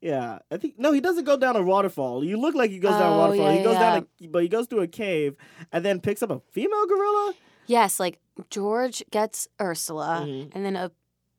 yeah, 0.00 0.40
I 0.50 0.56
think 0.58 0.78
no, 0.78 0.92
he 0.92 1.00
doesn't 1.00 1.24
go 1.24 1.36
down 1.36 1.56
a 1.56 1.62
waterfall. 1.62 2.24
You 2.24 2.36
look 2.36 2.54
like 2.54 2.70
he 2.70 2.78
goes 2.78 2.92
down 2.92 3.12
a 3.12 3.14
Oh, 3.14 3.18
waterfall. 3.18 3.46
yeah, 3.52 3.56
he 3.58 3.64
goes 3.64 3.74
yeah. 3.74 3.94
down, 3.94 4.06
a, 4.22 4.26
but 4.28 4.42
he 4.42 4.48
goes 4.48 4.66
through 4.66 4.80
a 4.82 4.86
cave, 4.88 5.36
and 5.72 5.84
then 5.84 6.00
picks 6.00 6.22
up 6.22 6.30
a 6.30 6.40
female 6.50 6.86
gorilla. 6.86 7.34
Yes, 7.66 7.98
like 7.98 8.18
George 8.50 9.02
gets 9.10 9.48
Ursula, 9.60 10.24
Mhm. 10.26 10.50
and 10.54 10.64
then 10.64 10.76
a 10.76 10.90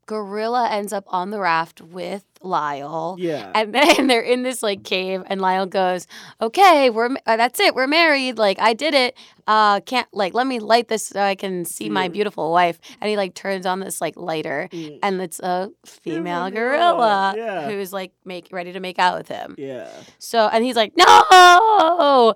gorilla 0.07 0.69
ends 0.69 0.93
up 0.93 1.03
on 1.07 1.29
the 1.31 1.39
raft 1.39 1.81
with 1.81 2.25
Lyle. 2.45 3.15
Yeah, 3.19 3.51
And 3.55 3.73
then 3.73 4.07
they're 4.07 4.21
in 4.21 4.43
this 4.43 4.61
like 4.63 4.83
cave, 4.83 5.23
and 5.27 5.41
Lyle 5.41 5.65
goes, 5.65 6.07
"Okay, 6.41 6.89
we're 6.89 7.09
uh, 7.25 7.35
that's 7.37 7.59
it. 7.59 7.75
We're 7.75 7.87
married. 7.87 8.37
Like 8.37 8.59
I 8.59 8.73
did 8.73 8.93
it. 8.93 9.17
Uh, 9.47 9.79
can't 9.81 10.07
like 10.11 10.33
let 10.33 10.47
me 10.47 10.59
light 10.59 10.87
this 10.87 11.05
so 11.07 11.19
I 11.21 11.35
can 11.35 11.65
see 11.65 11.89
my 11.89 12.07
beautiful 12.07 12.51
wife." 12.51 12.79
And 13.01 13.09
he 13.09 13.17
like 13.17 13.33
turns 13.33 13.65
on 13.65 13.79
this 13.79 13.99
like 14.01 14.15
lighter, 14.15 14.69
Mm. 14.71 14.99
and 15.03 15.21
it's 15.21 15.39
a 15.39 15.71
female 15.85 16.49
gorilla, 16.51 17.33
yeah. 17.37 17.69
who's 17.69 17.91
like 17.93 18.11
make 18.25 18.49
ready 18.51 18.71
to 18.73 18.79
make 18.79 18.99
out 18.99 19.17
with 19.17 19.27
him. 19.27 19.55
yeah. 19.57 19.89
So 20.19 20.47
and 20.51 20.63
he's 20.63 20.75
like, 20.75 20.93
"No," 20.97 22.33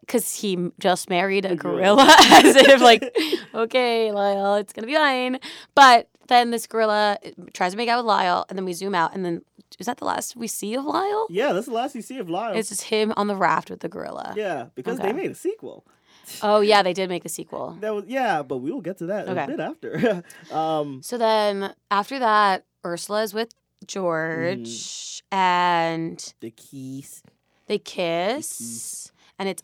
because 0.00 0.34
he 0.34 0.70
just 0.78 1.08
married 1.10 1.44
a 1.44 1.56
gorilla. 1.56 2.04
gorilla, 2.04 2.16
as 2.44 2.56
if 2.56 2.80
like, 2.80 3.02
"Okay, 3.54 4.12
Lyle, 4.12 4.56
it's 4.56 4.72
gonna 4.72 4.86
be 4.86 4.94
fine." 4.94 5.38
But 5.74 6.08
then 6.28 6.50
this 6.50 6.66
gorilla 6.66 7.18
uh, 7.24 7.28
tries 7.52 7.72
to 7.72 7.76
make 7.76 7.88
out 7.88 7.98
with 7.98 8.06
Lyle, 8.06 8.44
and 8.48 8.56
then 8.56 8.64
we 8.64 8.72
zoom 8.72 8.94
out, 8.94 9.14
and 9.14 9.24
then 9.24 9.42
is 9.78 9.86
that 9.86 9.98
the 9.98 10.04
last 10.04 10.36
we 10.36 10.46
see 10.46 10.74
of 10.74 10.84
Lyle? 10.84 11.26
Yeah, 11.30 11.52
that's 11.52 11.66
the 11.66 11.72
last 11.72 11.94
you 11.94 12.02
see 12.02 12.18
of 12.18 12.28
Lyle. 12.30 12.54
It's 12.56 12.68
just 12.68 12.82
him 12.82 13.12
on 13.16 13.26
the 13.26 13.36
raft 13.36 13.70
with 13.70 13.80
the 13.80 13.88
gorilla. 13.88 14.34
yeah, 14.36 14.66
because 14.74 14.98
Okay. 14.98 15.08
they 15.08 15.12
made 15.12 15.30
a 15.30 15.34
sequel. 15.34 15.84
Oh 16.40 16.60
yeah, 16.60 16.82
they 16.84 16.92
did 16.92 17.08
make 17.08 17.24
the 17.24 17.28
sequel. 17.28 17.76
That 17.80 17.92
was 17.94 18.04
yeah, 18.06 18.42
but 18.42 18.58
we 18.58 18.70
will 18.70 18.80
get 18.80 18.98
to 18.98 19.06
that 19.06 19.28
Okay. 19.28 19.42
a 19.42 19.46
bit 19.48 19.60
after. 19.60 20.22
um, 20.54 21.02
So 21.02 21.18
then 21.18 21.74
after 21.90 22.18
that, 22.20 22.64
Ursula 22.86 23.22
is 23.24 23.34
with 23.34 23.50
George, 23.86 24.68
Mm-hmm. 24.68 25.36
and 25.36 26.34
the 26.40 26.50
keys. 26.52 27.22
they 27.66 27.78
kiss, 27.78 29.10
and 29.38 29.48
it's 29.48 29.62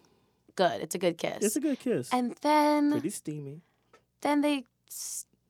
good. 0.56 0.80
It's 0.80 0.94
a 0.94 0.98
good 0.98 1.16
kiss. 1.16 1.38
It's 1.44 1.56
a 1.56 1.60
good 1.60 1.78
kiss. 1.78 2.08
and 2.12 2.34
then 2.42 2.90
Pretty 2.92 3.10
steamy. 3.10 3.62
then 4.22 4.40
they 4.40 4.64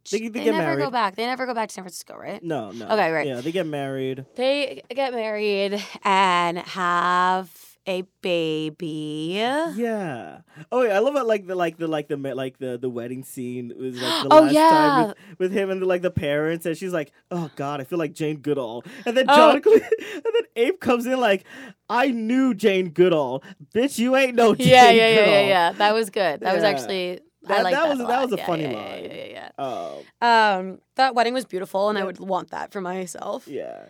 s- 0.09 0.21
They- 0.21 0.21
they, 0.21 0.29
they 0.29 0.45
get 0.45 0.55
never 0.55 0.77
go 0.77 0.91
back. 0.91 1.17
They 1.17 1.27
never 1.27 1.47
go 1.47 1.55
back 1.55 1.69
to 1.69 1.75
San 1.75 1.85
Francisco, 1.85 2.17
right? 2.17 2.43
No, 2.43 2.71
no. 2.71 2.87
Okay, 2.87 3.11
right. 3.11 3.27
Yeah, 3.27 3.41
they 3.41 3.53
get 3.53 3.67
married. 3.67 4.25
They 4.37 4.83
get 4.95 5.13
married 5.15 5.83
and 6.05 6.59
have 6.59 7.51
a 7.87 8.03
baby. 8.21 9.33
Yeah. 9.35 10.41
Oh 10.71 10.83
yeah, 10.83 10.97
I 10.97 10.99
love 10.99 11.17
it. 11.17 11.23
Like 11.25 11.47
the 11.47 11.55
like 11.55 11.79
the 11.79 11.87
like 11.87 12.09
the 12.09 12.17
like 12.17 12.59
the 12.59 12.79
the 12.79 12.89
wedding 12.91 13.25
scene 13.25 13.71
it 13.71 13.79
was 13.79 14.01
like 14.01 14.23
the 14.25 14.29
Oh, 14.35 14.41
last 14.43 14.53
yeah. 14.53 14.71
time 14.71 15.09
with, 15.09 15.17
with 15.39 15.53
him 15.53 15.71
and 15.71 15.81
the, 15.83 15.87
like 15.87 16.03
the 16.03 16.11
parents, 16.11 16.67
and 16.67 16.77
she's 16.77 16.93
like, 16.93 17.13
"Oh 17.31 17.51
God, 17.57 17.81
I 17.81 17.85
feel 17.85 17.99
like 17.99 18.13
Jane 18.13 18.39
Goodall." 18.41 18.85
And 19.07 19.17
then 19.17 19.27
Oh. 19.29 19.37
John, 19.37 19.61
Cle- 19.63 19.73
and 19.73 20.25
then 20.25 20.43
Ape 20.57 20.81
comes 20.81 21.07
in 21.07 21.19
like, 21.19 21.45
"I 21.89 22.11
knew 22.11 22.55
Jane 22.55 22.91
Goodall, 22.91 23.43
bitch. 23.75 23.99
You 23.99 24.17
ain't 24.17 24.35
no 24.35 24.55
Jane 24.55 24.69
Yeah, 24.69 24.91
yeah, 24.91 25.09
yeah, 25.09 25.15
Goodall." 25.17 25.33
yeah, 25.35 25.41
yeah. 25.49 25.73
That 25.73 25.95
was 25.95 26.11
good. 26.11 26.41
That 26.41 26.55
was 26.55 26.65
actually. 26.65 27.21
That- 27.49 27.65
like 27.65 27.75
that 27.75 27.83
that. 27.85 27.89
was- 27.91 28.01
a 28.01 28.05
that 28.07 28.23
was 28.23 28.33
a 28.33 28.37
Yeah, 28.37 28.47
funny 28.47 28.63
yeah, 28.65 28.73
line. 28.73 29.05
Yeah, 29.05 29.25
yeah, 29.25 29.51
Oh 29.59 30.03
yeah. 30.23 30.57
Um, 30.57 30.81
that 30.97 31.15
wedding 31.15 31.35
was 31.35 31.45
beautiful, 31.45 31.89
and 31.89 31.99
I 31.99 32.05
would 32.05 32.19
want 32.21 32.51
that 32.51 32.73
for 32.73 32.81
myself. 32.81 33.47
yeah. 33.49 33.87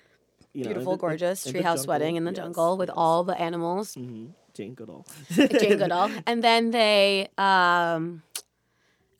You 0.55 0.65
know, 0.65 0.69
Beautiful, 0.71 0.93
the- 0.95 0.99
gorgeous 0.99 1.47
treehouse 1.47 1.87
wedding 1.87 2.17
in 2.17 2.25
the 2.25 2.31
yes, 2.33 2.39
jungle 2.39 2.77
with 2.79 2.89
yes. 2.89 2.95
all 2.97 3.23
the 3.23 3.39
animals. 3.39 3.95
Mhm. 3.95 4.31
Jane 4.55 4.75
Goodall. 4.75 5.07
Jane 5.31 5.77
Goodall. 5.79 6.11
And 6.27 6.43
then 6.43 6.71
they 6.73 7.29
um 7.39 8.23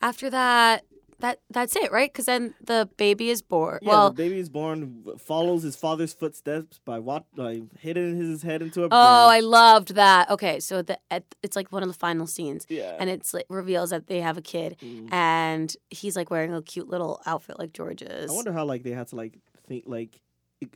after 0.01 0.29
that, 0.29 0.83
that 1.19 1.39
that's 1.49 1.75
it, 1.75 1.91
right? 1.91 2.11
Because 2.11 2.25
then 2.25 2.53
the 2.61 2.89
baby 2.97 3.29
is 3.29 3.41
born. 3.41 3.79
Yeah, 3.81 3.89
well, 3.89 4.09
the 4.09 4.15
baby 4.15 4.39
is 4.39 4.49
born, 4.49 5.03
follows 5.17 5.63
his 5.63 5.75
father's 5.75 6.13
footsteps 6.13 6.79
by 6.85 6.99
what, 6.99 7.25
by 7.35 7.61
hitting 7.79 8.15
his 8.17 8.41
head 8.43 8.61
into 8.61 8.83
a. 8.83 8.87
Oh, 8.91 9.27
I 9.29 9.39
loved 9.41 9.95
that. 9.95 10.29
Okay, 10.29 10.59
so 10.59 10.81
the 10.81 10.97
at, 11.11 11.23
it's 11.43 11.55
like 11.55 11.71
one 11.71 11.83
of 11.83 11.89
the 11.89 11.95
final 11.95 12.27
scenes. 12.27 12.65
Yeah. 12.69 12.95
And 12.99 13.09
it's 13.09 13.33
like 13.33 13.45
reveals 13.49 13.89
that 13.91 14.07
they 14.07 14.21
have 14.21 14.37
a 14.37 14.41
kid, 14.41 14.77
Mm. 14.81 15.11
and 15.11 15.75
he's 15.89 16.15
like 16.15 16.29
wearing 16.29 16.53
a 16.53 16.61
cute 16.61 16.89
little 16.89 17.21
outfit 17.25 17.59
like 17.59 17.73
George's. 17.73 18.31
I 18.31 18.33
wonder 18.33 18.53
how 18.53 18.65
like 18.65 18.83
they 18.83 18.91
had 18.91 19.07
to 19.09 19.15
like 19.15 19.39
think 19.67 19.83
like, 19.87 20.21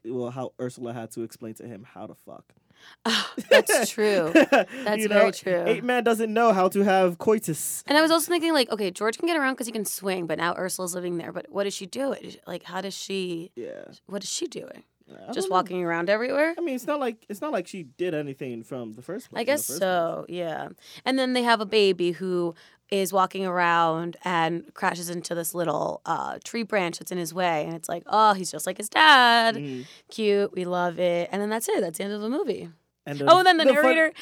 well, 0.06 0.30
how 0.30 0.54
Ursula 0.60 0.94
had 0.94 1.12
to 1.12 1.22
explain 1.24 1.54
to 1.56 1.68
him 1.68 1.84
how 1.94 2.08
to 2.08 2.16
fuck. 2.16 2.54
Ah, 3.06 3.34
that's 3.50 3.90
true. 3.90 4.32
That's 4.34 5.02
You 5.02 5.10
very 5.10 5.34
true. 5.34 5.64
Eight 5.68 5.84
man 5.84 6.06
doesn't 6.06 6.34
know 6.34 6.54
how 6.54 6.70
to 6.70 6.86
have 6.86 7.18
coitus. 7.18 7.84
And 7.86 7.98
I 7.98 8.02
was 8.02 8.12
also 8.12 8.32
thinking, 8.32 8.54
like, 8.54 8.72
okay, 8.72 8.92
George 8.92 9.18
can 9.18 9.28
get 9.28 9.36
around 9.36 9.56
because 9.56 9.68
he 9.68 9.74
can 9.74 9.84
swing, 9.84 10.26
but 10.26 10.38
now 10.38 10.56
Ursula's 10.56 10.96
living 10.96 11.18
there. 11.18 11.34
But 11.34 11.48
what 11.50 11.66
does 11.66 11.74
she 11.74 11.86
doing? 11.86 12.36
Like, 12.48 12.64
how 12.64 12.80
does 12.80 12.94
she? 12.94 13.52
Yeah. 13.58 13.84
What 14.06 14.24
is 14.24 14.30
she 14.30 14.48
doing? 14.48 14.84
Just 15.28 15.34
don't 15.34 15.50
know. 15.50 15.56
walking 15.56 15.84
around 15.84 16.10
everywhere? 16.10 16.54
I 16.58 16.62
mean, 16.62 16.76
it's 16.76 16.88
not 16.88 17.00
like 17.00 17.26
it's 17.30 17.42
not 17.42 17.52
like 17.52 17.68
she 17.68 17.84
did 17.84 18.14
anything 18.14 18.64
from 18.64 18.94
the 18.96 19.02
first. 19.02 19.30
pla- 19.30 19.40
I 19.40 19.44
guess 19.44 19.66
so. 19.66 20.26
Yeah. 20.30 20.70
And 21.06 21.18
then 21.20 21.34
they 21.34 21.44
have 21.44 21.62
a 21.62 21.66
baby 21.66 22.12
who 22.12 22.56
is 22.92 23.12
walking 23.12 23.46
around 23.46 24.18
and 24.24 24.72
crashes 24.76 25.10
into 25.10 25.34
this 25.34 25.56
little 25.56 26.02
uh, 26.06 26.38
tree 26.44 26.64
branch 26.64 27.00
that's 27.00 27.12
in 27.12 27.18
his 27.18 27.34
way, 27.34 27.66
and 27.66 27.74
it's 27.74 27.90
like, 27.90 28.04
oh, 28.08 28.34
he's 28.34 28.52
just 28.52 28.68
like 28.68 28.78
his 28.78 28.90
dad. 28.90 29.56
Mhm. 29.56 29.86
Cute. 30.10 30.54
We 30.54 30.66
love 30.66 31.00
it. 31.00 31.30
And 31.32 31.42
then 31.42 31.50
that's 31.50 31.68
it. 31.70 31.82
That's 31.82 31.98
the 31.98 32.04
end 32.04 32.14
of 32.14 32.22
the 32.22 32.30
movie. 32.30 32.70
And 33.06 33.18
the- 33.20 33.26
oh, 33.32 33.38
and 33.40 33.48
then 33.48 33.58
the, 33.58 33.66
the 33.66 33.74
fun- 33.74 33.84
narrator. 33.84 34.14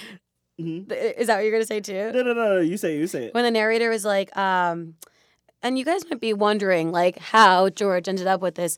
Mhm. 0.60 0.92
Is 1.18 1.28
that 1.28 1.36
what 1.38 1.44
you're 1.44 1.52
gonna 1.52 1.66
say 1.66 1.80
too? 1.82 2.12
No, 2.14 2.22
no, 2.22 2.34
no, 2.34 2.56
no. 2.56 2.60
You 2.60 2.78
say, 2.78 2.96
it, 2.96 3.00
you 3.00 3.08
say 3.08 3.26
it. 3.26 3.34
when 3.34 3.44
the 3.44 3.52
narrator 3.52 3.90
was 3.90 4.06
like, 4.06 4.36
um, 4.38 4.96
and 5.64 5.78
you 5.78 5.86
guys 5.86 6.04
might 6.10 6.20
be 6.22 6.34
wondering 6.34 6.92
like 6.92 7.18
how 7.20 7.70
George 7.70 8.08
ended 8.08 8.28
up 8.28 8.42
with 8.42 8.56
this 8.56 8.78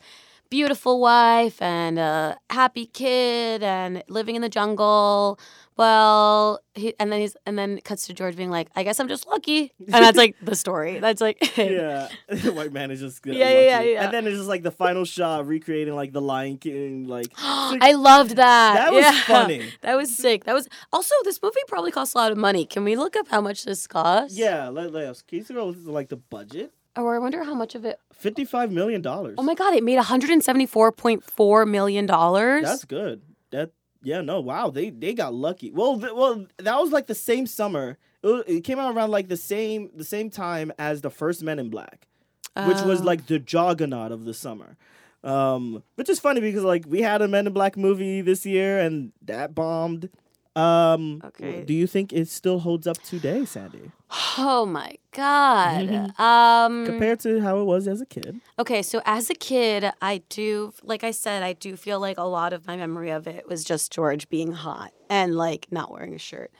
beautiful 0.53 0.99
wife 1.01 1.59
and 1.63 1.97
a 1.97 2.37
happy 2.51 2.85
kid 2.85 3.63
and 3.63 4.03
living 4.07 4.35
in 4.35 4.41
the 4.43 4.49
jungle. 4.49 5.39
Well, 5.75 6.59
he, 6.75 6.93
and 6.99 7.11
then 7.11 7.19
he's 7.21 7.35
and 7.47 7.57
then 7.57 7.79
it 7.79 7.83
cuts 7.83 8.05
to 8.05 8.13
George 8.13 8.35
being 8.35 8.51
like, 8.51 8.67
I 8.75 8.83
guess 8.83 8.99
I'm 8.99 9.07
just 9.07 9.25
lucky, 9.25 9.73
and 9.79 9.89
that's 10.05 10.15
like 10.15 10.35
the 10.39 10.55
story. 10.55 10.99
That's 11.05 11.19
like 11.19 11.37
yeah, 11.57 12.09
white 12.53 12.71
man 12.71 12.91
is 12.91 12.99
just 12.99 13.23
good 13.23 13.33
Yeah, 13.33 13.49
yeah, 13.49 13.59
yeah, 13.61 13.81
yeah. 13.81 14.03
And 14.03 14.13
then 14.13 14.27
it's 14.27 14.37
just 14.37 14.47
like 14.47 14.61
the 14.61 14.69
final 14.69 15.03
shot 15.05 15.47
recreating 15.47 15.95
like 15.95 16.13
the 16.13 16.21
Lion 16.21 16.59
King, 16.59 17.07
like 17.07 17.31
I 17.39 17.93
loved 17.93 18.35
that. 18.35 18.75
That 18.75 18.93
was 18.93 19.01
Yeah. 19.03 19.19
funny. 19.23 19.73
That 19.81 19.95
was 19.97 20.15
sick. 20.15 20.43
That 20.43 20.53
was 20.53 20.69
also 20.91 21.15
this 21.23 21.41
movie 21.41 21.57
probably 21.67 21.89
cost 21.91 22.13
a 22.13 22.19
lot 22.19 22.31
of 22.31 22.37
money. 22.37 22.67
Can 22.67 22.83
we 22.83 22.95
look 22.95 23.15
up 23.15 23.27
how 23.29 23.41
much 23.41 23.63
this 23.65 23.87
cost? 23.87 24.35
yeah. 24.37 24.69
Let, 24.69 24.93
let 24.93 25.07
us. 25.07 25.23
Can 25.23 25.39
you 25.39 25.43
see 25.43 25.55
what 25.55 25.75
like 25.87 26.09
the 26.09 26.17
budget? 26.17 26.71
Or 26.95 27.15
I 27.15 27.19
wonder 27.19 27.43
how 27.43 27.53
much 27.55 27.73
of 27.75 27.85
it. 27.85 27.99
Fifty-five 28.13 28.71
million 28.71 29.01
dollars. 29.01 29.35
Oh 29.37 29.43
my 29.43 29.55
god! 29.55 29.73
It 29.73 29.83
made 29.83 29.97
174.4 29.99 31.67
million 31.69 32.05
dollars. 32.05 32.63
That's 32.63 32.85
good. 32.85 33.21
That 33.51 33.71
yeah, 34.03 34.21
no, 34.21 34.39
wow, 34.41 34.69
they 34.69 34.89
they 34.89 35.13
got 35.13 35.33
lucky. 35.33 35.71
Well, 35.71 35.99
th- 35.99 36.13
well, 36.13 36.45
that 36.57 36.77
was 36.77 36.91
like 36.91 37.07
the 37.07 37.15
same 37.15 37.47
summer. 37.47 37.97
It, 38.21 38.27
wa- 38.27 38.43
it 38.45 38.61
came 38.63 38.79
out 38.79 38.95
around 38.95 39.11
like 39.11 39.27
the 39.27 39.37
same 39.37 39.89
the 39.95 40.03
same 40.03 40.29
time 40.29 40.71
as 40.77 41.01
the 41.01 41.09
first 41.09 41.41
Men 41.43 41.59
in 41.59 41.69
Black, 41.69 42.07
which 42.67 42.81
was 42.81 43.01
Oh. 43.01 43.05
like 43.05 43.27
the 43.27 43.39
juggernaut 43.39 44.11
of 44.11 44.25
the 44.25 44.33
summer. 44.33 44.77
Um, 45.23 45.83
which 45.95 46.09
is 46.09 46.19
funny 46.19 46.41
because 46.41 46.63
like 46.63 46.83
we 46.87 47.01
had 47.01 47.21
a 47.21 47.27
Men 47.27 47.47
in 47.47 47.53
Black 47.53 47.77
movie 47.77 48.21
this 48.21 48.45
year 48.45 48.79
and 48.79 49.13
that 49.23 49.55
bombed. 49.55 50.09
Um, 50.55 51.21
Okay. 51.23 51.63
do 51.65 51.73
you 51.73 51.87
think 51.87 52.13
it 52.13 52.27
still 52.27 52.59
holds 52.59 52.85
up 52.85 53.01
today, 53.01 53.43
Sandy, 53.45 53.91
Oh 54.37 54.65
my 54.65 54.95
god. 55.11 56.13
Um 56.19 56.85
compared 56.85 57.19
to 57.21 57.41
how 57.41 57.59
it 57.59 57.63
was 57.63 57.87
as 57.87 58.01
a 58.01 58.05
kid? 58.05 58.39
Okay, 58.59 58.83
so 58.83 59.01
as 59.05 59.29
a 59.31 59.33
kid, 59.33 59.91
I 60.01 60.21
do 60.29 60.73
like 60.83 61.03
I 61.03 61.11
said, 61.11 61.41
I 61.41 61.53
do 61.53 61.75
feel 61.75 61.99
like 61.99 62.17
a 62.19 62.23
lot 62.23 62.53
of 62.53 62.67
my 62.67 62.77
memory 62.77 63.09
of 63.09 63.27
it 63.27 63.47
was 63.47 63.63
just 63.63 63.91
George 63.91 64.29
being 64.29 64.51
hot 64.51 64.91
and 65.09 65.35
like 65.35 65.67
not 65.71 65.91
wearing 65.91 66.13
a 66.13 66.19
shirt. 66.19 66.51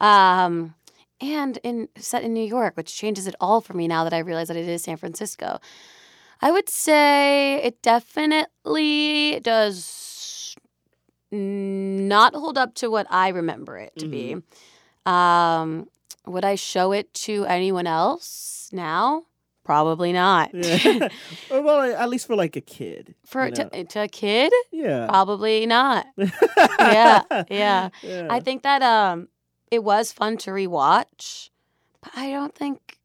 Um 0.00 0.74
and 1.20 1.58
in 1.62 1.88
set 1.98 2.24
in 2.24 2.32
New 2.32 2.44
York, 2.46 2.74
which 2.76 2.94
changes 2.94 3.26
it 3.26 3.34
all 3.40 3.60
for 3.60 3.74
me 3.74 3.86
now 3.88 4.04
that 4.04 4.14
I 4.14 4.18
realize 4.18 4.48
that 4.48 4.56
it 4.56 4.68
is 4.68 4.82
San 4.82 4.96
Francisco. 4.96 5.60
I 6.40 6.50
would 6.50 6.68
say 6.68 7.62
it 7.62 7.82
definitely 7.82 9.40
does 9.40 9.84
not 11.32 12.34
hold 12.34 12.58
up 12.58 12.74
to 12.76 12.90
what 12.90 13.06
I 13.10 13.28
remember 13.28 13.76
it 13.78 13.92
to 13.98 14.08
be. 14.08 14.36
Um, 15.04 15.88
would 16.26 16.44
I 16.44 16.54
show 16.54 16.92
it 16.92 17.12
to 17.14 17.44
anyone 17.46 17.86
else 17.86 18.68
now? 18.72 19.22
Probably 19.64 20.12
not. 20.12 20.50
Yeah. 20.54 21.08
Well, 21.50 21.80
at 21.80 22.08
least 22.08 22.26
for 22.26 22.36
like 22.36 22.54
a 22.54 22.60
kid. 22.60 23.14
For 23.24 23.50
to, 23.50 23.84
to 23.84 24.02
a 24.02 24.08
kid? 24.08 24.52
Yeah. 24.70 25.06
Probably 25.06 25.66
not. 25.66 26.06
yeah, 26.16 27.22
yeah. 27.50 27.88
Yeah. 28.02 28.26
I 28.30 28.40
think 28.40 28.62
that 28.62 28.82
um, 28.82 29.28
it 29.70 29.82
was 29.82 30.12
fun 30.12 30.36
to 30.38 30.50
rewatch, 30.50 31.50
but 32.00 32.12
I 32.14 32.30
don't 32.30 32.54
think. 32.54 32.98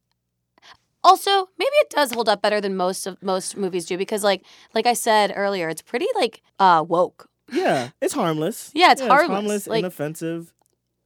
Also, 1.03 1.49
maybe 1.57 1.71
it 1.81 1.89
does 1.89 2.11
hold 2.13 2.29
up 2.29 2.43
better 2.43 2.61
than 2.61 2.75
most 2.75 3.07
of 3.07 3.17
most 3.23 3.57
movies 3.57 3.87
do 3.87 3.97
because, 3.97 4.23
like, 4.23 4.43
like 4.75 4.85
I 4.85 4.93
said 4.93 5.33
earlier, 5.35 5.67
it's 5.69 5.81
pretty 5.81 6.05
like 6.13 6.43
uh 6.59 6.85
woke, 6.87 7.27
Yeah, 7.51 7.89
it's 8.01 8.13
harmless. 8.13 8.71
Yeah, 8.73 8.91
it's 8.93 9.01
harmless, 9.01 9.27
harmless, 9.27 9.67
like- 9.67 9.79
inoffensive. 9.79 10.53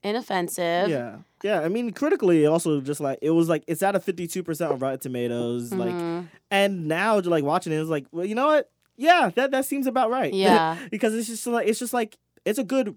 inoffensive. 0.02 0.88
Yeah, 0.88 1.16
yeah. 1.42 1.60
I 1.60 1.68
mean, 1.68 1.92
critically, 1.92 2.46
also 2.46 2.80
just 2.80 3.00
like 3.00 3.18
it 3.22 3.30
was 3.30 3.48
like 3.48 3.64
it's 3.66 3.82
at 3.82 3.96
a 3.96 4.00
fifty-two 4.00 4.42
percent 4.42 4.72
on 4.72 4.78
Rotten 4.78 4.98
Tomatoes. 5.00 5.70
Mhm. 5.70 5.78
Like, 5.78 6.24
and 6.50 6.86
now 6.86 7.18
like 7.20 7.44
watching 7.44 7.72
it, 7.72 7.76
it's 7.80 7.90
like, 7.90 8.06
well, 8.12 8.24
you 8.24 8.34
know 8.34 8.46
what? 8.46 8.70
Yeah, 8.96 9.30
that 9.34 9.50
that 9.50 9.64
seems 9.64 9.86
about 9.86 10.10
right. 10.10 10.32
Yeah. 10.46 10.76
because 10.90 11.14
it's 11.14 11.28
just 11.28 11.46
like 11.46 11.66
it's 11.68 11.78
just 11.78 11.92
like 11.92 12.16
it's 12.44 12.58
a 12.58 12.64
good 12.64 12.96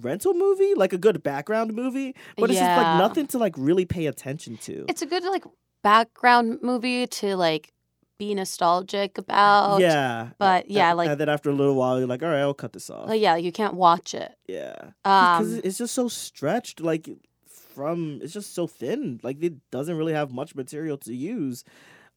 rental 0.00 0.34
movie, 0.34 0.74
like 0.74 0.92
a 0.92 0.98
good 0.98 1.22
background 1.22 1.72
movie, 1.72 2.14
but 2.36 2.50
it's 2.50 2.58
just 2.58 2.76
like 2.82 2.98
nothing 2.98 3.26
to 3.28 3.38
like 3.38 3.54
really 3.56 3.84
pay 3.84 4.06
attention 4.06 4.56
to. 4.58 4.84
It's 4.88 5.02
a 5.02 5.06
good 5.06 5.24
like 5.24 5.44
background 5.82 6.58
movie 6.62 7.06
to 7.06 7.36
like 7.36 7.72
be 8.18 8.34
nostalgic 8.34 9.18
about. 9.18 9.80
yeah, 9.80 10.30
but 10.38 10.70
yeah, 10.70 10.90
and, 10.90 10.98
like- 10.98 11.08
and 11.10 11.20
then 11.20 11.28
after 11.28 11.50
a 11.50 11.52
little 11.54 11.74
while, 11.74 11.98
you're 11.98 12.06
like, 12.08 12.22
all 12.22 12.28
right, 12.28 12.40
I'll 12.40 12.54
cut 12.54 12.72
this 12.72 12.88
off. 12.90 13.08
Like, 13.08 13.20
yeah, 13.20 13.36
you 13.36 13.50
can't 13.52 13.74
watch 13.74 14.14
it. 14.14 14.32
Yeah. 14.46 14.74
Because 15.02 15.54
Um, 15.54 15.60
it's 15.64 15.78
just 15.78 15.94
so 15.94 16.08
stretched, 16.08 16.80
like 16.80 17.08
from 17.48 18.20
it's 18.22 18.32
just 18.32 18.54
so 18.54 18.66
thin. 18.66 19.18
Like 19.22 19.42
it 19.42 19.54
doesn't 19.70 19.96
really 19.96 20.12
have 20.12 20.32
much 20.32 20.54
material 20.54 20.96
to 20.98 21.14
use. 21.14 21.64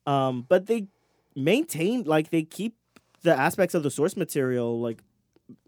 Um, 0.06 0.46
but 0.48 0.68
they 0.68 0.88
maintain 1.36 2.04
like 2.04 2.30
they 2.30 2.44
keep 2.44 2.76
the 3.24 3.34
aspects 3.36 3.74
of 3.74 3.84
the 3.84 3.92
source 3.92 4.16
material 4.16 4.80
like 4.80 5.02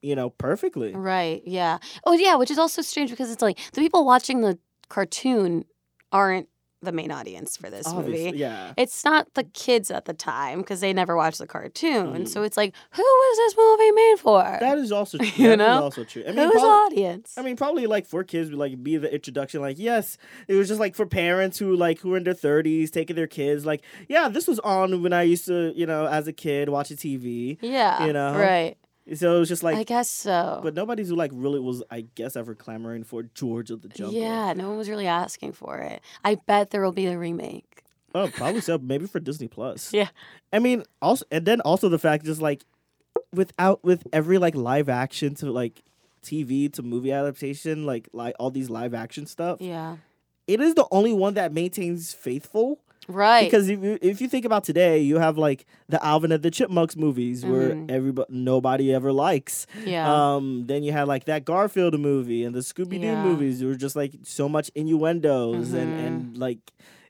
you 0.01 0.15
know 0.15 0.30
perfectly. 0.30 0.93
Right. 0.93 1.41
Yeah. 1.45 1.80
Oh, 2.05 2.13
yeah. 2.13 2.36
Which 2.36 2.51
is 2.51 2.59
also 2.59 2.82
strange 2.82 3.09
because 3.09 3.32
it's 3.32 3.41
like 3.41 3.57
the 3.73 3.82
people 3.82 4.05
watching 4.05 4.41
the 4.41 4.59
cartoon 4.89 5.65
aren't 6.11 6.49
the 6.82 6.91
main 6.93 7.11
audience 7.11 7.57
for 7.57 7.69
this 7.69 7.86
Obviously, 7.88 8.25
movie. 8.27 8.38
yeah. 8.38 8.73
It's 8.77 9.03
not 9.03 9.34
the 9.34 9.43
kids 9.43 9.91
at 9.91 10.05
the 10.05 10.13
time 10.13 10.59
because 10.59 10.80
they 10.80 10.93
never 10.93 11.15
watched 11.17 11.39
the 11.39 11.47
cartoon. 11.47 12.23
Mm. 12.23 12.27
So 12.27 12.43
it's 12.43 12.55
like, 12.55 12.73
who 12.91 13.03
was 13.03 13.38
this 13.38 13.55
movie 13.57 13.91
made 13.91 14.15
for? 14.19 14.41
That 14.61 14.77
is 14.77 14.91
also 14.91 15.17
true. 15.19 15.27
You 15.36 15.49
that 15.49 15.57
know? 15.57 15.84
also 15.84 16.03
true. 16.05 16.23
I 16.25 16.32
mean, 16.32 16.38
Who's 16.38 16.53
the 16.53 16.59
probably- 16.59 16.97
audience? 16.97 17.38
I 17.38 17.41
mean, 17.41 17.55
probably 17.57 17.86
like 17.88 18.05
for 18.05 18.23
kids, 18.23 18.49
would 18.49 18.59
like 18.59 18.82
be 18.82 18.95
the 18.97 19.13
introduction. 19.13 19.59
Like, 19.61 19.77
yes, 19.77 20.17
it 20.47 20.55
was 20.55 20.67
just 20.69 20.80
like 20.80 20.95
for 20.95 21.05
parents 21.05 21.59
who 21.59 21.75
like 21.75 21.99
who 21.99 22.13
are 22.13 22.17
in 22.17 22.23
their 22.23 22.34
thirties, 22.34 22.91
taking 22.91 23.15
their 23.15 23.27
kids. 23.27 23.65
Like, 23.65 23.84
yeah, 24.07 24.30
this 24.30 24.47
was 24.47 24.59
on 24.59 25.03
when 25.03 25.11
I 25.11 25.23
used 25.23 25.45
to, 25.47 25.73
you 25.75 25.86
know, 25.86 26.05
as 26.07 26.27
a 26.27 26.34
kid 26.34 26.69
watching 26.69 26.95
TV. 26.97 27.57
Yeah, 27.61 28.05
you 28.05 28.13
know, 28.13 28.38
right. 28.38 28.77
So 29.16 29.36
it 29.36 29.39
was 29.39 29.49
just 29.49 29.64
like 29.64 29.76
I 29.78 29.84
guess 29.84 30.10
so. 30.10 30.60
But 30.62 30.74
nobody's 30.76 31.10
who 31.10 31.16
like 31.16 31.32
really 31.34 31.60
was, 31.60 31.84
I 31.89 32.01
guess, 32.16 32.36
ever 32.36 32.55
clamoring 32.55 33.03
for 33.03 33.24
George 33.24 33.72
of 33.72 33.81
the 33.81 33.90
Jungle. 33.90 34.19
Yeah, 34.19 34.53
no 34.53 34.69
one 34.69 34.77
was 34.77 34.90
really 34.90 35.07
asking 35.07 35.53
for 35.53 35.77
it. 35.80 36.02
I 36.23 36.36
bet 36.36 36.72
there 36.72 36.81
will 36.81 36.91
be 36.91 37.07
a 37.07 37.18
remake. 37.18 37.84
Oh, 38.14 38.27
probably 38.27 38.61
so. 38.61 38.77
Maybe 38.77 39.07
for 39.07 39.19
Disney 39.19 39.48
Plus. 39.48 39.94
Yeah. 39.99 40.10
I 40.52 40.60
mean, 40.60 40.84
also, 41.02 41.26
and 41.31 41.45
then 41.45 41.61
also 41.61 41.90
the 41.90 41.99
fact 41.99 42.26
just 42.26 42.41
like, 42.41 42.64
without 43.34 43.84
with 43.84 44.07
every 44.11 44.38
like 44.38 44.56
live 44.56 44.90
action 44.90 45.36
to 45.36 45.52
like 45.52 45.84
TV 46.23 46.72
to 46.73 46.81
movie 46.81 47.11
adaptation, 47.11 47.86
like 47.86 48.10
like 48.14 48.36
all 48.40 48.52
these 48.52 48.69
live 48.69 48.94
action 48.94 49.26
stuff. 49.26 49.61
Yeah. 49.61 49.98
It 50.48 50.60
is 50.60 50.73
the 50.73 50.88
only 50.91 51.14
one 51.14 51.36
that 51.36 51.53
maintains 51.53 52.14
faithful. 52.14 52.80
Right. 53.10 53.45
Because 53.45 53.68
if 53.69 53.84
you, 53.84 53.98
if 54.02 54.22
you 54.22 54.30
think 54.30 54.45
about 54.45 54.64
today, 54.64 54.99
you 54.99 55.18
have 55.18 55.38
like 55.38 55.65
the 55.90 56.03
Alvin 56.06 56.31
and 56.31 56.44
the 56.44 56.52
Chipmunks 56.52 56.95
movies 56.95 57.44
where 57.45 57.72
Mhm. 57.72 57.90
everybody 57.91 58.27
nobody 58.31 58.94
ever 58.94 59.11
likes. 59.11 59.65
Yeah. 59.84 60.06
Um. 60.36 60.68
Then 60.68 60.84
you 60.84 60.91
had 60.91 61.07
like 61.07 61.26
that 61.26 61.44
Garfield 61.44 61.99
movie 61.99 62.44
and 62.45 62.53
the 62.56 62.60
Scooby 62.60 63.02
Doo 63.02 63.07
Yeah. 63.07 63.23
movies. 63.23 63.60
There 63.60 63.68
were 63.68 63.76
just 63.76 63.95
like 63.95 64.14
so 64.23 64.48
much 64.48 64.69
innuendos 64.76 65.73
and 65.73 65.91
Mhm. 65.99 66.06
and 66.07 66.38
like 66.38 66.60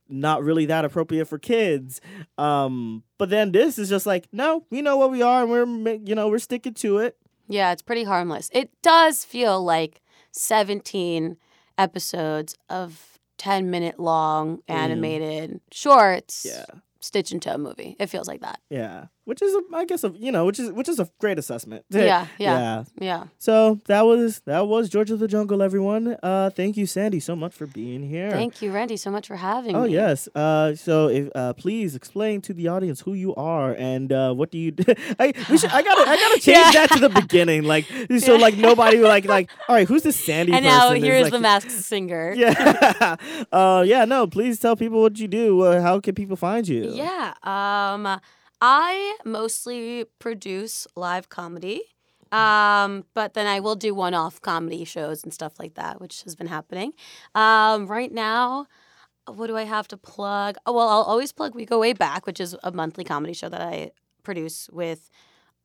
not 0.07 0.41
really 0.43 0.65
that 0.67 0.85
appropriate 0.85 1.25
for 1.25 1.37
kids. 1.37 1.99
Um. 2.37 3.03
But 3.17 3.29
then 3.29 3.51
this 3.51 3.77
is 3.77 3.89
just 3.89 4.05
like 4.05 4.27
no, 4.31 4.63
we 4.69 4.81
know 4.81 4.95
what 4.97 5.11
we 5.11 5.21
are 5.21 5.43
and 5.43 5.51
we're 5.51 5.95
you 6.05 6.15
know 6.15 6.29
we're 6.29 6.39
sticking 6.39 6.73
to 6.75 6.99
it. 6.99 7.17
Yeah, 7.47 7.71
it's 7.73 7.81
pretty 7.81 8.03
harmless. 8.05 8.49
It 8.53 8.69
does 8.81 9.25
feel 9.25 9.61
like 9.61 10.01
17 10.31 11.35
episodes 11.77 12.55
of 12.69 13.08
10 13.39 13.71
minute 13.71 13.99
long 13.99 14.57
mm. 14.57 14.63
animated 14.67 15.61
shorts 15.71 16.45
Yeah. 16.47 16.65
stitched 16.99 17.31
into 17.31 17.51
a 17.51 17.57
movie. 17.57 17.95
It 17.99 18.07
feels 18.07 18.27
like 18.27 18.41
that. 18.41 18.59
Yeah, 18.69 19.05
which 19.29 19.41
is, 19.41 19.53
a, 19.53 19.61
I 19.75 19.85
guess, 19.85 20.03
a, 20.03 20.09
you 20.09 20.31
know, 20.31 20.43
which 20.45 20.59
is 20.59 20.71
which 20.71 20.89
is 20.89 20.99
a 20.99 21.07
great 21.19 21.37
assessment. 21.39 21.85
Yeah, 21.91 22.03
yeah, 22.05 22.25
yeah. 22.37 22.83
yeah. 22.99 23.23
So 23.37 23.79
that 23.85 24.01
was 24.01 24.39
that 24.45 24.67
was 24.67 24.89
George 24.89 25.11
of 25.11 25.19
the 25.19 25.27
Jungle, 25.27 25.61
everyone. 25.61 26.17
Uh, 26.23 26.49
thank 26.49 26.75
you, 26.77 26.85
Sandy, 26.85 27.19
so 27.19 27.35
much 27.35 27.53
for 27.53 27.67
being 27.67 28.01
here. 28.09 28.31
Thank 28.31 28.61
you, 28.61 28.71
Rendy, 28.71 28.97
so 28.97 29.11
much 29.11 29.27
for 29.27 29.35
having 29.35 29.75
Oh 29.75 29.83
me. 29.83 29.89
Oh 29.89 30.01
yes. 30.01 30.27
Uh, 30.33 30.75
so 30.75 31.07
if 31.09 31.29
uh, 31.35 31.53
please 31.53 31.95
explain 31.95 32.41
to 32.41 32.53
the 32.53 32.67
audience 32.67 33.01
who 33.01 33.13
you 33.13 33.35
are 33.35 33.75
and 33.75 34.11
uh, 34.11 34.33
what 34.33 34.49
do 34.51 34.57
you? 34.57 34.71
Do? 34.71 34.83
I 35.19 35.33
we 35.49 35.57
should, 35.57 35.69
I 35.71 35.81
gotta 35.83 36.09
I 36.09 36.15
gotta 36.23 36.39
change 36.47 36.57
Yeah. 36.57 36.71
that 36.71 36.89
to 36.93 36.99
the 36.99 37.09
beginning, 37.21 37.63
like 37.63 37.85
so 38.19 38.35
like 38.35 38.57
nobody 38.57 38.97
like 38.99 39.25
like 39.25 39.49
all 39.67 39.75
right, 39.75 39.87
who's 39.87 40.03
this 40.03 40.15
Sandy? 40.17 40.53
And 40.53 40.63
now 40.65 40.91
here's 40.91 41.23
like- 41.23 41.31
the 41.33 41.39
masked 41.39 41.71
singer. 41.71 42.33
Yeah. 42.35 43.15
uh, 43.51 43.83
yeah. 43.85 44.05
No, 44.05 44.25
please 44.27 44.59
tell 44.59 44.75
people 44.75 45.01
what 45.01 45.19
you 45.19 45.27
do. 45.27 45.61
Uh, 45.61 45.81
how 45.81 45.99
can 45.99 46.15
people 46.15 46.35
find 46.35 46.67
you? 46.67 46.91
Yeah. 46.93 47.33
Um, 47.43 48.19
I 48.61 49.17
mostly 49.25 50.05
produce 50.19 50.87
live 50.95 51.29
comedy. 51.29 51.81
Um, 52.31 53.05
but 53.15 53.33
then 53.33 53.47
I 53.47 53.59
will 53.59 53.75
do 53.75 53.95
one-off 53.95 54.39
comedy 54.41 54.85
shows 54.85 55.23
and 55.23 55.33
stuff 55.33 55.53
like 55.59 55.73
that, 55.75 55.99
which 55.99 56.21
has 56.23 56.35
been 56.35 56.45
happening. 56.47 56.93
Um, 57.33 57.87
right 57.87 58.11
now, 58.11 58.67
what 59.25 59.47
do 59.47 59.57
I 59.57 59.63
have 59.63 59.87
to 59.87 59.97
plug? 59.97 60.57
Oh, 60.67 60.73
well, 60.73 60.87
I'll 60.89 61.01
always 61.01 61.31
plug 61.31 61.55
We 61.55 61.65
Go 61.65 61.79
Way 61.79 61.93
Back, 61.93 62.27
which 62.27 62.39
is 62.39 62.55
a 62.63 62.71
monthly 62.71 63.03
comedy 63.03 63.33
show 63.33 63.49
that 63.49 63.61
I 63.61 63.91
produce 64.21 64.69
with 64.71 65.09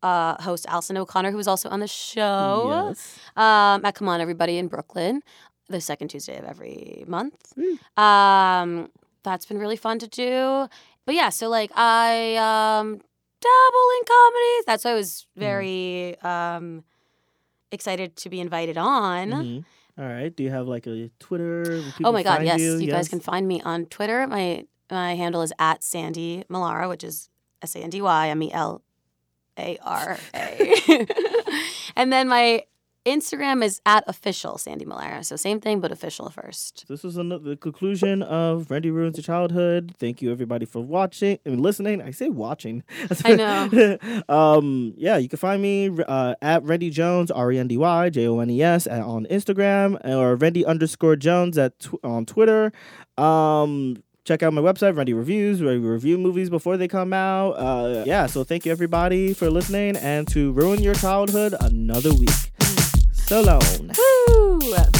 uh, 0.02 0.42
host 0.42 0.64
Alison 0.68 0.96
O'Connor, 0.96 1.32
who 1.32 1.38
is 1.38 1.48
also 1.48 1.68
on 1.68 1.80
the 1.80 1.86
show 1.88 2.86
Yes. 2.88 3.18
um, 3.36 3.84
at 3.84 3.94
Come 3.94 4.08
On 4.08 4.20
Everybody 4.20 4.56
in 4.56 4.68
Brooklyn, 4.68 5.20
the 5.68 5.80
second 5.82 6.08
Tuesday 6.08 6.38
of 6.38 6.44
every 6.46 7.04
month. 7.06 7.52
Um, 7.98 8.90
that's 9.22 9.44
been 9.46 9.58
really 9.58 9.76
fun 9.76 9.98
to 9.98 10.06
do. 10.08 10.68
But 11.06 11.14
yeah, 11.14 11.28
so 11.28 11.48
like 11.48 11.70
I 11.74 12.36
um, 12.36 13.00
dabble 13.40 13.88
in 13.98 14.04
comedy. 14.06 14.64
That's 14.66 14.84
why 14.84 14.92
I 14.92 14.94
was 14.94 15.26
very 15.36 16.18
um, 16.20 16.84
excited 17.70 18.16
to 18.16 18.30
be 18.30 18.40
invited 18.40 18.76
on. 18.78 19.30
Mhm. 19.30 19.64
All 19.98 20.06
right. 20.06 20.34
Do 20.34 20.42
you 20.42 20.50
have 20.50 20.66
like 20.66 20.86
a 20.86 21.10
Twitter? 21.20 21.82
Oh 22.02 22.10
my 22.12 22.22
God, 22.22 22.42
yes. 22.44 22.60
You, 22.60 22.78
You, 22.78 22.90
guys 22.90 23.08
can 23.08 23.20
find 23.20 23.46
me 23.46 23.60
on 23.62 23.86
Twitter. 23.86 24.26
My 24.26 24.64
my 24.90 25.14
handle 25.14 25.42
is 25.42 25.52
at 25.58 25.84
Sandy 25.84 26.44
Melara, 26.50 26.88
which 26.88 27.04
is 27.04 27.28
S 27.62 27.76
A 27.76 27.80
N 27.80 27.90
D 27.90 28.02
Y 28.02 28.28
M 28.28 28.42
E 28.42 28.52
L 28.52 28.82
A 29.58 29.78
R 29.82 30.18
A. 30.34 31.06
And 31.96 32.12
then 32.12 32.28
my 32.28 32.64
Instagram 33.04 33.62
is 33.62 33.82
at 33.84 34.02
official 34.06 34.56
Sandy 34.56 34.86
Melara. 34.86 35.24
So 35.24 35.36
same 35.36 35.60
thing, 35.60 35.80
but 35.80 35.92
official 35.92 36.30
first. 36.30 36.86
This 36.88 37.04
is 37.04 37.18
another, 37.18 37.50
the 37.50 37.56
conclusion 37.56 38.22
of 38.22 38.68
Rendy 38.68 38.92
Ruins 38.92 39.18
Your 39.18 39.22
Childhood. 39.24 39.94
Thank 39.98 40.22
you 40.22 40.32
everybody 40.32 40.64
for 40.64 40.80
watching 40.80 41.38
and 41.44 41.60
listening. 41.60 42.00
I 42.00 42.12
say 42.12 42.30
watching. 42.30 42.82
I 43.24 43.34
know. 43.34 43.98
um, 44.28 44.94
yeah, 44.96 45.18
you 45.18 45.28
can 45.28 45.38
find 45.38 45.60
me 45.60 45.90
uh, 46.08 46.34
at 46.40 46.62
Rendy 46.64 46.90
Jones, 46.90 47.30
R 47.30 47.52
E 47.52 47.58
N 47.58 47.68
D 47.68 47.76
Y 47.76 48.08
J 48.08 48.26
O 48.26 48.38
N 48.40 48.48
E 48.48 48.62
S, 48.62 48.86
on 48.86 49.26
Instagram 49.26 49.94
or 50.04 50.36
Rendy 50.36 50.64
underscore 50.64 51.16
Jones 51.16 51.58
at 51.58 51.78
tw- 51.78 52.02
on 52.02 52.24
Twitter. 52.24 52.72
Um, 53.18 54.02
check 54.24 54.42
out 54.42 54.54
my 54.54 54.62
website, 54.62 54.94
Rendy 54.94 55.14
Reviews, 55.14 55.62
where 55.62 55.78
we 55.78 55.86
review 55.86 56.16
movies 56.16 56.48
before 56.48 56.78
they 56.78 56.88
come 56.88 57.12
out. 57.12 57.50
Uh, 57.52 58.04
yeah, 58.06 58.26
so 58.26 58.44
thank 58.44 58.64
you 58.64 58.72
everybody 58.72 59.34
for 59.34 59.50
listening 59.50 59.96
and 59.96 60.26
to 60.28 60.52
ruin 60.52 60.82
your 60.82 60.94
childhood 60.94 61.54
another 61.60 62.14
week. 62.14 62.30
Alone. 63.34 63.90
Woo! 63.98 64.93